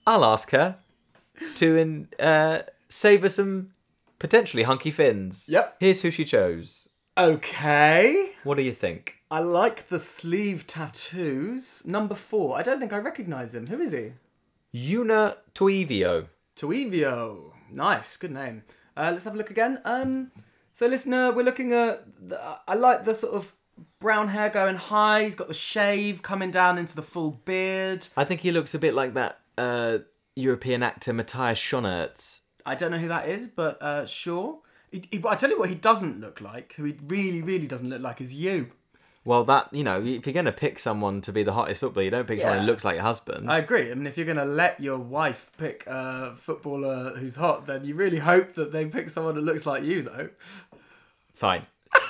I'll 0.07 0.25
ask 0.25 0.49
her 0.51 0.77
to 1.57 1.77
in, 1.77 2.07
uh, 2.19 2.63
save 2.89 3.23
us 3.23 3.35
some 3.35 3.71
potentially 4.17 4.63
hunky 4.63 4.89
fins. 4.91 5.45
Yep. 5.47 5.77
Here's 5.79 6.01
who 6.01 6.09
she 6.09 6.25
chose. 6.25 6.89
Okay. 7.17 8.28
What 8.43 8.57
do 8.57 8.63
you 8.63 8.71
think? 8.71 9.17
I 9.29 9.39
like 9.39 9.89
the 9.89 9.99
sleeve 9.99 10.65
tattoos. 10.65 11.85
Number 11.85 12.15
four. 12.15 12.57
I 12.57 12.63
don't 12.63 12.79
think 12.79 12.93
I 12.93 12.97
recognise 12.97 13.53
him. 13.53 13.67
Who 13.67 13.81
is 13.81 13.91
he? 13.91 14.13
Joona 14.73 15.37
Toivio. 15.53 16.27
Toivio. 16.55 17.51
Nice, 17.71 18.17
good 18.17 18.31
name. 18.31 18.63
Uh, 18.95 19.09
let's 19.11 19.25
have 19.25 19.35
a 19.35 19.37
look 19.37 19.51
again. 19.51 19.81
Um, 19.85 20.31
so 20.71 20.87
listener, 20.87 21.31
we're 21.31 21.43
looking 21.43 21.73
at. 21.73 22.03
The, 22.27 22.39
I 22.67 22.75
like 22.75 23.05
the 23.05 23.13
sort 23.13 23.33
of 23.33 23.53
brown 23.99 24.29
hair 24.29 24.49
going 24.49 24.75
high. 24.75 25.23
He's 25.23 25.35
got 25.35 25.47
the 25.47 25.53
shave 25.53 26.21
coming 26.21 26.51
down 26.51 26.77
into 26.77 26.95
the 26.95 27.01
full 27.01 27.31
beard. 27.45 28.07
I 28.17 28.23
think 28.23 28.41
he 28.41 28.51
looks 28.51 28.73
a 28.73 28.79
bit 28.79 28.93
like 28.93 29.13
that 29.13 29.39
uh, 29.57 29.99
European 30.35 30.83
actor 30.83 31.13
Matthias 31.13 31.59
Schoenaerts. 31.59 32.41
I 32.65 32.75
don't 32.75 32.91
know 32.91 32.97
who 32.97 33.07
that 33.09 33.27
is, 33.27 33.47
but 33.47 33.81
uh, 33.81 34.05
sure. 34.05 34.59
He, 34.91 35.03
he, 35.11 35.23
I 35.27 35.35
tell 35.35 35.49
you 35.49 35.59
what, 35.59 35.69
he 35.69 35.75
doesn't 35.75 36.19
look 36.19 36.41
like. 36.41 36.73
Who 36.73 36.85
he 36.85 36.95
really, 37.05 37.41
really 37.41 37.67
doesn't 37.67 37.89
look 37.89 38.01
like 38.01 38.21
is 38.21 38.33
you. 38.33 38.71
Well, 39.25 39.43
that 39.43 39.71
you 39.73 39.83
know, 39.83 40.01
if 40.03 40.25
you're 40.25 40.33
going 40.33 40.45
to 40.45 40.51
pick 40.51 40.79
someone 40.79 41.21
to 41.21 41.33
be 41.33 41.43
the 41.43 41.53
hottest 41.53 41.81
footballer, 41.81 42.05
you 42.05 42.11
don't 42.11 42.27
pick 42.27 42.39
someone 42.39 42.59
who 42.59 42.65
looks 42.65 42.85
like 42.85 42.95
your 42.95 43.03
husband. 43.03 43.51
I 43.51 43.59
agree. 43.59 43.91
I 43.91 43.93
mean, 43.93 44.07
if 44.07 44.17
you're 44.17 44.25
going 44.25 44.37
to 44.37 44.45
let 44.45 44.79
your 44.79 44.97
wife 44.97 45.51
pick 45.57 45.83
a 45.87 46.33
footballer 46.35 47.15
who's 47.15 47.35
hot, 47.35 47.67
then 47.67 47.85
you 47.85 47.95
really 47.95 48.19
hope 48.19 48.53
that 48.53 48.71
they 48.71 48.85
pick 48.85 49.09
someone 49.09 49.35
that 49.35 49.43
looks 49.43 49.65
like 49.65 49.83
you, 49.83 50.01
though. 50.03 50.29
Fine. 51.33 51.67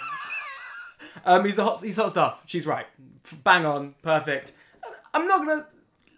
Um, 1.26 1.44
he's 1.44 1.58
a 1.58 1.64
hot. 1.66 1.82
He's 1.82 1.98
hot 1.98 2.12
stuff. 2.12 2.44
She's 2.46 2.66
right. 2.66 2.86
Bang 3.44 3.66
on. 3.66 3.96
Perfect. 4.02 4.54
I'm 5.14 5.28
not 5.28 5.40
gonna 5.40 5.68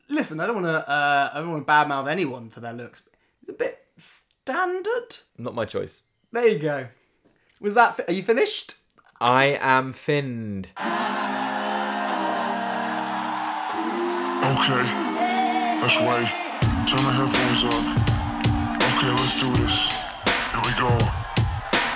listen. 0.09 0.39
I 0.39 0.45
don't 0.45 0.61
want 0.61 0.67
to. 0.67 0.87
Uh, 0.87 1.29
I 1.33 1.39
don't 1.39 1.51
want 1.51 1.65
to 1.65 1.71
badmouth 1.71 2.07
anyone 2.07 2.49
for 2.49 2.59
their 2.59 2.73
looks. 2.73 3.01
It's 3.41 3.49
a 3.49 3.53
bit 3.53 3.83
standard. 3.97 5.17
Not 5.39 5.55
my 5.55 5.65
choice. 5.65 6.03
There 6.33 6.47
you 6.47 6.59
go. 6.59 6.87
Was 7.59 7.73
that? 7.75 7.97
Fi- 7.97 8.05
are 8.07 8.13
you 8.13 8.23
finished? 8.23 8.75
I 9.19 9.57
am 9.59 9.91
finned. 9.91 10.71
Okay, 14.41 14.85
let's 15.81 15.99
wait. 15.99 16.29
Turn 16.87 17.03
the 17.03 17.11
headphones 17.11 17.63
up. 17.65 17.83
Okay, 18.81 19.11
let's 19.11 19.35
do 19.41 19.49
this. 19.61 19.91
Here 20.51 20.61
we 20.63 20.71
go. 20.79 20.91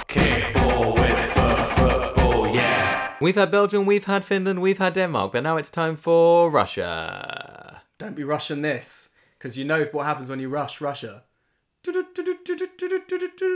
Kickball 0.07 0.93
with 0.99 1.19
foot 1.31 1.65
football, 1.67 2.53
yeah. 2.53 3.13
We've 3.21 3.35
had 3.35 3.51
Belgium, 3.51 3.85
we've 3.85 4.05
had 4.05 4.25
Finland, 4.25 4.61
we've 4.61 4.79
had 4.79 4.93
Denmark, 4.93 5.31
but 5.31 5.43
now 5.43 5.55
it's 5.57 5.69
time 5.69 5.95
for 5.95 6.49
Russia. 6.51 7.81
Don't 7.97 8.15
be 8.15 8.23
rushing 8.25 8.61
this, 8.61 9.15
because 9.37 9.57
you 9.57 9.63
know 9.63 9.85
what 9.91 10.05
happens 10.05 10.29
when 10.29 10.39
you 10.39 10.49
rush 10.49 10.81
Russia. 10.81 11.23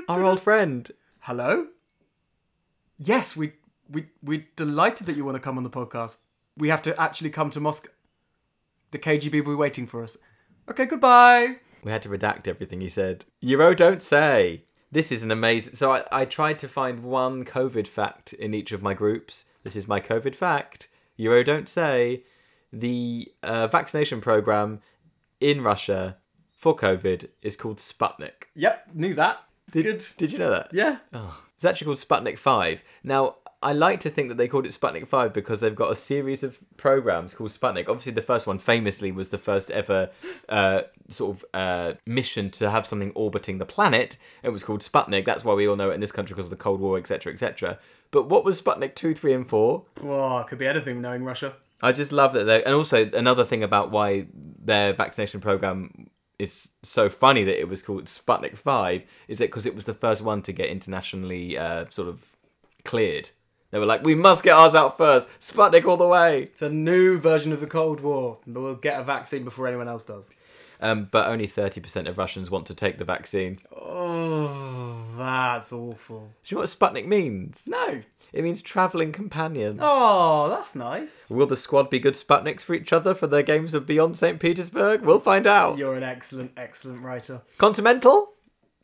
Our 0.08 0.24
old 0.24 0.40
friend. 0.40 0.92
Hello. 1.22 1.68
Yes, 2.98 3.36
we 3.36 3.54
we 3.90 4.08
we're 4.22 4.46
delighted 4.56 5.08
that 5.08 5.16
you 5.16 5.26
want 5.26 5.36
to 5.36 5.42
come 5.42 5.58
on 5.58 5.64
the 5.64 5.70
podcast. 5.70 6.20
We 6.58 6.70
have 6.70 6.82
to 6.84 7.00
actually 7.00 7.32
come 7.32 7.50
to 7.52 7.60
Moscow. 7.60 7.90
The 8.92 9.00
KGB 9.00 9.44
will 9.46 9.54
be 9.54 9.56
waiting 9.56 9.88
for 9.88 10.04
us. 10.04 10.18
Okay, 10.70 10.86
goodbye. 10.86 11.58
We 11.84 11.92
had 11.92 12.02
to 12.04 12.10
redact 12.10 12.48
everything 12.48 12.82
he 12.82 12.90
said. 12.90 13.26
Euro 13.42 13.74
don't 13.74 14.02
say. 14.02 14.66
This 14.92 15.12
is 15.12 15.24
an 15.24 15.32
amazing. 15.32 15.74
So 15.74 15.94
I, 15.94 16.04
I 16.12 16.26
tried 16.26 16.60
to 16.60 16.68
find 16.68 17.04
one 17.04 17.46
COVID 17.46 17.88
fact 17.88 18.34
in 18.34 18.54
each 18.54 18.72
of 18.72 18.82
my 18.82 18.94
groups. 18.94 19.46
This 19.64 19.76
is 19.76 19.88
my 19.88 20.00
COVID 20.00 20.36
fact. 20.36 20.88
Euro 21.18 21.44
don't 21.44 21.70
say. 21.70 22.24
The 22.72 23.32
uh, 23.42 23.68
vaccination 23.68 24.22
program 24.22 24.82
in 25.40 25.62
Russia 25.62 26.18
for 26.60 26.76
COVID 26.76 27.30
is 27.42 27.56
called 27.56 27.78
Sputnik. 27.78 28.50
Yep, 28.54 28.90
knew 28.94 29.14
that. 29.16 29.46
It's 29.66 29.74
Did, 29.74 29.84
good. 29.84 30.06
Did 30.18 30.32
you 30.34 30.40
know 30.40 30.52
that? 30.52 30.70
Yeah. 30.74 30.98
It's 31.56 31.64
actually 31.64 31.86
called 31.86 31.98
Sputnik 31.98 32.38
5. 32.38 32.84
Now, 33.04 33.36
I 33.64 33.72
like 33.72 34.02
to 34.02 34.10
think 34.10 34.28
that 34.28 34.36
they 34.36 34.48
called 34.48 34.66
it 34.66 34.74
Sputnik 34.74 35.08
5 35.08 35.32
because 35.32 35.62
they've 35.62 35.76
got 35.76 35.90
a 35.92 35.96
series 35.96 36.44
of 36.44 36.60
programs 36.76 37.34
called 37.34 37.52
Sputnik. 37.52 37.88
Obviously, 37.88 38.12
the 38.12 38.22
first 38.22 38.46
one 38.46 38.60
famously 38.60 39.12
was 39.12 39.30
the 39.30 39.38
first 39.38 39.72
ever 39.72 40.10
uh, 40.50 40.82
sort 41.08 41.38
of 41.38 41.46
uh, 41.54 41.94
mission 42.06 42.50
to 42.52 42.70
have 42.70 42.86
something 42.86 43.12
orbiting 43.16 43.58
the 43.58 43.66
planet. 43.66 44.18
It 44.44 44.50
was 44.50 44.64
called 44.66 44.82
Sputnik. 44.82 45.26
That's 45.26 45.46
why 45.46 45.54
we 45.54 45.66
all 45.66 45.78
know 45.78 45.92
it 45.92 45.94
in 45.94 46.02
this 46.02 46.12
country 46.12 46.34
because 46.34 46.48
of 46.48 46.52
the 46.52 46.58
Cold 46.58 46.82
War, 46.82 46.98
etc., 46.98 47.32
etc. 47.32 47.80
But 48.12 48.28
what 48.28 48.44
was 48.44 48.62
Sputnik 48.62 48.96
2, 48.96 49.14
3, 49.14 49.34
and 49.34 49.48
4? 49.48 49.86
Well, 50.04 50.40
it 50.40 50.48
could 50.48 50.58
be 50.58 50.68
anything 50.68 51.02
knowing 51.02 51.24
Russia. 51.24 51.54
I 51.82 51.94
just 51.94 52.12
love 52.12 52.34
that 52.34 52.44
they 52.44 52.64
and 52.64 52.76
also 52.76 53.10
another 53.12 53.46
thing 53.46 53.64
about 53.64 53.92
why 53.92 54.28
their 54.34 54.92
vaccination 54.92 55.40
program 55.40 56.10
is 56.40 56.72
so 56.82 57.10
funny 57.10 57.44
that 57.44 57.60
it 57.60 57.68
was 57.68 57.82
called 57.84 58.06
Sputnik 58.06 58.58
5 58.58 59.06
is 59.28 59.38
that 59.38 59.46
because 59.46 59.66
it 59.66 59.76
was 59.76 59.86
the 59.86 59.94
first 59.94 60.24
one 60.24 60.42
to 60.44 60.54
get 60.54 60.70
internationally 60.70 61.58
uh, 61.58 61.86
sort 61.90 62.08
of 62.08 62.32
cleared. 62.86 63.30
They 63.72 63.78
were 63.80 63.86
like, 63.86 64.04
we 64.04 64.16
must 64.16 64.44
get 64.44 64.56
ours 64.58 64.74
out 64.74 64.98
first. 64.98 65.28
Sputnik 65.40 65.86
all 65.86 65.98
the 65.98 66.08
way. 66.08 66.42
It's 66.42 66.62
a 66.62 66.70
new 66.70 67.20
version 67.20 67.52
of 67.52 67.60
the 67.60 67.68
Cold 67.68 68.00
War. 68.02 68.40
But 68.48 68.62
we'll 68.62 68.76
get 68.76 69.00
a 69.00 69.04
vaccine 69.04 69.44
before 69.44 69.68
anyone 69.68 69.88
else 69.88 70.06
does. 70.06 70.32
Um, 70.82 71.08
but 71.12 71.28
only 71.28 71.48
30% 71.48 72.08
of 72.08 72.18
Russians 72.18 72.50
want 72.50 72.66
to 72.68 72.74
take 72.74 72.98
the 72.98 73.06
vaccine. 73.06 73.60
Oh, 73.72 75.04
that's 75.18 75.72
awful. 75.72 76.32
Do 76.44 76.56
you 76.56 76.56
know 76.56 76.62
what 76.62 76.70
Sputnik 76.70 77.06
means? 77.06 77.64
No. 77.68 78.02
It 78.32 78.44
means 78.44 78.62
travelling 78.62 79.12
companion. 79.12 79.78
Oh, 79.82 80.50
that's 80.50 80.76
nice. 80.76 81.30
Will 81.30 81.48
the 81.48 81.56
squad 81.56 81.90
be 81.90 82.00
good 82.00 82.14
Sputniks 82.14 82.62
for 82.62 82.74
each 82.76 82.94
other 82.94 83.14
for 83.14 83.28
their 83.28 83.44
games 83.44 83.74
of 83.74 83.86
Beyond 83.86 84.18
St. 84.18 84.40
Petersburg? 84.40 85.02
We'll 85.02 85.20
find 85.20 85.46
out. 85.48 85.78
You're 85.78 85.96
an 85.96 86.04
excellent, 86.04 86.52
excellent 86.56 87.02
writer. 87.02 87.42
Continental? 87.58 88.34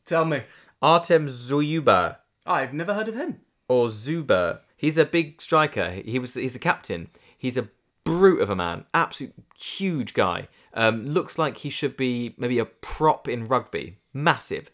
Tell 0.03 0.25
me. 0.25 0.43
Artem 0.81 1.27
Zuyuba. 1.27 2.17
I've 2.45 2.73
never 2.73 2.93
heard 2.93 3.07
of 3.07 3.15
him. 3.15 3.39
or 3.67 3.89
Zuba. 3.89 4.61
He's 4.77 4.97
a 4.97 5.05
big 5.05 5.41
striker. 5.41 5.89
He 5.89 6.19
was 6.19 6.33
he's 6.33 6.53
the 6.53 6.59
captain. 6.59 7.09
He's 7.37 7.57
a 7.57 7.69
brute 8.03 8.41
of 8.41 8.49
a 8.49 8.55
man, 8.55 8.85
absolute 8.93 9.33
huge 9.59 10.13
guy. 10.13 10.47
Um, 10.73 11.05
looks 11.07 11.37
like 11.37 11.57
he 11.57 11.69
should 11.69 11.95
be 11.97 12.35
maybe 12.37 12.59
a 12.59 12.65
prop 12.65 13.27
in 13.27 13.45
rugby. 13.45 13.97
Massive, 14.13 14.69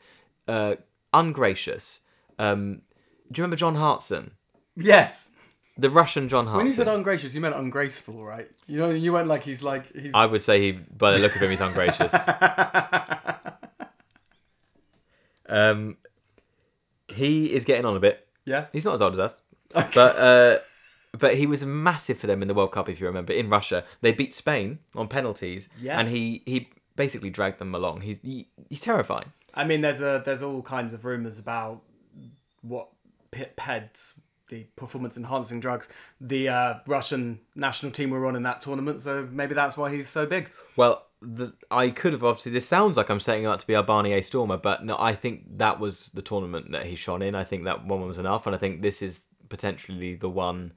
uh, 0.47 0.75
ungracious. 1.13 2.01
Um, 2.39 2.81
do 3.31 3.39
you 3.39 3.43
remember 3.43 3.55
John 3.57 3.75
Hartson, 3.75 4.31
Yes. 4.75 5.29
the 5.77 5.89
Russian 5.89 6.27
John 6.27 6.45
Hartson? 6.45 6.57
When 6.57 6.65
you 6.65 6.71
said 6.71 6.87
ungracious, 6.87 7.33
you 7.35 7.41
meant 7.41 7.55
ungraceful, 7.55 8.23
right? 8.23 8.49
You 8.67 8.79
know, 8.79 8.89
you 8.89 9.13
went 9.13 9.27
like 9.27 9.43
he's 9.43 9.61
like 9.63 9.91
he's. 9.95 10.13
I 10.13 10.25
would 10.25 10.41
say 10.41 10.59
he, 10.61 10.71
by 10.71 11.11
the 11.11 11.19
look 11.19 11.35
of 11.35 11.41
him, 11.41 11.49
he's 11.51 11.61
ungracious. 11.61 12.13
um, 15.49 15.97
he 17.07 17.53
is 17.53 17.65
getting 17.65 17.85
on 17.85 17.95
a 17.95 17.99
bit. 17.99 18.27
yeah. 18.45 18.65
He's 18.73 18.85
not 18.85 18.95
as 18.95 19.01
old 19.01 19.13
as 19.13 19.19
us. 19.19 19.41
But 19.73 19.97
uh, 20.17 20.57
but 21.17 21.35
he 21.35 21.45
was 21.45 21.65
massive 21.65 22.17
for 22.17 22.27
them 22.27 22.41
in 22.41 22.47
the 22.47 22.53
World 22.53 22.71
Cup, 22.71 22.87
if 22.89 22.99
you 22.99 23.07
remember, 23.07 23.33
in 23.33 23.49
Russia. 23.49 23.83
They 24.01 24.11
beat 24.13 24.33
Spain 24.33 24.79
on 24.95 25.07
penalties, 25.07 25.69
Yes. 25.81 25.97
and 25.99 26.07
he 26.07 26.41
he 26.45 26.69
basically 26.95 27.29
dragged 27.29 27.59
them 27.59 27.73
along. 27.75 28.01
He's 28.01 28.19
he, 28.21 28.47
he's 28.69 28.81
terrifying. 28.81 29.31
I 29.53 29.63
mean, 29.65 29.81
there's 29.81 30.01
a 30.01 30.21
there's 30.23 30.41
all 30.43 30.61
kinds 30.61 30.93
of 30.93 31.03
rumors 31.05 31.37
about 31.39 31.81
what 32.61 32.89
pit 33.31 33.55
peds, 33.57 34.19
the 34.49 34.65
performance 34.75 35.17
enhancing 35.17 35.59
drugs, 35.59 35.89
the 36.19 36.47
uh, 36.49 36.73
Russian 36.87 37.39
national 37.55 37.91
team 37.91 38.09
were 38.11 38.25
on 38.25 38.35
in 38.35 38.43
that 38.43 38.59
tournament. 38.59 39.01
So 39.01 39.27
maybe 39.31 39.53
that's 39.55 39.75
why 39.77 39.93
he's 39.93 40.09
so 40.09 40.25
big. 40.25 40.49
Well, 40.75 41.05
the, 41.21 41.53
I 41.69 41.89
could 41.89 42.13
have 42.13 42.23
obviously. 42.23 42.51
This 42.51 42.67
sounds 42.67 42.97
like 42.97 43.09
I'm 43.09 43.19
setting 43.19 43.45
up 43.45 43.59
to 43.59 43.67
be 43.67 43.75
our 43.75 43.83
Barnier 43.83 44.21
Stormer, 44.21 44.57
but 44.57 44.85
no, 44.85 44.95
I 44.99 45.13
think 45.13 45.57
that 45.57 45.79
was 45.79 46.09
the 46.13 46.21
tournament 46.21 46.71
that 46.71 46.85
he 46.85 46.95
shone 46.95 47.21
in. 47.21 47.35
I 47.35 47.43
think 47.43 47.63
that 47.65 47.85
one 47.85 48.05
was 48.07 48.19
enough, 48.19 48.45
and 48.45 48.55
I 48.55 48.57
think 48.57 48.81
this 48.81 49.01
is 49.01 49.25
potentially 49.51 50.15
the 50.15 50.29
one 50.29 50.73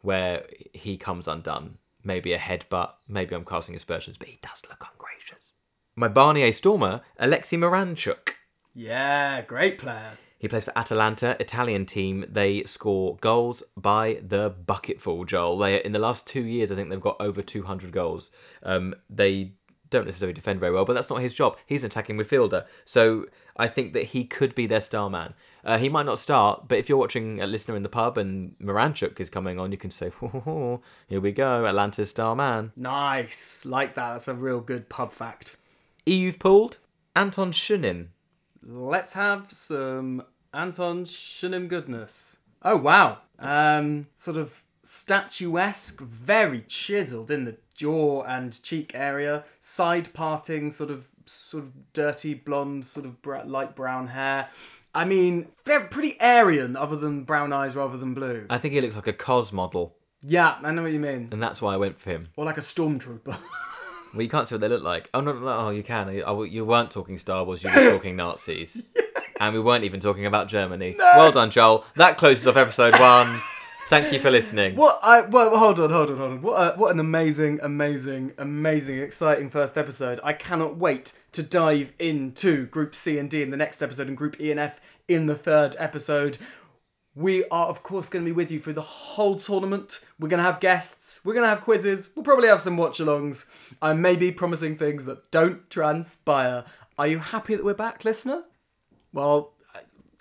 where 0.00 0.46
he 0.72 0.96
comes 0.96 1.28
undone. 1.28 1.78
Maybe 2.02 2.32
a 2.32 2.38
headbutt. 2.38 2.94
Maybe 3.06 3.34
I'm 3.34 3.44
casting 3.44 3.76
aspersions, 3.76 4.18
but 4.18 4.28
he 4.28 4.38
does 4.42 4.62
look 4.68 4.84
ungracious. 4.90 5.54
My 5.94 6.08
Barnier 6.08 6.52
Stormer, 6.52 7.02
Alexei 7.18 7.56
Miranchuk. 7.56 8.30
Yeah, 8.74 9.42
great 9.42 9.78
player. 9.78 10.12
He 10.38 10.48
plays 10.48 10.64
for 10.64 10.76
Atalanta, 10.76 11.36
Italian 11.40 11.86
team. 11.86 12.24
They 12.28 12.64
score 12.64 13.16
goals 13.20 13.62
by 13.76 14.20
the 14.26 14.50
bucketful, 14.50 15.24
Joel. 15.24 15.58
They 15.58 15.82
in 15.82 15.92
the 15.92 15.98
last 15.98 16.26
two 16.26 16.44
years, 16.44 16.70
I 16.70 16.74
think 16.74 16.90
they've 16.90 17.00
got 17.00 17.20
over 17.20 17.40
200 17.42 17.90
goals. 17.92 18.30
Um, 18.62 18.94
they 19.08 19.52
don't 19.96 20.06
necessarily 20.06 20.34
defend 20.34 20.60
very 20.60 20.72
well, 20.72 20.84
but 20.84 20.92
that's 20.92 21.10
not 21.10 21.20
his 21.20 21.34
job. 21.34 21.56
He's 21.66 21.82
an 21.82 21.86
attacking 21.86 22.16
midfielder, 22.16 22.66
so 22.84 23.26
I 23.56 23.66
think 23.66 23.92
that 23.94 24.04
he 24.04 24.24
could 24.24 24.54
be 24.54 24.66
their 24.66 24.80
star 24.80 25.10
man. 25.10 25.34
Uh, 25.64 25.78
he 25.78 25.88
might 25.88 26.06
not 26.06 26.18
start, 26.18 26.68
but 26.68 26.78
if 26.78 26.88
you're 26.88 26.98
watching 26.98 27.40
a 27.40 27.46
listener 27.46 27.74
in 27.74 27.82
the 27.82 27.88
pub 27.88 28.16
and 28.18 28.56
Miranchuk 28.60 29.18
is 29.18 29.28
coming 29.28 29.58
on, 29.58 29.72
you 29.72 29.78
can 29.78 29.90
say, 29.90 30.10
"Here 31.08 31.20
we 31.20 31.32
go, 31.32 31.64
Atalanta's 31.64 32.10
star 32.10 32.36
man." 32.36 32.72
Nice. 32.76 33.66
Like 33.66 33.94
that. 33.94 34.12
That's 34.12 34.28
a 34.28 34.34
real 34.34 34.60
good 34.60 34.88
pub 34.88 35.12
fact. 35.12 35.56
E-youth 36.06 36.38
pulled 36.38 36.78
Anton 37.16 37.50
Shunin. 37.50 38.08
Let's 38.62 39.14
have 39.14 39.50
some 39.50 40.22
Anton 40.54 41.04
Shunin 41.04 41.66
goodness. 41.66 42.38
Oh 42.62 42.76
wow. 42.76 43.18
Um 43.38 44.06
sort 44.14 44.36
of 44.36 44.62
statuesque, 44.86 46.00
very 46.00 46.62
chiseled 46.62 47.30
in 47.30 47.44
the 47.44 47.56
jaw 47.74 48.22
and 48.22 48.62
cheek 48.62 48.92
area, 48.94 49.44
side 49.60 50.12
parting 50.14 50.70
sort 50.70 50.90
of 50.90 51.08
sort 51.26 51.64
of 51.64 51.92
dirty 51.92 52.34
blonde 52.34 52.84
sort 52.84 53.04
of 53.04 53.20
br- 53.22 53.38
light 53.44 53.74
brown 53.74 54.08
hair. 54.08 54.48
I 54.94 55.04
mean, 55.04 55.48
very 55.64 55.88
pretty 55.88 56.18
Aryan 56.20 56.76
other 56.76 56.96
than 56.96 57.24
brown 57.24 57.52
eyes 57.52 57.76
rather 57.76 57.98
than 57.98 58.14
blue. 58.14 58.46
I 58.48 58.58
think 58.58 58.74
he 58.74 58.80
looks 58.80 58.96
like 58.96 59.08
a 59.08 59.12
cos 59.12 59.52
model, 59.52 59.96
Yeah, 60.22 60.56
I 60.62 60.72
know 60.72 60.82
what 60.82 60.92
you 60.92 61.00
mean. 61.00 61.28
and 61.32 61.42
that's 61.42 61.60
why 61.60 61.74
I 61.74 61.76
went 61.76 61.98
for 61.98 62.10
him. 62.10 62.28
Or 62.36 62.44
like 62.44 62.58
a 62.58 62.62
stormtrooper. 62.62 63.36
Well, 64.14 64.22
you 64.22 64.30
can't 64.30 64.48
see 64.48 64.54
what 64.54 64.60
they 64.62 64.68
look 64.68 64.82
like. 64.84 65.10
Oh 65.12 65.20
no, 65.20 65.34
no, 65.34 65.46
oh 65.48 65.68
you 65.70 65.82
can. 65.82 66.22
Oh, 66.24 66.42
you 66.44 66.64
weren't 66.64 66.90
talking 66.90 67.18
Star 67.18 67.44
Wars. 67.44 67.62
You 67.62 67.68
were 67.68 67.90
talking 67.90 68.16
Nazis, 68.16 68.80
and 69.38 69.52
we 69.52 69.60
weren't 69.60 69.84
even 69.84 70.00
talking 70.00 70.24
about 70.24 70.48
Germany. 70.48 70.94
Well 70.98 71.32
done, 71.32 71.50
Joel. 71.50 71.84
That 71.96 72.16
closes 72.16 72.46
off 72.46 72.56
episode 72.56 72.98
one. 72.98 73.38
Thank 73.88 74.12
you 74.12 74.18
for 74.18 74.32
listening. 74.32 74.74
What 74.74 74.98
I 75.00 75.20
well 75.20 75.56
hold 75.56 75.78
on, 75.78 75.90
hold 75.90 76.10
on, 76.10 76.16
hold 76.16 76.32
on. 76.32 76.42
What 76.42 76.54
a, 76.54 76.76
what 76.76 76.92
an 76.92 76.98
amazing, 76.98 77.60
amazing, 77.62 78.32
amazing, 78.36 78.98
exciting 78.98 79.48
first 79.48 79.78
episode. 79.78 80.18
I 80.24 80.32
cannot 80.32 80.76
wait 80.76 81.12
to 81.30 81.42
dive 81.44 81.92
into 82.00 82.66
Group 82.66 82.96
C 82.96 83.16
and 83.16 83.30
D 83.30 83.42
in 83.42 83.50
the 83.50 83.56
next 83.56 83.82
episode 83.82 84.08
and 84.08 84.16
Group 84.16 84.40
E 84.40 84.50
and 84.50 84.58
F 84.58 84.80
in 85.06 85.26
the 85.26 85.36
third 85.36 85.76
episode. 85.78 86.38
We 87.14 87.44
are 87.44 87.68
of 87.68 87.84
course 87.84 88.08
going 88.08 88.24
to 88.24 88.28
be 88.28 88.34
with 88.34 88.50
you 88.50 88.58
through 88.58 88.72
the 88.72 88.80
whole 88.80 89.36
tournament. 89.36 90.00
We're 90.18 90.28
going 90.28 90.38
to 90.38 90.50
have 90.50 90.58
guests, 90.58 91.20
we're 91.24 91.34
going 91.34 91.44
to 91.44 91.48
have 91.48 91.60
quizzes, 91.60 92.10
we'll 92.16 92.24
probably 92.24 92.48
have 92.48 92.60
some 92.60 92.76
watch-alongs. 92.76 93.46
I 93.80 93.92
may 93.92 94.16
be 94.16 94.32
promising 94.32 94.76
things 94.76 95.04
that 95.04 95.30
don't 95.30 95.70
transpire. 95.70 96.64
Are 96.98 97.06
you 97.06 97.20
happy 97.20 97.54
that 97.54 97.64
we're 97.64 97.72
back, 97.72 98.04
listener? 98.04 98.42
Well, 99.12 99.52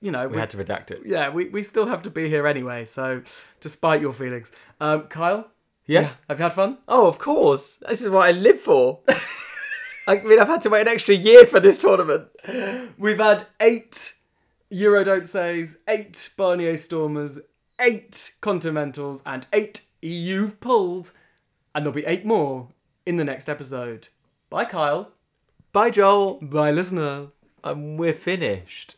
you 0.01 0.11
know, 0.11 0.27
We 0.27 0.37
had 0.37 0.49
to 0.51 0.57
redact 0.57 0.91
it. 0.91 1.01
yeah, 1.05 1.29
we, 1.29 1.49
we 1.49 1.63
still 1.63 1.85
have 1.87 2.01
to 2.03 2.09
be 2.09 2.29
here 2.29 2.47
anyway, 2.47 2.85
so 2.85 3.21
despite 3.59 4.01
your 4.01 4.13
feelings. 4.13 4.51
Um, 4.79 5.03
Kyle? 5.03 5.51
Yes. 5.87 6.17
Have 6.29 6.39
you 6.39 6.43
had 6.43 6.53
fun? 6.53 6.79
Oh, 6.87 7.07
of 7.07 7.19
course. 7.19 7.75
This 7.87 8.01
is 8.01 8.09
what 8.09 8.27
I 8.27 8.31
live 8.31 8.59
for. 8.59 9.01
I 10.07 10.17
mean, 10.19 10.39
I've 10.39 10.47
had 10.47 10.61
to 10.63 10.69
wait 10.69 10.81
an 10.81 10.87
extra 10.87 11.15
year 11.15 11.45
for 11.45 11.59
this 11.59 11.77
tournament. 11.77 12.27
We've 12.97 13.17
had 13.19 13.45
eight 13.59 14.15
Euro 14.69 15.03
Don't 15.03 15.27
Says, 15.27 15.77
eight 15.87 16.29
Barnier 16.37 16.77
Stormers, 16.77 17.39
eight 17.79 18.33
Continentals, 18.41 19.21
and 19.25 19.45
eight 19.53 19.81
EU 20.01 20.51
pulled. 20.51 21.11
And 21.73 21.83
there'll 21.85 21.93
be 21.95 22.05
eight 22.05 22.25
more 22.25 22.69
in 23.05 23.17
the 23.17 23.23
next 23.23 23.49
episode. 23.49 24.07
Bye, 24.49 24.65
Kyle. 24.65 25.11
Bye, 25.71 25.89
Joel. 25.89 26.39
Bye, 26.41 26.71
listener. 26.71 27.27
And 27.63 27.97
we're 27.99 28.13
finished. 28.13 28.95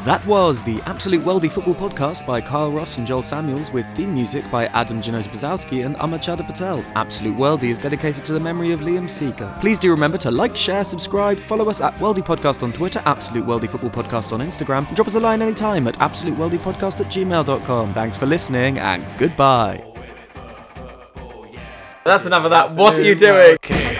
That 0.00 0.24
was 0.26 0.62
the 0.64 0.80
Absolute 0.86 1.22
Wealthy 1.22 1.48
Football 1.48 1.74
Podcast 1.74 2.26
by 2.26 2.40
Kyle 2.40 2.72
Ross 2.72 2.96
and 2.96 3.06
Joel 3.06 3.22
Samuels 3.22 3.70
with 3.70 3.86
theme 3.94 4.12
music 4.14 4.42
by 4.50 4.66
Adam 4.68 5.02
Janota 5.02 5.28
Bzowski 5.28 5.84
and 5.84 5.94
Amachada 5.96 6.44
Patel. 6.44 6.82
Absolute 6.96 7.38
Wealthy 7.38 7.68
is 7.70 7.78
dedicated 7.78 8.24
to 8.24 8.32
the 8.32 8.40
memory 8.40 8.72
of 8.72 8.80
Liam 8.80 9.08
Seeker. 9.08 9.54
Please 9.60 9.78
do 9.78 9.90
remember 9.90 10.16
to 10.18 10.30
like, 10.30 10.56
share, 10.56 10.82
subscribe, 10.82 11.38
follow 11.38 11.68
us 11.68 11.80
at 11.82 12.00
Wealthy 12.00 12.22
Podcast 12.22 12.62
on 12.62 12.72
Twitter, 12.72 13.02
Absolute 13.04 13.46
Wealthy 13.46 13.66
Football 13.66 13.90
Podcast 13.90 14.32
on 14.32 14.40
Instagram, 14.40 14.88
and 14.88 14.96
drop 14.96 15.08
us 15.08 15.14
a 15.14 15.20
line 15.20 15.42
anytime 15.42 15.86
at 15.86 15.94
absolutewealthypodcast 15.96 17.00
at 17.00 17.12
gmail.com. 17.12 17.94
Thanks 17.94 18.16
for 18.16 18.26
listening 18.26 18.78
and 18.78 19.04
goodbye. 19.18 19.84
That's 22.04 22.26
enough 22.26 22.44
of 22.44 22.50
that. 22.50 22.72
What 22.72 22.98
are 22.98 23.02
you 23.02 23.14
doing? 23.14 23.58
King 23.60 23.91